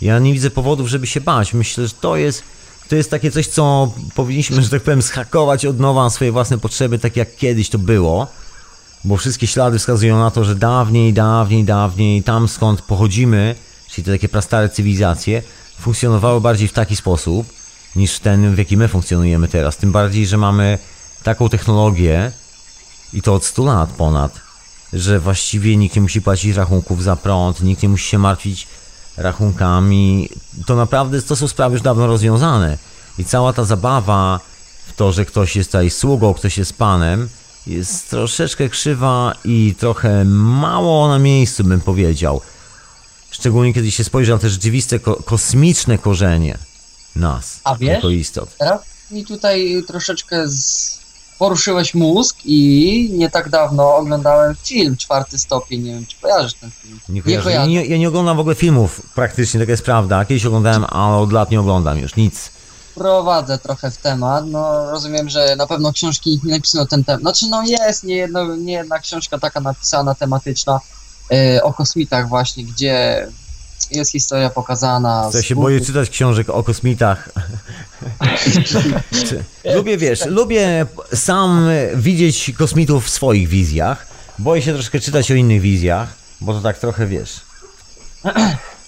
Ja 0.00 0.18
nie 0.18 0.32
widzę 0.32 0.50
powodów, 0.50 0.88
żeby 0.88 1.06
się 1.06 1.20
bać. 1.20 1.54
Myślę, 1.54 1.86
że 1.86 1.94
to 2.00 2.16
jest, 2.16 2.42
to 2.88 2.96
jest 2.96 3.10
takie 3.10 3.30
coś, 3.30 3.46
co 3.46 3.92
powinniśmy, 4.14 4.62
że 4.62 4.68
tak 4.68 4.82
powiem, 4.82 5.02
schakować 5.02 5.66
od 5.66 5.80
nowa 5.80 6.04
na 6.04 6.10
swoje 6.10 6.32
własne 6.32 6.58
potrzeby, 6.58 6.98
tak 6.98 7.16
jak 7.16 7.36
kiedyś 7.36 7.70
to 7.70 7.78
było. 7.78 8.26
Bo 9.04 9.16
wszystkie 9.16 9.46
ślady 9.46 9.78
wskazują 9.78 10.18
na 10.18 10.30
to, 10.30 10.44
że 10.44 10.54
dawniej, 10.54 11.12
dawniej, 11.12 11.64
dawniej, 11.64 12.22
tam 12.22 12.48
skąd 12.48 12.82
pochodzimy, 12.82 13.54
czyli 13.90 14.04
te 14.04 14.12
takie 14.12 14.28
prastare 14.28 14.68
cywilizacje, 14.68 15.42
funkcjonowały 15.80 16.40
bardziej 16.40 16.68
w 16.68 16.72
taki 16.72 16.96
sposób, 16.96 17.46
niż 17.96 18.18
ten, 18.18 18.54
w 18.54 18.58
jaki 18.58 18.76
my 18.76 18.88
funkcjonujemy 18.88 19.48
teraz. 19.48 19.76
Tym 19.76 19.92
bardziej, 19.92 20.26
że 20.26 20.36
mamy 20.36 20.78
taką 21.22 21.48
technologię, 21.48 22.32
i 23.12 23.22
to 23.22 23.34
od 23.34 23.44
100 23.44 23.64
lat 23.64 23.90
ponad, 23.90 24.40
że 24.92 25.20
właściwie 25.20 25.76
nikt 25.76 25.96
nie 25.96 26.02
musi 26.02 26.22
płacić 26.22 26.56
rachunków 26.56 27.02
za 27.02 27.16
prąd, 27.16 27.62
nikt 27.62 27.82
nie 27.82 27.88
musi 27.88 28.08
się 28.08 28.18
martwić 28.18 28.66
rachunkami. 29.16 30.28
To 30.66 30.76
naprawdę 30.76 31.22
to 31.22 31.36
są 31.36 31.48
sprawy 31.48 31.72
już 31.72 31.82
dawno 31.82 32.06
rozwiązane. 32.06 32.78
I 33.18 33.24
cała 33.24 33.52
ta 33.52 33.64
zabawa 33.64 34.40
w 34.86 34.92
to, 34.92 35.12
że 35.12 35.24
ktoś 35.24 35.56
jest 35.56 35.70
tutaj 35.70 35.90
sługą, 35.90 36.34
ktoś 36.34 36.58
jest 36.58 36.78
panem, 36.78 37.28
jest 37.66 38.10
troszeczkę 38.10 38.68
krzywa 38.68 39.34
i 39.44 39.74
trochę 39.78 40.24
mało 40.24 41.08
na 41.08 41.18
miejscu, 41.18 41.64
bym 41.64 41.80
powiedział. 41.80 42.40
Szczególnie 43.30 43.74
kiedy 43.74 43.90
się 43.90 44.04
spojrzy 44.04 44.32
na 44.32 44.38
te 44.38 44.50
rzeczywiste 44.50 44.98
ko- 44.98 45.22
kosmiczne 45.24 45.98
korzenie 45.98 46.58
nas, 47.16 47.60
A 47.64 47.74
wiesz? 47.76 47.94
jako 47.94 48.10
istot. 48.10 48.56
Teraz 48.58 48.80
mi 49.10 49.24
tutaj 49.26 49.82
troszeczkę 49.86 50.48
z... 50.48 50.98
poruszyłeś 51.38 51.94
mózg 51.94 52.36
i 52.44 53.10
nie 53.12 53.30
tak 53.30 53.48
dawno 53.48 53.96
oglądałem 53.96 54.56
film 54.62 54.96
Czwarty 54.96 55.38
Stopień, 55.38 55.82
nie 55.82 55.92
wiem 55.92 56.06
czy 56.06 56.16
kojarzysz 56.20 56.54
ten 56.54 56.70
film. 56.70 57.00
Nie 57.08 57.22
kojarzę. 57.22 57.44
kojarzę. 57.44 57.68
Nie, 57.68 57.86
ja 57.86 57.96
nie 57.96 58.08
oglądam 58.08 58.36
w 58.36 58.40
ogóle 58.40 58.54
filmów 58.54 59.02
praktycznie, 59.14 59.60
taka 59.60 59.72
jest 59.72 59.84
prawda. 59.84 60.24
Kiedyś 60.24 60.46
oglądałem, 60.46 60.84
ale 60.84 61.16
od 61.16 61.32
lat 61.32 61.50
nie 61.50 61.60
oglądam 61.60 61.98
już, 61.98 62.16
nic. 62.16 62.50
Prowadzę 62.94 63.58
trochę 63.58 63.90
w 63.90 63.96
temat, 63.96 64.44
no 64.46 64.90
rozumiem, 64.90 65.28
że 65.28 65.56
na 65.56 65.66
pewno 65.66 65.92
książki 65.92 66.30
nikt 66.30 66.44
nie 66.44 66.52
napisano 66.54 66.84
na 66.84 66.88
ten 66.88 67.04
temat. 67.04 67.20
Znaczy 67.20 67.46
no 67.48 67.62
jest 67.62 68.04
nie, 68.04 68.16
jedno, 68.16 68.56
nie 68.56 68.72
jedna 68.72 68.98
książka 68.98 69.38
taka 69.38 69.60
napisana, 69.60 70.14
tematyczna 70.14 70.80
e, 71.32 71.62
o 71.62 71.72
kosmitach 71.72 72.28
właśnie, 72.28 72.64
gdzie 72.64 73.26
jest 73.90 74.12
historia 74.12 74.50
pokazana. 74.50 75.30
Ja 75.34 75.42
się 75.42 75.54
boję 75.54 75.80
czytać 75.80 76.10
książek 76.10 76.50
o 76.50 76.62
kosmitach. 76.62 77.28
Lubię, 79.74 79.98
wiesz, 79.98 80.26
lubię 80.26 80.86
sam 81.14 81.68
widzieć 81.94 82.52
kosmitów 82.58 83.06
w 83.06 83.10
swoich 83.10 83.48
wizjach. 83.48 84.06
Boję 84.38 84.62
się 84.62 84.72
troszkę 84.72 85.00
czytać 85.00 85.30
o 85.30 85.34
innych 85.34 85.60
wizjach, 85.60 86.08
bo 86.40 86.54
to 86.54 86.60
tak 86.60 86.78
trochę, 86.78 87.06
wiesz... 87.06 87.40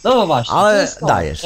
No 0.05 0.27
właśnie. 0.27 0.55
Ale 0.55 0.89
to 1.01 1.07
dajesz. 1.07 1.43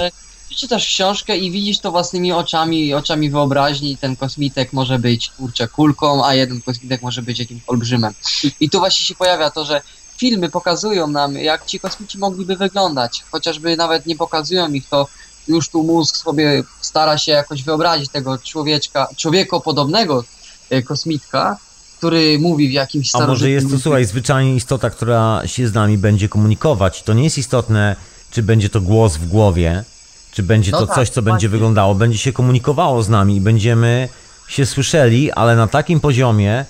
czytasz 0.56 0.86
książkę 0.86 1.36
i 1.36 1.50
widzisz 1.50 1.78
to 1.78 1.90
własnymi 1.90 2.32
oczami, 2.32 2.94
oczami 2.94 3.30
wyobraźni, 3.30 3.96
ten 3.96 4.16
kosmitek 4.16 4.72
może 4.72 4.98
być, 4.98 5.28
kurczę, 5.28 5.68
kulką, 5.68 6.26
a 6.26 6.34
jeden 6.34 6.62
kosmitek 6.62 7.02
może 7.02 7.22
być 7.22 7.38
jakimś 7.38 7.62
olbrzymem. 7.66 8.14
I 8.60 8.70
tu 8.70 8.78
właśnie 8.78 9.06
się 9.06 9.14
pojawia 9.14 9.50
to, 9.50 9.64
że 9.64 9.82
filmy 10.16 10.50
pokazują 10.50 11.06
nam, 11.06 11.34
jak 11.34 11.66
ci 11.66 11.80
kosmici 11.80 12.18
mogliby 12.18 12.56
wyglądać. 12.56 13.24
Chociażby 13.30 13.76
nawet 13.76 14.06
nie 14.06 14.16
pokazują 14.16 14.72
ich, 14.72 14.88
to 14.88 15.08
już 15.48 15.68
tu 15.68 15.82
mózg 15.82 16.16
sobie 16.16 16.62
stara 16.80 17.18
się 17.18 17.32
jakoś 17.32 17.62
wyobrazić 17.62 18.10
tego 18.10 18.38
człowieczka, 18.38 19.08
człowiekopodobnego 19.16 20.24
e, 20.70 20.82
kosmitka, 20.82 21.56
który 21.98 22.38
mówi 22.38 22.68
w 22.68 22.72
jakimś 22.72 23.14
A 23.14 23.18
może 23.18 23.24
starożytnym 23.24 23.52
jest 23.52 23.70
to, 23.70 23.78
słuchaj, 23.78 24.04
zwyczajnie 24.04 24.54
istota, 24.54 24.90
która 24.90 25.42
się 25.46 25.68
z 25.68 25.74
nami 25.74 25.98
będzie 25.98 26.28
komunikować. 26.28 27.02
To 27.02 27.12
nie 27.12 27.24
jest 27.24 27.38
istotne, 27.38 27.96
czy 28.30 28.42
będzie 28.42 28.68
to 28.68 28.80
głos 28.80 29.16
w 29.16 29.28
głowie, 29.28 29.84
czy 30.32 30.42
będzie 30.42 30.72
No 30.72 30.78
to 30.78 30.86
tak, 30.86 30.96
coś, 30.96 31.10
co 31.10 31.22
będzie 31.22 31.32
właśnie. 31.32 31.48
wyglądało. 31.48 31.94
Będzie 31.94 32.18
się 32.18 32.32
komunikowało 32.32 33.02
z 33.02 33.08
nami 33.08 33.36
i 33.36 33.40
będziemy 33.40 34.08
się 34.48 34.66
słyszeli, 34.66 35.32
ale 35.32 35.56
na 35.56 35.66
takim 35.66 36.00
poziomie, 36.00 36.64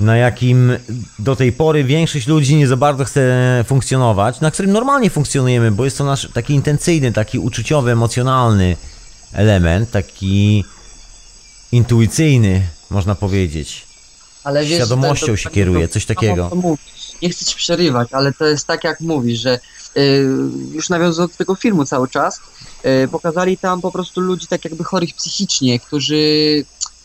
na 0.00 0.16
jakim 0.16 0.72
do 1.18 1.36
tej 1.36 1.52
pory 1.52 1.84
większość 1.84 2.26
ludzi 2.26 2.56
nie 2.56 2.68
za 2.68 2.76
bardzo 2.76 3.04
chce 3.04 3.64
funkcjonować, 3.66 4.40
na 4.40 4.50
którym 4.50 4.72
normalnie 4.72 5.10
funkcjonujemy, 5.10 5.70
bo 5.70 5.84
jest 5.84 5.98
to 5.98 6.04
nasz 6.04 6.28
taki 6.34 6.54
intencyjny, 6.54 7.12
taki 7.12 7.38
uczuciowy, 7.38 7.90
emocjonalny 7.90 8.76
element, 9.32 9.90
taki 9.90 10.64
intuicyjny, 11.72 12.62
można 12.90 13.14
powiedzieć. 13.14 13.86
Ale 14.44 14.64
wiesz, 14.64 14.76
świadomością 14.78 15.26
to- 15.26 15.32
to- 15.32 15.36
się 15.36 15.50
kieruje, 15.50 15.88
coś 15.88 16.06
takiego. 16.06 16.50
Nie 17.22 17.30
chcę 17.30 17.44
ci 17.44 17.56
przerywać, 17.56 18.08
ale 18.12 18.32
to 18.32 18.44
jest 18.46 18.66
tak 18.66 18.84
jak 18.84 19.00
mówisz, 19.00 19.40
że 19.40 19.58
y, 19.96 20.24
już 20.72 20.88
nawiązując 20.88 21.32
do 21.32 21.38
tego 21.38 21.54
filmu 21.54 21.84
cały 21.84 22.08
czas, 22.08 22.40
y, 23.04 23.08
pokazali 23.08 23.58
tam 23.58 23.80
po 23.80 23.92
prostu 23.92 24.20
ludzi 24.20 24.46
tak 24.46 24.64
jakby 24.64 24.84
chorych 24.84 25.14
psychicznie, 25.14 25.80
którzy 25.80 26.16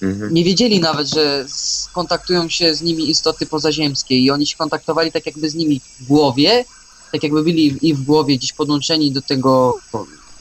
Mhm. 0.04 0.34
nie 0.34 0.44
wiedzieli 0.44 0.80
nawet, 0.80 1.08
że 1.08 1.46
skontaktują 1.48 2.50
się 2.50 2.76
z 2.76 2.82
nimi 2.82 3.10
istoty 3.10 3.46
pozaziemskie 3.46 4.16
i 4.20 4.32
oni 4.32 4.48
się 4.48 4.58
kontaktowali 4.58 5.12
tak 5.12 5.26
jakby 5.26 5.50
z 5.50 5.56
nimi 5.56 5.82
w 6.00 6.08
głowie, 6.08 6.66
tak 7.12 7.24
jakby 7.24 7.44
byli 7.44 7.78
i 7.82 7.94
w 7.94 8.02
głowie 8.04 8.38
gdzieś 8.38 8.54
podłączeni 8.54 9.12
do 9.12 9.22
tego 9.22 9.78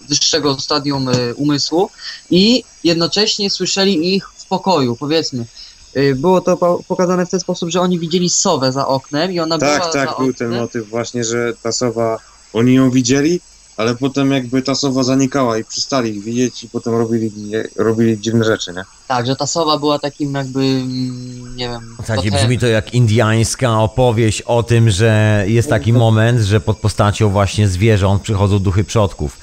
wyższego 0.09 0.61
stadium 0.61 1.09
y, 1.09 1.35
umysłu 1.35 1.91
i 2.31 2.65
jednocześnie 2.85 3.51
słyszeli 3.51 4.15
ich 4.17 4.29
w 4.37 4.47
pokoju, 4.47 4.97
powiedzmy. 4.97 5.47
Y, 5.97 6.15
Było 6.15 6.41
to 6.41 6.57
po- 6.57 6.83
pokazane 6.89 7.27
w 7.27 7.31
ten 7.31 7.41
sposób, 7.41 7.71
że 7.71 7.81
oni 7.81 7.99
widzieli 7.99 8.31
sowę 8.31 8.73
za 8.73 8.87
oknem 8.87 9.33
i 9.33 9.41
ona 9.41 9.59
była 9.59 9.79
Tak, 9.81 9.93
tak, 9.93 10.07
był 10.09 10.17
oknem. 10.31 10.35
ten 10.35 10.61
motyw 10.61 10.89
właśnie, 10.89 11.25
że 11.25 11.53
ta 11.63 11.73
sowa, 11.73 12.19
oni 12.53 12.75
ją 12.75 12.91
widzieli, 12.91 13.41
ale 13.77 13.95
potem 13.95 14.33
jakby 14.33 14.63
ta 14.63 14.75
sowa 14.75 15.03
zanikała 15.03 15.59
i 15.59 15.65
przestali 15.65 16.17
ich 16.17 16.25
widzieć 16.25 16.65
i 16.65 16.69
potem 16.69 16.95
robili, 16.95 17.33
robili 17.77 18.21
dziwne 18.21 18.45
rzeczy, 18.45 18.73
nie? 18.73 18.85
Tak, 19.09 19.27
że 19.27 19.37
ta 19.37 19.47
sowa 19.47 19.79
była 19.79 19.99
takim 19.99 20.35
jakby, 20.35 20.61
mm, 20.61 21.57
nie 21.57 21.69
wiem... 21.69 21.97
Takie 22.07 22.17
totemem. 22.17 22.41
brzmi 22.41 22.59
to 22.59 22.67
jak 22.67 22.95
indiańska 22.95 23.81
opowieść 23.81 24.43
o 24.43 24.63
tym, 24.63 24.91
że 24.91 25.45
jest 25.49 25.69
taki 25.69 25.93
moment, 25.93 26.41
że 26.41 26.61
pod 26.61 26.79
postacią 26.79 27.31
właśnie 27.31 27.69
zwierząt 27.69 28.23
przychodzą 28.23 28.59
duchy 28.59 28.85
przodków. 28.85 29.37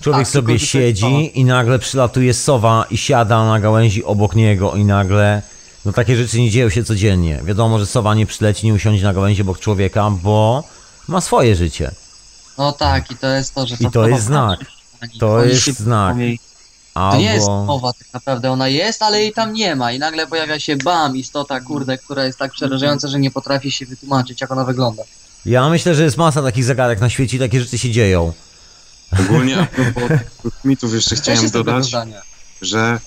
Człowiek 0.00 0.22
Tak, 0.22 0.32
sobie 0.32 0.58
siedzi 0.58 1.40
i 1.40 1.44
nagle 1.44 1.78
przylatuje 1.78 2.34
sowa 2.34 2.86
i 2.90 2.96
siada 2.96 3.44
na 3.44 3.60
gałęzi 3.60 4.04
obok 4.04 4.36
niego 4.36 4.74
i 4.74 4.84
nagle... 4.84 5.42
No 5.84 5.92
takie 5.92 6.16
rzeczy 6.16 6.40
nie 6.40 6.50
dzieją 6.50 6.70
się 6.70 6.84
codziennie. 6.84 7.40
Wiadomo, 7.44 7.78
że 7.78 7.86
sowa 7.86 8.14
nie 8.14 8.26
przyleci, 8.26 8.66
nie 8.66 8.74
usiądzie 8.74 9.04
na 9.04 9.14
gałęzi 9.14 9.42
obok 9.42 9.58
człowieka, 9.58 10.10
bo 10.22 10.64
ma 11.08 11.20
swoje 11.20 11.56
życie. 11.56 11.90
No 12.60 12.72
tak, 12.72 13.10
i 13.10 13.16
to 13.16 13.26
jest 13.26 13.54
to, 13.54 13.66
że 13.66 13.74
I 13.74 13.78
ta 13.78 13.90
to 13.90 13.92
sowa 13.92 14.08
jest 14.08 14.24
znak. 14.24 14.60
To 15.20 15.44
jest 15.44 15.78
znak. 15.78 16.16
jej. 16.16 16.38
To 16.94 17.16
nie 17.16 17.34
jest 17.34 17.48
Albo... 17.48 17.64
mowa 17.64 17.92
tak 17.92 18.12
naprawdę, 18.12 18.50
ona 18.50 18.68
jest, 18.68 19.02
ale 19.02 19.20
jej 19.20 19.32
tam 19.32 19.52
nie 19.52 19.76
ma 19.76 19.92
i 19.92 19.98
nagle 19.98 20.26
pojawia 20.26 20.60
się 20.60 20.76
bam, 20.76 21.16
istota 21.16 21.60
kurde, 21.60 21.98
która 21.98 22.24
jest 22.24 22.38
tak 22.38 22.52
przerażająca, 22.52 23.08
że 23.08 23.20
nie 23.20 23.30
potrafi 23.30 23.70
się 23.70 23.86
wytłumaczyć 23.86 24.40
jak 24.40 24.50
ona 24.50 24.64
wygląda. 24.64 25.02
Ja 25.46 25.68
myślę, 25.68 25.94
że 25.94 26.04
jest 26.04 26.16
masa 26.16 26.42
takich 26.42 26.64
zagadek 26.64 27.00
na 27.00 27.10
świecie 27.10 27.36
i 27.36 27.40
takie 27.40 27.60
rzeczy 27.60 27.78
się 27.78 27.90
dzieją. 27.90 28.32
Ogólnie 29.20 29.58
a 29.60 29.66
propos 29.66 30.10
mitów 30.64 30.94
jeszcze 30.94 31.16
chciałem 31.16 31.50
dodać, 31.50 31.92
że 32.62 33.00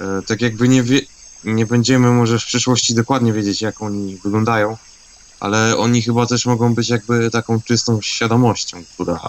e, 0.00 0.04
tak 0.26 0.40
jakby 0.40 0.68
nie, 0.68 0.82
wie, 0.82 1.00
nie 1.44 1.66
będziemy 1.66 2.10
może 2.10 2.38
w 2.38 2.44
przyszłości 2.44 2.94
dokładnie 2.94 3.32
wiedzieć, 3.32 3.62
jak 3.62 3.82
oni 3.82 4.16
wyglądają, 4.24 4.76
ale 5.42 5.76
oni 5.76 6.02
chyba 6.02 6.26
też 6.26 6.46
mogą 6.46 6.74
być 6.74 6.88
jakby 6.88 7.30
taką 7.30 7.62
czystą 7.62 8.00
świadomością, 8.02 8.82
która... 8.94 9.20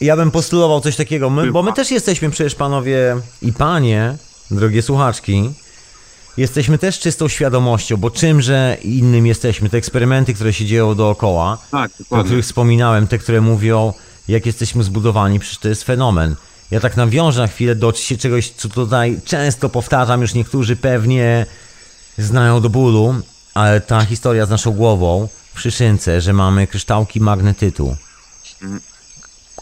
Ja 0.00 0.16
bym 0.16 0.30
postulował 0.30 0.80
coś 0.80 0.96
takiego, 0.96 1.30
my, 1.30 1.52
bo 1.52 1.62
my 1.62 1.72
też 1.72 1.90
jesteśmy 1.90 2.30
przecież 2.30 2.54
panowie 2.54 3.16
i 3.42 3.52
panie, 3.52 4.16
drogie 4.50 4.82
słuchaczki, 4.82 5.50
jesteśmy 6.36 6.78
też 6.78 6.98
czystą 6.98 7.28
świadomością, 7.28 7.96
bo 7.96 8.10
czymże 8.10 8.76
innym 8.82 9.26
jesteśmy, 9.26 9.68
te 9.68 9.76
eksperymenty, 9.76 10.34
które 10.34 10.52
się 10.52 10.64
dzieją 10.64 10.94
dookoła, 10.94 11.58
Tak, 11.70 11.90
o 12.10 12.24
których 12.24 12.44
wspominałem, 12.44 13.06
te, 13.06 13.18
które 13.18 13.40
mówią, 13.40 13.92
jak 14.28 14.46
jesteśmy 14.46 14.84
zbudowani, 14.84 15.40
przecież 15.40 15.58
to 15.58 15.68
jest 15.68 15.84
fenomen. 15.84 16.36
Ja 16.70 16.80
tak 16.80 16.96
nawiążę 16.96 17.40
na 17.40 17.48
chwilę 17.48 17.74
do 17.74 17.92
czegoś, 18.18 18.50
co 18.50 18.68
tutaj 18.68 19.20
często 19.24 19.68
powtarzam, 19.68 20.20
już 20.20 20.34
niektórzy 20.34 20.76
pewnie 20.76 21.46
znają 22.18 22.60
do 22.60 22.70
bólu, 22.70 23.14
ale 23.54 23.80
ta 23.80 24.04
historia 24.04 24.46
z 24.46 24.50
naszą 24.50 24.70
głową 24.70 25.28
w 25.56 25.60
Szyszynce, 25.60 26.20
że 26.20 26.32
mamy 26.32 26.66
kryształki 26.66 27.20
magnetytu, 27.20 27.96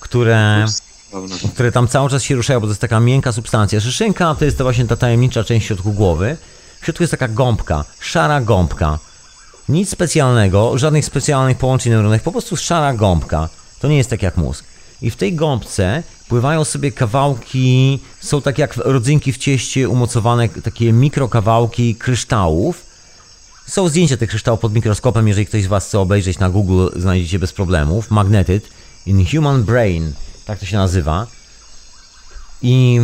które 0.01 0.67
które 1.55 1.73
tam 1.73 1.89
cały 1.89 2.11
czas 2.11 2.23
się 2.23 2.35
ruszają, 2.35 2.61
bo 2.61 2.67
to 2.67 2.71
jest 2.71 2.81
taka 2.81 3.01
miękka 3.01 3.33
substancja. 3.33 3.81
Szyszynka 3.81 4.35
to 4.35 4.45
jest 4.45 4.59
to 4.59 4.65
właśnie 4.65 4.87
ta 4.87 4.97
tajemnicza 4.97 5.45
część 5.45 5.65
w 5.65 5.67
środku 5.67 5.93
głowy. 5.93 6.37
W 6.81 6.85
środku 6.85 7.03
jest 7.03 7.11
taka 7.11 7.29
gąbka, 7.29 7.85
szara 8.01 8.41
gąbka. 8.41 8.99
Nic 9.69 9.91
specjalnego, 9.91 10.79
żadnych 10.79 11.05
specjalnych 11.05 11.59
połączeń 11.59 11.93
neuronnych, 11.93 12.23
po 12.23 12.33
prostu 12.33 12.57
szara 12.57 12.95
gąbka. 12.95 13.49
To 13.81 13.89
nie 13.89 13.97
jest 13.97 14.11
tak 14.11 14.23
jak 14.23 14.37
mózg. 14.37 14.65
I 15.03 15.11
w 15.11 15.17
tej 15.17 15.35
gąbce 15.35 16.03
pływają 16.29 16.65
sobie 16.65 16.93
kawałki, 16.93 17.99
są 18.21 18.43
tak 18.43 18.59
jak 18.59 18.77
rodzynki 18.77 19.33
w 19.33 19.39
cieście 19.39 19.89
umocowane, 19.89 20.49
takie 20.49 20.93
mikrokawałki 20.93 21.95
kryształów. 21.95 22.94
Są 23.67 23.89
zdjęcia 23.89 24.17
tych 24.17 24.31
kryształów 24.31 24.61
pod 24.61 24.75
mikroskopem, 24.75 25.29
jeżeli 25.29 25.47
ktoś 25.47 25.63
z 25.63 25.67
Was 25.67 25.87
chce 25.87 26.01
obejrzeć 26.01 26.39
na 26.39 26.51
Google, 26.51 26.87
znajdziecie 26.97 27.39
bez 27.39 27.53
problemów. 27.53 28.11
Magnetyt 28.11 28.69
in 29.07 29.27
Human 29.27 29.65
Brain, 29.65 30.13
tak 30.45 30.59
to 30.59 30.67
się 30.67 30.77
nazywa. 30.77 31.27
I 32.63 33.01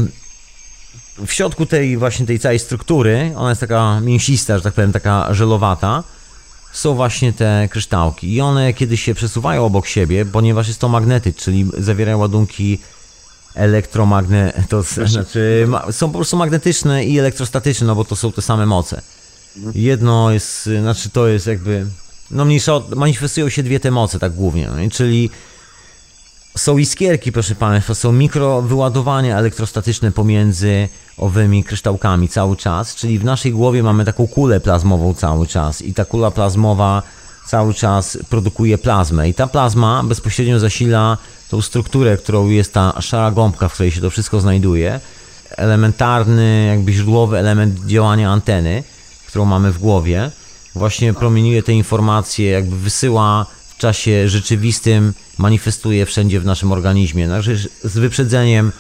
w 1.27 1.33
środku 1.33 1.67
tej 1.67 1.97
właśnie 1.97 2.27
tej 2.27 2.39
całej 2.39 2.59
struktury, 2.59 3.33
ona 3.37 3.49
jest 3.49 3.61
taka 3.61 4.01
mięsista, 4.01 4.59
że 4.59 4.65
tak 4.65 4.75
powiem, 4.75 4.93
taka 4.93 5.35
żelowata, 5.35 6.05
są 6.73 6.95
właśnie 6.95 7.33
te 7.33 7.69
kryształki. 7.71 8.35
I 8.35 8.41
one 8.41 8.73
kiedy 8.73 8.97
się 8.97 9.15
przesuwają 9.15 9.65
obok 9.65 9.87
siebie, 9.87 10.27
ponieważ 10.27 10.69
jest 10.69 10.81
to 10.81 10.89
magnetyt, 10.89 11.37
czyli 11.37 11.67
zawierają 11.79 12.19
ładunki 12.19 12.79
elektromagne... 13.55 14.53
to 14.69 14.83
znaczy 14.83 15.69
są 15.91 16.09
po 16.09 16.19
prostu 16.19 16.37
magnetyczne 16.37 17.05
i 17.05 17.19
elektrostatyczne, 17.19 17.87
no 17.87 17.95
bo 17.95 18.05
to 18.05 18.17
są 18.17 18.33
te 18.33 18.43
same 18.43 18.67
moce. 18.67 19.03
Jedno 19.75 20.31
jest, 20.31 20.69
znaczy 20.81 21.11
to 21.11 21.29
jest 21.29 21.47
jakby, 21.47 21.87
no 22.31 22.45
mniejsza, 22.45 22.81
manifestują 22.97 23.49
się 23.49 23.63
dwie 23.63 23.81
te 23.81 23.91
moce 23.91 24.19
tak 24.19 24.33
głównie, 24.33 24.69
no, 24.69 24.91
czyli 24.91 25.31
są 26.57 26.79
iskierki, 26.79 27.33
proszę 27.33 27.55
Państwa, 27.55 27.95
są 27.95 28.13
mikrowyładowania 28.13 29.39
elektrostatyczne 29.39 30.13
pomiędzy 30.13 30.89
owymi 31.19 31.65
kryształkami 31.65 32.29
cały 32.29 32.57
czas, 32.57 32.95
czyli 32.95 33.19
w 33.19 33.25
naszej 33.25 33.53
głowie 33.53 33.83
mamy 33.83 34.05
taką 34.05 34.27
kulę 34.27 34.61
plazmową 34.61 35.15
cały 35.15 35.47
czas 35.47 35.83
i 35.83 35.95
ta 35.95 36.05
kula 36.05 36.31
plazmowa 36.31 37.03
cały 37.47 37.75
czas 37.75 38.19
produkuje 38.29 38.79
plazmę 38.79 39.29
i 39.29 39.35
ta 39.35 39.47
plazma 39.47 40.03
bezpośrednio 40.05 40.59
zasila 40.59 41.19
tą 41.49 41.63
strukturę, 41.63 42.17
którą 42.17 42.49
jest 42.49 42.73
ta 42.73 43.01
szara 43.01 43.31
gąbka, 43.31 43.69
w 43.69 43.75
której 43.75 43.91
się 43.91 44.01
to 44.01 44.11
wszystko 44.11 44.41
znajduje. 44.41 45.01
Elementarny, 45.57 46.67
jakby 46.67 46.93
źródłowy 46.93 47.39
element 47.39 47.87
działania 47.87 48.31
anteny, 48.31 48.83
którą 49.31 49.45
mamy 49.45 49.73
w 49.73 49.79
głowie, 49.79 50.31
właśnie 50.75 51.15
promieniuje 51.15 51.63
te 51.63 51.73
informacje, 51.73 52.51
jakby 52.51 52.77
wysyła 52.77 53.47
w 53.69 53.77
czasie 53.77 54.29
rzeczywistym, 54.29 55.15
manifestuje 55.39 56.07
wszędzie 56.07 56.41
w 56.41 56.45
naszym 56.45 56.73
organizmie. 56.73 57.29
Także 57.29 57.57
z 57.85 57.99
wyprzedzeniem 57.99 58.73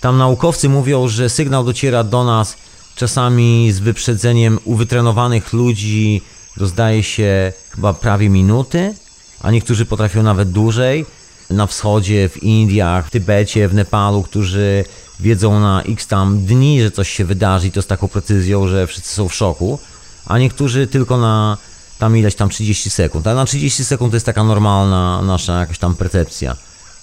tam 0.00 0.18
naukowcy 0.18 0.68
mówią, 0.68 1.08
że 1.08 1.28
sygnał 1.28 1.64
dociera 1.64 2.04
do 2.04 2.24
nas 2.24 2.56
czasami 2.96 3.72
z 3.72 3.78
wyprzedzeniem 3.78 4.58
u 4.64 4.74
wytrenowanych 4.74 5.52
ludzi 5.52 6.22
do 6.56 6.66
zdaje 6.66 7.02
się 7.02 7.52
chyba 7.70 7.94
prawie 7.94 8.28
minuty, 8.28 8.94
a 9.40 9.50
niektórzy 9.50 9.86
potrafią 9.86 10.22
nawet 10.22 10.50
dłużej. 10.50 11.06
Na 11.52 11.66
wschodzie, 11.66 12.28
w 12.28 12.42
Indiach, 12.42 13.06
w 13.06 13.10
Tybecie, 13.10 13.68
w 13.68 13.74
Nepalu, 13.74 14.22
którzy 14.22 14.84
wiedzą 15.20 15.60
na 15.60 15.82
x 15.82 16.06
tam 16.06 16.44
dni, 16.44 16.82
że 16.82 16.90
coś 16.90 17.10
się 17.10 17.24
wydarzy 17.24 17.66
i 17.66 17.72
to 17.72 17.82
z 17.82 17.86
taką 17.86 18.08
precyzją, 18.08 18.68
że 18.68 18.86
wszyscy 18.86 19.14
są 19.14 19.28
w 19.28 19.34
szoku, 19.34 19.78
a 20.26 20.38
niektórzy 20.38 20.86
tylko 20.86 21.18
na 21.18 21.56
tam 21.98 22.16
ileś 22.16 22.34
tam 22.34 22.48
30 22.48 22.90
sekund. 22.90 23.26
Ale 23.26 23.36
na 23.36 23.44
30 23.44 23.84
sekund 23.84 24.10
to 24.12 24.16
jest 24.16 24.26
taka 24.26 24.44
normalna 24.44 25.22
nasza 25.22 25.60
jakaś 25.60 25.78
tam 25.78 25.94
percepcja. 25.94 26.56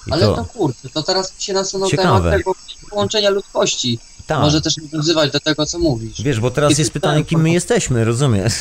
I 0.07 0.11
Ale 0.11 0.21
to, 0.25 0.45
kurczę, 0.45 0.89
to 0.93 1.03
teraz 1.03 1.33
się 1.39 1.53
nasunął 1.53 1.89
Ciekawe. 1.89 2.17
temat 2.29 2.37
tego 2.37 2.55
połączenia 2.89 3.29
ludzkości. 3.29 3.99
Tak. 4.27 4.39
Może 4.39 4.61
też 4.61 4.77
nawiązywać 4.77 5.31
do 5.31 5.39
tego, 5.39 5.65
co 5.65 5.79
mówisz. 5.79 6.21
Wiesz, 6.21 6.39
bo 6.39 6.51
teraz 6.51 6.77
I 6.77 6.81
jest 6.81 6.91
pytanie, 6.91 7.25
kim 7.25 7.41
my 7.41 7.51
jesteśmy, 7.51 8.05
rozumiesz? 8.05 8.53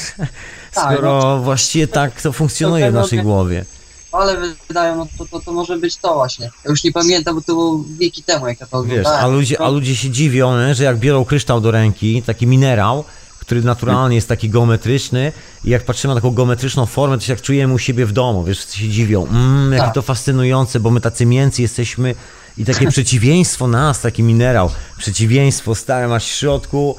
Tak, 0.74 0.93
Skoro 0.94 1.19
no. 1.19 1.39
właściwie 1.39 1.89
tak 1.89 2.23
to 2.23 2.32
funkcjonuje 2.43 2.85
w 2.85 2.89
tego 2.89 3.01
naszej 3.01 3.19
wie- 3.19 3.23
głowie. 3.24 3.65
Ale 4.13 4.37
wydają, 4.69 4.97
no 4.97 5.07
to, 5.19 5.27
to, 5.27 5.41
to 5.41 5.53
może 5.53 5.77
być 5.77 5.97
to 5.97 6.15
właśnie. 6.15 6.51
Ja 6.65 6.71
już 6.71 6.85
nie 6.85 6.93
pamiętam, 6.93 7.35
bo 7.35 7.41
to 7.41 7.47
było 7.47 7.85
wieki 7.99 8.23
temu, 8.23 8.49
jak 8.49 8.61
ja 8.61 8.67
to 8.67 8.85
Wiesz, 8.85 9.07
a 9.07 9.27
ludzie, 9.27 9.61
a 9.61 9.69
ludzie 9.69 9.97
się 9.97 10.11
dziwią, 10.11 10.75
że 10.75 10.85
jak 10.85 10.99
biorą 10.99 11.25
kryształ 11.25 11.61
do 11.61 11.71
ręki, 11.71 12.23
taki 12.23 12.47
minerał, 12.47 13.05
który 13.41 13.63
naturalnie 13.63 14.17
jest 14.17 14.29
taki 14.29 14.51
geometryczny 14.51 15.33
i 15.65 15.71
jak 15.71 15.85
patrzymy 15.85 16.15
na 16.15 16.21
taką 16.21 16.31
geometryczną 16.35 16.87
formę, 16.87 17.19
to 17.19 17.25
się 17.25 17.33
jak 17.33 17.43
czujemy 17.43 17.75
u 17.75 17.79
siebie 17.79 18.07
w 18.07 18.13
domu, 18.13 18.45
wiesz, 18.45 18.59
wszyscy 18.59 18.79
się 18.79 18.89
dziwią. 18.89 19.27
Mmm, 19.27 19.73
jakie 19.73 19.85
Tak. 19.85 19.95
to 19.95 20.03
fascynujące, 20.03 20.81
bo 20.81 20.91
my 20.91 21.01
tacy 21.01 21.27
mięcy 21.27 21.63
jesteśmy 21.63 22.15
i 22.59 22.65
takie 22.65 22.89
przeciwieństwo 22.97 23.69
nas, 23.69 24.01
taki 24.01 24.23
minerał, 24.23 24.71
przeciwieństwo 24.99 25.75
stare 25.75 26.09
masz 26.09 26.25
w 26.25 26.35
środku 26.35 26.97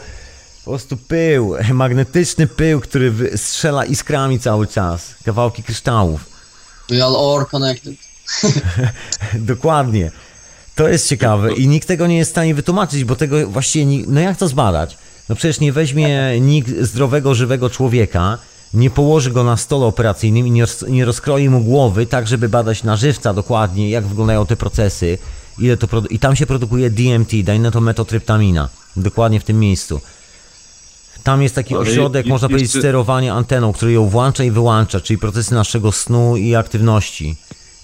po 0.65 0.71
prostu 0.71 0.97
pył, 0.97 1.55
magnetyczny 1.73 2.47
pył, 2.47 2.79
który 2.79 3.37
strzela 3.37 3.85
iskrami 3.85 4.39
cały 4.39 4.67
czas, 4.67 5.15
kawałki 5.25 5.63
kryształów. 5.63 6.28
We 6.89 7.03
all 7.05 7.35
are 7.37 7.45
connected. 7.45 7.95
Dokładnie. 9.33 10.11
To 10.75 10.87
jest 10.89 11.07
ciekawe 11.09 11.53
i 11.53 11.67
nikt 11.67 11.87
tego 11.87 12.07
nie 12.07 12.17
jest 12.17 12.31
w 12.31 12.33
stanie 12.33 12.55
wytłumaczyć, 12.55 13.03
bo 13.03 13.15
tego 13.15 13.47
właściwie, 13.47 13.85
ni- 13.85 14.05
no 14.07 14.19
jak 14.21 14.37
to 14.37 14.47
zbadać? 14.47 14.97
No 15.29 15.35
przecież 15.35 15.59
nie 15.59 15.73
weźmie 15.73 16.39
nikt 16.41 16.69
zdrowego, 16.81 17.35
żywego 17.35 17.69
człowieka, 17.69 18.37
nie 18.73 18.89
położy 18.89 19.31
go 19.31 19.43
na 19.43 19.57
stole 19.57 19.85
operacyjnym 19.85 20.47
i 20.47 20.51
nie, 20.51 20.65
nie 20.89 21.05
rozkroi 21.05 21.49
mu 21.49 21.61
głowy, 21.61 22.05
tak 22.05 22.27
żeby 22.27 22.49
badać 22.49 22.83
na 22.83 22.95
żywca 22.95 23.33
dokładnie, 23.33 23.89
jak 23.89 24.07
wyglądają 24.07 24.45
te 24.45 24.55
procesy, 24.55 25.17
ile 25.59 25.77
to 25.77 25.87
produ- 25.87 26.07
i 26.09 26.19
tam 26.19 26.35
się 26.35 26.45
produkuje 26.45 26.89
DMT, 26.89 27.31
dinetometotryptamina, 27.43 28.69
dokładnie 28.95 29.39
w 29.39 29.43
tym 29.43 29.59
miejscu. 29.59 30.01
Tam 31.23 31.41
jest 31.43 31.55
taki 31.55 31.75
ośrodek, 31.75 32.25
je- 32.25 32.29
można 32.29 32.47
powiedzieć, 32.47 32.67
jeszcze- 32.67 32.79
sterowania 32.79 33.33
anteną, 33.33 33.73
który 33.73 33.91
ją 33.91 34.09
włącza 34.09 34.43
i 34.43 34.51
wyłącza, 34.51 35.01
czyli 35.01 35.17
procesy 35.19 35.53
naszego 35.53 35.91
snu 35.91 36.37
i 36.37 36.55
aktywności 36.55 37.35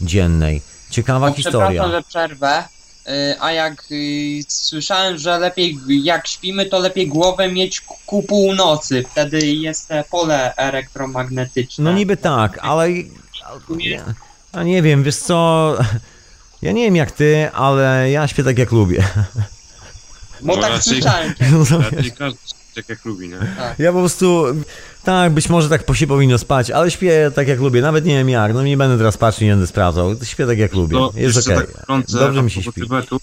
dziennej. 0.02 0.62
Ciekawa 0.90 1.30
No, 1.30 1.36
historia. 1.36 1.68
Przepraszam, 1.68 1.92
że 1.92 2.04
przerwę. 2.04 2.64
y, 3.08 3.36
A 3.40 3.52
jak 3.52 3.84
y, 3.92 4.40
słyszałem, 4.48 5.18
że 5.18 5.40
lepiej 5.40 5.78
jak 5.88 6.28
śpimy, 6.28 6.66
to 6.66 6.80
lepiej 6.80 7.08
głowę 7.08 7.52
mieć 7.52 7.82
ku- 7.82 8.24
północy. 8.24 9.04
Wtedy 9.12 9.48
jest 9.48 9.88
te 9.88 10.04
pole 10.12 10.56
elektromagnetyczne. 10.56 11.84
No 11.84 11.94
niby 11.98 12.18
tak, 12.18 12.60
ale... 12.62 12.88
Ja, 13.80 14.06
a 14.52 14.64
nie 14.64 14.82
wiem, 14.82 15.04
wiesz 15.04 15.16
co... 15.18 15.78
Ja 16.62 16.72
nie 16.72 16.84
wiem 16.86 16.96
jak 16.96 17.12
ty, 17.12 17.50
ale 17.54 18.12
ja 18.12 18.28
śpię 18.28 18.44
tak 18.44 18.58
jak 18.58 18.72
lubię. 18.72 19.04
Bo 20.42 20.56
No 20.56 20.62
tak 20.62 20.72
raczej- 20.72 20.94
słyszałem. 20.94 21.34
Raczej 21.92 22.12
każdy 22.12 22.40
tak 22.76 22.90
jak 22.90 23.06
lubi, 23.06 23.30
nie? 23.30 23.40
Ja 23.80 23.94
po 23.94 24.00
prostu... 24.00 24.46
Tak, 25.04 25.34
być 25.34 25.50
może 25.50 25.70
tak 25.70 25.84
po 25.84 25.94
się 25.94 26.08
powinno 26.08 26.38
spać, 26.38 26.72
ale 26.72 26.92
śpię 26.92 27.32
tak 27.36 27.48
jak 27.48 27.60
lubię. 27.60 27.82
Nawet 27.82 28.06
nie 28.06 28.18
wiem 28.18 28.30
jak, 28.30 28.54
no 28.54 28.64
nie 28.64 28.78
będę 28.78 28.98
teraz 28.98 29.18
patrzył, 29.18 29.46
nie 29.46 29.52
będę 29.52 29.68
sprawdzał. 29.68 30.16
Śpię 30.24 30.48
tak 30.48 30.58
jak 30.58 30.74
lubię. 30.74 30.98
To 30.98 31.12
Jest 31.16 31.38
okej. 31.38 31.58
tak 31.58 31.82
wtrącę 31.82 32.20
Dobrze 32.20 32.44
mi 32.44 32.52
się 32.52 32.64
śpi. 32.64 32.82
Tybetu, 32.82 33.20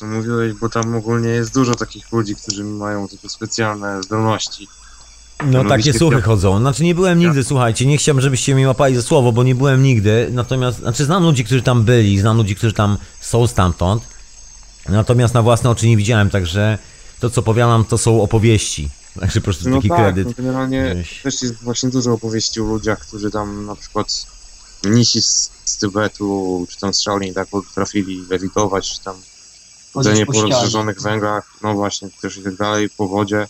to 0.00 0.06
mówiłeś, 0.06 0.52
bo 0.52 0.68
tam 0.68 0.96
ogólnie 0.96 1.28
jest 1.28 1.54
dużo 1.54 1.74
takich 1.74 2.12
ludzi, 2.12 2.34
którzy 2.36 2.64
mają 2.64 3.08
takie 3.08 3.28
specjalne 3.28 4.02
zdolności. 4.02 4.68
No 5.46 5.64
takie 5.64 5.92
słuchy 5.92 6.22
chodzą. 6.22 6.58
Znaczy 6.58 6.84
nie 6.84 6.94
byłem 6.94 7.18
nigdy, 7.18 7.44
słuchajcie, 7.44 7.86
nie 7.86 7.98
chciałbym, 7.98 8.22
żebyście 8.22 8.54
mnie 8.54 8.68
łapali 8.68 8.96
za 8.96 9.02
słowo, 9.02 9.32
bo 9.32 9.42
nie 9.42 9.54
byłem 9.54 9.82
nigdy. 9.82 10.28
Natomiast, 10.32 10.78
znaczy 10.78 11.04
znam 11.04 11.22
ludzi, 11.22 11.44
którzy 11.44 11.62
tam 11.62 11.82
byli, 11.82 12.18
znam 12.18 12.36
ludzi, 12.36 12.56
którzy 12.56 12.72
tam 12.72 12.98
są 13.20 13.46
stamtąd. 13.46 14.02
Natomiast 14.88 15.34
na 15.34 15.42
własne 15.42 15.70
oczy 15.70 15.88
nie 15.88 15.96
widziałem, 15.96 16.30
także 16.30 16.78
to 17.24 17.30
co 17.30 17.42
powiadam 17.42 17.84
to 17.84 17.98
są 17.98 18.22
opowieści. 18.22 18.88
Także 19.20 19.40
po 19.40 19.44
prostu 19.44 19.70
No 19.70 19.76
taki 19.76 19.88
tak, 19.88 19.98
kredyt. 19.98 20.26
no 20.26 20.34
generalnie 20.36 21.04
też 21.22 21.42
jest 21.42 21.54
właśnie 21.54 21.90
dużo 21.90 22.12
opowieści 22.12 22.60
o 22.60 22.64
ludziach, 22.64 23.00
którzy 23.00 23.30
tam 23.30 23.66
na 23.66 23.76
przykład 23.76 24.26
mnisi 24.84 25.22
z, 25.22 25.50
z 25.64 25.76
Tybetu, 25.76 26.66
czy 26.70 26.80
tam 26.80 26.94
z 26.94 26.98
Shaolin 26.98 27.34
tak 27.34 27.48
potrafili 27.48 28.24
lewitować, 28.30 28.90
czy 28.90 29.00
tam 29.00 29.16
chodzenie 29.94 30.26
po 30.26 30.32
po 30.32 30.42
rozżarzonych 30.42 31.00
węglach, 31.02 31.50
no 31.62 31.74
właśnie, 31.74 32.08
też 32.22 32.36
i 32.36 32.42
tak 32.42 32.56
dalej, 32.56 32.90
po 32.96 33.08
wodzie. 33.08 33.46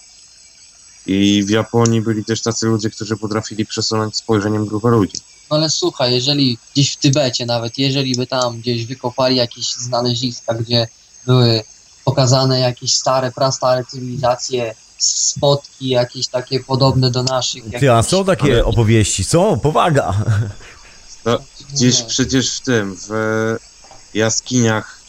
I 1.07 1.45
w 1.47 1.51
Japonii 1.51 2.01
byli 2.01 2.25
też 2.25 2.43
tacy 2.43 2.67
ludzie, 2.67 2.91
którzy 2.91 3.17
potrafili 3.17 3.67
przesunąć 3.67 4.17
spojrzeniem 4.17 4.67
grupę 4.67 4.89
ludzi. 4.89 5.19
No 5.51 5.57
ale 5.57 5.71
słuchaj, 5.71 6.15
jeżeli 6.15 6.59
gdzieś 6.73 6.93
w 6.93 6.97
Tybecie 6.97 7.47
nawet, 7.47 7.79
jeżeli 7.79 8.15
by 8.15 8.27
tam 8.27 8.61
gdzieś 8.61 8.87
wykopali 8.87 9.37
jakieś 9.37 9.73
znaleziska, 9.73 10.55
gdzie 10.55 10.89
były 11.27 11.63
pokazane 12.05 12.61
jakieś 12.61 12.95
stare, 12.95 13.33
prastare 13.33 13.85
cywilizacje, 13.85 14.75
spotki 14.99 15.89
jakieś 15.89 16.27
takie 16.29 16.61
podobne 16.61 17.11
do 17.11 17.23
naszych. 17.23 17.65
Ty, 17.81 17.93
a 17.93 17.97
jakieś- 17.97 18.11
są 18.11 18.25
takie 18.25 18.53
Ale- 18.53 18.65
opowieści, 18.65 19.25
są, 19.25 19.61
powaga. 19.61 20.15
No, 21.25 21.39
gdzieś 21.73 22.01
Nie. 22.01 22.07
przecież 22.07 22.57
w 22.57 22.61
tym, 22.61 22.97
w 23.09 23.11
jaskiniach, 24.15 25.01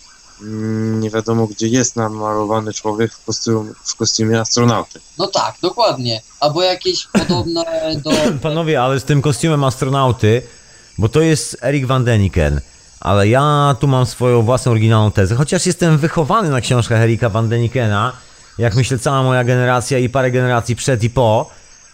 mm, 0.42 1.00
nie 1.00 1.10
wiadomo 1.10 1.48
gdzie 1.48 1.68
jest 1.68 1.96
namalowany 1.96 2.74
człowiek 2.74 3.14
w, 3.14 3.26
kostium, 3.26 3.74
w 3.86 3.96
kostiumie 3.96 4.40
astronauty. 4.42 5.00
No 5.18 5.28
tak, 5.28 5.56
dokładnie. 5.62 6.22
Albo 6.40 6.62
jakieś 6.64 7.08
podobne 7.08 7.96
do... 8.04 8.12
Panowie, 8.42 8.82
ale 8.82 9.00
z 9.00 9.04
tym 9.04 9.22
kostiumem 9.22 9.64
astronauty, 9.64 10.42
bo 10.98 11.10
to 11.10 11.22
jest 11.22 11.58
Erik 11.64 11.86
van 11.88 12.06
Deniken, 12.06 12.62
ale 13.00 13.28
ja 13.28 13.76
tu 13.80 13.88
mam 13.88 14.06
swoją 14.06 14.42
własną 14.42 14.72
oryginalną 14.72 15.12
tezę, 15.12 15.36
chociaż 15.36 15.66
jestem 15.66 15.98
wychowany 15.98 16.50
na 16.50 16.62
książkach 16.62 17.02
Erika 17.02 17.30
van 17.30 17.50
Denikena, 17.50 18.14
jak 18.58 18.76
myślę 18.76 19.00
cała 19.00 19.24
moja 19.24 19.44
generacja 19.44 20.00
i 20.00 20.10
parę 20.10 20.32
generacji 20.32 20.76
przed 20.76 21.04
i 21.04 21.10
po, 21.10 21.50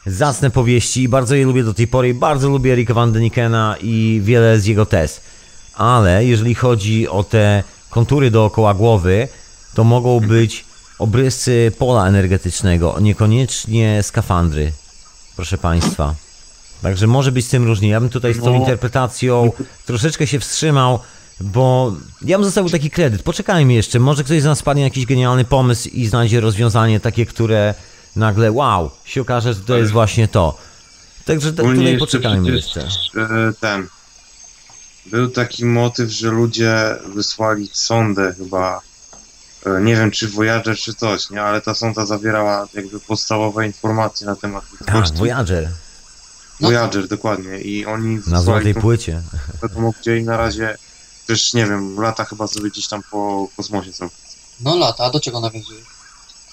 zacne 0.06 0.52
powieści 0.52 1.03
i 1.03 1.10
bardzo 1.10 1.36
je 1.36 1.45
lubię 1.45 1.64
do 1.64 1.73
tej 1.73 1.88
pory. 1.88 2.14
Bardzo 2.14 2.49
lubię 2.49 2.73
Erika 2.73 2.94
van 2.94 3.11
Denikena 3.11 3.76
i 3.82 4.22
wiele 4.23 4.60
z 4.60 4.65
jego 4.65 4.86
tez. 4.86 5.22
Ale 5.76 6.26
jeżeli 6.26 6.56
chodzi 6.56 7.07
o 7.07 7.23
te 7.23 7.64
kontury 7.90 8.32
dookoła 8.32 8.73
głowy, 8.73 9.28
to 9.73 9.84
mogą 9.84 10.19
być 10.19 10.65
obrysy 10.99 11.72
pola 11.78 12.07
energetycznego, 12.07 12.99
niekoniecznie 12.99 14.03
skafandry, 14.03 14.72
proszę 15.36 15.57
Państwa. 15.57 16.15
Także 16.82 17.08
może 17.08 17.32
być 17.32 17.45
z 17.45 17.49
tym 17.49 17.66
różnie. 17.66 17.90
Ja 17.90 17.99
bym 17.99 18.10
tutaj 18.10 18.34
z 18.34 18.40
tą 18.40 18.45
No. 18.53 18.56
interpretacją 18.60 19.52
troszeczkę 19.86 20.28
się 20.28 20.40
wstrzymał, 20.40 20.99
bo 21.40 21.94
ja 22.22 22.38
bym 22.38 22.45
zostawił 22.45 22.70
taki 22.70 22.90
kredyt. 22.90 23.24
Poczekajmy 23.24 23.74
jeszcze, 23.74 23.99
może 23.99 24.24
ktoś 24.24 24.41
z 24.41 24.45
nas 24.45 24.60
spadnie 24.60 24.84
jakiś 24.84 25.06
genialny 25.06 25.45
pomysł 25.45 25.90
i 25.90 26.08
znajdzie 26.08 26.40
rozwiązanie 26.41 26.99
takie, 26.99 27.26
które 27.26 27.74
nagle 28.16 28.52
wow, 28.52 28.91
się 29.06 29.22
okaże, 29.22 29.53
że 29.53 29.60
to 29.60 29.78
jest 29.78 29.91
właśnie 29.91 30.28
to. 30.28 30.58
Także 31.26 31.53
tutaj 31.53 31.98
poczekajmy 31.98 32.52
jeszcze. 32.52 32.82
e, 32.82 32.88
Ten. 33.60 33.88
Był 35.06 35.30
taki 35.30 35.66
motyw, 35.66 36.10
że 36.12 36.32
ludzie 36.32 36.76
wysłali 37.16 37.70
sondę 37.74 38.34
chyba, 38.38 38.82
e, 39.66 39.82
nie 39.82 39.95
wiem 39.95 40.12
czy 40.12 40.28
Voyager 40.28 40.78
czy 40.78 40.94
coś, 40.94 41.30
nie? 41.30 41.41
Ale 41.41 41.62
ta 41.62 41.74
sonda 41.76 42.06
zawierała 42.06 42.68
jakby 42.74 42.99
podstawowe 42.99 43.66
informacje 43.66 44.28
na 44.28 44.36
temat 44.36 44.64
Tak, 44.64 44.95
ludzkości. 44.95 45.14
Voyager, 46.62 46.90
Voyager, 46.92 47.08
dokładnie. 47.08 47.62
I 47.62 47.86
oni 47.86 48.20
na 48.28 48.42
złotej 48.42 48.74
tą 48.74 48.82
płycie. 48.82 49.22
wiadomo 49.64 49.94
gdzie 50.02 50.18
i 50.18 50.24
na 50.24 50.38
razie 50.38 50.78
też 51.28 51.54
nie 51.54 51.66
wiem, 51.66 52.00
lata 52.00 52.26
chyba 52.26 52.48
sobie 52.48 52.70
gdzieś 52.70 52.88
tam 52.88 53.02
po 53.12 53.48
kosmosie 53.58 53.94
są. 53.94 54.10
No 54.60 54.76
lata, 54.76 55.04
a 55.04 55.10
do 55.10 55.20
czego 55.20 55.40
nawiązuje? 55.40 55.82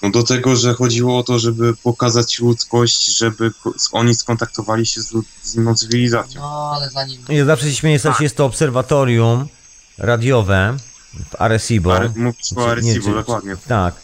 No 0.01 0.09
do 0.09 0.23
tego, 0.23 0.55
że 0.55 0.73
chodziło 0.73 1.19
o 1.19 1.23
to, 1.23 1.39
żeby 1.39 1.75
pokazać 1.75 2.39
ludzkość, 2.39 3.17
żeby 3.17 3.51
oni 3.91 4.15
skontaktowali 4.15 4.85
się 4.85 5.01
z, 5.01 5.13
z 5.43 5.55
inną 5.55 5.75
cywilizacją. 5.75 6.41
No 6.41 6.71
ale 6.75 6.89
zanim... 6.89 7.21
Ja 7.29 7.45
zawsze 7.45 7.69
się 7.69 7.75
śmieję, 7.75 7.99
że 7.99 8.13
jest 8.19 8.35
to 8.35 8.45
obserwatorium 8.45 9.47
radiowe 9.97 10.77
w 11.31 11.41
Arecibo. 11.41 11.95
Ale 11.95 12.09
mówisz 12.09 12.51
o 12.51 12.55
Znaczy, 12.55 12.81
nie, 12.81 12.91
Arecibo, 12.91 13.05
czy- 13.05 13.13
dokładnie. 13.13 13.57
Tak. 13.67 13.95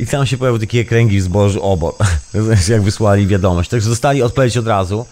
I 0.00 0.06
tam 0.06 0.26
się 0.26 0.38
pojawiły 0.38 0.60
takie 0.60 0.84
kręgi 0.84 1.20
w 1.20 1.22
zbożu 1.22 1.62
obok, 1.62 1.98
jak 2.68 2.82
wysłali 2.82 3.26
wiadomość. 3.26 3.70
Także 3.70 3.88
dostali 3.88 4.22
odpowiedź 4.22 4.56
od 4.56 4.66
razu. 4.66 5.06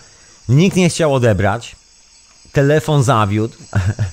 Nikt 0.48 0.76
nie 0.76 0.88
chciał 0.88 1.14
odebrać. 1.14 1.76
Telefon 2.52 3.02
zawiódł. 3.02 3.56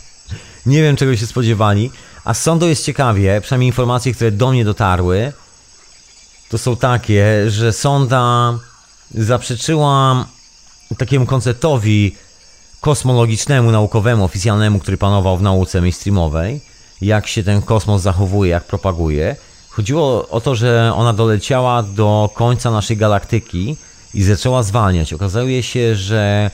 nie 0.65 0.81
wiem, 0.81 0.95
czego 0.95 1.15
się 1.17 1.27
spodziewali. 1.27 1.91
A 2.23 2.33
z 2.33 2.41
sądu 2.41 2.67
jest 2.67 2.85
ciekawie, 2.85 3.41
przynajmniej 3.41 3.67
informacje, 3.67 4.13
które 4.13 4.31
do 4.31 4.51
mnie 4.51 4.65
dotarły, 4.65 5.33
to 6.49 6.57
są 6.57 6.75
takie, 6.75 7.51
że 7.51 7.73
sonda 7.73 8.53
zaprzeczyła 9.11 10.25
takiemu 10.97 11.25
konceptowi 11.25 12.15
kosmologicznemu, 12.81 13.71
naukowemu, 13.71 14.23
oficjalnemu, 14.23 14.79
który 14.79 14.97
panował 14.97 15.37
w 15.37 15.41
nauce 15.41 15.81
mainstreamowej, 15.81 16.61
jak 17.01 17.27
się 17.27 17.43
ten 17.43 17.61
kosmos 17.61 18.01
zachowuje, 18.01 18.51
jak 18.51 18.63
propaguje. 18.63 19.35
Chodziło 19.75 20.27
o 20.29 20.41
to, 20.41 20.55
że 20.55 20.93
ona 20.95 21.13
doleciała 21.13 21.83
do 21.83 22.29
końca 22.33 22.71
naszej 22.71 22.97
galaktyki 22.97 23.77
i 24.13 24.23
zaczęła 24.23 24.63
zwalniać. 24.63 25.13
Okazuje 25.13 25.63
się, 25.63 25.95
że 25.95 26.51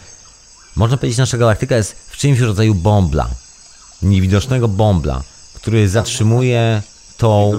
można 0.76 0.98
powiedzieć, 0.98 1.18
nasza 1.18 1.38
galaktyka 1.38 1.76
jest 1.76 1.96
w 2.10 2.18
czymś 2.18 2.40
w 2.40 2.44
rodzaju 2.44 2.76
bombla. 2.76 3.28
Niewidocznego 4.02 4.68
bombla, 4.68 5.22
który 5.54 5.90
zatrzymuje 5.90 6.82
tą 7.18 7.52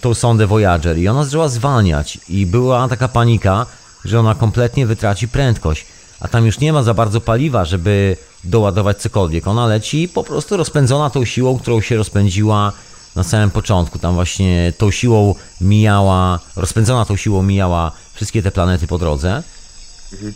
tą 0.00 0.14
sondę 0.14 0.46
Voyager 0.46 0.98
i 0.98 1.08
ona 1.08 1.24
zaczęła 1.24 1.48
zwalniać 1.48 2.18
i 2.28 2.46
była 2.46 2.88
taka 2.88 3.08
panika, 3.08 3.66
że 4.04 4.20
ona 4.20 4.34
kompletnie 4.34 4.86
wytraci 4.86 5.28
prędkość, 5.28 5.86
a 6.20 6.28
tam 6.28 6.46
już 6.46 6.58
nie 6.58 6.72
ma 6.72 6.82
za 6.82 6.94
bardzo 6.94 7.20
paliwa, 7.20 7.64
żeby 7.64 8.16
doładować 8.44 8.98
cokolwiek. 8.98 9.46
Ona 9.46 9.66
leci 9.66 10.08
po 10.08 10.24
prostu 10.24 10.56
rozpędzona 10.56 11.10
tą 11.10 11.24
siłą, 11.24 11.58
którą 11.58 11.80
się 11.80 11.96
rozpędziła 11.96 12.72
na 13.16 13.24
samym 13.24 13.50
początku. 13.50 13.98
Tam 13.98 14.14
właśnie 14.14 14.72
tą 14.78 14.90
siłą 14.90 15.34
mijała, 15.60 16.40
rozpędzona 16.56 17.04
tą 17.04 17.16
siłą 17.16 17.42
mijała 17.42 17.92
wszystkie 18.14 18.42
te 18.42 18.50
planety 18.50 18.86
po 18.86 18.98
drodze. 18.98 19.42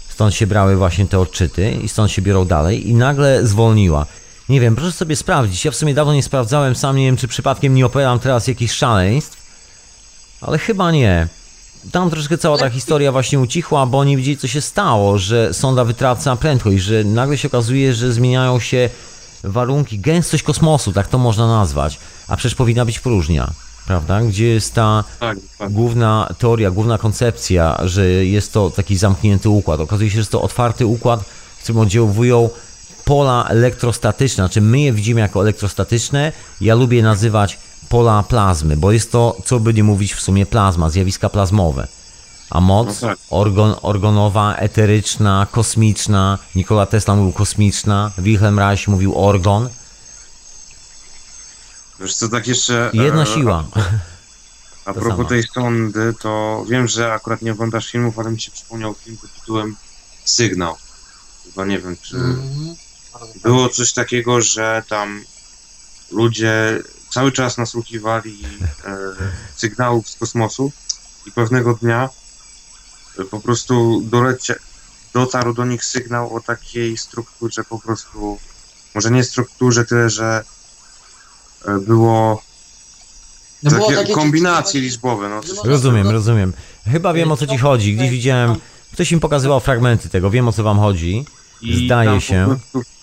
Stąd 0.08 0.34
się 0.34 0.46
brały 0.46 0.76
właśnie 0.76 1.06
te 1.06 1.18
odczyty 1.18 1.70
i 1.70 1.88
stąd 1.88 2.10
się 2.10 2.22
biorą 2.22 2.44
dalej 2.44 2.88
i 2.88 2.94
nagle 2.94 3.46
zwolniła. 3.46 4.06
Nie 4.48 4.60
wiem, 4.60 4.76
proszę 4.76 4.92
sobie 4.92 5.16
sprawdzić. 5.16 5.64
Ja 5.64 5.70
w 5.70 5.76
sumie 5.76 5.94
dawno 5.94 6.14
nie 6.14 6.22
sprawdzałem, 6.22 6.74
sam 6.76 6.96
nie 6.96 7.04
wiem, 7.04 7.16
czy 7.16 7.28
przypadkiem 7.28 7.74
nie 7.74 7.86
opowiadam 7.86 8.18
teraz 8.18 8.48
jakichś 8.48 8.74
szaleństw, 8.74 9.36
ale 10.40 10.58
chyba 10.58 10.90
nie. 10.90 11.28
Tam 11.92 12.10
troszkę 12.10 12.38
cała 12.38 12.58
ta 12.58 12.70
historia 12.70 13.12
właśnie 13.12 13.40
ucichła, 13.40 13.86
bo 13.86 13.98
oni 13.98 14.16
widzieli, 14.16 14.36
co 14.36 14.48
się 14.48 14.60
stało, 14.60 15.18
że 15.18 15.54
sonda 15.54 15.84
wytraca 15.84 16.36
prędkość, 16.36 16.84
że 16.84 17.04
nagle 17.04 17.38
się 17.38 17.48
okazuje, 17.48 17.94
że 17.94 18.12
zmieniają 18.12 18.60
się 18.60 18.90
warunki, 19.44 19.98
gęstość 19.98 20.42
kosmosu, 20.42 20.92
tak 20.92 21.08
to 21.08 21.18
można 21.18 21.46
nazwać. 21.46 21.98
A 22.30 22.36
przecież 22.36 22.54
powinna 22.54 22.84
być 22.84 22.98
próżnia. 23.00 23.50
prawda? 23.86 24.20
Gdzie 24.22 24.46
jest 24.46 24.74
ta 24.74 25.04
Tak, 25.20 25.38
tak. 25.58 25.72
główna 25.72 26.28
teoria, 26.38 26.70
główna 26.70 26.98
koncepcja, 26.98 27.78
że 27.84 28.06
jest 28.08 28.52
to 28.52 28.70
taki 28.70 28.96
zamknięty 28.96 29.48
układ. 29.48 29.80
Okazuje 29.80 30.10
się, 30.10 30.14
że 30.14 30.20
jest 30.20 30.30
to 30.32 30.42
otwarty 30.42 30.86
układ, 30.86 31.20
w 31.58 31.62
którym 31.62 31.80
oddziałują 31.80 32.50
pola 33.04 33.44
elektrostatyczne, 33.48 34.44
znaczy 34.44 34.60
my 34.60 34.80
je 34.80 34.92
widzimy 34.92 35.20
jako 35.20 35.40
elektrostatyczne, 35.42 36.32
ja 36.60 36.74
lubię 36.74 37.02
nazywać 37.02 37.58
pola 37.88 38.22
plazmy, 38.22 38.76
bo 38.76 38.92
jest 38.92 39.12
to, 39.12 39.36
co 39.44 39.60
by 39.60 39.74
nie 39.74 39.84
mówić 39.84 40.14
w 40.14 40.20
sumie 40.20 40.46
plazma, 40.46 40.90
zjawiska 40.90 41.28
plazmowe. 41.28 41.88
A 42.50 42.60
moc 42.60 43.02
No 43.02 43.08
tak. 43.08 43.18
orgon, 43.30 43.74
organowa, 43.82 44.54
eteryczna, 44.56 45.46
kosmiczna, 45.50 46.38
Nikola 46.54 46.86
Tesla 46.86 47.14
mówił 47.16 47.32
kosmiczna, 47.32 48.10
Wilhelm 48.18 48.58
Reich 48.58 48.88
mówił 48.88 49.18
orgon, 49.26 49.68
Wiesz 52.00 52.14
co, 52.14 52.28
tak 52.28 52.46
jeszcze... 52.46 52.90
jedna 52.92 53.22
e, 53.22 53.26
siła. 53.26 53.64
A 54.84 54.92
propos 55.04 55.08
samo. 55.08 55.24
tej 55.24 55.42
sondy, 55.42 56.14
to 56.20 56.64
wiem, 56.68 56.88
że 56.88 57.12
akurat 57.12 57.42
nie 57.42 57.52
oglądasz 57.52 57.90
filmów, 57.90 58.18
ale 58.18 58.30
mi 58.30 58.40
się 58.40 58.50
przypomniał 58.50 58.94
film 58.94 59.16
pod 59.16 59.32
tytułem 59.34 59.76
Sygnał. 60.24 60.76
Chyba 61.44 61.64
nie 61.64 61.78
wiem, 61.78 61.96
czy 62.02 62.16
Mhm. 62.16 62.76
było 63.42 63.68
coś 63.68 63.92
takiego, 63.92 64.40
że 64.40 64.82
tam 64.88 65.24
ludzie 66.10 66.82
cały 67.10 67.32
czas 67.32 67.58
nasłuchiwali 67.58 68.44
e, 68.84 68.96
sygnałów 69.56 70.08
z 70.08 70.16
kosmosu 70.16 70.72
i 71.26 71.32
pewnego 71.32 71.74
dnia 71.74 72.08
e, 73.18 73.24
po 73.24 73.40
prostu 73.40 74.00
dolecie, 74.04 74.54
dotarł 75.12 75.54
do 75.54 75.64
nich 75.64 75.84
sygnał 75.84 76.34
o 76.36 76.40
takiej 76.40 76.96
strukturze 76.98 77.64
po 77.64 77.78
prostu, 77.78 78.38
może 78.94 79.10
nie 79.10 79.24
strukturze, 79.24 79.84
tyle, 79.84 80.10
że 80.10 80.44
było 81.80 82.42
No 83.62 83.70
takie 83.70 83.96
takie 83.96 84.12
kombinacje 84.12 84.80
liczbowe, 84.80 85.28
no 85.28 85.42
coś 85.42 85.58
Rozumiem, 85.64 86.08
rozumiem. 86.10 86.52
Chyba 86.92 87.12
wiem 87.12 87.32
o 87.32 87.36
co 87.36 87.46
ci 87.46 87.58
chodzi. 87.58 87.94
Gdzieś 87.94 88.10
widziałem, 88.10 88.56
ktoś 88.92 89.12
im 89.12 89.20
pokazywał 89.20 89.60
fragmenty 89.60 90.08
tego, 90.08 90.30
wiem 90.30 90.48
o 90.48 90.52
co 90.52 90.62
wam 90.62 90.78
chodzi. 90.78 91.24
I 91.62 91.86
Zdaje 91.86 92.10
tam 92.10 92.20
się. 92.20 92.56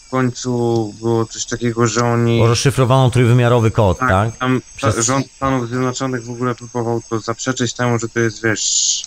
W 0.07 0.09
końcu 0.09 0.93
było 0.99 1.25
coś 1.25 1.45
takiego, 1.45 1.87
że 1.87 2.01
oni. 2.05 2.41
O 2.41 2.47
rozszyfrowaną 2.47 3.11
trójwymiarowy 3.11 3.71
kod, 3.71 3.99
tak? 3.99 4.37
Tam 4.37 4.61
Przez- 4.75 5.05
rząd 5.05 5.31
Stanów 5.31 5.67
Zjednoczonych 5.69 6.25
w 6.25 6.29
ogóle 6.29 6.55
próbował 6.55 7.01
to 7.09 7.19
zaprzeczyć 7.19 7.73
temu, 7.73 7.99
że 7.99 8.09
to 8.09 8.19
jest, 8.19 8.43
wiesz, 8.43 9.03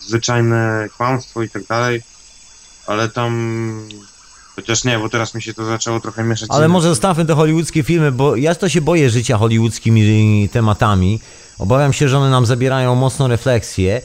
zwyczajne 0.00 0.88
kłamstwo 0.96 1.42
i 1.42 1.48
tak 1.50 1.64
dalej, 1.66 2.02
ale 2.86 3.08
tam. 3.08 3.88
Chociaż 4.56 4.84
nie, 4.84 4.98
bo 4.98 5.08
teraz 5.08 5.34
mi 5.34 5.42
się 5.42 5.54
to 5.54 5.64
zaczęło 5.64 6.00
trochę 6.00 6.24
mieszać. 6.24 6.48
Ale 6.52 6.68
może 6.68 6.88
zostawmy 6.88 7.26
te 7.26 7.34
hollywoodzkie 7.34 7.82
filmy, 7.82 8.12
bo 8.12 8.36
ja 8.36 8.54
to 8.54 8.68
się 8.68 8.80
boję 8.80 9.10
życia 9.10 9.38
hollywoodzkimi 9.38 10.48
tematami. 10.52 11.20
Obawiam 11.58 11.92
się, 11.92 12.08
że 12.08 12.18
one 12.18 12.30
nam 12.30 12.46
zabierają 12.46 12.94
mocno 12.94 13.28
refleksję. 13.28 14.02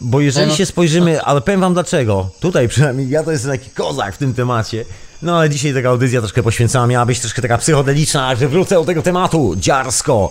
Bo 0.00 0.20
jeżeli 0.20 0.48
No. 0.48 0.56
się 0.56 0.66
spojrzymy, 0.66 1.22
ale 1.22 1.40
powiem 1.40 1.60
wam 1.60 1.74
dlaczego. 1.74 2.30
Tutaj 2.40 2.68
przynajmniej 2.68 3.08
ja 3.08 3.24
to 3.24 3.32
jestem 3.32 3.50
taki 3.50 3.70
kozak 3.70 4.14
w 4.14 4.18
tym 4.18 4.34
temacie. 4.34 4.84
No 5.22 5.38
ale 5.38 5.50
dzisiaj 5.50 5.74
taka 5.74 5.88
audycja 5.88 6.20
troszkę 6.20 6.42
poświęcona 6.42 6.86
miała 6.86 7.06
być 7.06 7.20
troszkę 7.20 7.42
taka 7.42 7.58
psychodeliczna, 7.58 8.34
że 8.34 8.48
wrócę 8.48 8.74
do 8.74 8.84
tego 8.84 9.02
tematu, 9.02 9.54
dziarsko. 9.56 10.30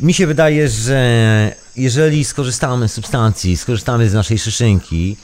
Mi 0.00 0.14
się 0.14 0.26
wydaje, 0.26 0.68
że 0.68 1.54
jeżeli 1.76 2.24
skorzystamy 2.24 2.88
z 2.88 2.92
substancji, 2.92 3.56
skorzystamy 3.56 4.08
z 4.10 4.14
naszej 4.14 4.38
szyszynki, 4.38 5.16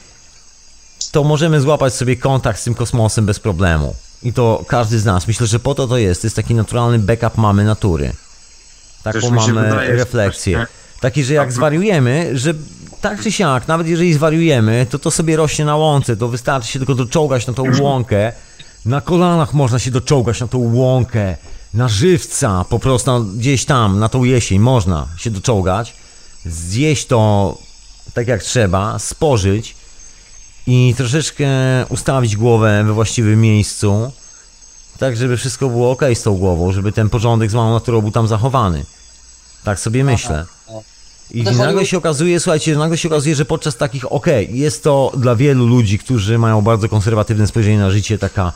to 1.16 1.24
możemy 1.24 1.60
złapać 1.60 1.94
sobie 1.94 2.16
kontakt 2.16 2.60
z 2.60 2.64
tym 2.64 2.74
kosmosem 2.74 3.26
bez 3.26 3.40
problemu. 3.40 3.94
I 4.22 4.32
to 4.32 4.64
każdy 4.68 4.98
z 4.98 5.04
nas. 5.04 5.26
Myślę, 5.28 5.46
że 5.46 5.58
po 5.58 5.74
to 5.74 5.86
to 5.86 5.96
jest. 5.98 6.20
To 6.22 6.26
jest 6.26 6.36
taki 6.36 6.54
naturalny 6.54 6.98
backup 6.98 7.36
mamy 7.38 7.64
natury. 7.64 8.12
Taką 9.02 9.20
Też 9.20 9.30
mamy 9.30 9.62
wydaje, 9.68 9.90
że 9.90 9.96
refleksję. 9.96 10.56
właśnie- 10.56 10.74
Taki, 11.00 11.24
że 11.24 11.34
jak 11.34 11.52
zwariujemy, 11.52 12.30
że 12.34 12.54
tak 13.00 13.22
czy 13.22 13.32
siak, 13.32 13.68
nawet 13.68 13.86
jeżeli 13.86 14.14
zwariujemy, 14.14 14.86
to 14.90 14.98
to 14.98 15.10
sobie 15.10 15.36
rośnie 15.36 15.64
na 15.64 15.76
łące. 15.76 16.16
To 16.16 16.28
wystarczy 16.28 16.68
się 16.72 16.78
tylko 16.78 16.94
doczołgać 16.94 17.46
na 17.46 17.52
tą 17.52 17.64
łąkę. 17.80 18.32
Na 18.84 19.00
kolanach 19.00 19.54
można 19.54 19.78
się 19.78 19.90
doczołgać 19.90 20.40
na 20.40 20.46
tą 20.48 20.58
łąkę. 20.74 21.36
Na 21.74 21.88
żywca, 21.88 22.64
po 22.68 22.78
prostu 22.78 23.10
na- 23.10 23.24
gdzieś 23.36 23.64
tam, 23.64 23.98
na 23.98 24.08
tą 24.08 24.24
jesień 24.24 24.58
można 24.58 25.06
się 25.18 25.30
doczołgać. 25.30 25.92
Zjeść 26.46 27.06
to 27.06 27.58
tak 28.14 28.28
jak 28.28 28.42
trzeba, 28.42 28.98
spożyć 28.98 29.76
i 30.66 30.94
troszeczkę 30.96 31.48
ustawić 31.88 32.36
głowę 32.36 32.84
we 32.86 32.92
właściwym 32.92 33.40
miejscu, 33.40 34.12
tak 34.98 35.16
żeby 35.16 35.36
wszystko 35.36 35.68
było 35.68 35.90
ok 35.90 36.02
z 36.14 36.22
tą 36.22 36.36
głową, 36.36 36.72
żeby 36.72 36.92
ten 36.92 37.10
porządek 37.10 37.50
z 37.50 37.54
małą 37.54 37.72
naturą 37.72 38.00
był 38.00 38.10
tam 38.10 38.28
zachowany. 38.28 38.84
Tak 39.64 39.80
sobie 39.80 40.04
myślę. 40.04 40.46
I 41.30 41.44
To 41.44 41.52
nagle 41.52 41.86
się 41.86 41.98
okazuje, 41.98 42.40
słuchajcie, 42.40 42.76
nagle 42.76 42.98
się 42.98 43.08
okazuje, 43.08 43.34
że 43.34 43.44
podczas 43.44 43.76
takich, 43.76 44.12
okej, 44.12 44.58
jest 44.58 44.82
to 44.82 45.12
dla 45.16 45.36
wielu 45.36 45.66
ludzi, 45.66 45.98
którzy 45.98 46.38
mają 46.38 46.62
bardzo 46.62 46.88
konserwatywne 46.88 47.46
spojrzenie 47.46 47.78
na 47.78 47.90
życie, 47.90 48.18
taka 48.18 48.52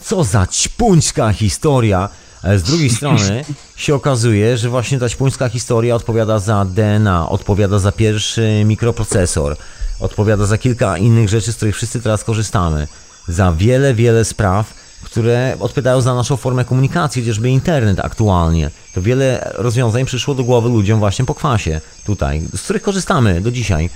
co 0.00 0.24
za 0.24 0.46
ćpuńska 0.46 1.32
historia, 1.32 2.08
ale 2.42 2.58
z 2.58 2.62
drugiej 2.62 2.90
strony 2.96 3.44
się 3.76 3.94
okazuje, 3.94 4.56
że 4.58 4.68
właśnie 4.68 4.98
ta 4.98 5.08
ćpuńska 5.08 5.48
historia 5.48 5.94
odpowiada 5.94 6.38
za 6.38 6.64
DNA, 6.64 7.28
odpowiada 7.28 7.78
za 7.78 7.92
pierwszy 7.92 8.62
mikroprocesor, 8.64 9.56
odpowiada 10.00 10.46
za 10.46 10.58
kilka 10.58 10.98
innych 10.98 11.28
rzeczy, 11.28 11.52
z 11.52 11.56
których 11.56 11.76
wszyscy 11.76 12.02
teraz 12.02 12.24
korzystamy, 12.24 12.88
za 13.28 13.52
wiele, 13.52 13.94
wiele 13.94 14.24
spraw, 14.24 14.74
które 15.02 15.56
odpowiadają 15.60 16.00
za 16.00 16.14
naszą 16.14 16.36
formę 16.36 16.64
komunikacji, 16.64 17.22
chociażby 17.22 17.50
internet 17.50 18.00
aktualnie. 18.00 18.70
To 18.94 19.02
wiele 19.02 19.52
rozwiązań 19.54 20.04
przyszło 20.04 20.34
do 20.34 20.44
głowy 20.44 20.68
ludziom 20.68 20.98
właśnie 20.98 21.24
po 21.24 21.34
kwasie 21.34 21.80
tutaj, 22.04 22.42
z 22.56 22.62
których 22.62 22.82
korzystamy 22.82 23.40
do 23.40 23.50
dzisiaj. 23.50 23.90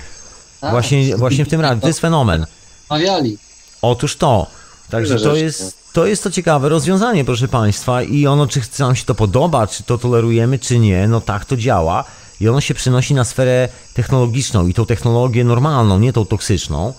Tak. 0.61 0.71
Właśnie, 0.71 1.17
właśnie 1.17 1.45
w 1.45 1.49
tym 1.49 1.61
radiu. 1.61 1.81
To 1.81 1.87
jest 1.87 1.99
fenomen. 1.99 2.45
Mawiali. 2.89 3.37
Otóż 3.81 4.15
to. 4.15 4.47
Także 4.89 5.19
to 5.19 5.35
jest, 5.35 5.77
to 5.93 6.05
jest 6.05 6.23
to 6.23 6.31
ciekawe 6.31 6.69
rozwiązanie, 6.69 7.25
proszę 7.25 7.47
Państwa. 7.47 8.03
I 8.03 8.27
ono, 8.27 8.47
czy 8.47 8.61
nam 8.79 8.95
się 8.95 9.05
to 9.05 9.15
podoba, 9.15 9.67
czy 9.67 9.83
to 9.83 9.97
tolerujemy, 9.97 10.59
czy 10.59 10.79
nie, 10.79 11.07
no 11.07 11.21
tak 11.21 11.45
to 11.45 11.57
działa. 11.57 12.03
I 12.43 12.49
ono 12.49 12.61
się 12.61 12.73
przenosi 12.73 13.13
na 13.13 13.23
sferę 13.23 13.69
technologiczną 13.93 14.67
i 14.67 14.73
tą 14.73 14.85
technologię 14.85 15.43
normalną, 15.43 15.99
nie 15.99 16.13
tą 16.13 16.25
toksyczną. 16.25 16.93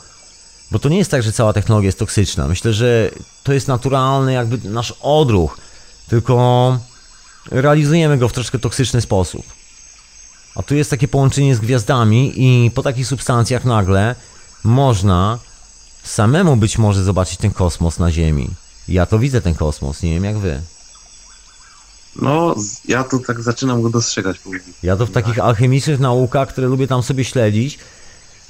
Bo 0.71 0.79
to 0.79 0.89
nie 0.89 0.99
jest 0.99 1.11
tak, 1.11 1.23
że 1.23 1.33
cała 1.33 1.53
technologia 1.53 1.89
jest 1.89 1.99
toksyczna. 1.99 2.49
Myślę, 2.49 2.73
że 2.73 3.11
to 3.43 3.53
jest 3.53 3.69
naturalny 3.69 4.33
jakby 4.33 4.69
nasz 4.69 4.95
odruch, 5.01 5.59
tylko 6.09 6.79
realizujemy 7.51 8.19
go 8.19 8.29
w 8.29 8.33
troszkę 8.33 8.59
toksyczny 8.59 9.01
sposób. 9.01 9.47
A 10.55 10.63
tu 10.63 10.75
jest 10.75 10.91
takie 10.91 11.09
połączenie 11.09 11.57
z 11.57 11.61
gwiazdami 11.61 12.33
i 12.37 12.71
po 12.71 12.83
takich 12.83 13.07
substancjach 13.07 13.65
nagle 13.65 14.15
można 14.65 15.39
samemu 16.05 16.57
być 16.57 16.79
może 16.79 17.05
zobaczyć 17.05 17.37
ten 17.37 17.51
kosmos 17.51 17.99
na 17.99 18.13
Ziemi. 18.13 18.51
Ja 18.89 19.07
to 19.07 19.19
widzę 19.19 19.41
ten 19.41 19.55
kosmos, 19.55 20.03
nie 20.03 20.15
wiem 20.15 20.25
jak 20.25 20.39
wy. 20.39 20.61
No, 22.23 22.55
ja 22.89 23.05
to 23.05 23.19
tak 23.19 23.43
zaczynam 23.43 23.83
go 23.83 23.91
dostrzegać. 23.91 24.37
Ja 24.83 24.97
to 24.97 25.07
w 25.07 25.11
takich 25.11 25.39
alchemicznych 25.39 26.01
naukach, 26.01 26.49
które 26.49 26.67
lubię 26.67 26.87
tam 26.87 27.03
sobie 27.03 27.25
śledzić, 27.25 27.79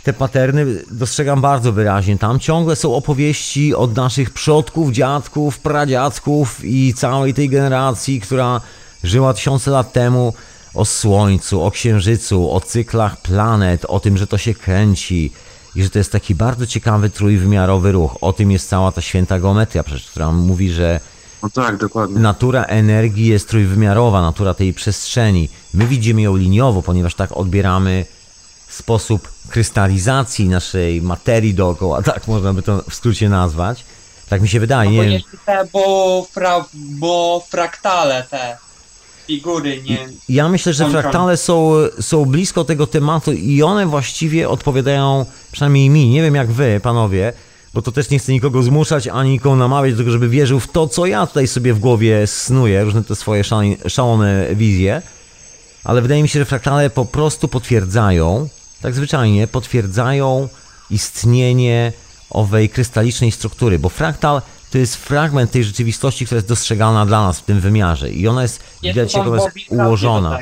te 0.03 0.13
paterny 0.13 0.67
dostrzegam 0.91 1.41
bardzo 1.41 1.73
wyraźnie. 1.73 2.19
Tam 2.19 2.41
ciągle 2.41 2.77
są 2.77 2.95
opowieści 2.95 3.75
od 3.75 3.97
naszych 3.97 4.31
przodków, 4.31 4.93
dziadków, 4.93 5.59
pradziadków 5.59 6.65
i 6.65 6.95
całej 6.95 7.35
tej 7.35 7.49
generacji, 7.49 8.21
która 8.21 8.61
żyła 9.05 9.35
tysiące 9.35 9.71
lat 9.71 9.93
temu 9.93 10.35
o 10.75 10.85
Słońcu, 10.85 11.63
o 11.63 11.71
Księżycu, 11.71 12.51
o 12.53 12.61
cyklach 12.61 13.17
planet, 13.17 13.85
o 13.85 14.01
tym, 14.01 14.19
że 14.19 14.27
to 14.27 14.39
się 14.39 14.55
kręci 14.55 15.33
i 15.75 15.83
że 15.83 15.91
to 15.91 15.99
jest 15.99 16.13
taki 16.13 16.35
bardzo 16.35 16.67
ciekawy 16.67 17.11
trójwymiarowy 17.11 17.93
ruch. 17.93 18.17
O 18.21 18.33
tym 18.33 18.51
jest 18.51 18.69
cała 18.69 18.93
ta 18.93 19.01
święta 19.01 19.39
geometria, 19.39 19.83
przecież, 19.83 20.11
która 20.11 20.33
mówi, 20.33 20.71
że 20.71 21.01
No 21.45 21.51
tak, 21.51 21.77
dokładnie. 21.77 22.21
natura 22.21 22.63
energii 22.63 23.27
jest 23.27 23.49
trójwymiarowa, 23.49 24.23
natura 24.23 24.55
tej 24.55 24.73
przestrzeni. 24.73 25.49
My 25.75 25.87
widzimy 25.87 26.23
ją 26.23 26.37
liniowo, 26.37 26.83
ponieważ 26.83 27.15
tak 27.15 27.33
odbieramy 27.33 28.07
sposób 28.69 29.29
krystalizacji 29.49 30.49
naszej 30.49 31.03
materii 31.03 31.55
dookoła, 31.55 32.03
tak 32.03 32.29
można 32.29 32.53
by 32.53 32.63
to 32.63 32.85
w 32.91 32.95
skrócie 32.95 33.29
nazwać. 33.29 33.85
Tak 34.29 34.43
mi 34.43 34.49
się 34.49 34.61
wydaje, 34.61 34.91
No 34.91 34.97
bo 34.97 35.05
nie 35.05 35.23
te, 35.47 35.67
bo, 35.73 36.27
fra, 36.33 36.65
bo 36.75 37.45
fraktale 37.51 38.27
te 38.31 38.57
figury, 39.27 39.83
nie? 39.83 40.09
Ja 40.29 40.49
myślę, 40.49 40.73
że 40.73 40.91
fraktale 40.91 41.37
są, 41.37 41.73
są 42.01 42.25
blisko 42.25 42.65
tego 42.65 42.87
tematu 42.87 43.33
i 43.33 43.63
one 43.63 43.87
właściwie 43.87 44.49
odpowiadają, 44.49 45.27
przynajmniej 45.53 45.91
mi, 45.91 46.09
nie 46.09 46.23
wiem 46.23 46.35
jak 46.35 46.53
wy, 46.53 46.81
panowie, 46.83 47.33
bo 47.75 47.83
to 47.83 47.93
też 47.93 48.11
nie 48.11 48.19
chcę 48.19 48.33
nikogo 48.33 48.63
zmuszać, 48.63 49.09
ani 49.09 49.31
nikogo 49.31 49.57
namawiać 49.57 49.93
do 49.93 49.99
tego, 49.99 50.11
żeby 50.11 50.29
wierzył 50.29 50.61
w 50.61 50.69
to, 50.69 50.89
co 50.89 51.07
ja 51.07 51.27
tutaj 51.27 51.49
sobie 51.49 51.75
w 51.75 51.79
głowie 51.79 52.27
snuję, 52.27 52.85
różne 52.85 53.05
te 53.05 53.17
swoje 53.17 53.45
szalone, 53.89 54.47
wizje, 54.55 55.03
ale 55.85 56.03
wydaje 56.03 56.23
mi 56.23 56.29
się, 56.29 56.39
że 56.39 56.45
fraktale 56.45 56.91
po 56.91 57.05
prostu 57.05 57.49
potwierdzają, 57.49 58.49
tak 58.83 58.95
zwyczajnie, 58.95 59.47
potwierdzają 59.47 60.49
istnienie 60.91 61.93
owej 62.31 62.69
krystalicznej 62.69 63.33
struktury, 63.33 63.79
bo 63.79 63.89
fraktal 63.89 64.43
to 64.71 64.79
jest 64.79 64.97
fragment 64.97 65.51
tej 65.51 65.65
rzeczywistości, 65.65 66.27
która 66.27 66.37
jest 66.37 66.49
dostrzegalna 66.49 67.07
dla 67.07 67.27
nas 67.27 67.39
w 67.39 67.43
tym 67.43 67.61
wymiarze 67.61 68.11
i 68.11 68.29
ona 68.29 68.43
jest, 68.43 68.61
Jest 68.83 68.97
widać 68.97 69.15
jak 69.15 69.27
ona 69.27 69.37
jest 69.37 69.57
ułożona. 69.69 70.39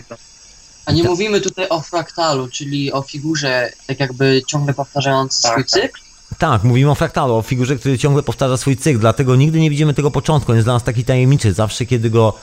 A 0.86 0.92
nie 0.92 1.04
mówimy 1.04 1.40
tutaj 1.40 1.68
o 1.68 1.80
fraktalu, 1.80 2.48
czyli 2.48 2.92
o 2.92 3.02
figurze 3.02 3.72
tak 3.86 4.00
jakby 4.00 4.42
ciągle 4.46 4.74
powtarzający 4.74 5.42
swój 5.42 5.64
cykl? 5.64 6.00
Tak, 6.38 6.64
mówimy 6.64 6.90
o 6.90 6.94
fraktalu, 6.94 7.34
o 7.34 7.42
figurze, 7.42 7.76
który 7.76 7.98
ciągle 7.98 8.22
powtarza 8.22 8.56
swój 8.56 8.76
cykl, 8.76 8.98
dlatego 8.98 9.36
nigdy 9.36 9.60
nie 9.60 9.70
widzimy 9.70 9.94
tego 9.94 10.10
początku, 10.10 10.52
on 10.52 10.56
jest 10.56 10.66
dla 10.66 10.74
nas 10.74 10.82
taki 10.82 11.04
tajemniczy. 11.04 11.52
Zawsze, 11.52 11.86
kiedy 11.86 12.10
go 12.10 12.34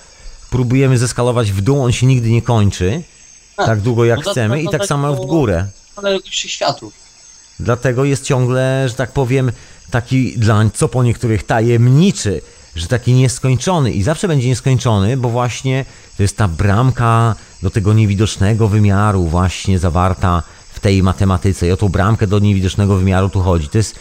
próbujemy 0.49 0.97
zeskalować 0.97 1.51
w 1.51 1.61
dół, 1.61 1.83
on 1.83 1.91
się 1.91 2.05
nigdy 2.05 2.29
nie 2.29 2.41
kończy, 2.41 3.03
A, 3.57 3.65
tak 3.65 3.81
długo 3.81 4.05
jak 4.05 4.25
no 4.25 4.31
chcemy 4.31 4.61
i 4.61 4.65
tak 4.65 4.79
tak 4.79 4.85
samo 4.85 5.15
w 5.15 5.25
górę. 5.25 5.67
Ale 5.95 6.19
światów. 6.25 6.93
Dlatego 7.59 8.05
jest 8.05 8.23
ciągle, 8.23 8.85
że 8.89 8.95
tak 8.95 9.11
powiem, 9.11 9.51
taki 9.91 10.37
dla 10.37 10.69
co 10.73 10.87
po 10.87 11.03
niektórych 11.03 11.43
tajemniczy, 11.43 12.41
że 12.75 12.87
taki 12.87 13.13
nieskończony 13.13 13.91
i 13.91 14.03
zawsze 14.03 14.27
będzie 14.27 14.47
nieskończony, 14.47 15.17
bo 15.17 15.29
właśnie 15.29 15.85
to 16.17 16.23
jest 16.23 16.37
ta 16.37 16.47
bramka 16.47 17.35
do 17.63 17.69
tego 17.69 17.93
niewidocznego 17.93 18.67
wymiaru 18.67 19.25
właśnie 19.27 19.79
zawarta 19.79 20.43
w 20.79 20.81
tej 20.81 21.03
matematyce. 21.03 21.67
I 21.67 21.71
o 21.71 21.77
tą 21.77 21.89
bramkę 21.89 22.27
do 22.27 22.39
niewidocznego 22.39 22.95
wymiaru 22.95 23.29
tu 23.29 23.41
chodzi. 23.41 23.69
To 23.69 23.77
jest 23.77 23.95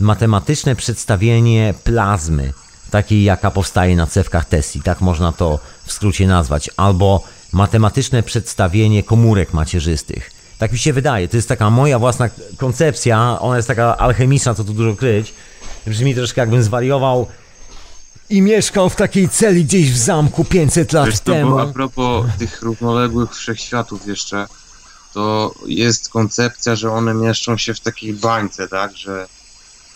matematyczne 0.00 0.76
przedstawienie 0.76 1.74
plazmy, 1.84 2.52
takiej 2.90 3.24
jaka 3.24 3.50
powstaje 3.50 3.96
na 3.96 4.06
cewkach 4.06 4.44
Tesli, 4.44 4.82
tak 4.82 5.00
można 5.00 5.32
to 5.32 5.58
w 5.84 5.92
skrócie 5.92 6.26
nazwać, 6.26 6.70
albo 6.76 7.24
matematyczne 7.52 8.22
przedstawienie 8.22 9.02
komórek 9.02 9.52
macierzystych. 9.52 10.30
Tak 10.58 10.72
mi 10.72 10.78
się 10.78 10.92
wydaje, 10.92 11.28
to 11.28 11.36
jest 11.36 11.48
taka 11.48 11.70
moja 11.70 11.98
własna 11.98 12.28
koncepcja, 12.56 13.38
ona 13.40 13.56
jest 13.56 13.68
taka 13.68 13.96
alchemiczna, 13.96 14.54
co 14.54 14.64
tu 14.64 14.72
dużo 14.72 14.96
kryć. 14.96 15.34
Brzmi 15.86 16.14
troszkę 16.14 16.40
jakbym 16.40 16.62
zwariował 16.62 17.26
i 18.30 18.42
mieszkał 18.42 18.88
w 18.88 18.96
takiej 18.96 19.28
celi 19.28 19.64
gdzieś 19.64 19.92
w 19.92 19.96
zamku 19.98 20.44
500 20.44 20.92
lat 20.92 21.06
Wiesz 21.06 21.18
co, 21.18 21.24
temu. 21.24 21.50
bo 21.50 21.62
a 21.62 21.66
propos 21.66 22.26
tych 22.38 22.62
równoległych 22.62 23.34
wszechświatów 23.34 24.06
jeszcze, 24.06 24.46
to 25.14 25.54
jest 25.66 26.08
koncepcja, 26.08 26.76
że 26.76 26.90
one 26.92 27.14
mieszczą 27.14 27.58
się 27.58 27.74
w 27.74 27.80
takiej 27.80 28.14
bańce, 28.14 28.68
tak, 28.68 28.96
że 28.96 29.26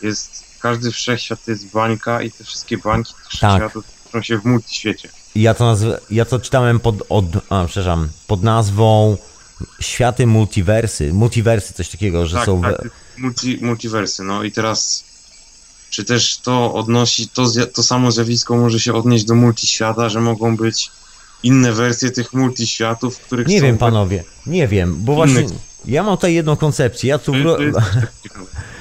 jest, 0.03 0.45
każdy 0.61 0.91
wszechświat 0.93 1.45
to 1.45 1.51
jest 1.51 1.67
bańka 1.67 2.23
i 2.23 2.31
te 2.33 2.45
wszystkie 2.45 2.79
bańki 2.79 3.13
wszechświatów 3.29 3.85
mieszczą 4.05 4.23
się 4.23 4.39
w 4.39 4.45
multiświecie. 4.45 5.09
Ja 5.35 5.55
to, 5.55 5.65
nazw- 5.75 5.99
ja 6.11 6.25
to 6.25 6.39
czytałem 6.39 6.81
pod, 6.81 6.95
od, 7.09 7.25
a, 7.49 7.65
przepraszam, 7.67 8.09
pod 8.27 8.43
nazwą 8.43 9.17
Światy 9.81 10.27
Multiversy. 10.27 11.13
Multiversy, 11.13 11.75
coś 11.75 11.89
takiego, 11.89 12.27
że 12.27 12.37
tak, 12.37 12.47
są. 12.47 12.63
tak, 12.63 12.89
multi, 13.19 13.59
multiwersy, 13.63 14.23
no 14.25 14.43
i 14.43 14.53
teraz 14.53 15.05
czy 15.91 16.05
też 16.05 16.39
to 16.39 16.75
odnosi, 16.75 17.29
to, 17.29 17.43
zja- 17.45 17.67
to 17.67 17.83
samo 17.83 18.13
zjawisko 18.13 18.57
może 18.57 18.81
się 18.81 18.95
odnieść 18.95 19.25
do 19.25 19.35
multiświata, 19.35 20.09
że 20.09 20.21
mogą 20.21 20.57
być 20.57 20.91
inne 21.47 21.73
wersje 21.73 22.11
tych 22.11 22.33
multiświatów, 22.33 23.19
których 23.19 23.47
Nie 23.47 23.61
wiem, 23.63 23.79
panowie, 23.79 24.25
nie 24.47 24.69
wiem, 24.69 24.97
bo 24.99 25.15
właśnie 25.15 25.41
Innych. 25.41 25.59
ja 25.85 26.03
mam 26.03 26.17
tutaj 26.17 26.35
jedną 26.35 26.57
koncepcję. 26.57 27.09
Ja 27.09 27.19
tu 27.19 27.33
tak 27.75 27.85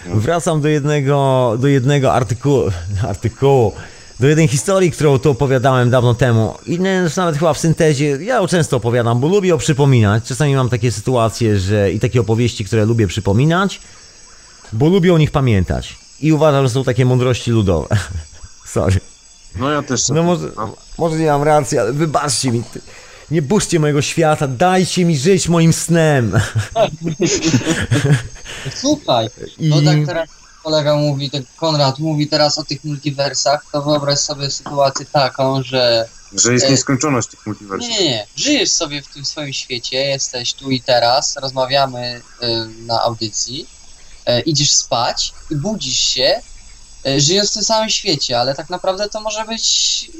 wracam 0.23 0.61
do 0.61 0.67
jednego, 0.67 1.55
do 1.59 1.67
jednego 1.67 2.13
artykułu, 2.13 2.63
artykułu, 3.09 3.71
do 4.19 4.27
jednej 4.27 4.47
historii, 4.47 4.91
którą 4.91 5.19
tu 5.19 5.31
opowiadałem 5.31 5.89
dawno 5.89 6.13
temu. 6.13 6.53
I 6.65 6.79
nawet 7.17 7.37
chyba 7.37 7.53
w 7.53 7.59
syntezie, 7.59 8.05
ja 8.05 8.35
ją 8.35 8.47
często 8.47 8.77
opowiadam, 8.77 9.19
bo 9.19 9.27
lubię 9.27 9.49
ją 9.49 9.57
przypominać. 9.57 10.23
Czasami 10.23 10.55
mam 10.55 10.69
takie 10.69 10.91
sytuacje, 10.91 11.59
że 11.59 11.91
i 11.91 11.99
takie 11.99 12.21
opowieści, 12.21 12.65
które 12.65 12.85
lubię 12.85 13.07
przypominać, 13.07 13.81
bo 14.73 14.89
lubię 14.89 15.13
o 15.13 15.17
nich 15.17 15.31
pamiętać. 15.31 15.95
I 16.21 16.33
uważam, 16.33 16.67
że 16.67 16.69
są 16.69 16.83
takie 16.83 17.05
mądrości 17.05 17.51
ludowe. 17.51 17.87
Sorry. 18.65 18.99
No 19.57 19.71
ja 19.71 19.81
też. 19.83 20.09
No 20.09 20.23
może, 20.23 20.51
może 20.97 21.17
nie 21.17 21.27
mam 21.27 21.43
racji, 21.43 21.77
ale 21.79 21.93
wybaczcie 21.93 22.51
mi. 22.51 22.63
ty- 22.63 22.81
Nie 23.31 23.41
burzcie 23.41 23.79
mojego 23.79 24.01
świata, 24.01 24.47
dajcie 24.47 25.05
mi 25.05 25.17
żyć 25.17 25.47
moim 25.49 25.73
snem. 25.73 26.31
Słuchaj, 28.75 29.29
I- 29.59 29.69
no 29.69 29.81
tak 29.81 29.97
teraz 30.05 30.29
kolega 30.63 30.95
mówi, 30.95 31.29
tak 31.31 31.41
Konrad 31.57 31.99
mówi 31.99 32.27
teraz 32.27 32.57
o 32.57 32.63
tych 32.63 32.83
multiversach, 32.83 33.65
to 33.71 33.81
wyobraź 33.81 34.19
sobie 34.19 34.51
sytuację 34.51 35.05
taką, 35.11 35.63
że 35.63 36.07
Że 36.33 36.53
jest 36.53 36.65
e, 36.65 36.69
nieskończoność 36.71 37.27
tych 37.27 37.45
multiversów. 37.45 37.89
Nie, 37.89 37.99
nie, 37.99 38.09
nie. 38.09 38.27
Żyjesz 38.35 38.71
sobie 38.71 39.01
w 39.01 39.07
tym 39.07 39.25
swoim 39.25 39.53
świecie, 39.53 39.97
jesteś 39.97 40.53
tu 40.53 40.71
i 40.71 40.81
teraz, 40.81 41.37
rozmawiamy 41.41 42.21
y, 42.43 42.47
na 42.85 43.01
audycji, 43.01 43.67
y, 44.29 44.41
idziesz 44.41 44.71
spać 44.71 45.33
i 45.51 45.55
budzisz 45.55 45.99
się, 45.99 46.41
żyjąc 47.17 47.51
w 47.51 47.53
tym 47.53 47.63
samym 47.63 47.89
świecie, 47.89 48.39
ale 48.39 48.55
tak 48.55 48.69
naprawdę 48.69 49.09
to 49.09 49.21
może 49.21 49.45
być 49.45 50.11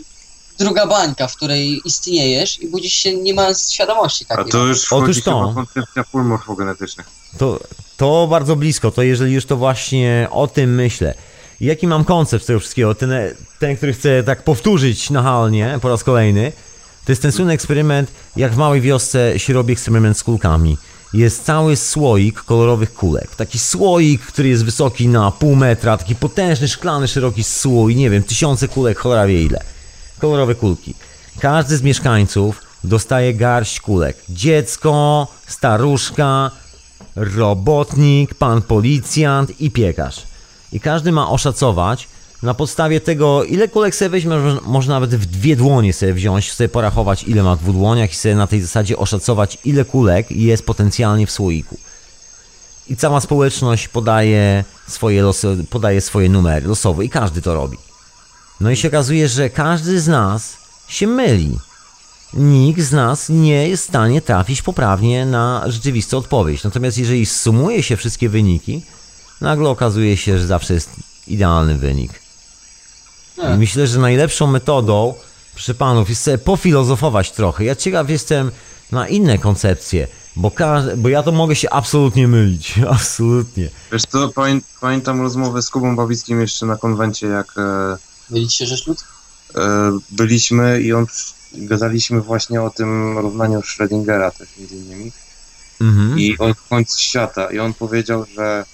druga 0.58 0.88
bańka, 0.88 1.28
w 1.28 1.36
której 1.36 1.82
istniejesz 1.86 2.62
i 2.62 2.68
budzisz 2.68 2.94
się 2.94 3.18
nie 3.18 3.34
mając 3.34 3.72
świadomości 3.72 4.26
A 4.30 4.36
takiej. 4.36 4.52
to 4.52 4.58
już 4.66 4.78
Otóż 4.78 4.86
wchodzi 4.88 5.22
to. 5.22 5.42
chyba 5.42 5.54
koncepcja 5.54 6.04
pól 6.04 6.24
morfogenetycznych. 6.24 7.08
To, 7.38 7.60
to 7.98 8.28
bardzo 8.30 8.56
blisko, 8.56 8.92
to 8.92 9.02
jeżeli 9.02 9.34
już 9.34 9.46
to 9.46 9.58
właśnie 9.58 10.28
o 10.32 10.48
tym 10.48 10.76
myślę. 10.76 11.14
Jaki 11.62 11.88
mam 11.88 12.06
koncept 12.06 12.48
tego 12.48 12.60
wszystkiego? 12.60 12.96
Ten, 12.96 13.12
ten, 13.60 13.78
który 13.78 13.94
chcę 13.94 14.24
tak 14.24 14.44
powtórzyć 14.44 15.10
nachalnie 15.10 15.80
po 15.82 15.90
raz 15.90 16.04
kolejny, 16.04 16.52
to 17.06 17.12
jest 17.12 17.22
ten 17.22 17.32
słynny 17.32 17.54
eksperyment, 17.54 18.12
jak 18.36 18.54
w 18.54 18.58
małej 18.58 18.82
wiosce 18.82 19.40
się 19.40 19.54
robi 19.54 19.74
eksperyment 19.74 20.18
z 20.18 20.24
kulkami. 20.24 20.78
Jest 21.14 21.46
cały 21.46 21.76
słoik 21.76 22.42
kolorowych 22.42 22.94
kulek. 22.94 23.36
Taki 23.36 23.60
słoik, 23.60 24.22
który 24.22 24.50
jest 24.50 24.66
wysoki 24.66 25.08
na 25.08 25.32
pół 25.32 25.56
metra, 25.56 25.98
taki 25.98 26.16
potężny, 26.16 26.68
szklany, 26.68 27.08
szeroki 27.08 27.44
słój, 27.44 27.96
nie 27.96 28.10
wiem, 28.10 28.24
tysiące 28.24 28.68
kulek, 28.68 28.98
cholera 29.00 29.28
wie 29.28 29.44
ile. 29.44 29.60
Kolorowe 30.20 30.56
kulki. 30.56 30.94
Każdy 31.40 31.78
z 31.78 31.82
mieszkańców 31.82 32.62
dostaje 32.84 33.34
garść 33.34 33.80
kulek. 33.80 34.18
Dziecko, 34.30 35.28
staruszka, 35.48 36.52
robotnik, 37.16 38.34
pan 38.34 38.62
policjant 38.62 39.62
i 39.62 39.72
piekarz. 39.72 40.24
I 40.72 40.80
każdy 40.80 41.12
ma 41.12 41.30
oszacować 41.30 42.08
na 42.46 42.54
podstawie 42.54 43.02
tego, 43.02 43.44
ile 43.44 43.68
kulek 43.68 43.96
sobie 43.96 44.10
weźmie, 44.10 44.30
może- 44.36 44.60
może 44.66 44.90
nawet 44.90 45.16
w 45.16 45.26
dwie 45.26 45.56
dłonie 45.56 45.94
sobie 45.94 46.14
wziąć, 46.14 46.52
sobie 46.52 46.70
porachować, 46.70 47.24
ile 47.24 47.44
ma 47.44 47.56
w 47.56 47.72
dłoniach 47.74 48.12
i 48.12 48.16
sobie 48.16 48.36
na 48.36 48.48
tej 48.48 48.62
zasadzie 48.62 48.98
oszacować, 48.98 49.58
ile 49.66 49.86
kulek 49.86 50.32
jest 50.32 50.66
potencjalnie 50.66 51.28
w 51.28 51.32
słoiku. 51.32 51.78
I 52.90 52.96
cała 52.96 53.22
społeczność 53.22 53.88
podaje 53.88 54.64
swoje, 54.88 55.22
losy, 55.22 55.66
podaje 55.70 56.02
swoje 56.02 56.30
numery 56.30 56.68
losowe 56.68 57.06
i 57.06 57.10
każdy 57.10 57.42
to 57.42 57.54
robi. 57.54 57.78
No 58.62 58.72
i 58.72 58.76
się 58.76 58.88
okazuje, 58.88 59.28
że 59.28 59.50
każdy 59.50 60.00
z 60.02 60.08
nas 60.08 60.58
się 60.88 61.08
myli. 61.08 61.60
Nikt 62.34 62.82
z 62.82 62.92
nas 62.92 63.30
nie 63.30 63.68
jest 63.68 63.84
w 63.84 63.88
stanie 63.88 64.22
trafić 64.22 64.62
poprawnie 64.62 65.26
na 65.26 65.64
rzeczywistą 65.68 66.18
odpowiedź. 66.18 66.64
Natomiast 66.64 66.98
jeżeli 66.98 67.26
sumuje 67.26 67.84
się 67.84 67.98
wszystkie 67.98 68.30
wyniki, 68.30 68.82
nagle 69.42 69.70
okazuje 69.70 70.18
się, 70.18 70.40
że 70.40 70.48
zawsze 70.48 70.74
jest 70.74 70.90
idealny 71.28 71.78
wynik. 71.78 72.25
I 73.38 73.58
myślę, 73.58 73.88
że 73.88 74.00
najlepszą 74.00 74.48
metodą, 74.48 75.14
proszę 75.54 75.74
panów, 75.74 76.10
jest 76.10 76.24
sobie 76.24 76.38
pofilozofować 76.38 77.32
trochę. 77.32 77.64
Ja 77.64 77.76
ciekaw 77.76 78.10
jestem 78.10 78.52
na 78.92 79.08
inne 79.08 79.38
koncepcje, 79.38 80.08
bo, 80.36 80.52
każ- 80.52 80.96
bo 80.98 81.10
ja 81.10 81.24
to 81.24 81.32
mogę 81.32 81.56
się 81.56 81.70
absolutnie 81.70 82.28
mylić. 82.28 82.74
Absolutnie. 82.90 83.70
Wiesz 83.92 84.02
co, 84.10 84.30
pamię 84.30 84.60
pamiętam 84.82 85.22
rozmowę 85.22 85.62
z 85.62 85.70
Kubą 85.70 85.96
Bawickim 85.96 86.42
jeszcze 86.42 86.66
na 86.66 86.76
konwencie, 86.78 87.28
jak 87.28 87.48
e, 87.58 87.98
Mylicie 88.30 88.66
rzecz 88.66 88.88
ludzka? 88.88 89.08
e, 89.56 89.62
byliśmy 90.12 90.82
i 90.82 90.94
on 90.94 91.06
gadaliśmy 91.54 92.22
właśnie 92.22 92.62
o 92.62 92.70
tym 92.70 93.18
równaniu 93.18 93.60
Schrödingera 93.60 94.32
też 94.32 94.50
między 94.60 94.76
innymi 94.76 95.12
Mhm. 95.82 96.20
i 96.20 96.38
o 96.38 96.56
końcu 96.70 96.98
świata 97.00 97.52
i 97.52 97.60
on 97.60 97.74
powiedział, 97.74 98.26
że 98.36 98.44
e, 98.44 98.66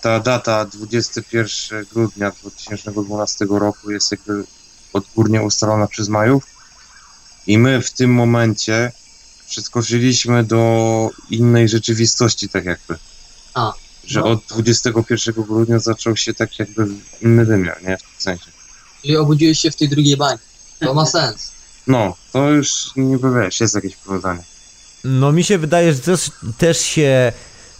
ta 0.00 0.20
data 0.20 0.64
21 0.64 1.86
grudnia 1.92 2.30
2012 2.30 3.46
roku 3.50 3.90
jest 3.90 4.10
jakby 4.10 4.44
odgórnie 4.92 5.42
ustalona 5.42 5.86
przez 5.86 6.08
Majów 6.08 6.44
i 7.46 7.58
my 7.58 7.82
w 7.82 7.90
tym 7.90 8.14
momencie 8.14 8.92
przeskoczyliśmy 9.48 10.44
do 10.44 11.10
innej 11.30 11.68
rzeczywistości 11.68 12.48
tak 12.48 12.64
jakby. 12.64 12.98
A, 13.54 13.72
Że 14.04 14.20
no. 14.20 14.26
od 14.26 14.44
21 14.48 15.34
grudnia 15.34 15.78
zaczął 15.78 16.16
się 16.16 16.34
tak 16.34 16.58
jakby 16.58 16.86
inny 17.22 17.44
wymiar, 17.44 17.82
nie? 17.82 17.98
W 17.98 18.02
tym 18.02 18.10
sensie. 18.18 18.50
Czyli 19.02 19.16
obudziłeś 19.16 19.58
się 19.58 19.70
w 19.70 19.76
tej 19.76 19.88
drugiej 19.88 20.16
bańce. 20.16 20.44
To 20.80 20.94
ma 20.94 21.06
sens. 21.06 21.52
No, 21.86 22.16
to 22.32 22.50
już 22.50 22.90
niby 22.96 23.40
wiesz, 23.40 23.60
jest 23.60 23.74
jakieś 23.74 23.96
powiązanie. 23.96 24.42
No 25.04 25.32
mi 25.32 25.44
się 25.44 25.58
wydaje, 25.58 25.92
że 25.94 26.00
też, 26.00 26.30
też 26.58 26.80
się 26.80 27.32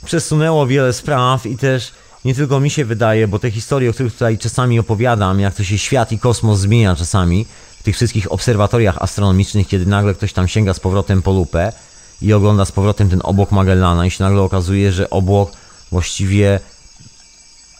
przesunęło 0.05 0.66
wiele 0.66 0.93
spraw 0.93 1.47
i 1.47 1.56
też 1.56 1.93
nie 2.24 2.35
tylko 2.35 2.60
mi 2.60 2.70
się 2.70 2.85
wydaje, 2.85 3.28
bo 3.28 3.39
te 3.39 3.51
historie, 3.51 3.90
o 3.90 3.93
których 3.93 4.12
tutaj 4.12 4.39
czasami 4.39 4.78
opowiadam, 4.78 5.40
jak 5.40 5.55
to 5.55 5.64
się 5.64 5.78
świat 5.78 6.12
i 6.12 6.18
kosmos 6.18 6.59
zmienia 6.59 6.97
czasami 6.97 7.47
w 7.81 7.82
tych 7.82 7.97
wszystkich 7.97 8.32
obserwatoriach 8.32 9.02
astronomicznych, 9.02 9.68
kiedy 9.68 9.86
nagle 9.86 10.14
ktoś 10.14 10.32
tam 10.32 10.48
sięga 10.48 10.74
z 10.74 10.81
powrotem 10.81 11.22
po 11.22 11.32
lupę 11.32 11.72
i 12.22 12.32
ogląda 12.32 12.64
z 12.64 12.72
powrotem 12.72 13.10
ten 13.10 13.20
obłok 13.24 13.52
Magellana 13.52 14.06
i 14.06 14.10
się 14.10 14.24
nagle 14.24 14.43
okazuje, 14.43 14.93
że 14.93 15.10
obłok 15.10 15.52
właściwie 15.90 16.60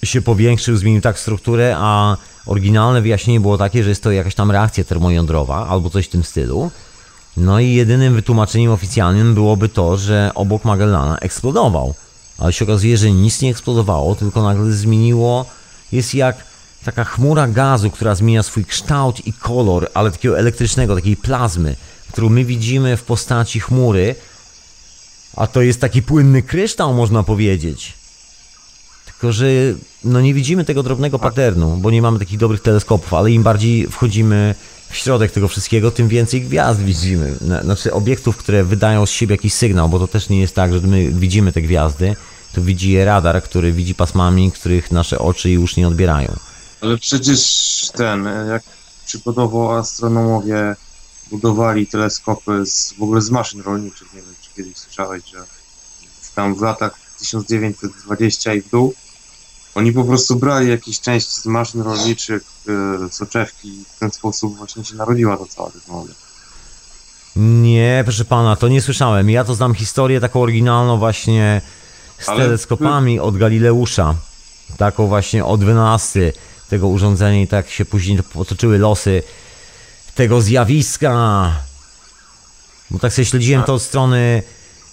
się 0.05 0.23
powiększył, 0.23 0.77
zmienił 0.77 1.01
tak 1.01 1.19
strukturę, 1.19 1.77
a 1.79 2.17
oryginalne 2.47 3.03
wyjaśnienie 3.03 3.41
było 3.41 3.59
takie, 3.59 3.83
że 3.83 3.89
jest 3.89 4.03
to 4.03 4.11
jakaś 4.11 4.35
tam 4.35 4.51
reakcja 4.51 4.85
termojądrowa 4.85 5.67
albo 5.67 5.91
coś 5.91 6.07
w 6.07 6.11
tym 6.11 6.25
stylu. 6.25 6.71
No 7.37 7.61
i 7.61 7.73
jedynym 7.73 8.15
wytłumaczeniem 8.15 8.73
oficjalnym 8.73 9.35
byłoby 9.35 9.69
to, 9.69 9.97
że 9.97 10.31
obok 10.35 10.65
Magellana 10.65 11.19
eksplodował. 11.19 11.95
Ale 12.41 12.53
się 12.53 12.65
okazuje, 12.65 12.97
że 12.97 13.11
nic 13.11 13.41
nie 13.41 13.51
eksplodowało, 13.51 14.15
tylko 14.15 14.43
nagle 14.43 14.73
zmieniło. 14.73 15.47
Jest 15.93 16.15
jak 16.15 16.45
taka 16.85 17.05
chmura 17.05 17.49
gazu, 17.49 17.91
która 17.91 18.15
zmienia 18.15 18.43
swój 18.43 18.65
kształt 18.65 19.27
i 19.27 19.33
kolor, 19.33 19.91
ale 19.95 20.11
takiego 20.11 20.39
elektrycznego, 20.39 20.95
takiej 20.95 21.17
plazmy, 21.17 21.77
którą 22.13 22.29
my 22.29 22.45
widzimy 22.45 22.97
w 22.97 23.03
postaci 23.03 23.61
chmury. 23.61 24.15
A 25.37 25.47
to 25.47 25.63
jest 25.63 25.81
taki 25.81 26.03
płynny 26.03 26.43
kryształ, 26.43 26.95
można 26.95 27.23
powiedzieć. 27.23 27.93
Tylko, 29.07 29.33
że 29.33 29.47
no 30.05 30.21
nie 30.21 30.35
widzimy 30.35 30.65
tego 30.65 30.83
drobnego 30.83 31.19
paternu, 31.19 31.77
bo 31.77 31.91
nie 31.91 32.03
mamy 32.03 32.19
takich 32.19 32.39
dobrych 32.39 32.61
teleskopów, 32.61 33.15
ale 33.15 33.31
im 33.31 33.43
bardziej 33.43 33.87
wchodzimy 33.87 34.55
w 34.91 34.97
środek 34.97 35.33
tego 35.33 35.49
wszystkiego, 35.49 35.91
tym 35.91 36.09
więcej 36.09 36.43
gwiazd 36.43 36.81
widzimy. 36.81 37.35
Na- 37.41 37.63
Znaczy 37.63 37.93
obiektów, 37.93 38.37
które 38.37 38.65
wydają 38.65 39.07
z 39.07 39.11
siebie 39.11 39.35
jakiś 39.35 39.55
sygnał, 39.55 39.89
bo 39.89 39.99
to 39.99 40.09
też 40.09 40.29
nie 40.29 40.41
jest 40.41 40.55
tak, 40.55 40.73
że 40.73 40.81
my 40.81 41.09
widzimy 41.13 41.53
te 41.53 41.63
gwiazdy, 41.63 42.17
to 42.53 42.63
widzi 42.63 42.91
je 42.91 43.05
radar, 43.05 43.43
który 43.43 43.73
widzi 43.73 43.95
pasmami, 43.95 44.53
których 44.53 44.91
nasze 44.91 45.19
oczy 45.19 45.51
już 45.51 45.77
nie 45.77 45.89
odbierają. 45.89 46.37
Ale 46.81 46.99
przecież 46.99 47.41
ten, 47.95 48.29
jak 48.49 48.63
przykładowo 49.07 49.79
astronomowie 49.79 50.77
budowali 51.31 51.87
teleskopy 51.87 52.67
z, 52.67 52.93
w 52.99 53.03
ogóle 53.03 53.21
z 53.23 53.31
maszyn 53.31 53.61
rolniczych, 53.61 54.15
nie 54.15 54.23
wiem 54.23 54.35
czy 54.43 54.51
kiedyś 54.57 54.77
słyszałeś, 54.77 55.23
że 55.33 55.45
tam 56.35 56.55
w 56.55 56.61
latach 56.63 56.95
1920 57.19 58.55
i 58.55 58.63
w 58.63 58.71
dół, 58.71 58.95
oni 59.75 59.93
po 59.93 60.05
prostu 60.05 60.37
brali 60.37 60.71
jakieś 60.71 61.01
części 61.01 61.41
z 61.41 61.47
maszyn 61.47 61.83
rolniczych, 61.83 62.43
e, 63.05 63.09
soczewki 63.13 63.69
i 63.69 63.85
w 63.97 63.99
ten 63.99 64.11
sposób 64.11 64.57
właśnie 64.57 64.85
się 64.85 64.95
narodziła 64.95 65.37
ta 65.37 65.47
cała 65.47 65.71
technologia. 65.71 66.15
Nie, 67.37 68.01
proszę 68.05 68.25
pana, 68.25 68.57
to 68.57 68.69
nie 68.69 68.83
słyszałem. 68.83 69.31
Ja 69.31 69.45
to 69.45 69.55
znam 69.55 69.75
historię 69.75 70.21
taką 70.21 70.43
oryginalną 70.43 70.99
właśnie 70.99 71.61
z 72.19 72.29
Ale- 72.29 72.45
teleskopami 72.45 73.21
od 73.21 73.37
Galileusza. 73.37 74.15
Taką 74.77 75.07
właśnie 75.07 75.45
od 75.45 75.65
wynalazcy 75.65 76.33
tego 76.71 76.89
urządzenia 76.89 77.43
i 77.43 77.47
tak 77.47 77.71
się 77.71 77.85
później 77.85 78.23
potoczyły 78.23 78.79
losy 78.79 79.23
tego 80.15 80.41
zjawiska. 80.41 81.53
Bo 82.91 82.99
tak 82.99 83.13
sobie 83.13 83.27
śledziłem 83.27 83.63
to 83.63 83.75
od 83.75 83.83
strony 83.83 84.43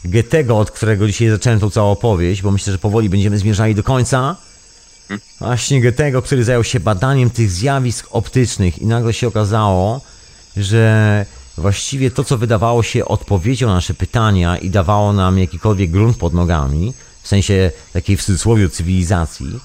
Goethego, 0.05 0.59
od 0.59 0.71
którego 0.71 1.07
dzisiaj 1.07 1.29
zacząłem 1.29 1.59
tą 1.59 1.69
całą 1.69 1.91
opowieść, 1.91 2.41
bo 2.41 2.51
myślę, 2.51 2.73
że 2.73 2.79
powoli 2.79 3.09
będziemy 3.09 3.37
zmierzali 3.37 3.75
do 3.75 3.83
końca. 3.83 4.35
Właśnie 5.39 5.81
Goethego, 5.81 6.21
który 6.21 6.43
zajął 6.43 6.63
się 6.63 6.79
badaniem 6.79 7.29
tych 7.29 7.51
zjawisk 7.51 8.07
optycznych 8.11 8.79
i 8.79 8.85
nagle 8.85 9.13
się 9.13 9.27
okazało, 9.27 10.01
że 10.57 11.25
właściwie 11.57 12.11
to, 12.11 12.23
co 12.23 12.37
wydawało 12.37 12.83
się 12.83 13.05
odpowiedzią 13.05 13.67
na 13.67 13.73
nasze 13.73 13.93
pytania 13.93 14.57
i 14.57 14.69
dawało 14.69 15.13
nam 15.13 15.39
jakikolwiek 15.39 15.91
grunt 15.91 16.17
pod 16.17 16.33
nogami, 16.33 16.93
w 17.21 17.27
sensie 17.27 17.71
takiej 17.93 18.17
w 18.17 18.23
cudzysłowie 18.23 18.69
cywilizacji, 18.69 19.59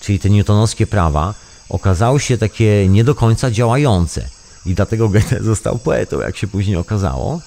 czyli 0.00 0.18
te 0.18 0.30
newtonowskie 0.30 0.86
prawa, 0.86 1.34
okazało 1.68 2.18
się 2.18 2.38
takie 2.38 2.88
nie 2.88 3.04
do 3.04 3.14
końca 3.14 3.50
działające. 3.50 4.28
I 4.66 4.74
dlatego 4.74 5.08
Goethe 5.08 5.42
został 5.52 5.78
poetą, 5.78 6.20
jak 6.20 6.36
się 6.36 6.46
później 6.46 6.76
okazało. 6.76 7.40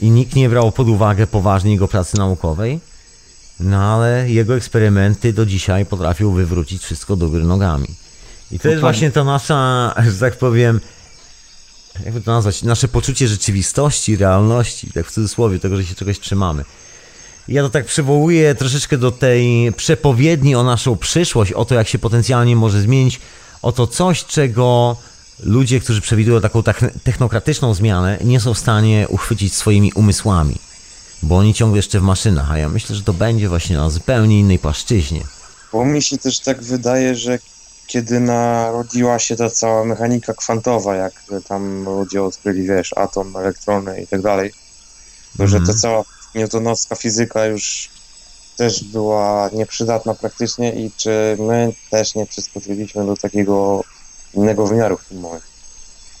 I 0.00 0.10
nikt 0.10 0.34
nie 0.34 0.48
brał 0.48 0.72
pod 0.72 0.88
uwagę 0.88 1.26
poważnie 1.26 1.72
jego 1.72 1.88
pracy 1.88 2.16
naukowej, 2.16 2.80
no 3.60 3.82
ale 3.82 4.30
jego 4.30 4.56
eksperymenty 4.56 5.32
do 5.32 5.46
dzisiaj 5.46 5.86
potrafią 5.86 6.32
wywrócić 6.32 6.82
wszystko 6.82 7.16
do 7.16 7.28
góry 7.28 7.44
nogami. 7.44 7.88
I 8.50 8.58
to 8.58 8.68
jest 8.68 8.80
właśnie 8.80 9.10
ta 9.10 9.24
nasza, 9.24 9.94
że 10.12 10.18
tak 10.20 10.38
powiem, 10.38 10.80
jakby 12.04 12.20
to 12.20 12.32
nazwać, 12.32 12.62
nasze 12.62 12.88
poczucie 12.88 13.28
rzeczywistości, 13.28 14.16
realności, 14.16 14.92
tak 14.92 15.06
w 15.06 15.10
cudzysłowie, 15.10 15.58
tego, 15.58 15.76
że 15.76 15.84
się 15.84 15.94
czegoś 15.94 16.20
trzymamy. 16.20 16.64
Ja 17.48 17.62
to 17.62 17.70
tak 17.70 17.86
przywołuję 17.86 18.54
troszeczkę 18.54 18.98
do 18.98 19.10
tej 19.10 19.72
przepowiedni 19.72 20.54
o 20.54 20.64
naszą 20.64 20.96
przyszłość, 20.96 21.52
o 21.52 21.64
to, 21.64 21.74
jak 21.74 21.88
się 21.88 21.98
potencjalnie 21.98 22.56
może 22.56 22.80
zmienić, 22.80 23.20
o 23.62 23.72
to 23.72 23.86
coś, 23.86 24.24
czego 24.24 24.96
ludzie, 25.42 25.80
którzy 25.80 26.00
przewidują 26.00 26.40
taką 26.40 26.60
techn- 26.60 26.90
technokratyczną 27.04 27.74
zmianę, 27.74 28.18
nie 28.24 28.40
są 28.40 28.54
w 28.54 28.58
stanie 28.58 29.06
uchwycić 29.08 29.54
swoimi 29.54 29.92
umysłami, 29.92 30.56
bo 31.22 31.36
oni 31.36 31.54
ciągle 31.54 31.76
jeszcze 31.76 32.00
w 32.00 32.02
maszynach, 32.02 32.50
a 32.50 32.58
ja 32.58 32.68
myślę, 32.68 32.96
że 32.96 33.02
to 33.02 33.12
będzie 33.12 33.48
właśnie 33.48 33.76
na 33.76 33.90
zupełnie 33.90 34.40
innej 34.40 34.58
płaszczyźnie. 34.58 35.20
Bo 35.72 35.84
mi 35.84 36.02
się 36.02 36.18
też 36.18 36.40
tak 36.40 36.62
wydaje, 36.62 37.14
że 37.14 37.38
kiedy 37.86 38.20
narodziła 38.20 39.18
się 39.18 39.36
ta 39.36 39.50
cała 39.50 39.84
mechanika 39.84 40.34
kwantowa, 40.34 40.96
jak 40.96 41.12
tam 41.48 41.84
ludzie 41.84 42.22
odkryli, 42.22 42.66
wiesz, 42.66 42.92
atom, 42.96 43.36
elektrony 43.36 44.02
i 44.02 44.06
tak 44.06 44.22
dalej, 44.22 44.52
to 45.38 45.46
że 45.46 45.60
ta 45.60 45.74
cała 45.74 46.02
newtonowska 46.34 46.96
fizyka 46.96 47.46
już 47.46 47.90
też 48.56 48.84
była 48.84 49.50
nieprzydatna 49.52 50.14
praktycznie 50.14 50.84
i 50.84 50.90
czy 50.96 51.36
my 51.40 51.72
też 51.90 52.14
nie 52.14 52.26
przeskoczyliśmy 52.26 53.06
do 53.06 53.16
takiego 53.16 53.84
innego 54.34 54.66
wymiaru 54.66 54.96
w 54.96 55.04
tym 55.04 55.20
momencie. 55.20 55.55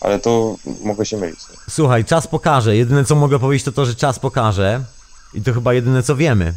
Ale 0.06 0.18
to 0.18 0.56
mogę 0.84 1.06
się 1.06 1.16
mylić. 1.16 1.38
Słuchaj, 1.70 2.04
czas 2.04 2.26
pokaże. 2.26 2.76
Jedyne 2.76 3.04
co 3.04 3.14
mogę 3.14 3.38
powiedzieć 3.38 3.64
to 3.64 3.72
to, 3.72 3.86
że 3.86 3.94
czas 3.94 4.18
pokaże. 4.18 4.84
I 5.34 5.42
to 5.42 5.52
chyba 5.54 5.74
jedyne 5.74 6.02
co 6.02 6.16
wiemy. 6.16 6.52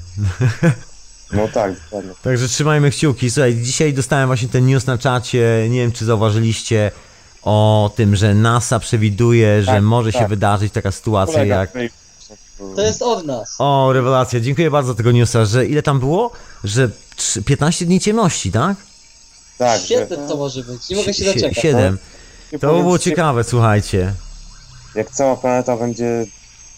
No 1.34 1.48
tak, 1.48 1.74
dokładnie. 1.84 2.12
Także 2.24 2.48
trzymajmy 2.48 2.92
kciuki. 2.92 3.30
Słuchaj, 3.32 3.56
dzisiaj 3.56 3.94
dostałem 3.94 4.28
właśnie 4.28 4.48
ten 4.48 4.66
news 4.66 4.86
na 4.86 4.98
czacie. 4.98 5.68
Nie 5.70 5.80
wiem, 5.80 5.92
czy 5.92 6.06
zauważyliście 6.06 6.92
o 7.44 7.92
tym, 7.96 8.16
że 8.16 8.34
NASA 8.36 8.80
przewiduje, 8.80 9.62
że 9.64 9.72
Tak, 9.72 9.84
może 9.84 10.12
się 10.12 10.20
tak. 10.20 10.30
wydarzyć 10.30 10.74
taka 10.74 10.92
sytuacja 10.92 11.34
Kolega 11.36 11.56
jak. 11.56 11.70
tutaj- 11.70 11.90
To 12.76 12.82
jest 12.82 13.02
od 13.02 13.26
nas. 13.26 13.56
O, 13.60 13.90
rewelacja. 13.94 14.40
Dziękuję 14.40 14.72
bardzo 14.72 14.88
za 14.92 14.98
tego 14.98 15.12
newsa, 15.12 15.46
że 15.46 15.66
ile 15.66 15.84
tam 15.84 16.00
było? 16.00 16.32
Że 16.64 16.90
trzy- 17.16 17.44
15 17.44 17.86
dni 17.86 18.00
ciemności, 18.00 18.52
tak? 18.52 18.78
Tak, 19.58 19.82
Świetne 19.82 20.18
to 20.18 20.38
może 20.38 20.64
być. 20.64 20.90
Nie 20.90 20.96
mogę 20.96 21.14
się 21.14 21.24
Sie- 21.24 21.34
doczekać. 21.34 21.58
Siedem. 21.64 21.98
Nie 22.54 22.60
To 22.60 22.68
powiem 22.68 22.84
było 22.84 23.00
ci, 23.00 23.10
ciekawe, 23.10 23.44
słuchajcie. 23.44 24.14
Jak 24.96 25.12
cała 25.12 25.36
planeta 25.36 25.78
będzie 25.78 26.26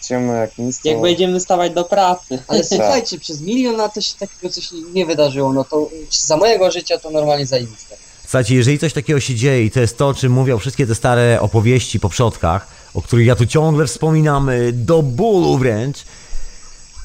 ciemna 0.02 0.32
jak 0.32 0.58
nic, 0.58 0.80
to... 0.82 0.88
Jak 0.88 1.00
będziemy 1.00 1.40
stawać 1.40 1.72
do 1.72 1.84
pracy. 1.84 2.38
Ale 2.48 2.60
Tak. 2.60 2.68
słuchajcie, 2.68 3.18
przez 3.18 3.40
milion 3.40 3.76
lat 3.76 3.94
to 3.94 4.00
się 4.00 4.14
takiego 4.18 4.52
coś 4.54 4.68
nie 4.94 5.06
wydarzyło. 5.06 5.52
No 5.52 5.64
to 5.64 5.88
za 6.10 6.36
mojego 6.36 6.70
życia 6.70 6.98
to 6.98 7.10
normalnie 7.10 7.46
zajebiste. 7.46 7.96
Słuchajcie, 8.22 8.54
jeżeli 8.54 8.78
coś 8.78 8.92
takiego 8.92 9.20
się 9.20 9.34
dzieje 9.34 9.64
i 9.64 9.70
to 9.70 9.80
jest 9.80 9.98
to, 9.98 10.08
o 10.08 10.14
czym 10.14 10.32
mówią 10.32 10.58
wszystkie 10.58 10.86
te 10.86 10.94
stare 10.94 11.40
opowieści 11.40 12.00
po 12.00 12.08
przodkach, 12.08 12.66
o 12.94 13.02
których 13.02 13.26
ja 13.26 13.36
tu 13.36 13.46
ciągle 13.46 13.86
wspominam 13.86 14.48
y, 14.48 14.72
do 14.72 15.02
bólu 15.02 15.58
wręcz, 15.58 15.96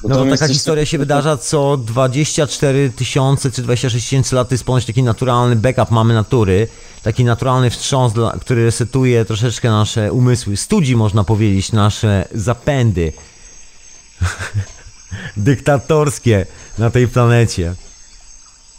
Bo 0.02 0.08
no 0.08 0.16
to 0.16 0.30
taka 0.30 0.48
historia 0.48 0.84
się 0.84 0.88
takiego- 0.88 1.02
wydarza 1.02 1.36
co 1.36 1.76
24 1.76 2.90
tysiące 2.90 3.50
czy 3.50 3.62
26 3.62 4.06
tysięcy 4.06 4.34
lat, 4.34 4.48
to 4.48 4.54
jest 4.54 4.64
ponoć 4.64 4.84
taki 4.84 5.02
naturalny 5.02 5.56
backup 5.56 5.90
mamy 5.90 6.14
natury, 6.14 6.68
taki 7.02 7.24
naturalny 7.24 7.70
wstrząs, 7.70 8.12
który 8.40 8.64
resetuje 8.64 9.24
troszeczkę 9.24 9.70
nasze 9.70 10.12
umysły, 10.12 10.56
studzi 10.56 10.96
można 10.96 11.24
powiedzieć, 11.24 11.72
nasze 11.72 12.28
zapędy 12.34 13.12
dyktatorskie 15.36 16.46
na 16.78 16.90
tej 16.90 17.08
planecie. 17.08 17.74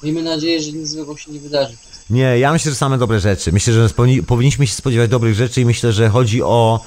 Miejmy 0.03 0.23
nadzieję, 0.23 0.61
że 0.61 0.71
nic 0.71 0.89
złego 0.89 1.17
się 1.17 1.31
nie 1.31 1.39
wydarzy. 1.39 1.77
Nie, 2.09 2.39
ja 2.39 2.51
myślę, 2.51 2.71
że 2.71 2.75
same 2.75 2.97
dobre 2.97 3.19
rzeczy. 3.19 3.51
Myślę, 3.51 3.73
że 3.73 3.89
powinniśmy 4.27 4.67
się 4.67 4.73
spodziewać 4.75 5.09
dobrych 5.09 5.35
rzeczy 5.35 5.61
i 5.61 5.65
myślę, 5.65 5.93
że 5.93 6.09
chodzi 6.09 6.43
o, 6.43 6.85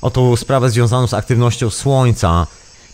o 0.00 0.10
tą 0.10 0.36
sprawę 0.36 0.70
związaną 0.70 1.06
z 1.06 1.14
aktywnością 1.14 1.70
Słońca. 1.70 2.46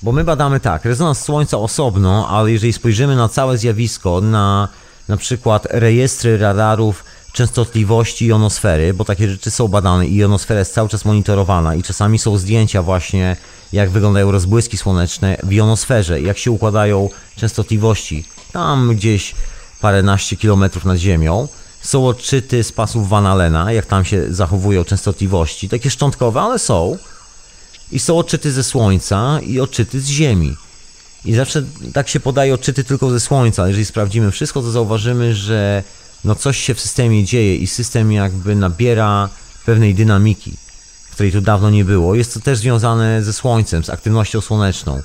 Bo 0.05 0.13
my 0.13 0.25
badamy 0.25 0.61
tak, 0.61 0.85
rezonans 0.85 1.19
Słońca 1.19 1.59
osobno, 1.59 2.29
ale 2.29 2.53
jeżeli 2.53 2.73
spojrzymy 2.73 3.17
na 3.17 3.29
całe 3.29 3.59
zjawisko, 3.59 4.21
na 4.21 4.69
na 5.09 5.17
przykład 5.17 5.67
rejestry 5.71 6.39
radarów 6.39 7.05
częstotliwości 7.33 8.27
jonosfery, 8.27 8.95
bo 8.95 9.05
takie 9.05 9.29
rzeczy 9.29 9.51
są 9.51 9.69
badane 9.69 10.07
i 10.07 10.17
jonosfera 10.17 10.59
jest 10.59 10.75
cały 10.75 10.89
czas 10.89 11.05
monitorowana 11.05 11.75
i 11.75 11.83
czasami 11.83 12.19
są 12.19 12.37
zdjęcia 12.37 12.83
właśnie 12.83 13.37
jak 13.73 13.91
wyglądają 13.91 14.31
rozbłyski 14.31 14.77
słoneczne 14.77 15.37
w 15.43 15.53
jonosferze, 15.53 16.21
jak 16.21 16.39
się 16.39 16.51
układają 16.51 17.09
częstotliwości 17.37 18.25
tam 18.53 18.97
gdzieś 18.97 19.35
paręnaście 19.81 20.37
kilometrów 20.37 20.85
nad 20.85 20.97
ziemią. 20.99 21.49
Są 21.81 22.07
odczyty 22.07 22.65
z 22.65 22.73
pasów 22.73 23.09
Van 23.09 23.27
Allena, 23.27 23.73
jak 23.73 23.87
tam 23.87 24.05
się 24.05 24.35
zachowują 24.35 24.85
częstotliwości, 24.85 25.69
takie 25.69 25.91
szczątkowe, 25.91 26.41
ale 26.41 26.59
są. 26.59 26.97
I 27.93 27.99
są 27.99 28.19
odczyty 28.19 28.53
ze 28.53 28.65
Słońca 28.65 29.41
i 29.47 29.61
odczyty 29.61 30.01
z 30.01 30.07
Ziemi. 30.07 30.57
I 31.25 31.35
zawsze 31.35 31.63
tak 31.93 32.09
się 32.09 32.21
podaje 32.21 32.55
odczyty 32.55 32.85
tylko 32.85 33.11
ze 33.11 33.21
Słońca. 33.21 33.69
Jeżeli 33.69 33.85
sprawdzimy 33.85 34.31
wszystko, 34.31 34.63
to 34.63 34.71
zauważymy, 34.71 35.35
że 35.35 35.83
no 36.25 36.35
coś 36.35 36.59
się 36.59 36.75
w 36.75 36.81
systemie 36.81 37.25
dzieje 37.25 37.57
i 37.57 37.67
system 37.67 38.13
jakby 38.13 38.57
nabiera 38.57 39.29
pewnej 39.67 39.95
dynamiki, 39.95 40.53
której 41.13 41.33
tu 41.33 41.41
dawno 41.41 41.71
nie 41.71 41.85
było. 41.85 42.15
Jest 42.15 42.35
to 42.35 42.41
też 42.41 42.59
związane 42.59 43.23
ze 43.23 43.33
Słońcem, 43.33 43.85
z 43.85 43.91
aktywnością 43.91 44.41
słoneczną. 44.41 45.03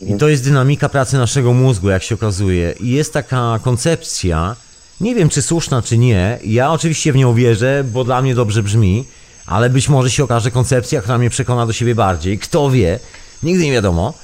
I 0.00 0.14
to 0.14 0.28
jest 0.28 0.44
dynamika 0.44 0.88
pracy 0.88 1.16
naszego 1.16 1.52
mózgu, 1.52 1.88
jak 1.88 2.02
się 2.02 2.14
okazuje. 2.14 2.74
I 2.80 2.90
jest 2.90 3.12
taka 3.12 3.60
koncepcja, 3.62 4.56
nie 5.00 5.14
wiem 5.14 5.28
czy 5.28 5.42
słuszna, 5.42 5.82
czy 5.82 5.98
nie. 5.98 6.38
Ja 6.44 6.72
oczywiście 6.72 7.12
w 7.12 7.16
nią 7.16 7.34
wierzę, 7.34 7.84
bo 7.92 8.04
dla 8.04 8.22
mnie 8.22 8.34
dobrze 8.34 8.62
brzmi, 8.62 9.04
ale 9.46 9.70
być 9.70 9.88
może 9.88 10.10
się 10.10 10.24
okaże 10.24 10.50
koncepcja, 10.50 11.00
która 11.02 11.18
mnie 11.18 11.30
przekona 11.30 11.66
do 11.66 11.72
siebie 11.72 11.94
bardziej. 11.94 12.38
Kto 12.38 12.70
wie? 12.70 12.98
Nigdy 13.42 13.64
nie 13.64 13.72
wiadomo. 13.72 14.14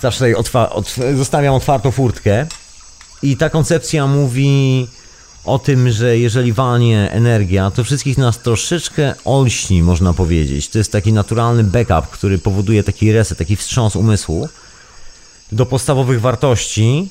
Zawsze 0.00 0.24
otwa- 0.36 0.70
otw- 0.70 1.16
zostawiam 1.16 1.54
otwartą 1.54 1.90
furtkę. 1.90 2.46
I 3.22 3.36
ta 3.36 3.50
koncepcja 3.50 4.06
mówi 4.06 4.86
o 5.44 5.58
tym, 5.58 5.90
że 5.90 6.18
jeżeli 6.18 6.52
walnie 6.52 7.10
energia, 7.12 7.70
to 7.70 7.84
wszystkich 7.84 8.18
nas 8.18 8.38
troszeczkę 8.38 9.14
olśni, 9.24 9.82
można 9.82 10.12
powiedzieć. 10.12 10.68
To 10.68 10.78
jest 10.78 10.92
taki 10.92 11.12
naturalny 11.12 11.64
backup, 11.64 12.10
który 12.10 12.38
powoduje 12.38 12.84
taki 12.84 13.12
reset, 13.12 13.38
taki 13.38 13.56
wstrząs 13.56 13.96
umysłu 13.96 14.48
do 15.52 15.66
podstawowych 15.66 16.20
wartości 16.20 17.10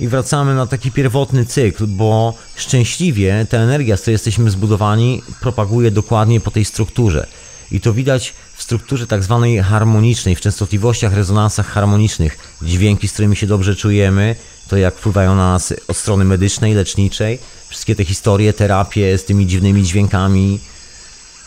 i 0.00 0.08
wracamy 0.08 0.54
na 0.54 0.66
taki 0.66 0.92
pierwotny 0.92 1.46
cykl, 1.46 1.86
bo 1.86 2.34
szczęśliwie 2.56 3.46
ta 3.50 3.58
energia, 3.58 3.96
z 3.96 4.00
której 4.00 4.14
jesteśmy 4.14 4.50
zbudowani, 4.50 5.22
propaguje 5.40 5.90
dokładnie 5.90 6.40
po 6.40 6.50
tej 6.50 6.64
strukturze. 6.64 7.26
I 7.70 7.80
to 7.80 7.92
widać 7.92 8.34
w 8.54 8.62
strukturze 8.62 9.06
tak 9.06 9.22
zwanej 9.22 9.58
harmonicznej, 9.58 10.36
w 10.36 10.40
częstotliwościach, 10.40 11.14
rezonansach 11.14 11.66
harmonicznych. 11.66 12.38
Dźwięki, 12.62 13.08
z 13.08 13.12
którymi 13.12 13.36
się 13.36 13.46
dobrze 13.46 13.76
czujemy, 13.76 14.36
to 14.68 14.76
jak 14.76 14.94
wpływają 14.94 15.36
na 15.36 15.52
nas 15.52 15.74
od 15.88 15.96
strony 15.96 16.24
medycznej, 16.24 16.74
leczniczej, 16.74 17.38
wszystkie 17.68 17.96
te 17.96 18.04
historie, 18.04 18.52
terapie 18.52 19.18
z 19.18 19.24
tymi 19.24 19.46
dziwnymi 19.46 19.82
dźwiękami, 19.82 20.60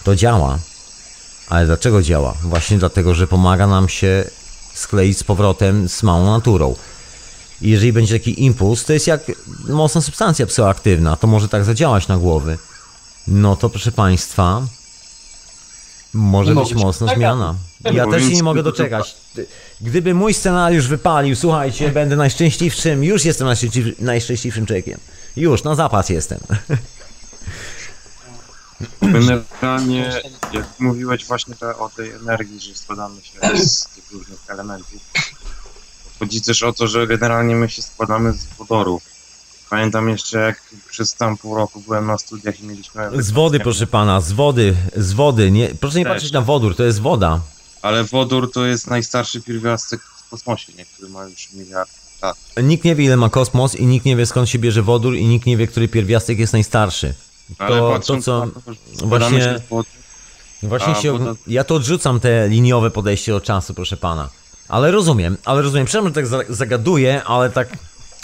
to 0.03 0.15
działa. 0.15 0.59
Ale 1.49 1.65
dlaczego 1.65 2.01
działa? 2.01 2.33
Właśnie 2.43 2.77
dlatego, 2.77 3.15
że 3.15 3.27
pomaga 3.27 3.67
nam 3.67 3.89
się 3.89 4.23
skleić 4.73 5.17
z 5.17 5.23
powrotem 5.23 5.89
z 5.89 6.03
małą 6.03 6.31
naturą. 6.31 6.75
I 7.61 7.69
jeżeli 7.69 7.93
będzie 7.93 8.19
taki 8.19 8.43
impuls, 8.45 8.85
to 8.85 8.93
jest 8.93 9.07
jak 9.07 9.21
mocna 9.69 10.01
substancja 10.01 10.45
psychoaktywna, 10.45 11.15
to 11.15 11.27
może 11.27 11.49
tak 11.49 11.63
zadziałać 11.63 12.07
na 12.07 12.17
głowy. 12.17 12.57
No 13.27 13.55
to 13.55 13.69
proszę 13.69 13.91
Państwa, 13.91 14.61
może 16.13 16.55
być 16.55 16.73
mocna 16.73 17.07
doczekać. 17.07 17.17
zmiana. 17.17 17.55
Ja 17.83 18.07
też 18.07 18.23
się 18.23 18.33
nie 18.33 18.43
mogę 18.43 18.63
doczekać. 18.63 19.17
Gdyby 19.81 20.13
mój 20.13 20.33
scenariusz 20.33 20.87
wypalił, 20.87 21.35
słuchajcie, 21.35 21.89
będę 21.89 22.15
najszczęśliwszym, 22.15 23.03
już 23.03 23.25
jestem 23.25 23.47
najszczęśliwszym, 23.47 23.95
najszczęśliwszym 23.99 24.65
człowiekiem. 24.65 24.99
Już, 25.35 25.63
na 25.63 25.75
zapas 25.75 26.09
jestem. 26.09 26.39
Generalnie, 29.01 30.21
jak 30.53 30.65
mówiłeś 30.79 31.25
właśnie 31.25 31.55
o 31.79 31.89
tej 31.89 32.11
energii, 32.11 32.59
że 32.59 32.75
składamy 32.75 33.21
się 33.21 33.57
z 33.57 33.87
tych 33.87 34.11
różnych 34.11 34.39
elementów, 34.47 35.01
chodzi 36.19 36.41
też 36.41 36.63
o 36.63 36.73
to, 36.73 36.87
że 36.87 37.07
generalnie 37.07 37.55
my 37.55 37.69
się 37.69 37.81
składamy 37.81 38.33
z 38.33 38.45
wodoru. 38.57 39.01
Pamiętam 39.69 40.09
jeszcze, 40.09 40.39
jak 40.39 40.61
przez 40.89 41.13
tam 41.15 41.37
pół 41.37 41.55
roku 41.55 41.81
byłem 41.81 42.05
na 42.05 42.17
studiach 42.17 42.59
i 42.59 42.63
mieliśmy... 42.63 43.23
Z 43.23 43.31
wody, 43.31 43.59
proszę 43.59 43.87
pana, 43.87 44.21
z 44.21 44.31
wody, 44.31 44.75
z 44.95 45.13
wody. 45.13 45.51
Nie, 45.51 45.67
proszę 45.79 45.97
nie 45.99 46.03
Też. 46.05 46.13
patrzeć 46.13 46.31
na 46.31 46.41
wodór, 46.41 46.75
to 46.75 46.83
jest 46.83 47.01
woda. 47.01 47.39
Ale 47.81 48.03
wodór 48.03 48.51
to 48.51 48.65
jest 48.65 48.87
najstarszy 48.87 49.41
pierwiastek 49.41 50.01
w 50.01 50.29
kosmosie, 50.29 50.73
nie? 50.77 50.85
który 50.85 51.09
ma 51.09 51.23
już 51.25 51.53
miliard 51.53 51.89
lat. 52.21 52.37
Nikt 52.63 52.83
nie 52.85 52.95
wie, 52.95 53.05
ile 53.05 53.17
ma 53.17 53.29
kosmos 53.29 53.75
i 53.75 53.85
nikt 53.85 54.05
nie 54.05 54.15
wie, 54.15 54.25
skąd 54.25 54.49
się 54.49 54.59
bierze 54.59 54.81
wodór 54.81 55.15
i 55.15 55.25
nikt 55.27 55.45
nie 55.45 55.57
wie, 55.57 55.67
który 55.67 55.87
pierwiastek 55.87 56.39
jest 56.39 56.53
najstarszy. 56.53 57.13
Ale 57.57 57.69
To, 57.79 57.87
to 57.89 57.93
patrząc 57.93 58.25
co... 58.25 58.47
to, 58.99 59.05
Właśnie, 59.07 59.41
się 59.41 59.59
wody, 59.69 59.89
właśnie 60.63 60.95
się... 60.95 61.11
woda- 61.17 61.35
Ja 61.47 61.63
to 61.63 61.75
odrzucam, 61.75 62.19
te 62.19 62.47
liniowe 62.49 62.91
podejście 62.91 63.31
do 63.31 63.41
czasu, 63.41 63.73
proszę 63.73 63.97
pana. 63.97 64.29
Ale 64.69 64.91
rozumiem, 64.91 65.37
ale 65.45 65.61
rozumiem. 65.61 65.85
Przepraszam, 65.85 66.07
że 66.09 66.13
tak 66.15 66.27
za- 66.27 66.53
zagaduję, 66.55 67.23
ale 67.23 67.49
tak... 67.49 67.69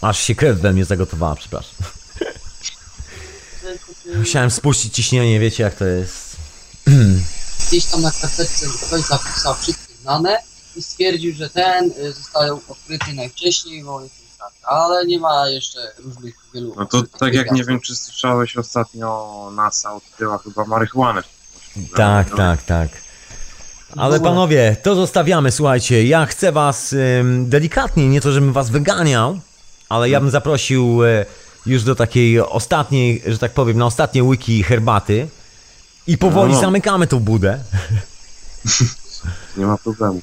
Aż 0.01 0.19
się 0.19 0.35
krew 0.35 0.59
we 0.59 0.73
mnie 0.73 0.85
zagotowała, 0.85 1.35
przepraszam. 1.35 1.75
Musiałem 4.15 4.51
spuścić 4.51 4.93
ciśnienie, 4.95 5.39
wiecie 5.39 5.63
jak 5.63 5.75
to 5.75 5.85
jest. 5.85 6.35
Gdzieś 7.67 7.85
tam 7.85 8.01
na 8.01 8.11
karteczce 8.11 8.65
ktoś 8.87 9.01
zapisał 9.01 9.55
wszystkie 9.55 9.93
znane 10.01 10.37
i 10.75 10.83
stwierdził, 10.83 11.35
że 11.35 11.49
ten 11.49 11.91
y, 11.99 12.13
został 12.13 12.61
odkryty 12.67 13.13
najwcześniej, 13.13 13.83
bo 13.83 14.01
jest 14.01 14.15
tak. 14.39 14.51
Ale 14.63 15.05
nie 15.05 15.19
ma 15.19 15.47
jeszcze 15.49 15.91
różnych 15.97 16.35
wielu. 16.53 16.75
No 16.77 16.85
to 16.85 17.03
tak 17.19 17.33
jak 17.33 17.51
nie 17.51 17.63
wiem, 17.63 17.79
czy 17.81 17.95
słyszałeś 17.95 18.57
ostatnio 18.57 19.49
NASA 19.55 19.93
odkryła 19.93 20.37
chyba 20.37 20.65
marihuanę. 20.65 21.23
Tak, 21.95 22.35
tak, 22.35 22.63
tak. 22.63 22.89
Ale 23.97 24.19
panowie, 24.19 24.75
to 24.83 24.95
zostawiamy, 24.95 25.51
słuchajcie, 25.51 26.05
ja 26.05 26.25
chcę 26.25 26.51
was 26.51 26.93
ym, 26.93 27.49
delikatnie, 27.49 28.07
nie 28.09 28.21
to 28.21 28.31
żebym 28.31 28.53
was 28.53 28.69
wyganiał, 28.69 29.39
ale 29.89 30.09
ja 30.09 30.19
bym 30.19 30.29
zaprosił 30.29 31.03
e, 31.03 31.25
już 31.65 31.83
do 31.83 31.95
takiej 31.95 32.39
ostatniej, 32.39 33.21
że 33.27 33.37
tak 33.37 33.51
powiem, 33.51 33.77
na 33.77 33.85
ostatnie 33.85 34.23
łyki 34.23 34.63
herbaty 34.63 35.27
i 36.07 36.17
powoli 36.17 36.53
No. 36.53 36.59
zamykamy 36.61 37.07
tą 37.07 37.19
budę. 37.19 37.59
Nie 39.57 39.65
ma 39.65 39.77
problemu. 39.77 40.21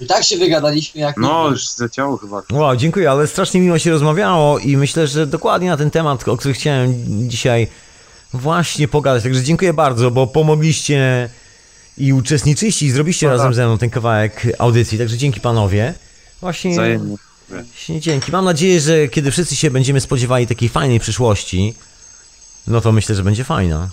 I 0.00 0.06
tak 0.06 0.24
się 0.24 0.36
wygadaliśmy 0.38 1.00
jak 1.00 1.16
No, 1.16 1.38
nigdy. 1.42 1.50
już 1.52 1.68
zleciało 1.68 2.16
chyba. 2.16 2.42
Wow, 2.52 2.76
dziękuję, 2.76 3.10
ale 3.10 3.26
strasznie 3.26 3.60
miło 3.60 3.78
się 3.78 3.90
rozmawiało 3.90 4.58
i 4.58 4.76
myślę, 4.76 5.06
że 5.06 5.26
dokładnie 5.26 5.68
na 5.68 5.76
ten 5.76 5.90
temat, 5.90 6.28
o 6.28 6.36
którym 6.36 6.54
chciałem 6.54 6.94
dzisiaj 7.28 7.68
właśnie 8.32 8.88
pogadać. 8.88 9.22
Także 9.22 9.42
dziękuję 9.42 9.72
bardzo, 9.72 10.10
bo 10.10 10.26
pomogliście 10.26 11.28
i 11.98 12.12
uczestniczyliście 12.12 12.86
i 12.86 12.90
zrobiliście 12.90 13.26
No 13.26 13.32
razem 13.32 13.46
tak. 13.46 13.54
ze 13.54 13.66
mną 13.66 13.78
ten 13.78 13.90
kawałek 13.90 14.46
audycji. 14.58 14.98
Także 14.98 15.16
dzięki 15.16 15.40
panowie. 15.40 15.94
Właśnie. 16.40 16.72
Wzajemnie. 16.72 17.16
Właśnie 17.48 18.00
dzięki. 18.00 18.32
Mam 18.32 18.44
nadzieję, 18.44 18.80
że 18.80 19.08
kiedy 19.08 19.30
wszyscy 19.30 19.56
się 19.56 19.70
będziemy 19.70 20.00
spodziewali 20.00 20.46
takiej 20.46 20.68
fajnej 20.68 21.00
przyszłości, 21.00 21.74
no 22.66 22.80
to 22.80 22.92
myślę, 22.92 23.14
że 23.14 23.22
będzie 23.22 23.44
fajna. 23.44 23.88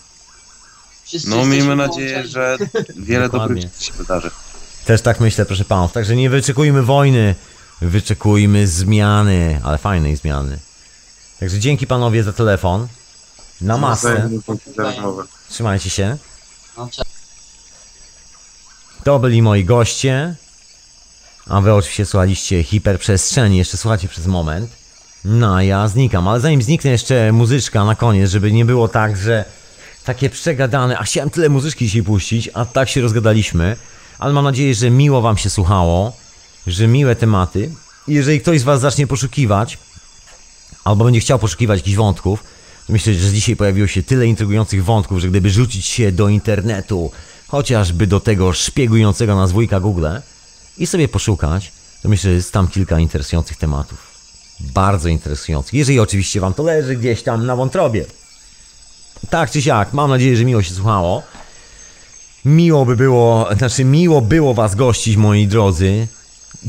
Wszyscy 1.06 1.30
No, 1.30 1.46
miejmy 1.46 1.76
nadzieję, 1.76 2.10
połączeni. 2.10 2.34
że 2.34 2.58
wiele 2.98 3.26
Dokładnie. 3.30 3.56
dobrych 3.56 3.74
rzeczy 3.74 3.86
się 3.86 3.94
wydarzy. 3.94 4.32
Też 4.86 5.02
tak 5.02 5.20
myślę, 5.20 5.46
proszę 5.46 5.66
panów. 5.66 5.92
Także 5.92 6.16
nie 6.16 6.30
wyczekujmy 6.30 6.84
wojny, 6.84 7.36
wyczekujmy 7.82 8.68
zmiany, 8.68 9.62
ale 9.64 9.78
fajnej 9.78 10.16
zmiany. 10.16 10.60
Także 11.40 11.60
dzięki 11.60 11.88
panowie 11.88 12.24
za 12.24 12.34
telefon. 12.34 12.88
Na 13.62 13.78
masę. 13.78 14.30
Trzymajcie 15.50 15.90
się. 15.90 16.18
To 19.08 19.20
byli 19.20 19.42
moi 19.42 19.66
goście. 19.66 20.36
A 21.46 21.62
wy 21.62 21.74
oczywiście 21.74 22.06
słuchaliście 22.06 22.64
hiperprzestrzeni. 22.64 23.58
Jeszcze 23.58 23.78
słuchacie 23.78 24.08
przez 24.08 24.28
moment. 24.28 24.70
No, 25.26 25.62
ja 25.62 25.88
znikam. 25.88 26.28
Ale 26.28 26.40
zanim 26.40 26.62
zniknę 26.62 26.92
jeszcze 26.92 27.32
muzyczka 27.32 27.86
na 27.86 27.96
koniec, 27.96 28.32
żeby 28.32 28.52
nie 28.52 28.66
było 28.66 28.88
tak, 28.88 29.18
że 29.18 29.46
takie 30.06 30.30
przegadane. 30.30 30.98
A 30.98 31.04
chciałem 31.04 31.30
tyle 31.30 31.50
muzyczki 31.50 31.86
dzisiaj 31.86 32.04
puścić, 32.04 32.50
a 32.54 32.66
tak 32.66 32.90
się 32.90 33.02
rozgadaliśmy. 33.02 33.76
Ale 34.20 34.34
mam 34.34 34.44
nadzieję, 34.44 34.76
że 34.76 34.90
miło 34.90 35.22
wam 35.22 35.38
się 35.38 35.50
słuchało, 35.50 36.14
że 36.68 36.88
miłe 36.88 37.16
tematy. 37.16 37.72
Jeżeli 38.08 38.42
ktoś 38.42 38.60
z 38.60 38.64
was 38.64 38.82
zacznie 38.82 39.08
poszukiwać, 39.08 39.78
albo 40.84 41.06
będzie 41.06 41.20
chciał 41.20 41.40
poszukiwać 41.40 41.80
jakichś 41.80 41.98
wątków, 41.98 42.44
to 42.88 42.94
myślę, 42.94 43.14
że 43.14 43.34
dzisiaj 43.34 43.56
pojawiło 43.56 43.88
się 43.88 44.04
tyle 44.04 44.28
intrygujących 44.28 44.86
wątków, 44.86 45.20
że 45.20 45.28
gdyby 45.28 45.50
rzucić 45.50 45.86
się 45.86 46.12
do 46.12 46.30
internetu, 46.30 47.12
chociażby 47.48 48.08
do 48.08 48.20
tego 48.20 48.54
szpiegującego 48.54 49.36
nas 49.36 49.52
wujka 49.52 49.80
Google 49.80 50.08
i 50.78 50.88
sobie 50.88 51.08
poszukać, 51.08 51.72
to 52.04 52.10
myślę, 52.10 52.30
że 52.30 52.36
jest 52.36 52.52
tam 52.52 52.68
kilka 52.68 53.00
interesujących 53.00 53.58
tematów. 53.58 54.18
Bardzo 54.60 55.10
interesujących. 55.10 55.74
Jeżeli 55.74 56.00
oczywiście 56.00 56.40
wam 56.40 56.54
to 56.54 56.64
leży 56.64 56.96
gdzieś 56.96 57.24
tam 57.24 57.46
na 57.46 57.56
wątrobie. 57.56 58.06
Tak 59.30 59.52
czy 59.52 59.62
siak, 59.62 59.94
mam 59.94 60.10
nadzieję, 60.10 60.38
że 60.38 60.46
miło 60.46 60.62
się 60.62 60.74
słuchało. 60.74 61.24
Miło 62.46 62.86
by 62.86 62.96
było, 62.96 63.50
znaczy 63.58 63.86
miło 63.86 64.22
było 64.22 64.54
was 64.54 64.76
gościć, 64.76 65.18
moi 65.18 65.48
drodzy. 65.48 66.08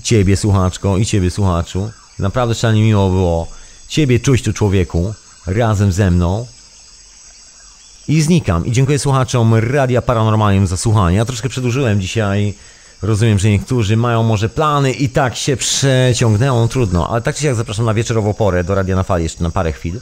Ciebie, 0.03 0.37
słuchaczko, 0.37 0.99
i 0.99 1.07
ciebie, 1.07 1.31
słuchaczu. 1.31 1.91
Naprawdę 2.19 2.55
szalenie 2.55 2.83
miło 2.83 3.11
było 3.11 3.49
ciebie 3.89 4.21
czuć 4.21 4.43
tu, 4.43 4.53
człowieku, 4.53 5.15
razem 5.47 5.93
ze 5.93 6.11
mną. 6.11 6.47
I 8.09 8.23
znikam. 8.23 8.67
I 8.67 8.73
dziękuję 8.73 8.99
słuchaczom 8.99 9.55
Radia 9.55 10.03
Paranormalium 10.03 10.67
za 10.67 10.77
słuchanie. 10.77 11.17
Ja 11.17 11.25
troszkę 11.25 11.49
przedłużyłem 11.49 12.01
dzisiaj. 12.01 12.55
Rozumiem, 13.03 13.39
że 13.39 13.49
niektórzy 13.49 13.97
mają 13.97 14.23
może 14.23 14.49
plany 14.49 14.93
i 14.93 15.09
tak 15.09 15.37
się 15.37 15.57
przeciągnęło, 15.57 16.61
no 16.61 16.69
trudno. 16.69 17.11
Ale 17.11 17.23
tak 17.23 17.37
czy 17.37 17.43
siak 17.43 17.55
zapraszam 17.55 17.87
na 17.87 17.95
wieczorową 17.95 18.35
porę 18.35 18.65
do 18.65 18.75
Radia 18.75 18.97
na 18.97 19.03
Fali 19.03 19.23
jeszcze 19.23 19.43
na 19.43 19.51
parę 19.51 19.73
chwil. 19.73 20.01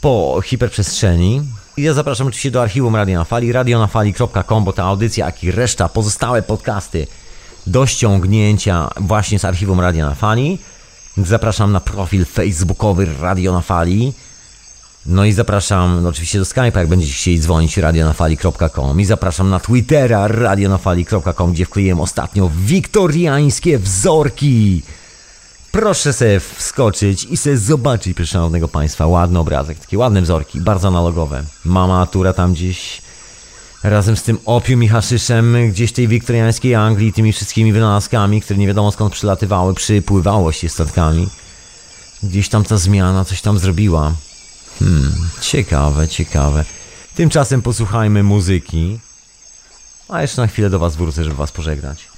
Po 0.00 0.40
hiperprzestrzeni. 0.44 1.42
I 1.76 1.82
ja 1.82 1.94
zapraszam 1.94 2.26
oczywiście 2.26 2.50
do 2.50 2.62
archiwum 2.62 2.96
Radia 2.96 3.18
na 3.18 3.24
Fali, 3.24 3.52
radionafali.com, 3.52 4.64
bo 4.64 4.72
ta 4.72 4.84
audycja, 4.84 5.26
jak 5.26 5.44
i 5.44 5.50
reszta, 5.50 5.88
pozostałe 5.88 6.42
podcasty 6.42 7.06
do 7.66 7.86
ściągnięcia 7.86 8.90
właśnie 9.00 9.38
z 9.38 9.44
archiwum 9.44 9.80
Radia 9.80 10.06
na 10.06 10.14
Fali. 10.14 10.58
Zapraszam 11.16 11.72
na 11.72 11.80
profil 11.80 12.24
facebookowy 12.24 13.08
Radio 13.20 13.52
na 13.52 13.60
Fali. 13.60 14.12
No 15.08 15.24
i 15.24 15.32
zapraszam 15.32 16.02
no 16.02 16.08
oczywiście 16.08 16.38
do 16.38 16.44
Skype'a, 16.44 16.78
jak 16.78 16.88
będziecie 16.88 17.12
chcieli 17.12 17.40
dzwonić, 17.40 17.76
radionafali.com 17.76 19.00
i 19.00 19.04
zapraszam 19.04 19.50
na 19.50 19.60
Twittera, 19.60 20.28
radionafali.com, 20.28 21.52
gdzie 21.52 21.66
wkleiłem 21.66 22.00
ostatnio 22.00 22.50
wiktoriańskie 22.56 23.78
wzorki. 23.78 24.82
Proszę 25.72 26.12
sobie 26.12 26.40
wskoczyć 26.40 27.24
i 27.24 27.36
sobie 27.36 27.58
zobaczyć, 27.58 28.16
proszę 28.16 28.32
szanownego 28.32 28.68
Państwa, 28.68 29.06
ładny 29.06 29.38
obrazek, 29.38 29.78
takie 29.78 29.98
ładne 29.98 30.22
wzorki, 30.22 30.60
bardzo 30.60 30.88
analogowe. 30.88 31.44
Mama 31.64 32.06
Tura 32.06 32.32
tam 32.32 32.52
gdzieś 32.52 33.02
razem 33.82 34.16
z 34.16 34.22
tym 34.22 34.38
opium 34.44 34.82
i 34.82 34.88
haszyszem 34.88 35.56
gdzieś 35.70 35.92
tej 35.92 36.08
wiktoriańskiej 36.08 36.74
Anglii, 36.74 37.12
tymi 37.12 37.32
wszystkimi 37.32 37.72
wynalazkami, 37.72 38.40
które 38.40 38.58
nie 38.58 38.66
wiadomo 38.66 38.92
skąd 38.92 39.12
przylatywały, 39.12 39.74
przypływało 39.74 40.52
się 40.52 40.68
statkami. 40.68 41.28
Gdzieś 42.22 42.48
tam 42.48 42.64
ta 42.64 42.76
zmiana 42.76 43.24
coś 43.24 43.40
tam 43.40 43.58
zrobiła. 43.58 44.12
Hmm, 44.78 45.12
ciekawe, 45.40 46.08
ciekawe. 46.08 46.64
Tymczasem 47.14 47.62
posłuchajmy 47.62 48.22
muzyki. 48.22 48.98
A 50.08 50.22
jeszcze 50.22 50.42
na 50.42 50.46
chwilę 50.46 50.70
do 50.70 50.78
Was 50.78 50.96
wrócę, 50.96 51.24
żeby 51.24 51.36
Was 51.36 51.52
pożegnać. 51.52 52.08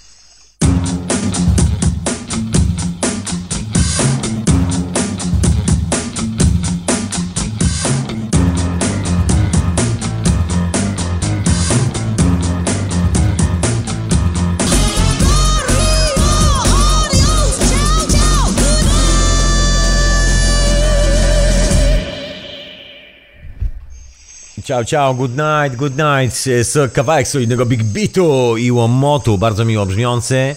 Ciao, 24.69 24.85
ciao, 24.85 25.15
good 25.15 25.31
night, 25.31 25.77
good 25.77 25.97
night. 25.97 26.47
Jest 26.47 26.79
kawałek 26.93 27.29
solidnego 27.29 27.67
Big 27.67 27.83
Beatu 27.83 28.57
i 28.57 28.73
łomotu, 28.73 29.39
bardzo 29.39 29.65
miło 29.65 29.87
brzmiący. 29.87 30.57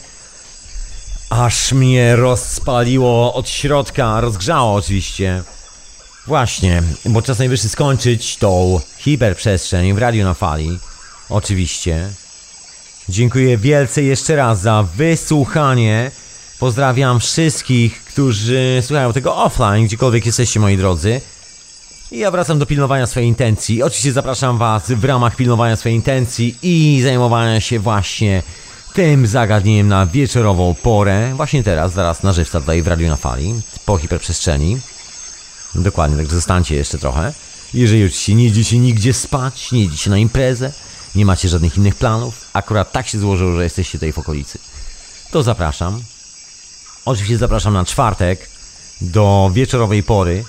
Aż 1.29 1.71
mnie 1.71 2.15
rozpaliło 2.15 3.33
od 3.33 3.49
środka, 3.49 4.21
rozgrzało 4.21 4.73
oczywiście. 4.75 5.43
Właśnie, 6.27 6.83
bo 7.05 7.21
czas 7.21 7.39
najwyższy 7.39 7.69
skończyć 7.69 8.37
tą 8.37 8.79
hiperprzestrzeń 8.97 9.93
w 9.93 9.97
radiu 9.97 10.23
na 10.23 10.33
fali. 10.33 10.79
Oczywiście. 11.29 12.09
Dziękuję 13.09 13.57
wielce 13.57 14.03
jeszcze 14.03 14.35
raz 14.35 14.61
za 14.61 14.83
wysłuchanie. 14.95 16.11
Pozdrawiam 16.59 17.19
wszystkich, 17.19 18.03
którzy 18.03 18.81
słuchają 18.81 19.13
tego 19.13 19.35
offline, 19.35 19.85
gdziekolwiek 19.85 20.25
jesteście 20.25 20.59
moi 20.59 20.77
drodzy. 20.77 21.21
I 22.11 22.17
ja 22.17 22.31
wracam 22.31 22.59
do 22.59 22.65
pilnowania 22.65 23.07
swojej 23.07 23.29
intencji. 23.29 23.83
Oczywiście 23.83 24.11
zapraszam 24.11 24.57
Was 24.57 24.91
w 24.91 25.05
ramach 25.05 25.35
pilnowania 25.35 25.75
swojej 25.75 25.95
intencji 25.95 26.57
i 26.61 27.01
zajmowania 27.03 27.61
się 27.61 27.79
właśnie 27.79 28.43
tym 28.93 29.27
zagadnieniem 29.27 29.87
na 29.87 30.05
wieczorową 30.05 30.75
porę. 30.83 31.33
Właśnie 31.35 31.63
teraz, 31.63 31.93
zaraz 31.93 32.23
na 32.23 32.33
żywca 32.33 32.59
tutaj 32.59 32.81
w 32.81 32.87
Radiu 32.87 33.07
na 33.07 33.15
Fali, 33.15 33.61
po 33.85 33.97
hiperprzestrzeni. 33.97 34.79
Dokładnie, 35.75 36.17
także 36.17 36.35
zostańcie 36.35 36.75
jeszcze 36.75 36.97
trochę. 36.97 37.33
Jeżeli 37.73 38.03
oczywiście 38.03 38.35
nie 38.35 38.45
idziecie 38.45 38.79
nigdzie 38.79 39.13
spać, 39.13 39.71
nie 39.71 39.83
idziecie 39.83 40.09
na 40.09 40.17
imprezę, 40.17 40.73
nie 41.15 41.25
macie 41.25 41.49
żadnych 41.49 41.77
innych 41.77 41.95
planów, 41.95 42.49
akurat 42.53 42.91
tak 42.91 43.07
się 43.07 43.19
złożyło, 43.19 43.55
że 43.55 43.63
jesteście 43.63 43.97
tutaj 43.97 44.13
w 44.13 44.19
okolicy, 44.19 44.59
to 45.31 45.43
zapraszam. 45.43 46.01
Oczywiście 47.05 47.37
zapraszam 47.37 47.73
na 47.73 47.85
czwartek 47.85 48.49
do 49.01 49.51
wieczorowej 49.53 50.03
pory. 50.03 50.43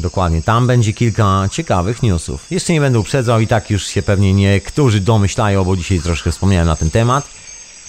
Dokładnie, 0.00 0.42
tam 0.42 0.66
będzie 0.66 0.92
kilka 0.92 1.48
ciekawych 1.52 2.02
newsów. 2.02 2.46
Jeszcze 2.50 2.72
nie 2.72 2.80
będę 2.80 2.98
uprzedzał 2.98 3.40
i 3.40 3.46
tak 3.46 3.70
już 3.70 3.86
się 3.86 4.02
pewnie 4.02 4.34
niektórzy 4.34 5.00
domyślają, 5.00 5.64
bo 5.64 5.76
dzisiaj 5.76 6.00
troszkę 6.00 6.32
wspomniałem 6.32 6.66
na 6.66 6.76
ten 6.76 6.90
temat. 6.90 7.28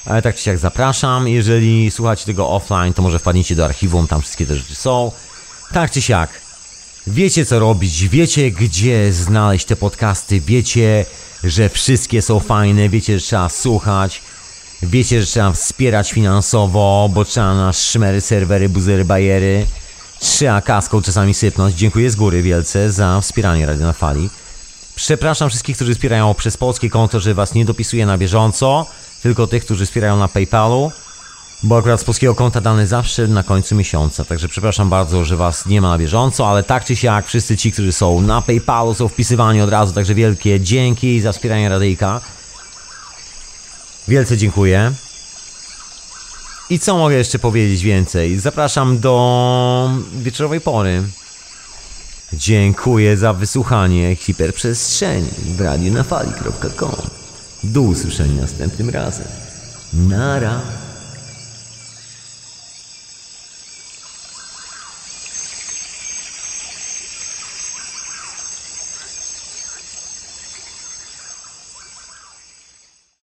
Ale 0.06 0.22
tak 0.22 0.36
czy 0.36 0.44
siak 0.44 0.58
zapraszam. 0.58 1.28
Jeżeli 1.28 1.92
słuchacie 1.92 2.26
tego 2.26 2.50
offline, 2.50 2.94
to 2.94 3.02
może 3.02 3.20
wpadnijcie 3.20 3.56
do 3.56 3.66
archiwum, 3.66 4.08
tam 4.08 4.22
wszystkie 4.22 4.46
te 4.46 4.56
rzeczy 4.56 4.76
są. 4.76 5.12
Tak 5.74 5.92
czy 5.92 6.02
siak, 6.02 6.30
wiecie 7.08 7.46
co 7.46 7.60
robić, 7.60 8.08
wiecie 8.08 8.52
gdzie 8.52 9.14
znaleźć 9.14 9.66
te 9.66 9.76
podcasty, 9.76 10.42
wiecie, 10.42 11.06
że 11.44 11.70
wszystkie 11.70 12.22
są 12.22 12.40
fajne, 12.40 12.90
wiecie, 12.90 13.20
że 13.20 13.26
trzeba 13.26 13.50
słuchać, 13.50 14.22
wiecie, 14.84 15.22
że 15.22 15.28
trzeba 15.28 15.52
wspierać 15.52 16.12
finansowo, 16.12 17.10
bo 17.14 17.26
trzeba 17.26 17.56
na 17.56 17.74
szmery, 17.74 18.22
serwery, 18.22 18.70
buzery, 18.70 19.06
bajery. 19.06 19.66
Trzeba 20.26 20.62
kaską 20.62 21.02
czasami 21.02 21.34
sypnąć. 21.34 21.76
Dziękuję 21.76 22.10
z 22.10 22.16
góry 22.16 22.42
wielce 22.42 22.92
za 22.92 23.22
wspieranie 23.22 23.66
Radio 23.66 23.86
na 23.86 23.94
Fali. 23.94 24.30
Przepraszam 24.96 25.50
wszystkich, 25.50 25.76
którzy 25.76 25.94
wspierają 25.94 26.34
przez 26.34 26.58
polskie 26.58 26.90
konto, 26.90 27.20
że 27.20 27.34
was 27.34 27.54
nie 27.54 27.66
dopisuję 27.66 28.06
na 28.06 28.18
bieżąco, 28.18 28.86
tylko 29.24 29.48
tych, 29.48 29.66
którzy 29.66 29.86
wspierają 29.86 30.18
na 30.18 30.28
PayPalu, 30.28 30.92
bo 31.64 31.78
akurat 31.78 32.02
z 32.02 32.04
polskiego 32.04 32.36
konta 32.36 32.62
dane 32.62 32.88
zawsze 32.88 33.28
na 33.28 33.44
końcu 33.44 33.76
miesiąca. 33.76 34.26
Także 34.26 34.48
przepraszam 34.48 34.90
bardzo, 34.90 35.26
że 35.26 35.38
was 35.38 35.66
nie 35.66 35.82
ma 35.82 35.90
na 35.90 35.98
bieżąco, 35.98 36.50
ale 36.50 36.64
tak 36.64 36.86
czy 36.86 36.96
siak 36.96 37.28
wszyscy 37.28 37.58
ci, 37.58 37.72
którzy 37.72 37.92
są 37.92 38.22
na 38.22 38.42
PayPalu 38.42 38.94
są 38.94 39.08
wpisywani 39.08 39.62
od 39.62 39.70
razu, 39.70 39.94
także 39.94 40.16
wielkie 40.16 40.60
dzięki 40.60 41.22
za 41.22 41.32
wspieranie 41.32 41.70
Radyjka. 41.70 42.22
Wielce 44.08 44.38
dziękuję. 44.38 44.92
I 46.70 46.80
co 46.80 46.98
mogę 46.98 47.16
jeszcze 47.16 47.40
powiedzieć 47.40 47.84
więcej? 47.84 48.40
Zapraszam 48.40 49.00
do 49.00 49.90
wieczorowej 50.14 50.62
pory. 50.62 51.04
Dziękuję 52.34 53.18
za 53.18 53.34
wysłuchanie 53.34 54.16
hiperprzestrzeni 54.16 55.30
w 55.58 55.62
radiu 55.62 55.94
na. 55.94 57.10
Do 57.64 57.82
usłyszenia 57.82 58.42
następnym 58.42 58.90
razem. 58.90 59.28
Nara. 59.94 60.62